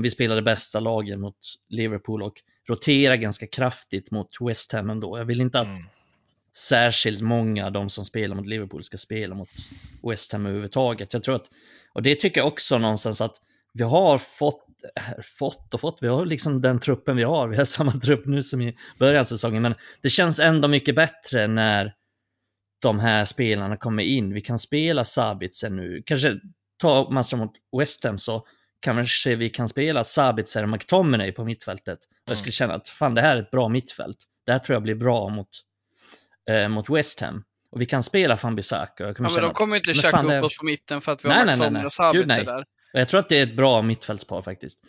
vi 0.01 0.11
spelar 0.11 0.36
det 0.36 0.41
bästa 0.41 0.80
laget 0.80 1.19
mot 1.19 1.38
Liverpool 1.69 2.23
och 2.23 2.34
roterar 2.69 3.15
ganska 3.15 3.47
kraftigt 3.47 4.11
mot 4.11 4.30
West 4.41 4.73
Ham 4.73 4.89
ändå. 4.89 5.17
Jag 5.17 5.26
vill 5.26 5.41
inte 5.41 5.59
att 5.59 5.78
mm 5.78 5.86
särskilt 6.57 7.21
många 7.21 7.65
av 7.65 7.71
de 7.71 7.89
som 7.89 8.05
spelar 8.05 8.35
mot 8.35 8.47
Liverpool 8.47 8.83
ska 8.83 8.97
spela 8.97 9.35
mot 9.35 9.49
West 10.09 10.31
Ham 10.31 10.45
överhuvudtaget. 10.45 11.13
Jag 11.13 11.23
tror 11.23 11.35
att, 11.35 11.49
och 11.93 12.03
det 12.03 12.15
tycker 12.15 12.41
jag 12.41 12.47
också 12.47 12.77
någonstans 12.77 13.21
att 13.21 13.35
vi 13.73 13.83
har 13.83 14.17
fått, 14.17 14.65
fått 15.39 15.73
och 15.73 15.81
fått, 15.81 15.97
vi 16.01 16.07
har 16.07 16.25
liksom 16.25 16.61
den 16.61 16.79
truppen 16.79 17.17
vi 17.17 17.23
har, 17.23 17.47
vi 17.47 17.57
har 17.57 17.65
samma 17.65 17.91
trupp 17.91 18.25
nu 18.25 18.43
som 18.43 18.61
i 18.61 18.77
början 18.99 19.19
av 19.19 19.23
säsongen, 19.23 19.61
men 19.61 19.75
det 20.01 20.09
känns 20.09 20.39
ändå 20.39 20.67
mycket 20.67 20.95
bättre 20.95 21.47
när 21.47 21.93
de 22.81 22.99
här 22.99 23.25
spelarna 23.25 23.77
kommer 23.77 24.03
in. 24.03 24.33
Vi 24.33 24.41
kan 24.41 24.59
spela 24.59 25.03
Sabitzer 25.03 25.69
nu, 25.69 26.03
kanske 26.05 26.39
ta 26.77 27.09
matchen 27.11 27.39
mot 27.39 27.53
West 27.79 28.03
Ham 28.03 28.17
så 28.17 28.45
kanske 28.81 29.35
vi 29.35 29.49
kan 29.49 29.69
spela 29.69 30.03
Sabitzer 30.03 30.63
och 30.63 30.69
McTominay 30.69 31.31
på 31.31 31.45
mittfältet. 31.45 31.99
Och 32.25 32.31
jag 32.31 32.37
skulle 32.37 32.51
känna 32.51 32.73
att 32.73 32.87
fan 32.87 33.15
det 33.15 33.21
här 33.21 33.37
är 33.37 33.41
ett 33.41 33.51
bra 33.51 33.69
mittfält. 33.69 34.17
Det 34.45 34.51
här 34.51 34.59
tror 34.59 34.75
jag 34.75 34.83
blir 34.83 34.95
bra 34.95 35.29
mot 35.29 35.49
eh, 36.49 36.67
mot 36.67 36.89
West 36.89 37.21
Ham. 37.21 37.43
Och 37.71 37.81
vi 37.81 37.85
kan 37.85 38.03
spela 38.03 38.35
van 38.35 38.55
Bissaka. 38.55 39.03
Ja, 39.03 39.13
men 39.19 39.31
de 39.41 39.53
kommer 39.53 39.75
inte 39.75 39.93
köpa 39.93 40.21
upp 40.21 40.29
det... 40.29 40.41
oss 40.41 40.57
på 40.57 40.65
mitten 40.65 41.01
för 41.01 41.11
att 41.11 41.25
vi 41.25 41.29
har 41.29 41.45
McTominay 41.45 41.85
och 41.85 41.93
Sabitzer 41.93 42.43
där. 42.43 42.65
Och 42.93 42.99
jag 42.99 43.07
tror 43.07 43.19
att 43.19 43.29
det 43.29 43.39
är 43.39 43.43
ett 43.43 43.55
bra 43.55 43.81
mittfältspar 43.81 44.41
faktiskt. 44.41 44.79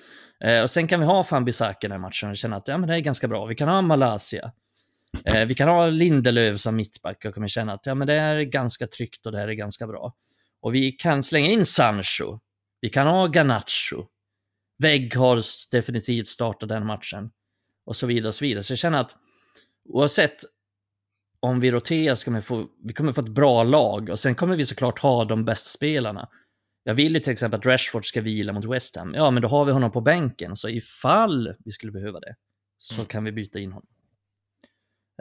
Eh, 0.45 0.61
och 0.61 0.71
sen 0.71 0.89
kan 0.89 1.01
vi 1.01 1.07
ha 1.07 1.27
van 1.31 1.45
Bissaka 1.45 1.87
i 1.87 1.91
den 1.91 2.01
matchen 2.01 2.31
och 2.31 2.37
känna 2.37 2.57
att 2.57 2.69
ja, 2.69 2.79
men 2.79 2.89
det 2.89 2.95
är 2.95 3.01
ganska 3.01 3.29
bra. 3.29 3.47
Vi 3.47 3.55
kan 3.55 3.69
ha 3.69 3.83
Malaysia. 3.83 4.53
Eh, 5.25 5.47
vi 5.47 5.55
kan 5.55 5.69
ha 5.69 5.87
Lindelöf 5.87 6.61
som 6.61 6.77
mittback 6.77 7.25
och 7.25 7.35
kommer 7.35 7.49
känna 7.49 7.73
att 7.73 7.87
ja, 7.87 7.95
men 7.95 8.07
det 8.07 8.15
är 8.15 8.43
ganska 8.43 8.87
tryggt 8.87 9.27
och 9.27 9.33
det 9.33 9.39
här 9.39 9.49
är 9.49 9.53
ganska 9.53 9.87
bra. 9.87 10.15
Och 10.63 10.75
vi 10.75 10.93
kan 10.93 11.23
slänga 11.23 11.49
in 11.49 11.65
Sancho. 11.65 12.39
Vi 12.81 12.89
kan 12.89 13.07
ha 13.07 13.27
Garnacho. 13.27 14.07
Weghorst 14.83 15.71
definitivt 15.71 16.29
startat 16.29 16.69
den 16.69 16.87
matchen. 16.87 17.31
Och 17.87 17.97
så 17.97 18.07
vidare 18.07 18.29
och 18.29 18.35
så 18.35 18.45
vidare. 18.45 18.63
Så 18.63 18.73
jag 18.73 18.79
känner 18.79 19.01
att 19.01 19.15
oavsett 19.89 20.45
om 21.47 21.61
vi 21.61 21.71
roterar 21.71 22.15
så 22.15 22.25
kommer 22.25 22.39
vi 22.39 22.45
få, 22.45 22.67
vi 22.85 22.95
kommer 22.95 23.13
få 23.13 23.21
ett 23.21 23.29
bra 23.29 23.65
lag 23.65 24.11
och 24.11 24.19
sen 24.19 24.35
kommer 24.35 24.57
vi 24.57 24.65
såklart 24.65 24.99
ha 24.99 25.25
de 25.25 25.45
bästa 25.45 25.69
spelarna. 25.69 26.29
Jag 26.85 26.95
vill 26.95 27.15
ju 27.15 27.21
till 27.21 27.33
exempel 27.33 27.59
att 27.59 27.67
Rashford 27.67 28.07
ska 28.07 28.21
vila 28.21 28.53
mot 28.53 28.65
West 28.65 28.97
Ham. 28.97 29.15
Ja, 29.15 29.31
men 29.31 29.43
då 29.43 29.49
har 29.49 29.65
vi 29.65 29.73
honom 29.73 29.93
på 29.93 30.01
bänken, 30.01 30.57
så 30.57 30.69
ifall 30.69 31.55
vi 31.65 31.71
skulle 31.71 31.93
behöva 31.93 32.21
det 32.21 32.35
så 32.79 32.95
mm. 32.95 33.07
kan 33.07 33.25
vi 33.25 33.33
byta 33.33 33.59
in 33.59 33.73
honom. 33.73 33.89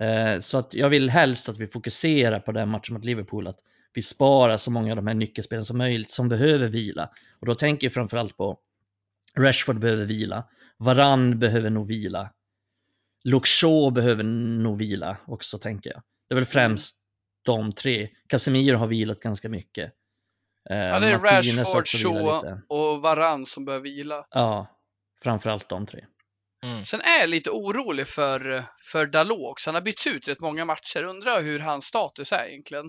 Eh, 0.02 0.40
så 0.40 0.58
att 0.58 0.74
jag 0.74 0.90
vill 0.90 1.10
helst 1.10 1.50
att 1.50 1.58
vi 1.58 1.68
fokuserar 1.68 2.40
på 2.40 2.52
den 2.52 2.70
matchen 2.70 2.94
mot 2.94 3.06
Liverpool, 3.06 3.48
att 3.48 3.60
vi 3.94 4.02
sparar 4.02 4.58
så 4.58 4.72
många 4.72 4.92
av 4.92 4.96
de 4.96 5.08
här 5.08 5.14
nyckelspelarna 5.14 5.64
som 5.64 5.78
möjligt 5.78 6.10
som 6.10 6.30
behöver 6.30 6.68
vila. 6.68 7.10
Och 7.40 7.48
då 7.48 7.56
tänker 7.56 7.86
jag 7.86 7.94
framförallt 7.94 8.38
på 8.38 8.60
Rashford 9.38 9.80
behöver 9.80 10.06
vila. 10.06 10.48
Varann 10.78 11.40
behöver 11.40 11.70
nog 11.70 11.88
vila. 11.88 12.30
Shaw 13.44 13.92
behöver 13.92 14.24
nog 14.24 14.78
vila 14.78 15.18
också 15.26 15.58
tänker 15.58 15.90
jag. 15.90 16.04
Det 16.30 16.34
är 16.34 16.36
väl 16.36 16.46
främst 16.46 16.96
de 17.46 17.72
tre. 17.72 18.10
Casemiro 18.30 18.78
har 18.78 18.88
vilat 18.88 19.20
ganska 19.20 19.50
mycket. 19.50 19.92
Eh, 20.70 20.78
Ja, 20.78 21.00
det 21.00 21.08
är 21.08 21.18
Martinez 21.20 21.76
Rashford, 21.76 21.88
Shaw 21.88 22.60
och 22.70 23.02
Varann 23.02 23.46
som 23.46 23.66
behöver 23.66 23.84
vila. 23.84 24.26
Ja, 24.30 24.68
framförallt 25.24 25.70
de 25.70 25.86
tre. 25.86 26.06
Mm. 26.64 26.84
Sen 26.84 27.02
är 27.02 27.20
jag 27.20 27.30
lite 27.30 27.50
orolig 27.50 28.08
för, 28.08 28.64
för 28.92 29.06
Dalot 29.06 29.52
också. 29.52 29.70
Han 29.70 29.76
har 29.76 29.82
bytts 29.82 30.08
ut 30.08 30.28
rätt 30.28 30.40
många 30.40 30.66
matcher. 30.66 31.04
Undrar 31.04 31.42
hur 31.42 31.60
hans 31.60 31.86
status 31.86 32.32
är 32.32 32.48
egentligen. 32.50 32.86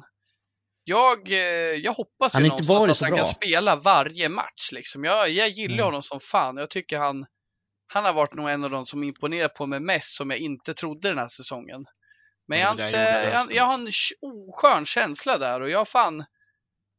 Jag, 0.84 1.32
eh, 1.32 1.38
jag 1.82 1.92
hoppas 1.92 2.34
Han 2.34 2.42
ju 2.42 2.48
någonstans 2.48 2.90
att 2.90 3.00
han 3.00 3.10
bra. 3.10 3.18
kan 3.18 3.26
spela 3.26 3.76
varje 3.76 4.28
match. 4.28 4.72
Liksom. 4.72 5.04
Jag, 5.04 5.28
jag 5.30 5.48
gillar 5.48 5.74
Mm. 5.74 5.84
honom 5.84 6.02
som 6.02 6.20
fan. 6.20 6.56
Jag 6.56 6.70
tycker 6.70 6.98
han, 6.98 7.26
han 7.92 8.04
har 8.04 8.12
varit 8.12 8.34
nog 8.34 8.48
en 8.50 8.64
av 8.64 8.70
de 8.70 8.86
som 8.86 9.02
imponerat 9.04 9.54
på 9.54 9.66
mig 9.66 9.80
mest 9.80 10.16
som 10.16 10.30
jag 10.30 10.38
inte 10.38 10.74
trodde 10.74 11.08
den 11.08 11.18
här 11.18 11.28
säsongen. 11.28 11.84
Men 12.48 12.58
jag, 12.58 12.72
inte, 12.72 12.96
jag, 13.32 13.52
jag 13.52 13.64
har 13.64 13.74
en 13.74 13.90
oskön 14.20 14.86
känsla 14.86 15.38
där 15.38 15.60
och 15.60 15.70
jag 15.70 15.78
har 15.78 15.84
fan, 15.84 16.24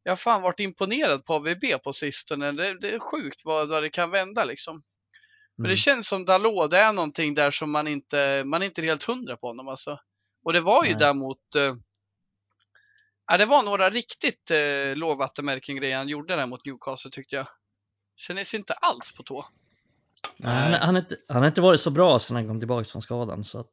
jag 0.03 0.11
har 0.11 0.17
fan 0.17 0.41
varit 0.41 0.59
imponerad 0.59 1.25
på 1.25 1.33
AVB 1.33 1.63
på 1.83 1.93
sistone. 1.93 2.51
Det, 2.51 2.79
det 2.79 2.89
är 2.89 2.99
sjukt 2.99 3.41
vad, 3.45 3.69
vad 3.69 3.83
det 3.83 3.89
kan 3.89 4.11
vända 4.11 4.43
liksom. 4.45 4.75
Men 4.75 5.65
Mm. 5.65 5.69
det 5.69 5.77
känns 5.77 6.07
som 6.07 6.25
Dalot, 6.25 6.71
det 6.71 6.77
är 6.79 6.93
någonting 6.93 7.33
där 7.33 7.51
som 7.51 7.71
man 7.71 7.87
inte, 7.87 8.43
man 8.45 8.61
är 8.61 8.65
inte 8.65 8.81
helt 8.81 9.03
hundra 9.03 9.37
på 9.37 9.47
honom 9.47 9.67
alltså. 9.67 9.99
Och 10.45 10.53
det 10.53 10.59
var 10.61 10.83
ju 10.83 10.89
Nej. 10.89 10.99
däremot, 10.99 11.39
ja 13.27 13.37
det 13.37 13.45
var 13.45 13.63
några 13.63 13.89
riktigt 13.89 14.51
eh, 14.51 14.95
lågvattenmärken 14.95 15.75
grejer 15.75 15.97
han 15.97 16.07
gjorde 16.07 16.35
där 16.35 16.47
mot 16.47 16.65
Newcastle 16.65 17.11
tyckte 17.11 17.35
jag. 17.35 17.47
Kändes 18.15 18.53
inte 18.53 18.73
alls 18.73 19.15
på 19.15 19.23
tå. 19.23 19.45
Nej, 20.37 20.51
han, 20.55 20.73
han, 20.73 20.95
har 20.95 21.01
inte, 21.01 21.17
han 21.27 21.37
har 21.37 21.47
inte 21.47 21.61
varit 21.61 21.79
så 21.79 21.91
bra 21.91 22.19
sedan 22.19 22.35
han 22.35 22.47
kom 22.47 22.59
tillbaka 22.59 22.85
från 22.85 23.01
skadan 23.01 23.43
så 23.43 23.59
att 23.59 23.71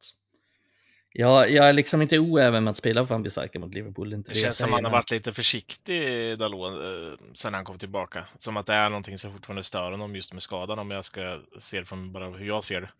jag, 1.16 1.50
jag 1.50 1.68
är 1.68 1.72
liksom 1.72 2.02
inte 2.02 2.18
oäven 2.18 2.64
med 2.64 2.70
att 2.70 2.76
spela 2.76 3.06
för 3.06 3.14
Ambisaka 3.14 3.58
mot 3.58 3.74
Liverpool. 3.74 4.12
Inte 4.12 4.30
Det 4.30 4.34
det 4.34 4.40
känns 4.40 4.56
som 4.56 4.64
säger, 4.64 4.74
han 4.74 4.84
har 4.84 4.92
varit 4.92 5.10
lite 5.10 5.32
försiktig, 5.32 6.38
Dalot, 6.38 6.72
eh, 6.72 7.18
sen 7.32 7.54
han 7.54 7.64
kom 7.64 7.78
tillbaka. 7.78 8.24
Som 8.38 8.56
att 8.56 8.66
det 8.66 8.74
är 8.74 8.88
någonting 8.88 9.18
som 9.18 9.32
fortfarande 9.32 9.62
stör 9.62 9.90
honom 9.90 10.16
just 10.16 10.32
med 10.32 10.42
skadan, 10.42 10.78
om 10.78 10.90
jag 10.90 11.04
ska 11.04 11.40
se 11.58 11.80
det 11.80 11.86
från 11.86 12.12
bara 12.12 12.30
hur 12.30 12.46
jag 12.46 12.64
ser 12.64 12.80
det. 12.80 12.90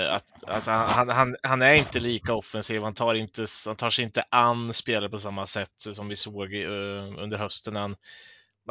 Eh, 0.00 0.14
Att, 0.14 0.44
alltså, 0.46 0.70
han, 0.70 1.08
han, 1.08 1.36
han 1.42 1.62
är 1.62 1.74
inte 1.74 2.00
lika 2.00 2.34
offensiv, 2.34 2.82
han 2.82 2.94
tar, 2.94 3.14
inte, 3.14 3.46
han 3.66 3.76
tar 3.76 3.90
sig 3.90 4.04
inte 4.04 4.24
an 4.30 4.72
spelare 4.72 5.10
på 5.10 5.18
samma 5.18 5.46
sätt 5.46 5.72
som 5.76 6.08
vi 6.08 6.16
såg 6.16 6.54
eh, 6.54 6.68
under 7.18 7.36
hösten. 7.36 7.74
när 7.74 7.80
Han, 7.80 7.96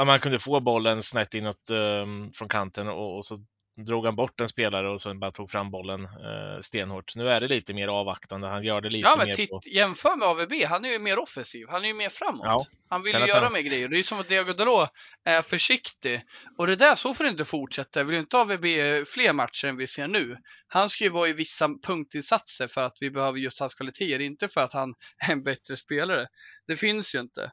man 0.07 0.19
kunde 0.19 0.39
få 0.39 0.59
bollen 0.59 1.03
snett 1.03 1.33
inåt 1.33 1.69
eh, 1.69 2.05
från 2.33 2.49
kanten 2.49 2.87
och, 2.87 3.17
och 3.17 3.25
så 3.25 3.37
drog 3.77 4.05
han 4.05 4.15
bort 4.15 4.41
en 4.41 4.47
spelare 4.47 4.89
och 4.89 5.01
sen 5.01 5.19
bara 5.19 5.31
tog 5.31 5.51
fram 5.51 5.71
bollen 5.71 6.03
eh, 6.05 6.61
stenhårt. 6.61 7.15
Nu 7.15 7.29
är 7.29 7.41
det 7.41 7.47
lite 7.47 7.73
mer 7.73 7.87
avvaktande, 7.87 8.47
han 8.47 8.63
gör 8.63 8.81
det 8.81 8.89
lite 8.89 9.07
Ja 9.07 9.15
men 9.17 9.27
mer 9.27 9.33
titt, 9.33 9.49
på... 9.49 9.61
jämför 9.65 10.15
med 10.15 10.27
AVB, 10.27 10.53
han 10.65 10.85
är 10.85 10.89
ju 10.89 10.99
mer 10.99 11.19
offensiv. 11.19 11.65
Han 11.69 11.83
är 11.83 11.87
ju 11.87 11.93
mer 11.93 12.09
framåt. 12.09 12.45
Ja, 12.45 12.65
Han 12.89 13.03
vill 13.03 13.13
ju 13.13 13.25
göra 13.25 13.43
han- 13.43 13.53
mer 13.53 13.61
grejer. 13.61 13.87
Det 13.87 13.95
är 13.95 13.97
ju 13.97 14.03
som 14.03 14.19
att 14.19 14.27
Diego 14.27 14.53
Dalot 14.53 14.89
är 15.25 15.41
försiktig. 15.41 16.21
Och 16.57 16.67
det 16.67 16.75
där, 16.75 16.95
så 16.95 17.13
får 17.13 17.23
det 17.23 17.29
inte 17.29 17.45
fortsätta. 17.45 17.99
Jag 17.99 18.05
vill 18.05 18.13
ju 18.15 18.19
inte 18.21 18.37
AVB 18.37 18.65
fler 19.07 19.33
matcher 19.33 19.67
än 19.67 19.77
vi 19.77 19.87
ser 19.87 20.07
nu. 20.07 20.37
Han 20.67 20.89
ska 20.89 21.03
ju 21.03 21.09
vara 21.09 21.27
i 21.27 21.33
vissa 21.33 21.69
punktinsatser 21.87 22.67
för 22.67 22.85
att 22.85 22.97
vi 23.01 23.11
behöver 23.11 23.39
just 23.39 23.59
hans 23.59 23.73
kvaliteter, 23.73 24.19
inte 24.21 24.47
för 24.47 24.61
att 24.61 24.73
han 24.73 24.93
är 25.27 25.31
en 25.31 25.43
bättre 25.43 25.75
spelare. 25.75 26.27
Det 26.67 26.75
finns 26.77 27.15
ju 27.15 27.19
inte. 27.19 27.51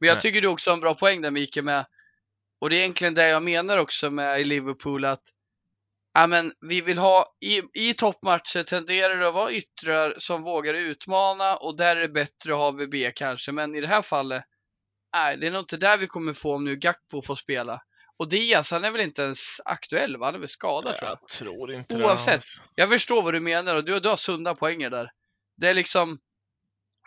Men 0.00 0.06
jag 0.08 0.14
Nej. 0.14 0.22
tycker 0.22 0.40
du 0.40 0.48
också 0.48 0.70
har 0.70 0.74
en 0.74 0.80
bra 0.80 0.94
poäng 0.94 1.22
där 1.22 1.30
Mikael 1.30 1.64
med, 1.64 1.86
och 2.60 2.70
det 2.70 2.76
är 2.76 2.80
egentligen 2.80 3.14
det 3.14 3.28
jag 3.28 3.42
menar 3.42 3.78
också 3.78 4.10
med 4.10 4.40
i 4.40 4.44
Liverpool 4.44 5.04
att 5.04 5.22
Ja, 6.16 6.26
men 6.26 6.52
vi 6.60 6.80
vill 6.80 6.98
ha, 6.98 7.36
i, 7.40 7.62
i 7.88 7.94
toppmatcher 7.94 8.62
tenderar 8.62 9.16
det 9.16 9.28
att 9.28 9.34
vara 9.34 9.52
yttrar 9.52 10.14
som 10.18 10.42
vågar 10.42 10.74
utmana 10.74 11.56
och 11.56 11.76
där 11.76 11.96
är 11.96 12.00
det 12.00 12.08
bättre 12.08 12.52
att 12.52 12.58
ha 12.58 12.70
VB 12.70 13.10
kanske. 13.14 13.52
Men 13.52 13.74
i 13.74 13.80
det 13.80 13.88
här 13.88 14.02
fallet, 14.02 14.44
nej, 15.14 15.36
det 15.36 15.46
är 15.46 15.50
nog 15.50 15.62
inte 15.62 15.76
där 15.76 15.98
vi 15.98 16.06
kommer 16.06 16.32
få 16.32 16.54
om 16.54 16.64
nu 16.64 16.76
Gakpo 16.76 17.22
får 17.22 17.34
spela. 17.34 17.80
Och 18.16 18.28
Diaz, 18.28 18.70
han 18.70 18.84
är 18.84 18.90
väl 18.90 19.00
inte 19.00 19.22
ens 19.22 19.60
aktuell 19.64 20.16
va? 20.16 20.26
Han 20.26 20.34
är 20.34 20.38
väl 20.38 20.48
skadad 20.48 20.96
tror 20.96 21.10
jag. 21.10 21.18
Jag 21.20 21.28
tror 21.28 21.72
inte 21.72 21.96
Oavsett. 21.96 22.40
det. 22.40 22.82
Jag 22.82 22.90
förstår 22.90 23.22
vad 23.22 23.34
du 23.34 23.40
menar 23.40 23.76
och 23.76 23.84
du, 23.84 24.00
du 24.00 24.08
har 24.08 24.16
sunda 24.16 24.54
poänger 24.54 24.90
där. 24.90 25.10
Det 25.56 25.68
är 25.68 25.74
liksom, 25.74 26.18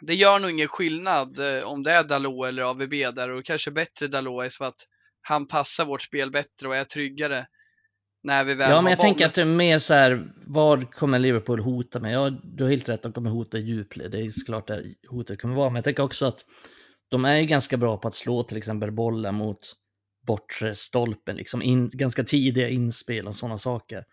det 0.01 0.16
gör 0.16 0.39
nog 0.39 0.51
ingen 0.51 0.68
skillnad 0.68 1.39
eh, 1.39 1.64
om 1.64 1.84
det 1.84 1.91
är 1.91 2.03
Dalot 2.03 2.47
eller 2.47 2.64
AVB 2.64 2.93
där 3.16 3.30
och 3.30 3.45
kanske 3.45 3.72
bättre 3.72 4.08
Dalot 4.08 4.45
är 4.45 4.49
så 4.49 4.64
att 4.64 4.88
han 5.22 5.47
passar 5.47 5.86
vårt 5.86 6.01
spel 6.01 6.32
bättre 6.32 6.68
och 6.68 6.76
är 6.76 6.84
tryggare 6.84 7.47
när 8.24 8.45
vi 8.45 8.53
väl 8.53 8.70
Ja, 8.72 8.82
men 8.82 8.89
jag 8.89 8.99
tänker 8.99 9.26
att 9.26 9.34
det 9.34 9.41
är 9.41 9.45
mer 9.45 9.80
så 9.80 9.93
här, 9.93 10.34
vad 10.45 10.91
kommer 10.91 11.20
Liverpool 11.20 11.59
hota 11.59 11.99
med? 11.99 12.13
Ja, 12.13 12.30
du 12.30 12.63
har 12.63 12.72
helt 12.72 12.89
rätt, 12.89 13.03
de 13.03 13.13
kommer 13.13 13.30
hota 13.30 13.57
djupled. 13.57 14.11
Det 14.11 14.20
är 14.20 14.30
såklart 14.30 14.68
där 14.68 14.86
hotet 15.09 15.41
kommer 15.41 15.55
vara. 15.55 15.70
Men 15.70 15.76
jag 15.76 15.84
tänker 15.84 16.03
också 16.03 16.26
att 16.26 16.45
de 17.09 17.26
är 17.26 17.36
ju 17.38 17.45
ganska 17.45 17.78
bra 17.78 17.97
på 17.97 18.07
att 18.07 18.15
slå 18.15 18.43
till 18.43 18.57
exempel 18.57 18.91
bollen 18.91 19.36
mot 19.36 19.57
bortre 20.28 20.76
stolpen, 20.76 21.36
liksom 21.36 21.61
in, 21.61 21.89
ganska 21.93 22.24
tidiga 22.24 22.70
inspel 22.70 23.28
och 23.28 23.36
sådana 23.36 23.57
saker. 23.57 24.03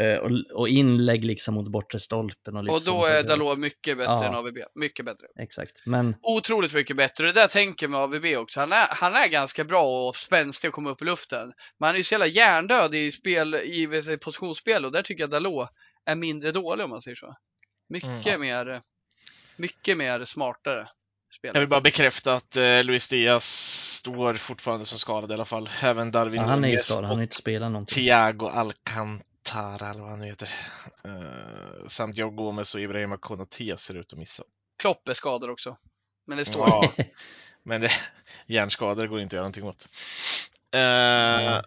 Eh, 0.00 0.16
och, 0.18 0.30
och 0.54 0.68
inlägg 0.68 1.24
liksom 1.24 1.54
mot 1.54 1.68
bortre 1.72 1.98
stolpen. 2.00 2.56
Och, 2.56 2.64
lite 2.64 2.74
Och 2.74 2.82
då 2.84 3.04
är. 3.06 3.22
Dalot 3.22 3.58
mycket 3.58 3.98
bättre 3.98 4.12
Ja. 4.14 4.24
än 4.24 4.34
AVB. 4.34 4.58
Mycket 4.74 5.04
bättre. 5.04 5.26
Exakt, 5.38 5.82
men 5.86 6.16
Otroligt 6.22 6.74
mycket 6.74 6.96
bättre. 6.96 7.26
Det 7.26 7.32
där 7.32 7.46
tänker 7.48 7.86
jag 7.86 7.90
med 7.90 8.00
AVB 8.00 8.24
också. 8.36 8.60
Han 8.60 8.72
är, 8.72 8.86
han 8.90 9.14
är 9.14 9.28
ganska 9.28 9.64
bra 9.64 10.08
och 10.08 10.16
spänstig 10.16 10.68
och 10.70 10.74
kommer 10.74 10.90
upp 10.90 11.02
i 11.02 11.04
luften. 11.04 11.52
Men 11.80 11.86
han 11.86 11.94
är 11.94 11.98
ju 11.98 12.04
så 12.04 12.12
jävla 12.14 12.26
hjärndöd 12.26 12.94
i 12.94 13.10
spel, 13.10 13.54
i 13.54 14.18
positionsspel 14.24 14.84
och 14.84 14.92
där 14.92 15.02
tycker 15.02 15.22
jag 15.22 15.30
Dalot 15.30 15.68
är 16.06 16.16
mindre 16.16 16.52
dålig 16.52 16.84
om 16.84 16.90
man 16.90 17.00
säger 17.02 17.14
så. 17.16 17.34
Mycket 17.88 18.26
Mm. 18.26 18.40
mer, 18.40 18.80
mycket 19.56 19.96
mer 19.96 20.24
smartare 20.24 20.78
Jag 20.78 21.34
spelare. 21.38 21.58
vill 21.60 21.68
bara 21.68 21.80
bekräfta 21.80 22.34
att 22.34 22.56
eh, 22.56 22.84
Luis 22.84 23.08
Diaz 23.08 23.44
står 23.96 24.34
fortfarande 24.34 24.84
som 24.84 24.98
skadad 24.98 25.30
i 25.30 25.34
alla 25.34 25.44
fall. 25.44 25.68
Även 25.82 26.10
Darwin 26.10 26.40
ja, 26.40 26.46
han 26.46 26.64
är 26.64 26.68
ju 26.68 26.78
skadad, 26.78 27.04
han 27.04 27.16
har 27.16 27.22
inte 27.22 27.36
spelat 27.36 27.70
någonting. 27.72 28.04
Thiago 28.04 28.48
Alcantara, 29.54 29.90
eller 29.90 30.00
vad 30.00 30.10
han 30.10 30.22
heter. 30.22 30.48
Eh, 31.04 31.88
samt 31.88 32.16
Joe 32.16 32.30
Gomez 32.30 32.74
och 32.74 32.80
Ibrahima 32.80 33.16
Konaté 33.16 33.76
ser 33.76 33.94
ut 33.94 34.12
att 34.12 34.18
missa. 34.18 34.42
Klopp 34.78 35.08
är 35.08 35.12
skadad 35.12 35.50
också. 35.50 35.76
Men 36.26 36.38
det 36.38 36.44
står 36.44 36.68
Ja, 36.68 36.92
men 37.64 37.80
det, 37.80 37.90
hjärnskador 38.46 39.06
går 39.06 39.20
inte 39.20 39.28
att 39.28 39.32
göra 39.32 39.42
någonting 39.42 39.64
åt. 39.64 39.88
Eh, 40.74 41.62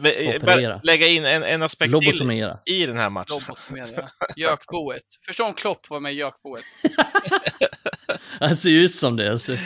men, 0.00 0.36
Operera. 0.36 0.72
bara 0.72 0.80
lägga 0.82 1.06
in 1.06 1.24
en, 1.24 1.42
en 1.42 1.62
aspekt 1.62 1.92
till 1.92 1.92
Lobotomera. 1.92 2.58
i 2.66 2.86
den 2.86 2.96
här 2.96 3.10
matchen. 3.10 3.34
lobotomering. 3.48 3.94
Ja. 3.96 4.08
Gökboet. 4.36 5.02
Förstå 5.26 5.44
om 5.46 5.54
Klopp 5.54 5.90
var 5.90 6.00
med 6.00 6.12
i 6.12 6.16
Gökboet. 6.16 6.64
Han 8.40 8.56
ser 8.56 8.70
ju 8.70 8.80
ut 8.84 8.94
som 8.94 9.16
det. 9.16 9.30
Alltså, 9.30 9.56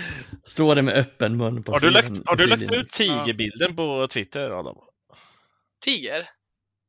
står 0.45 0.75
det 0.75 0.83
med 0.83 0.95
öppen 0.95 1.37
mun 1.37 1.62
på 1.62 1.73
Har 1.73 1.81
du 1.81 1.89
sidan- 1.89 1.93
lagt, 2.15 2.27
har 2.29 2.37
du 2.37 2.47
lagt 2.47 2.62
ut 2.62 2.89
tigerbilden 2.89 3.77
på 3.77 4.07
Twitter, 4.11 4.51
Adam? 4.51 4.77
Tiger? 5.85 6.29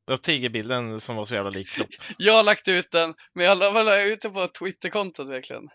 Ja, 0.06 0.16
tigerbilden 0.16 1.00
som 1.00 1.16
var 1.16 1.24
så 1.24 1.34
jävla 1.34 1.50
lik 1.50 1.68
Klopp. 1.68 1.88
Jag 2.18 2.32
har 2.32 2.42
lagt 2.42 2.68
ut 2.68 2.90
den, 2.90 3.14
men 3.34 3.46
jag 3.46 3.58
la 3.58 3.70
väl 3.70 4.08
ut 4.12 4.20
den 4.22 4.32
på 4.32 4.46
Twitterkontot 4.48 5.28
verkligen. 5.28 5.68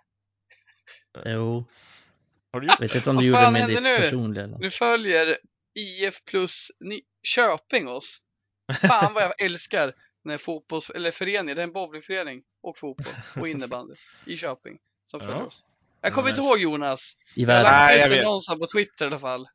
Jo, 1.25 1.65
Har 2.53 2.59
du 2.59 2.67
gjort 2.67 2.81
vet 2.81 2.95
inte 2.95 3.09
om 3.09 3.17
du 3.17 3.25
gjorde 3.25 3.41
det 3.45 3.51
med 3.51 3.69
ditt 3.69 3.83
nu? 3.83 3.97
personliga. 3.97 4.43
Eller? 4.43 4.57
Nu 4.57 4.69
följer 4.69 5.37
IF 5.75 6.23
plus 6.25 6.71
Ny- 6.79 7.01
Köping 7.23 7.87
oss. 7.87 8.17
Fan 8.87 9.13
vad 9.13 9.23
jag 9.23 9.41
älskar 9.41 9.93
när 10.23 10.37
fotbolls 10.37 10.89
eller 10.89 11.11
förening, 11.11 11.55
det 11.55 11.61
är 11.61 11.63
en 11.63 11.73
bowlingförening 11.73 12.41
och 12.63 12.77
fotboll 12.77 13.13
och 13.39 13.47
innebandy 13.47 13.93
i 14.25 14.37
Köping 14.37 14.77
som 15.05 15.19
följer 15.19 15.35
Ja. 15.37 15.43
oss. 15.43 15.63
Jag 16.01 16.13
kommer 16.13 16.29
inte 16.29 16.41
ihåg 16.41 16.59
Jonas. 16.59 17.17
I 17.35 17.41
Jag 17.43 17.49
har 17.53 17.63
världen. 17.63 17.97
lagt 17.99 18.11
ut 18.11 18.17
den 18.17 18.25
någonstans 18.25 18.59
på 18.59 18.67
Twitter 18.77 19.05
i 19.05 19.07
alla 19.07 19.19
fall. 19.19 19.47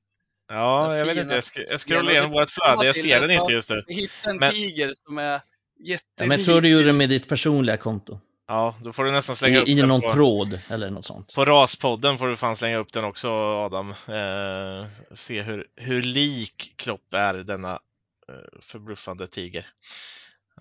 Ja, 0.48 0.96
jag 0.96 1.06
vet 1.06 1.16
inte. 1.16 1.34
Jag, 1.34 1.40
sk- 1.40 1.66
jag 1.70 1.80
scrollar 1.80 2.10
igenom 2.10 2.30
vårt 2.30 2.50
flöde. 2.50 2.86
Jag 2.86 2.96
ser 2.96 3.20
den 3.20 3.30
inte 3.30 3.52
just 3.52 3.70
nu. 3.70 3.84
Vi 3.86 3.94
hittade 3.94 4.30
en 4.30 4.36
Men- 4.38 4.52
tiger 4.52 4.92
som 5.06 5.18
är 5.18 5.40
jättelik. 5.84 6.28
Men 6.28 6.30
jag 6.38 6.44
tror 6.44 6.60
du 6.60 6.68
gjorde 6.68 6.84
det 6.84 6.92
med 6.92 7.08
ditt 7.08 7.28
personliga 7.28 7.76
konto. 7.76 8.20
Ja, 8.48 8.74
då 8.82 8.92
får 8.92 9.04
du 9.04 9.10
nästan 9.10 9.36
slänga 9.36 9.60
upp 9.60 9.68
I, 9.68 9.70
i 9.70 9.74
den 9.74 9.88
någon 9.88 10.00
på, 10.00 10.10
tråd 10.10 10.60
eller 10.70 10.90
något 10.90 11.04
sånt. 11.04 11.34
på 11.34 11.44
Raspodden 11.44 12.18
får 12.18 12.28
du 12.28 12.36
fan 12.36 12.56
slänga 12.56 12.76
upp 12.78 12.92
den 12.92 13.04
också, 13.04 13.30
Adam. 13.38 13.90
Eh, 13.90 14.86
se 15.14 15.42
hur, 15.42 15.66
hur 15.76 16.02
lik 16.02 16.72
Klopp 16.76 17.14
är 17.14 17.34
denna 17.34 17.72
eh, 17.72 18.60
förbluffande 18.60 19.26
tiger. 19.26 19.66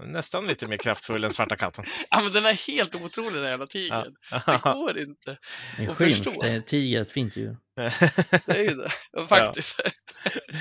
Nästan 0.04 0.48
lite 0.48 0.68
mer 0.68 0.78
kraftfull 0.78 1.24
än 1.24 1.32
Svarta 1.32 1.56
katten. 1.56 1.86
Ja 2.10 2.22
men 2.24 2.32
den 2.32 2.46
är 2.46 2.68
helt 2.68 2.96
otrolig 2.96 3.34
den 3.42 3.52
jävla 3.52 3.68
tigern. 3.68 4.14
Det 4.46 4.60
går 4.64 4.98
inte. 4.98 5.38
En 5.78 5.90
Och 5.90 5.98
skymf, 5.98 6.16
förstå. 6.16 6.42
det 6.42 6.50
är 6.50 6.60
tiger 6.62 7.02
ett 7.02 7.12
fint 7.12 7.36
djur. 7.38 7.58
Det 8.46 8.58
är 8.58 8.64
ju 8.64 8.76
det. 8.76 8.90
Ja, 9.12 9.28
Faktiskt. 9.28 9.82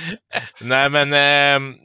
Nej, 0.60 0.90
men 0.90 1.12
eh, 1.12 1.76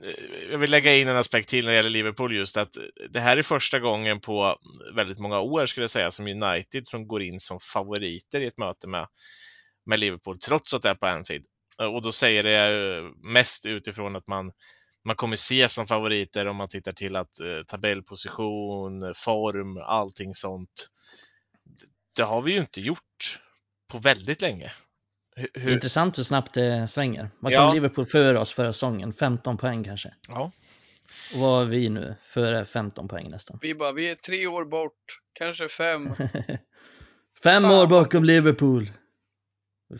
jag 0.51 0.57
vill 0.57 0.71
lägga 0.71 0.95
in 0.95 1.07
en 1.07 1.17
aspekt 1.17 1.49
till 1.49 1.65
när 1.65 1.71
det 1.71 1.77
gäller 1.77 1.89
Liverpool 1.89 2.35
just 2.35 2.57
att 2.57 2.69
det 3.09 3.19
här 3.19 3.37
är 3.37 3.43
första 3.43 3.79
gången 3.79 4.19
på 4.21 4.57
väldigt 4.95 5.19
många 5.19 5.39
år 5.39 5.65
skulle 5.65 5.83
jag 5.83 5.91
säga 5.91 6.11
som 6.11 6.27
United 6.27 6.87
som 6.87 7.07
går 7.07 7.21
in 7.21 7.39
som 7.39 7.59
favoriter 7.73 8.41
i 8.41 8.45
ett 8.45 8.57
möte 8.57 8.87
med, 8.87 9.07
med 9.85 9.99
Liverpool 9.99 10.37
trots 10.37 10.73
att 10.73 10.81
det 10.81 10.89
är 10.89 10.95
på 10.95 11.07
Anfield. 11.07 11.45
Och 11.77 12.01
då 12.01 12.11
säger 12.11 12.43
det 12.43 12.57
eh, 12.57 13.03
mest 13.33 13.65
utifrån 13.65 14.15
att 14.15 14.27
man 14.27 14.51
man 15.05 15.15
kommer 15.15 15.35
se 15.35 15.69
som 15.69 15.87
favoriter 15.87 16.45
om 16.47 16.55
man 16.55 16.67
tittar 16.67 16.91
till 16.93 17.15
att 17.15 17.39
eh, 17.39 17.63
tabellposition, 17.67 19.13
form, 19.15 19.77
allting 19.77 20.33
sånt. 20.35 20.89
Det 22.15 22.23
har 22.23 22.41
vi 22.41 22.51
ju 22.51 22.59
inte 22.59 22.81
gjort 22.81 23.39
på 23.91 23.97
väldigt 23.97 24.41
länge. 24.41 24.71
Hur, 25.35 25.49
Det 25.53 25.59
är 25.59 25.63
hur, 25.63 25.73
intressant 25.73 26.17
hur 26.17 26.23
snabbt 26.23 26.53
det 26.53 26.87
svänger. 26.87 27.29
Vad 27.39 27.51
Ja. 27.51 27.65
kom 27.65 27.73
Liverpool 27.75 28.05
före 28.05 28.39
oss 28.39 28.51
förra 28.53 28.73
säsongen? 28.73 29.13
15 29.13 29.57
poäng 29.57 29.83
kanske? 29.83 30.13
ja. 30.29 30.51
Och 31.33 31.39
vad 31.39 31.61
är 31.61 31.65
vi 31.65 31.89
nu? 31.89 32.15
Före 32.25 32.65
15 32.65 33.07
poäng 33.07 33.29
nästan. 33.29 33.59
Vi 33.61 33.75
bara, 33.75 33.91
vi 33.91 34.09
är 34.09 34.15
tre 34.15 34.47
år 34.47 34.65
bort, 34.65 34.93
kanske 35.33 35.67
fem. 35.67 36.15
Fem 37.43 37.61
Fan, 37.61 37.71
år 37.71 37.87
bakom 37.87 38.23
Liverpool. 38.23 38.91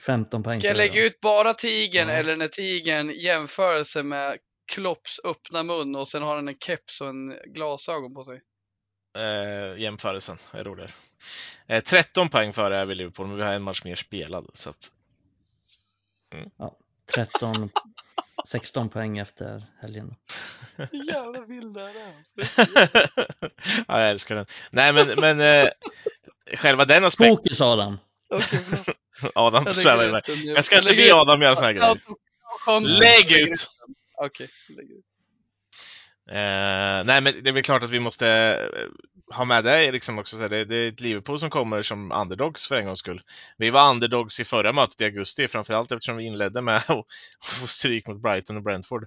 15 0.06 0.44
poäng 0.44 0.60
Ska 0.60 0.68
jag 0.68 0.78
lägga 0.78 1.06
ut 1.06 1.20
bara 1.22 1.54
tigern 1.54 2.08
Ja. 2.08 2.14
eller 2.14 2.36
när 2.36 2.48
tigern 2.48 3.10
jämförelse 3.10 4.04
med 4.04 4.38
Klopps 4.74 5.20
öppna 5.24 5.64
mun 5.64 5.96
och 5.96 6.08
sen 6.08 6.24
har 6.24 6.36
han 6.36 6.48
en 6.48 6.58
keps 6.60 7.02
och 7.02 7.10
en 7.10 7.36
glasögon 7.54 8.14
på 8.14 8.24
sig? 8.24 8.42
eh, 9.18 9.82
jämförelsen 9.82 10.38
är 10.52 10.64
roligare. 10.64 10.92
Eh, 11.68 11.84
13 11.84 12.30
poäng 12.30 12.54
före 12.54 12.78
är 12.78 12.86
vi 12.86 12.96
Liverpool, 12.96 13.28
men 13.28 13.38
vi 13.38 13.44
har 13.44 13.54
en 13.54 13.62
match 13.62 13.84
mer 13.84 13.96
spelad. 13.96 14.50
Så 14.54 14.70
att, 14.70 14.92
13, 17.16 17.70
16 18.48 18.90
poäng 18.90 19.18
efter 19.18 19.66
helgen. 19.82 20.16
Jävla 21.08 21.42
vild 21.42 21.78
är 21.78 21.92
ja, 23.88 24.02
jag 24.02 24.10
älskar 24.10 24.36
den. 24.36 24.46
Nej, 24.72 24.94
men, 24.94 25.08
men 25.20 25.40
eh, 25.40 25.70
själva 26.58 26.86
den 26.86 27.06
aspekten, 27.06 27.36
Fokus 27.36 27.62
Adam! 27.62 27.98
Bra. 28.30 28.94
Adam 29.36 29.74
svävar 29.74 30.06
iväg. 30.06 30.24
Jag 30.46 30.66
ska 30.66 30.78
inte 30.78 30.96
be 30.96 31.14
Adam 31.14 31.42
göra 31.42 31.56
såna 31.56 31.68
här 31.68 31.74
grejer. 31.74 33.00
Lägg 33.00 33.32
ut! 33.32 33.68
Okej, 34.26 34.48
ut. 34.70 35.06
Eh, 36.32 37.06
nej, 37.06 37.22
men 37.22 37.34
det 37.44 37.50
är 37.50 37.54
väl 37.54 37.64
klart 37.64 37.84
att 37.84 37.90
vi 37.90 38.00
måste 38.00 38.28
eh, 38.28 39.36
ha 39.36 39.46
med 39.46 39.64
det 39.64 39.92
liksom 39.92 40.20
också. 40.20 40.38
Så 40.38 40.48
det, 40.48 40.66
det 40.66 40.76
är 40.76 40.88
ett 40.88 41.00
Liverpool 41.00 41.40
som 41.40 41.50
kommer 41.50 41.82
som 41.82 42.12
underdogs 42.12 42.68
för 42.68 42.80
en 42.80 42.86
gångs 42.86 43.00
skull. 43.00 43.22
Vi 43.58 43.70
var 43.70 43.90
underdogs 43.90 44.40
i 44.40 44.46
förra 44.46 44.72
mötet 44.74 45.02
i 45.02 45.04
augusti, 45.06 45.48
framförallt 45.48 45.92
eftersom 45.92 46.18
vi 46.18 46.24
inledde 46.26 46.62
med 46.62 46.78
att 46.88 47.06
få 47.62 47.68
stryk 47.68 48.08
mot 48.08 48.22
Brighton 48.22 48.58
och 48.58 48.64
Brentford. 48.64 49.04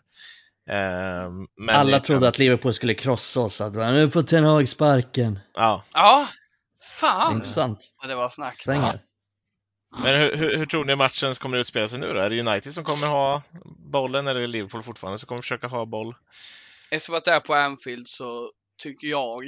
Eh, 0.71 1.31
men 1.57 1.71
Alla 1.77 1.91
jag- 1.91 2.05
trodde 2.05 2.29
att 2.29 2.39
Liverpool 2.39 2.75
skulle 2.75 2.95
krossa 2.95 3.41
oss, 3.41 3.61
att 3.61 3.73
nu 3.75 4.11
får 4.11 4.23
Ten 4.23 4.45
Hag 4.45 4.69
sparken. 4.69 5.39
Ja, 5.55 5.85
Ja, 5.93 6.27
Det 6.79 6.85
fan 7.01 7.33
intressant. 7.33 7.95
vad 8.01 8.09
det 8.11 8.15
var 8.15 8.29
snack. 8.29 8.59
Svänger. 8.61 9.01
Men 9.99 10.21
hur, 10.21 10.37
hur, 10.37 10.57
hur 10.57 10.67
tror 10.67 10.85
ni 10.85 10.97
matchen 10.97 11.35
kommer 11.35 11.59
att 11.59 11.61
utspela 11.61 11.89
sig 11.89 11.99
nu 11.99 12.13
då? 12.13 12.21
Är 12.21 12.31
det 12.31 12.41
United 12.41 12.75
som 12.75 12.85
kommer 12.85 13.07
ha 13.07 13.43
bollen 13.93 14.27
eller 14.27 14.41
är 14.41 14.47
det 14.47 14.53
Liverpool 14.53 14.83
fortfarande 14.83 15.19
som 15.19 15.27
kommer 15.27 15.43
försöka 15.43 15.67
ha 15.67 15.87
boll? 15.87 16.15
Eftersom 16.91 17.15
att 17.15 17.25
det 17.25 17.31
är 17.31 17.41
på 17.41 17.55
Anfield 17.55 18.09
så 18.09 18.53
tycker 18.83 19.09
jag 19.09 19.45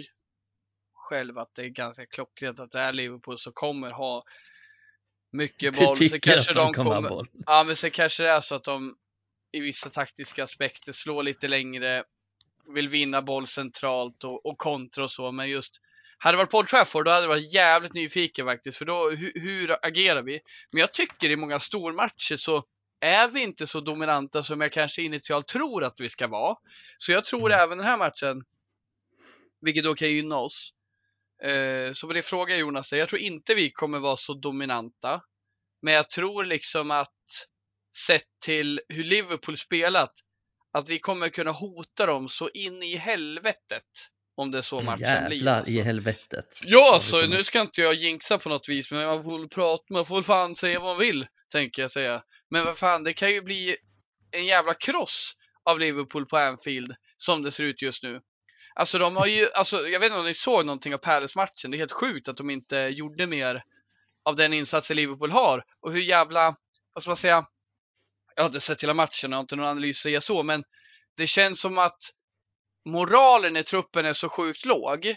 själv 0.95 1.39
att 1.39 1.55
det 1.55 1.63
är 1.63 1.69
ganska 1.69 2.07
klockrent 2.07 2.61
att 2.61 2.71
det 2.71 2.81
är 2.81 2.93
Liverpool 2.93 3.39
som 3.39 3.53
kommer 3.53 3.91
ha 3.91 4.25
mycket 5.33 5.77
boll. 5.77 5.97
Så 5.97 6.05
tycker 6.05 6.19
kanske 6.19 6.55
de 6.55 6.73
kommer 6.73 6.91
ha 6.91 6.95
kommer, 6.95 7.09
boll. 7.09 7.27
ja 7.47 7.65
men 7.67 7.77
så 7.77 7.91
kanske 7.91 8.23
det 8.23 8.31
är 8.31 8.41
så 8.41 8.55
att 8.55 8.65
de 8.65 8.97
i 9.53 9.61
vissa 9.61 9.91
taktiska 9.91 10.45
aspekter 10.45 10.93
slår 10.93 11.23
lite 11.23 11.49
längre, 11.49 12.05
vill 12.75 12.89
vinna 12.89 13.23
boll 13.23 13.47
centralt 13.47 14.25
och, 14.25 14.47
och 14.47 14.59
kontra 14.59 15.05
och 15.05 15.11
så, 15.11 15.33
men 15.33 15.51
just 15.51 15.81
hade 16.25 16.39
det 16.39 16.45
varit 16.53 16.69
Trafford, 16.69 17.05
då 17.05 17.11
hade 17.11 17.23
jag 17.23 17.29
varit 17.29 17.55
jävligt 17.55 17.95
nyfiken 17.95 18.47
faktiskt, 18.47 18.79
för 18.79 18.85
då, 18.85 19.11
hur, 19.11 19.33
hur 19.35 19.87
agerar 19.87 20.23
vi? 20.23 20.41
Men 20.73 20.81
jag 20.81 20.93
tycker 20.93 21.31
i 21.31 21.37
många 21.37 21.59
stormatcher 21.59 22.37
så 22.37 22.65
är 23.01 23.29
vi 23.29 23.43
inte 23.43 23.67
så 23.67 23.81
dominanta 23.81 24.43
som 24.43 24.61
jag 24.61 24.73
kanske 24.73 25.03
initialt 25.03 25.49
tror 25.49 25.85
att 25.85 26.01
vi 26.01 26.09
ska 26.09 26.27
vara. 26.27 26.57
Så 26.99 27.13
jag 27.13 27.25
tror 27.25 27.51
Mm. 27.51 27.61
även 27.61 27.79
den 27.79 27.87
här 27.87 27.99
matchen, 27.99 28.45
vilket 29.61 29.85
då 29.85 29.95
kan 29.95 30.11
gynna 30.11 30.37
oss. 30.37 30.71
Eh, 31.43 31.93
så 31.93 32.07
på 32.07 32.13
det 32.13 32.23
frågar 32.23 32.57
Jonas, 32.57 32.93
jag 32.93 33.09
tror 33.09 33.21
inte 33.21 33.55
vi 33.55 33.71
kommer 33.71 33.99
vara 33.99 34.17
så 34.17 34.35
dominanta. 34.35 35.21
Men 35.83 35.95
jag 35.95 36.11
tror 36.11 36.45
liksom 36.45 36.91
att 36.91 37.49
sett 38.07 38.29
till 38.45 38.81
hur 38.89 39.05
Liverpool 39.05 39.57
spelat, 39.57 40.13
att 40.73 40.89
vi 40.89 40.99
kommer 40.99 41.29
kunna 41.29 41.51
hota 41.51 42.07
dem 42.07 42.29
så 42.29 42.49
in 42.55 42.83
i 42.83 42.97
helvetet. 42.97 43.85
Om 44.37 44.51
det 44.51 44.59
är 44.59 44.63
så 44.63 44.81
matchen 44.83 45.27
blir. 45.27 45.37
Jävlar 45.37 45.57
Alltså. 45.57 45.73
i 45.73 45.83
helvetet. 45.83 46.61
Ja, 46.65 46.91
vi 46.95 47.05
så 47.05 47.21
kommer- 47.21 47.37
nu 47.37 47.45
ska 47.45 47.61
inte 47.61 47.81
jag 47.81 47.95
jinxa 47.95 48.39
på 48.39 48.49
något 48.49 48.69
vis, 48.69 48.93
men 48.93 49.07
man 49.07 49.25
får 49.25 49.49
prata, 49.49 49.85
man 49.91 50.05
får 50.07 50.23
fan 50.23 50.55
säga 50.55 50.81
vad 50.81 50.89
man 50.89 50.99
vill, 50.99 51.27
tänker 51.53 51.83
jag 51.83 51.91
säga. 51.91 52.23
Men 52.51 52.65
vad 52.65 52.79
fan, 52.79 53.05
det 53.05 53.13
kan 53.13 53.31
ju 53.31 53.43
bli 53.43 53.77
en 54.31 54.47
jävla 54.47 54.75
kross 54.75 55.33
av 55.65 55.81
Liverpool 55.81 56.27
på 56.27 56.37
Anfield, 56.37 56.95
som 57.17 57.43
det 57.43 57.51
ser 57.51 57.65
ut 57.65 57.83
just 57.83 58.03
nu. 58.03 58.21
Alltså 58.75 58.99
de 58.99 59.17
har 59.17 59.27
ju, 59.27 59.47
alltså 59.55 59.77
jag 59.77 60.01
vet 60.01 60.07
inte 60.07 60.19
om 60.19 60.25
ni 60.25 60.35
såg 60.35 60.67
någonting 60.67 60.95
av 60.95 60.99
Palace-matchen, 60.99 61.71
det 61.71 61.77
är 61.77 61.79
helt 61.79 61.93
sjukt 61.93 62.29
att 62.29 62.37
de 62.37 62.51
inte 62.51 62.77
gjorde 62.77 63.27
mer 63.27 63.63
av 64.25 64.37
den 64.37 64.53
insatsen 64.53 64.97
Liverpool 64.97 65.31
har. 65.31 65.63
Och 65.81 65.93
hur 65.93 66.01
jävla, 66.01 66.57
vad 66.93 67.03
ska 67.03 67.11
man 67.11 67.17
säga, 67.17 67.45
jag 68.37 68.43
har 68.43 68.47
inte 68.49 68.61
sett 68.61 68.83
hela 68.83 68.95
matchen, 68.95 69.31
jag 69.31 69.37
har 69.37 69.41
inte 69.41 69.57
någon 69.57 69.67
analys 69.67 69.97
att 69.99 70.03
säga 70.03 70.21
så, 70.21 70.43
men 70.43 70.63
det 71.17 71.27
känns 71.27 71.61
som 71.61 71.79
att 71.79 71.99
moralen 72.85 73.57
i 73.57 73.63
truppen 73.63 74.07
är 74.07 74.13
så 74.13 74.29
sjukt 74.29 74.65
låg. 74.65 75.17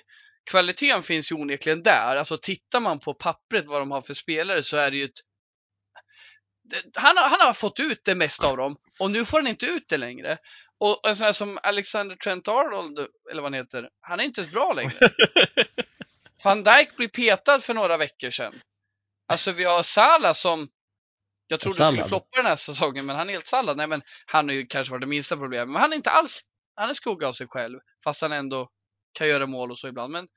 Kvaliteten 0.51 1.03
finns 1.03 1.32
ju 1.32 1.36
onekligen 1.36 1.84
där. 1.84 2.15
Alltså 2.15 2.38
tittar 2.38 2.80
man 2.80 2.99
på 2.99 3.13
pappret 3.13 3.68
vad 3.68 3.82
de 3.82 3.91
har 3.91 4.01
för 4.01 4.13
spelare 4.13 4.63
så 4.63 4.78
är 4.78 4.91
det 4.91 4.97
ju 4.97 5.05
ett... 5.05 5.20
Han 6.97 7.18
har, 7.18 7.30
han 7.30 7.47
har 7.47 7.53
fått 7.53 7.80
ut 7.80 8.01
det 8.05 8.15
mesta 8.15 8.47
av 8.47 8.57
dem 8.57 8.76
och 8.99 9.11
nu 9.11 9.26
får 9.26 9.38
han 9.38 9.47
inte 9.47 9.65
ut 9.65 9.84
det 9.88 9.97
längre. 9.97 10.38
Och 10.80 11.07
en 11.07 11.15
sån 11.15 11.26
här 11.26 11.34
som 11.34 11.57
Alexander 11.63 12.15
Trent 12.15 12.47
Arnold, 12.47 12.99
eller 13.32 13.41
vad 13.41 13.51
han 13.51 13.53
heter, 13.53 13.89
han 14.01 14.20
är 14.20 14.24
inte 14.24 14.41
ens 14.41 14.53
bra 14.53 14.74
längre. 14.74 14.93
Van 16.43 16.63
Dijk 16.63 16.95
blir 16.97 17.07
petad 17.07 17.59
för 17.59 17.74
några 17.74 17.97
veckor 17.97 18.30
sedan. 18.30 18.53
Alltså 19.28 19.51
vi 19.51 19.63
har 19.63 19.84
Salah 19.84 20.34
som 20.34 20.68
jag 21.47 21.59
trodde 21.59 21.76
skulle 21.76 21.88
Sallad. 21.88 22.07
floppa 22.07 22.38
den 22.38 22.45
här 22.45 22.55
säsongen, 22.55 23.05
men 23.05 23.15
han 23.15 23.30
är 23.30 23.34
helt 23.34 23.47
sallad. 23.47 23.78
Nej, 23.78 23.88
men 23.88 24.01
han 24.26 24.47
har 24.47 24.55
ju 24.55 24.65
kanske 24.65 24.91
varit 24.91 25.01
det 25.01 25.07
minsta 25.07 25.38
problemet. 25.38 25.70
Men 25.70 25.82
han 25.82 25.91
är 25.91 25.95
inte 25.95 26.09
alls, 26.09 26.43
han 26.78 26.89
är 26.89 26.93
skugga 26.93 27.28
av 27.28 27.34
sig 27.34 27.47
själv. 27.47 27.80
Fast 28.03 28.21
han 28.21 28.32
ändå 28.32 28.69
kan 29.13 29.28
göra 29.28 29.45
mål 29.45 29.71
och 29.71 29.80
så 29.80 29.88
ibland. 29.88 30.11
Men 30.11 30.28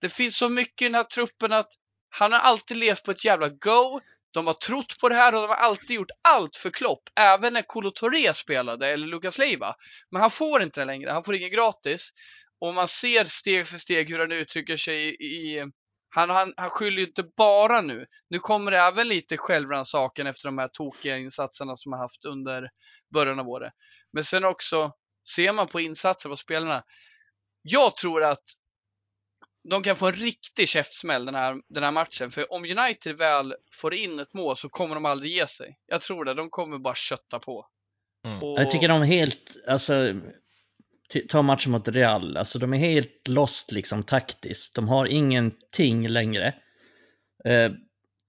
det 0.00 0.08
finns 0.08 0.36
så 0.36 0.48
mycket 0.48 0.82
i 0.82 0.84
den 0.84 0.94
här 0.94 1.04
truppen 1.04 1.52
att 1.52 1.68
han 2.08 2.32
har 2.32 2.40
alltid 2.40 2.76
levt 2.76 3.04
på 3.04 3.10
ett 3.10 3.24
jävla 3.24 3.48
go. 3.48 4.00
De 4.30 4.46
har 4.46 4.54
trott 4.54 5.00
på 5.00 5.08
det 5.08 5.14
här 5.14 5.34
och 5.34 5.40
de 5.40 5.48
har 5.48 5.56
alltid 5.56 5.96
gjort 5.96 6.10
allt 6.28 6.56
för 6.56 6.70
Klopp. 6.70 7.02
Även 7.20 7.52
när 7.52 7.62
Kolo 7.62 7.90
Touré 7.90 8.34
spelade, 8.34 8.88
eller 8.88 9.06
Lucas 9.06 9.38
Leiva. 9.38 9.74
Men 10.10 10.20
han 10.20 10.30
får 10.30 10.62
inte 10.62 10.80
det 10.80 10.84
längre. 10.84 11.10
Han 11.10 11.24
får 11.24 11.34
inget 11.34 11.52
gratis. 11.52 12.10
Och 12.60 12.74
man 12.74 12.88
ser 12.88 13.24
steg 13.24 13.66
för 13.66 13.78
steg 13.78 14.10
hur 14.10 14.18
han 14.18 14.32
uttrycker 14.32 14.76
sig 14.76 15.16
i... 15.20 15.64
Han, 16.08 16.30
han, 16.30 16.52
han 16.56 16.70
skyller 16.70 16.98
ju 16.98 17.06
inte 17.06 17.24
bara 17.36 17.80
nu. 17.80 18.06
Nu 18.30 18.38
kommer 18.38 18.70
det 18.70 18.78
även 18.78 19.08
lite 19.08 19.36
självrannsakan 19.36 20.26
efter 20.26 20.48
de 20.48 20.58
här 20.58 20.68
tokiga 20.68 21.16
insatserna 21.16 21.74
som 21.74 21.92
han 21.92 22.00
haft 22.00 22.24
under 22.24 22.68
början 23.14 23.40
av 23.40 23.48
året. 23.48 23.72
Men 24.12 24.24
sen 24.24 24.44
också, 24.44 24.92
ser 25.34 25.52
man 25.52 25.66
på 25.66 25.80
insatser 25.80 26.28
på 26.28 26.36
spelarna. 26.36 26.82
Jag 27.62 27.96
tror 27.96 28.24
att 28.24 28.42
de 29.68 29.82
kan 29.82 29.96
få 29.96 30.06
en 30.06 30.12
riktig 30.12 30.68
käftsmäll 30.68 31.26
den 31.26 31.34
här, 31.34 31.56
den 31.68 31.82
här 31.82 31.90
matchen. 31.90 32.30
För 32.30 32.52
om 32.52 32.64
United 32.64 33.18
väl 33.18 33.54
får 33.72 33.94
in 33.94 34.18
ett 34.18 34.34
mål 34.34 34.56
så 34.56 34.68
kommer 34.68 34.94
de 34.94 35.04
aldrig 35.04 35.32
ge 35.32 35.46
sig. 35.46 35.78
Jag 35.86 36.00
tror 36.00 36.24
det. 36.24 36.34
De 36.34 36.50
kommer 36.50 36.78
bara 36.78 36.94
kötta 36.94 37.38
på. 37.38 37.66
Mm. 38.26 38.42
Och, 38.42 38.60
Jag 38.60 38.70
tycker 38.70 38.88
de 38.88 39.02
är 39.02 39.06
helt, 39.06 39.56
alltså, 39.68 40.14
ta 41.28 41.42
matchen 41.42 41.72
mot 41.72 41.88
Real, 41.88 42.36
alltså 42.36 42.58
de 42.58 42.74
är 42.74 42.78
helt 42.78 43.28
lost 43.28 43.72
liksom 43.72 44.02
taktiskt. 44.02 44.74
De 44.74 44.88
har 44.88 45.06
ingenting 45.06 46.08
längre. 46.08 46.54
Eh, 47.44 47.70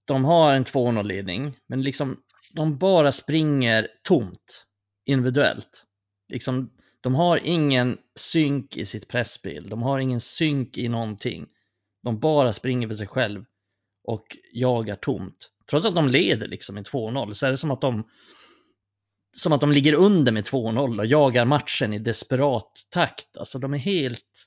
De 0.04 0.24
har 0.24 0.52
en 0.54 0.64
2-0-ledning, 0.64 1.56
men 1.68 1.82
liksom 1.82 2.22
de 2.54 2.78
bara 2.78 3.12
springer 3.12 3.88
tomt 4.02 4.64
individuellt. 5.06 5.84
Liksom, 6.32 6.70
de 7.08 7.14
har 7.14 7.40
ingen 7.44 7.98
synk 8.16 8.76
i 8.76 8.86
sitt 8.86 9.08
pressspel, 9.08 9.68
de 9.68 9.82
har 9.82 9.98
ingen 9.98 10.20
synk 10.20 10.78
i 10.78 10.88
någonting. 10.88 11.46
De 12.02 12.20
bara 12.20 12.52
springer 12.52 12.88
för 12.88 12.94
sig 12.94 13.06
själv 13.06 13.44
och 14.04 14.26
jagar 14.52 14.96
tomt. 14.96 15.50
Trots 15.70 15.86
att 15.86 15.94
de 15.94 16.08
leder 16.08 16.48
liksom 16.48 16.74
med 16.74 16.86
2-0 16.86 17.32
så 17.32 17.46
är 17.46 17.50
det 17.50 17.56
som 17.56 17.70
att 17.70 17.80
de 17.80 18.08
som 19.36 19.52
att 19.52 19.60
de 19.60 19.72
ligger 19.72 19.92
under 19.92 20.32
med 20.32 20.44
2-0 20.44 20.98
och 20.98 21.06
jagar 21.06 21.44
matchen 21.44 21.92
i 21.92 21.98
desperat 21.98 22.72
takt. 22.90 23.36
Alltså 23.36 23.58
de 23.58 23.74
är 23.74 23.78
helt 23.78 24.46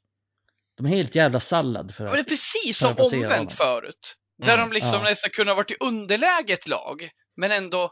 de 0.77 0.85
är 0.85 0.89
helt 0.89 1.15
jävla 1.15 1.39
sallad 1.39 1.95
för 1.95 2.05
att... 2.05 2.11
Men 2.11 2.17
det 2.17 2.21
är 2.21 2.29
precis 2.29 2.77
som 2.77 2.89
omvänt 2.89 3.31
honom. 3.33 3.49
förut. 3.49 4.15
Där 4.43 4.53
Mm, 4.53 4.69
de 4.69 4.75
liksom 4.75 4.99
ja. 5.03 5.09
nästan 5.09 5.31
kunde 5.31 5.51
ha 5.51 5.55
varit 5.55 5.71
i 5.71 5.75
underläge 5.79 6.53
ett 6.53 6.67
lag, 6.67 7.09
men 7.37 7.51
ändå, 7.51 7.91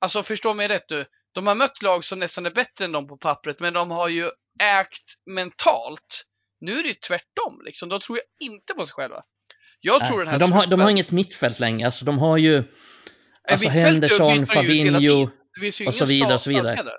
alltså 0.00 0.22
förstå 0.22 0.54
mig 0.54 0.68
rätt 0.68 0.88
du, 0.88 1.04
de 1.36 1.46
har 1.46 1.54
mött 1.54 1.82
lag 1.82 2.04
som 2.04 2.18
nästan 2.18 2.46
är 2.46 2.50
bättre 2.50 2.84
än 2.84 2.92
dem 2.92 3.06
på 3.06 3.16
pappret, 3.16 3.60
men 3.60 3.72
de 3.72 3.90
har 3.90 4.08
ju 4.08 4.24
ägt 4.62 5.14
mentalt. 5.30 6.24
Nu 6.60 6.78
är 6.78 6.82
det 6.82 6.88
ju 6.88 6.94
tvärtom 6.94 7.62
liksom, 7.64 7.88
de 7.88 8.00
tror 8.00 8.18
ju 8.18 8.46
inte 8.46 8.74
på 8.74 8.86
sig 8.86 8.94
själva. 8.94 9.22
Jag 9.80 10.00
Nej, 10.00 10.08
tror 10.08 10.18
den 10.18 10.28
här 10.28 10.38
de, 10.38 10.52
har, 10.52 10.66
de 10.66 10.80
har 10.80 10.90
inget 10.90 11.10
mittfält 11.10 11.60
längre, 11.60 11.86
alltså 11.86 12.04
de 12.04 12.18
har 12.18 12.36
ju 12.36 12.64
alltså 13.50 13.68
Henderson, 13.68 14.46
Fabinho, 14.46 15.28
och 15.86 15.94
så 15.94 16.04
vidare, 16.04 16.34
och 16.34 16.40
så 16.40 16.50
vidare. 16.50 16.92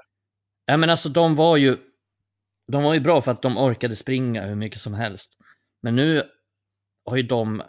Ja 0.66 0.78
men 0.78 0.90
alltså 0.90 1.10
de 1.10 1.36
var 1.36 1.58
ju 1.58 1.78
de 2.72 2.84
var 2.84 2.94
ju 2.94 3.00
bra 3.00 3.22
för 3.22 3.32
att 3.32 3.42
de 3.42 3.58
orkade 3.58 3.96
springa 3.96 4.46
hur 4.46 4.56
mycket 4.56 4.80
som 4.80 4.94
helst. 4.94 5.38
Men 5.84 5.96
nu 5.96 6.24
har 7.06 7.18
ju 7.18 7.24
de, 7.24 7.64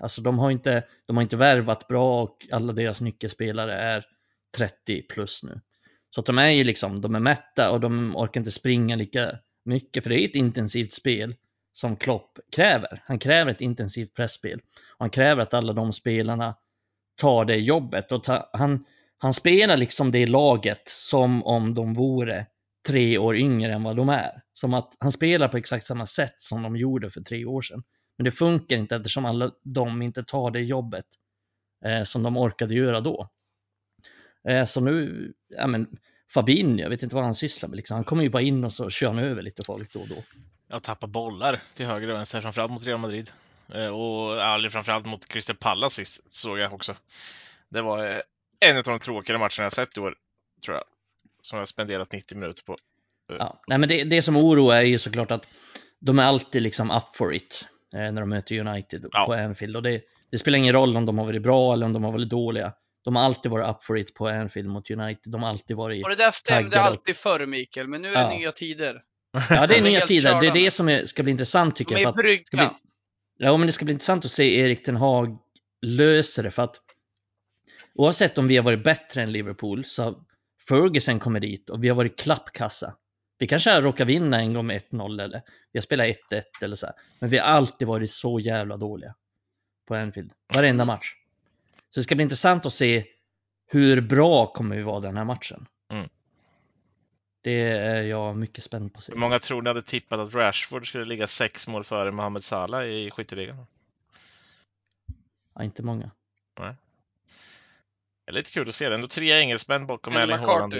alltså 0.00 0.20
de 0.20 0.38
har 0.38 0.50
inte, 0.50 0.82
de 1.06 1.16
har 1.16 1.22
inte 1.22 1.36
värvat 1.36 1.88
bra 1.88 2.22
och 2.22 2.36
alla 2.52 2.72
deras 2.72 3.00
nyckelspelare 3.00 3.74
är 3.74 4.04
30 4.56 5.02
plus 5.02 5.42
nu. 5.42 5.60
Så 6.16 6.20
att 6.20 6.26
de 6.26 6.38
är 6.38 6.50
ju 6.50 6.64
liksom, 6.64 7.00
de 7.00 7.14
är 7.14 7.20
mätta 7.20 7.70
och 7.70 7.80
de 7.80 8.16
orkar 8.16 8.40
inte 8.40 8.50
springa 8.50 8.96
lika 8.96 9.38
mycket 9.64 10.02
för 10.02 10.10
det 10.10 10.20
är 10.20 10.28
ett 10.28 10.36
intensivt 10.36 10.92
spel 10.92 11.34
som 11.72 11.96
Klopp 11.96 12.38
kräver. 12.56 13.02
Han 13.04 13.18
kräver 13.18 13.50
ett 13.50 13.60
intensivt 13.60 14.14
pressspel 14.14 14.58
och 14.90 14.98
han 14.98 15.10
kräver 15.10 15.42
att 15.42 15.54
alla 15.54 15.72
de 15.72 15.92
spelarna 15.92 16.56
tar 17.16 17.44
det 17.44 17.56
jobbet 17.56 18.12
och 18.12 18.24
ta, 18.24 18.50
han, 18.52 18.84
han 19.18 19.32
spelar 19.32 19.76
liksom 19.76 20.12
det 20.12 20.26
laget 20.26 20.82
som 20.84 21.42
om 21.42 21.74
de 21.74 21.94
vore 21.94 22.46
tre 22.88 23.18
år 23.18 23.36
yngre 23.36 23.72
än 23.72 23.82
vad 23.82 23.96
de 23.96 24.08
är. 24.08 24.42
Som 24.52 24.74
att 24.74 24.96
han 24.98 25.12
spelar 25.12 25.48
på 25.48 25.56
exakt 25.56 25.86
samma 25.86 26.06
sätt 26.06 26.34
som 26.36 26.62
de 26.62 26.76
gjorde 26.76 27.10
för 27.10 27.20
tre 27.20 27.44
år 27.44 27.62
sedan. 27.62 27.82
Men 28.18 28.24
det 28.24 28.30
funkar 28.30 28.76
inte 28.76 28.96
eftersom 28.96 29.24
alla 29.24 29.50
de 29.64 30.02
inte 30.02 30.24
tar 30.24 30.50
det 30.50 30.62
jobbet 30.62 31.06
eh, 31.84 32.02
som 32.02 32.22
de 32.22 32.36
orkade 32.36 32.74
göra 32.74 33.00
då. 33.00 33.30
Eh, 34.48 34.64
så 34.64 34.80
nu, 34.80 35.32
ja 35.48 35.66
men 35.66 35.86
Fabinho, 36.34 36.82
jag 36.82 36.90
vet 36.90 37.02
inte 37.02 37.14
vad 37.14 37.24
han 37.24 37.34
sysslar 37.34 37.68
med 37.68 37.76
liksom. 37.76 37.94
Han 37.94 38.04
kommer 38.04 38.22
ju 38.22 38.30
bara 38.30 38.42
in 38.42 38.64
och 38.64 38.72
så 38.72 38.90
kör 38.90 39.08
han 39.08 39.18
över 39.18 39.42
lite 39.42 39.62
folk 39.64 39.92
då 39.92 40.00
och 40.00 40.08
då. 40.08 40.16
Ja, 40.68 40.80
tappa 40.80 41.06
bollar 41.06 41.62
till 41.74 41.86
höger 41.86 42.10
och 42.10 42.16
vänster, 42.16 42.40
framförallt 42.40 42.72
mot 42.72 42.86
Real 42.86 42.98
Madrid. 42.98 43.30
Eh, 43.74 43.86
och 43.86 44.36
ja, 44.36 44.68
framförallt 44.70 45.06
mot 45.06 45.26
Crystal 45.26 45.56
Palace 45.56 45.96
sist, 45.96 46.32
såg 46.32 46.58
jag 46.58 46.74
också. 46.74 46.94
Det 47.68 47.82
var 47.82 48.04
eh, 48.04 48.16
en 48.60 48.76
av 48.76 48.82
de 48.82 49.00
tråkigare 49.00 49.38
matcherna 49.38 49.62
jag 49.62 49.72
sett 49.72 49.96
i 49.96 50.00
år, 50.00 50.14
tror 50.64 50.76
jag. 50.76 50.84
Som 51.42 51.58
jag 51.58 51.68
spenderat 51.68 52.12
90 52.12 52.38
minuter 52.38 52.62
på. 52.62 52.76
Ja, 53.38 53.62
nej 53.66 53.78
men 53.78 53.88
det, 53.88 54.04
det 54.04 54.22
som 54.22 54.36
oroar 54.36 54.76
är 54.76 54.82
ju 54.82 54.98
såklart 54.98 55.30
att 55.30 55.46
de 55.98 56.18
är 56.18 56.24
alltid 56.24 56.62
liksom 56.62 56.90
up 56.90 57.16
for 57.16 57.34
it 57.34 57.68
när 57.92 58.20
de 58.20 58.28
möter 58.28 58.58
United 58.58 59.06
ja. 59.12 59.26
på 59.26 59.32
Anfield. 59.32 59.76
Och 59.76 59.82
det, 59.82 60.02
det, 60.30 60.38
spelar 60.38 60.58
ingen 60.58 60.72
roll 60.72 60.96
om 60.96 61.06
de 61.06 61.18
har 61.18 61.26
varit 61.26 61.42
bra 61.42 61.72
eller 61.72 61.86
om 61.86 61.92
de 61.92 62.04
har 62.04 62.12
varit 62.12 62.28
dåliga. 62.28 62.72
De 63.06 63.16
har 63.16 63.24
alltid 63.24 63.50
varit 63.50 63.76
up 63.76 63.82
for 63.82 63.98
it 63.98 64.14
på 64.14 64.28
Anfield 64.28 64.68
mot 64.68 64.90
United. 64.90 65.32
De 65.32 65.42
har 65.42 65.50
alltid 65.50 65.76
varit 65.76 66.04
Och 66.04 66.10
det 66.10 66.16
där 66.16 66.30
stämde 66.30 66.80
alltid 66.80 67.16
förr 67.16 67.46
Mikael, 67.46 67.88
men 67.88 68.02
nu 68.02 68.08
är 68.08 68.12
det 68.12 68.20
ja. 68.20 68.38
nya 68.38 68.52
tider. 68.52 69.02
Ja, 69.50 69.66
det 69.66 69.78
är 69.78 69.82
nya 69.82 70.00
tider. 70.00 70.40
Det 70.40 70.46
är 70.46 70.54
det 70.54 70.70
som 70.70 70.88
är, 70.88 71.04
ska 71.04 71.22
bli 71.22 71.32
intressant 71.32 71.76
tycker 71.76 71.94
de 71.94 72.00
jag. 72.00 72.18
Är 72.18 72.22
brygga. 72.22 72.74
Ja, 73.38 73.56
men 73.56 73.66
det 73.66 73.72
ska 73.72 73.84
bli 73.84 73.92
intressant 73.92 74.24
att 74.24 74.30
se 74.30 74.58
Erik 74.58 74.84
Ten 74.84 74.96
Hag 74.96 75.38
lösa 75.82 76.42
det 76.42 76.50
för 76.50 76.62
att 76.62 76.80
oavsett 77.94 78.38
om 78.38 78.48
vi 78.48 78.56
har 78.56 78.64
varit 78.64 78.84
bättre 78.84 79.22
än 79.22 79.32
Liverpool 79.32 79.84
så 79.84 80.24
Ferguson 80.68 81.18
kommit 81.18 81.42
dit 81.42 81.70
och 81.70 81.84
vi 81.84 81.88
har 81.88 81.96
varit 81.96 82.18
klappkassa. 82.18 82.96
Vi 83.38 83.46
kanske 83.46 83.70
har 83.70 83.82
råkat 83.82 84.08
vinna 84.08 84.40
en 84.40 84.54
gång 84.54 84.66
med 84.66 84.82
1-0 84.90 85.22
eller 85.22 85.42
vi 85.72 85.78
har 85.78 85.82
spelat 85.82 86.06
1-1 86.06 86.42
eller 86.62 86.76
så 86.76 86.86
här. 86.86 86.94
Men 87.20 87.30
vi 87.30 87.38
har 87.38 87.46
alltid 87.46 87.88
varit 87.88 88.10
så 88.10 88.40
jävla 88.40 88.76
dåliga 88.76 89.14
på 89.88 89.94
Anfield. 89.94 90.32
Varenda 90.54 90.84
match. 90.84 91.14
Så 91.96 92.00
det 92.00 92.04
ska 92.04 92.14
bli 92.14 92.22
intressant 92.22 92.66
att 92.66 92.72
se 92.72 93.04
hur 93.66 94.00
bra 94.00 94.46
kommer 94.46 94.76
vi 94.76 94.82
vara 94.82 95.00
den 95.00 95.16
här 95.16 95.24
matchen. 95.24 95.66
Mm. 95.92 96.08
Det 97.42 97.60
är 97.70 98.02
jag 98.02 98.36
mycket 98.36 98.64
spänd 98.64 98.92
på 98.92 98.98
att 98.98 99.04
se. 99.04 99.12
Hur 99.12 99.18
många 99.18 99.38
tror 99.38 99.62
ni 99.62 99.70
hade 99.70 99.82
tippat 99.82 100.18
att 100.18 100.34
Rashford 100.34 100.88
skulle 100.88 101.04
ligga 101.04 101.26
sex 101.26 101.68
mål 101.68 101.84
före 101.84 102.12
Mohamed 102.12 102.44
Salah 102.44 102.84
i 102.84 103.10
skytteligan? 103.10 103.66
Ja, 105.54 105.64
inte 105.64 105.82
många. 105.82 106.10
Nej. 106.60 106.74
Det 108.24 108.30
är 108.30 108.34
lite 108.34 108.50
kul 108.50 108.68
att 108.68 108.74
se 108.74 108.88
det. 108.88 108.94
Ändå 108.94 109.08
tre 109.08 109.40
engelsmän 109.40 109.86
bakom 109.86 110.16
Erling 110.16 110.38
Haaland. 110.38 110.74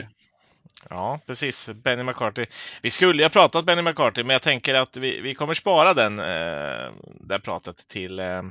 Ja, 0.91 1.21
precis. 1.27 1.69
Benny 1.69 2.03
McCarthy. 2.03 2.47
Vi 2.83 2.91
skulle 2.91 3.19
ju 3.19 3.25
ha 3.25 3.31
pratat 3.31 3.65
Benny 3.65 3.83
McCarthy, 3.83 4.23
men 4.25 4.35
jag 4.35 4.43
tänker 4.43 4.75
att 4.75 4.97
vi, 4.97 5.21
vi 5.21 5.35
kommer 5.35 5.55
spara 5.55 5.95
den, 5.95 6.19
eh, 6.19 6.93
det 7.21 7.41
pratet 7.41 7.77
till, 7.77 8.19
eh, 8.19 8.43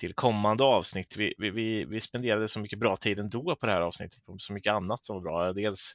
till 0.00 0.14
kommande 0.14 0.64
avsnitt. 0.64 1.16
Vi, 1.16 1.34
vi, 1.38 1.84
vi 1.84 2.00
spenderade 2.00 2.48
så 2.48 2.60
mycket 2.60 2.78
bra 2.78 2.96
tid 2.96 3.18
ändå 3.18 3.56
på 3.56 3.66
det 3.66 3.72
här 3.72 3.80
avsnittet, 3.80 4.26
på 4.26 4.36
så 4.38 4.52
mycket 4.52 4.72
annat 4.72 5.04
som 5.04 5.16
var 5.16 5.22
bra. 5.22 5.52
Dels 5.52 5.92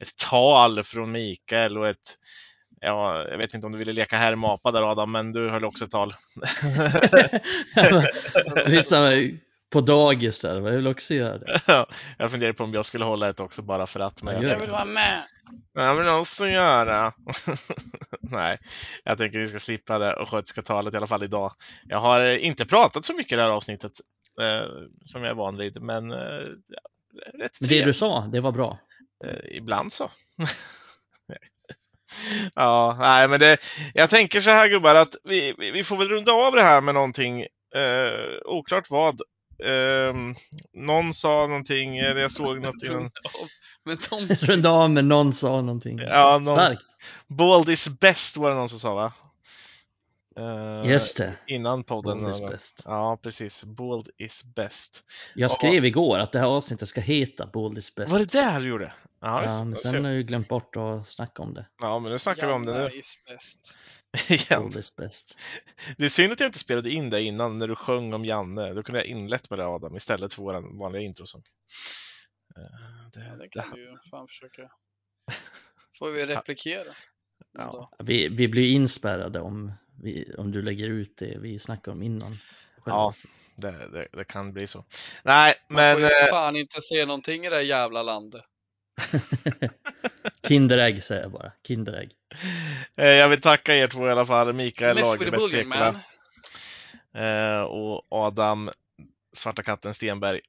ett 0.00 0.16
tal 0.30 0.84
från 0.84 1.12
Mikael 1.12 1.78
och 1.78 1.88
ett 1.88 2.18
Ja, 2.80 3.28
jag 3.30 3.38
vet 3.38 3.54
inte 3.54 3.66
om 3.66 3.72
du 3.72 3.78
ville 3.78 3.92
leka 3.92 4.16
här 4.16 4.34
mapa 4.34 4.70
där 4.70 4.90
Adam, 4.90 5.12
men 5.12 5.32
du 5.32 5.48
höll 5.48 5.64
också 5.64 5.84
ett 5.84 5.90
tal. 5.90 6.14
Lite 8.66 8.88
som 8.88 9.04
på 9.70 9.80
dagis 9.80 10.40
där, 10.40 10.54
jag 10.54 10.62
vill 10.62 10.86
också 10.86 11.14
göra 11.14 11.38
det. 11.38 11.60
jag 12.18 12.30
funderar 12.30 12.52
på 12.52 12.64
om 12.64 12.74
jag 12.74 12.86
skulle 12.86 13.04
hålla 13.04 13.28
ett 13.28 13.40
också 13.40 13.62
bara 13.62 13.86
för 13.86 14.00
att. 14.00 14.22
Men 14.22 14.34
jag, 14.34 14.44
jag 14.44 14.60
vill 14.60 14.70
vara 14.70 14.84
med! 14.84 15.24
Jag 15.74 15.94
vill 15.94 16.08
också 16.08 16.46
göra. 16.46 17.12
Nej, 18.20 18.58
jag 19.04 19.18
tänker 19.18 19.38
att 19.38 19.44
vi 19.44 19.48
ska 19.48 19.58
slippa 19.58 19.98
det 19.98 20.14
och 20.14 20.28
skötska 20.28 20.62
talet 20.62 20.94
i 20.94 20.96
alla 20.96 21.06
fall 21.06 21.22
idag. 21.22 21.52
Jag 21.86 22.00
har 22.00 22.24
inte 22.24 22.66
pratat 22.66 23.04
så 23.04 23.14
mycket 23.14 23.32
i 23.32 23.36
det 23.36 23.42
här 23.42 23.50
avsnittet 23.50 23.92
eh, 24.40 24.68
som 25.02 25.22
jag 25.22 25.30
är 25.30 25.34
van 25.34 25.56
vid, 25.56 25.82
men 25.82 26.10
eh, 26.10 26.46
rätt 27.38 27.60
Men 27.60 27.68
det 27.68 27.84
du 27.84 27.92
sa, 27.92 28.28
det 28.32 28.40
var 28.40 28.52
bra. 28.52 28.78
Eh, 29.24 29.56
ibland 29.56 29.92
så. 29.92 30.10
ja, 32.54 32.96
nej, 33.00 33.28
men 33.28 33.40
det, 33.40 33.58
jag 33.94 34.10
tänker 34.10 34.40
så 34.40 34.50
här 34.50 34.68
gubbar 34.68 34.94
att 34.94 35.14
vi, 35.24 35.54
vi 35.58 35.84
får 35.84 35.96
väl 35.96 36.08
runda 36.08 36.32
av 36.32 36.52
det 36.52 36.62
här 36.62 36.80
med 36.80 36.94
någonting, 36.94 37.40
eh, 37.74 38.38
oklart 38.44 38.90
vad. 38.90 39.20
Eh, 39.64 40.14
någon 40.74 41.14
sa 41.14 41.46
någonting, 41.46 41.98
eller 41.98 42.20
jag 42.20 42.32
såg 42.32 42.60
något 42.60 42.82
innan. 42.82 43.10
Runda 44.40 44.70
av 44.70 44.90
med 44.90 45.04
någon 45.04 45.32
sa 45.32 45.60
någonting. 45.60 45.98
Ja, 45.98 46.38
någon, 46.38 46.54
Starkt. 46.54 46.86
Bald 47.26 47.68
is 47.68 47.88
best 47.88 48.36
var 48.36 48.50
det 48.50 48.56
någon 48.56 48.68
som 48.68 48.78
sa 48.78 48.94
va? 48.94 49.12
Uh, 50.38 50.90
Just 50.90 51.16
det. 51.16 51.34
Innan 51.46 51.84
podden. 51.84 52.18
Bold 52.18 52.34
is 52.34 52.40
best. 52.40 52.82
Ja, 52.84 53.18
precis. 53.22 53.64
Bold 53.64 54.08
is 54.18 54.44
best. 54.44 55.04
Jag 55.34 55.50
skrev 55.50 55.82
och, 55.82 55.86
igår 55.86 56.18
att 56.18 56.32
det 56.32 56.38
här 56.38 56.46
avsnittet 56.46 56.88
ska 56.88 57.00
heta 57.00 57.46
Bold 57.46 57.78
is 57.78 57.94
best. 57.94 58.12
Var 58.12 58.18
det 58.18 58.32
det 58.32 58.58
du 58.58 58.68
gjorde? 58.68 58.92
Ja, 59.20 59.44
ja 59.44 59.64
men 59.64 59.76
sen 59.76 60.04
har 60.04 60.10
jag 60.10 60.16
ju 60.16 60.22
glömt 60.22 60.48
bort 60.48 60.76
att 60.76 61.08
snacka 61.08 61.42
om 61.42 61.54
det. 61.54 61.66
Ja, 61.80 61.98
men 61.98 62.12
nu 62.12 62.18
snackar 62.18 62.48
Janna 62.48 62.58
vi 62.58 62.70
om 62.70 62.74
det 62.74 62.88
nu. 62.88 62.98
is 62.98 63.18
best. 63.28 63.76
Bold 64.50 64.76
is 64.76 64.96
best. 64.96 65.38
Det 65.96 66.04
är 66.04 66.08
synd 66.08 66.32
att 66.32 66.40
jag 66.40 66.48
inte 66.48 66.58
spelade 66.58 66.90
in 66.90 67.10
det 67.10 67.22
innan 67.22 67.58
när 67.58 67.68
du 67.68 67.74
sjöng 67.74 68.14
om 68.14 68.24
Janne. 68.24 68.74
Då 68.74 68.82
kunde 68.82 68.98
jag 68.98 69.06
inlett 69.06 69.50
med 69.50 69.58
det 69.58 69.66
Adam 69.66 69.96
istället 69.96 70.32
för 70.32 70.42
vår 70.42 70.78
vanliga 70.78 71.02
introsång. 71.02 71.42
Eh, 72.56 72.62
det, 73.12 73.26
ja, 73.28 73.36
det 73.36 73.48
kan 73.48 73.70
det. 73.70 73.76
vi 73.76 73.82
ju 73.82 73.96
fan 74.10 74.28
försöka. 74.28 74.70
Får 75.98 76.10
vi 76.10 76.26
replikera. 76.26 76.92
Ja. 77.52 77.90
Vi, 77.98 78.28
vi 78.28 78.48
blir 78.48 78.72
inspärrade 78.72 79.40
om 79.40 79.72
vi, 80.02 80.34
om 80.38 80.52
du 80.52 80.62
lägger 80.62 80.88
ut 80.88 81.16
det 81.16 81.38
vi 81.38 81.58
snackade 81.58 81.96
om 81.96 82.02
innan. 82.02 82.36
Ja, 82.84 83.12
det, 83.56 83.70
det, 83.70 84.08
det, 84.12 84.24
kan 84.24 84.52
bli 84.52 84.66
så. 84.66 84.84
Nej, 85.24 85.54
men... 85.68 85.76
Man 85.76 85.92
får 85.92 86.00
ju 86.00 86.24
eh, 86.24 86.30
fan 86.30 86.56
inte 86.56 86.80
se 86.80 87.06
någonting 87.06 87.44
i 87.44 87.50
det 87.50 87.62
jävla 87.62 88.02
landet. 88.02 88.44
Kinderägg 90.48 91.02
säger 91.02 91.22
jag 91.22 91.32
bara. 91.32 91.52
Kinderägg. 91.66 92.12
Eh, 92.96 93.06
jag 93.06 93.28
vill 93.28 93.40
tacka 93.40 93.76
er 93.76 93.88
två 93.88 94.08
i 94.08 94.10
alla 94.10 94.26
fall. 94.26 94.52
Mikael 94.52 94.96
Lagerberg 94.96 95.50
Pekula. 95.50 95.94
Eh, 97.14 97.62
och 97.62 98.04
Adam 98.10 98.70
Svarta 99.36 99.62
katten 99.62 99.94
Stenberg 99.94 100.40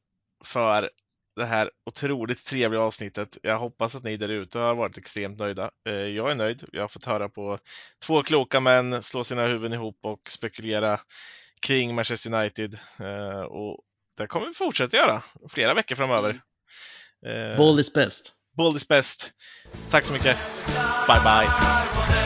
för 0.45 0.89
det 1.35 1.45
här 1.45 1.69
otroligt 1.85 2.45
trevliga 2.45 2.81
avsnittet. 2.81 3.37
Jag 3.41 3.59
hoppas 3.59 3.95
att 3.95 4.03
ni 4.03 4.17
där 4.17 4.29
ute 4.29 4.59
har 4.59 4.75
varit 4.75 4.97
extremt 4.97 5.39
nöjda. 5.39 5.71
Eh, 5.87 5.93
jag 5.93 6.31
är 6.31 6.35
nöjd. 6.35 6.63
Jag 6.71 6.81
har 6.81 6.87
fått 6.87 7.05
höra 7.05 7.29
på 7.29 7.59
två 8.05 8.23
kloka 8.23 8.59
män 8.59 9.03
slå 9.03 9.23
sina 9.23 9.47
huvuden 9.47 9.73
ihop 9.73 9.99
och 10.03 10.29
spekulera 10.29 10.99
kring 11.61 11.95
Manchester 11.95 12.33
United. 12.33 12.77
Och 13.49 13.79
det 14.17 14.27
kommer 14.27 14.47
vi 14.47 14.53
fortsätta 14.53 14.97
göra 14.97 15.23
flera 15.49 15.73
veckor 15.73 15.95
framöver. 15.95 16.41
Mm. 17.25 17.57
Bold 17.57 17.79
is 17.79 17.93
best. 17.93 18.33
Bold 18.59 18.75
is 18.75 18.87
best. 18.87 19.31
Tack 19.89 20.05
så 20.05 20.13
mycket. 20.13 20.37
Bye 21.07 21.23
bye. 21.23 22.18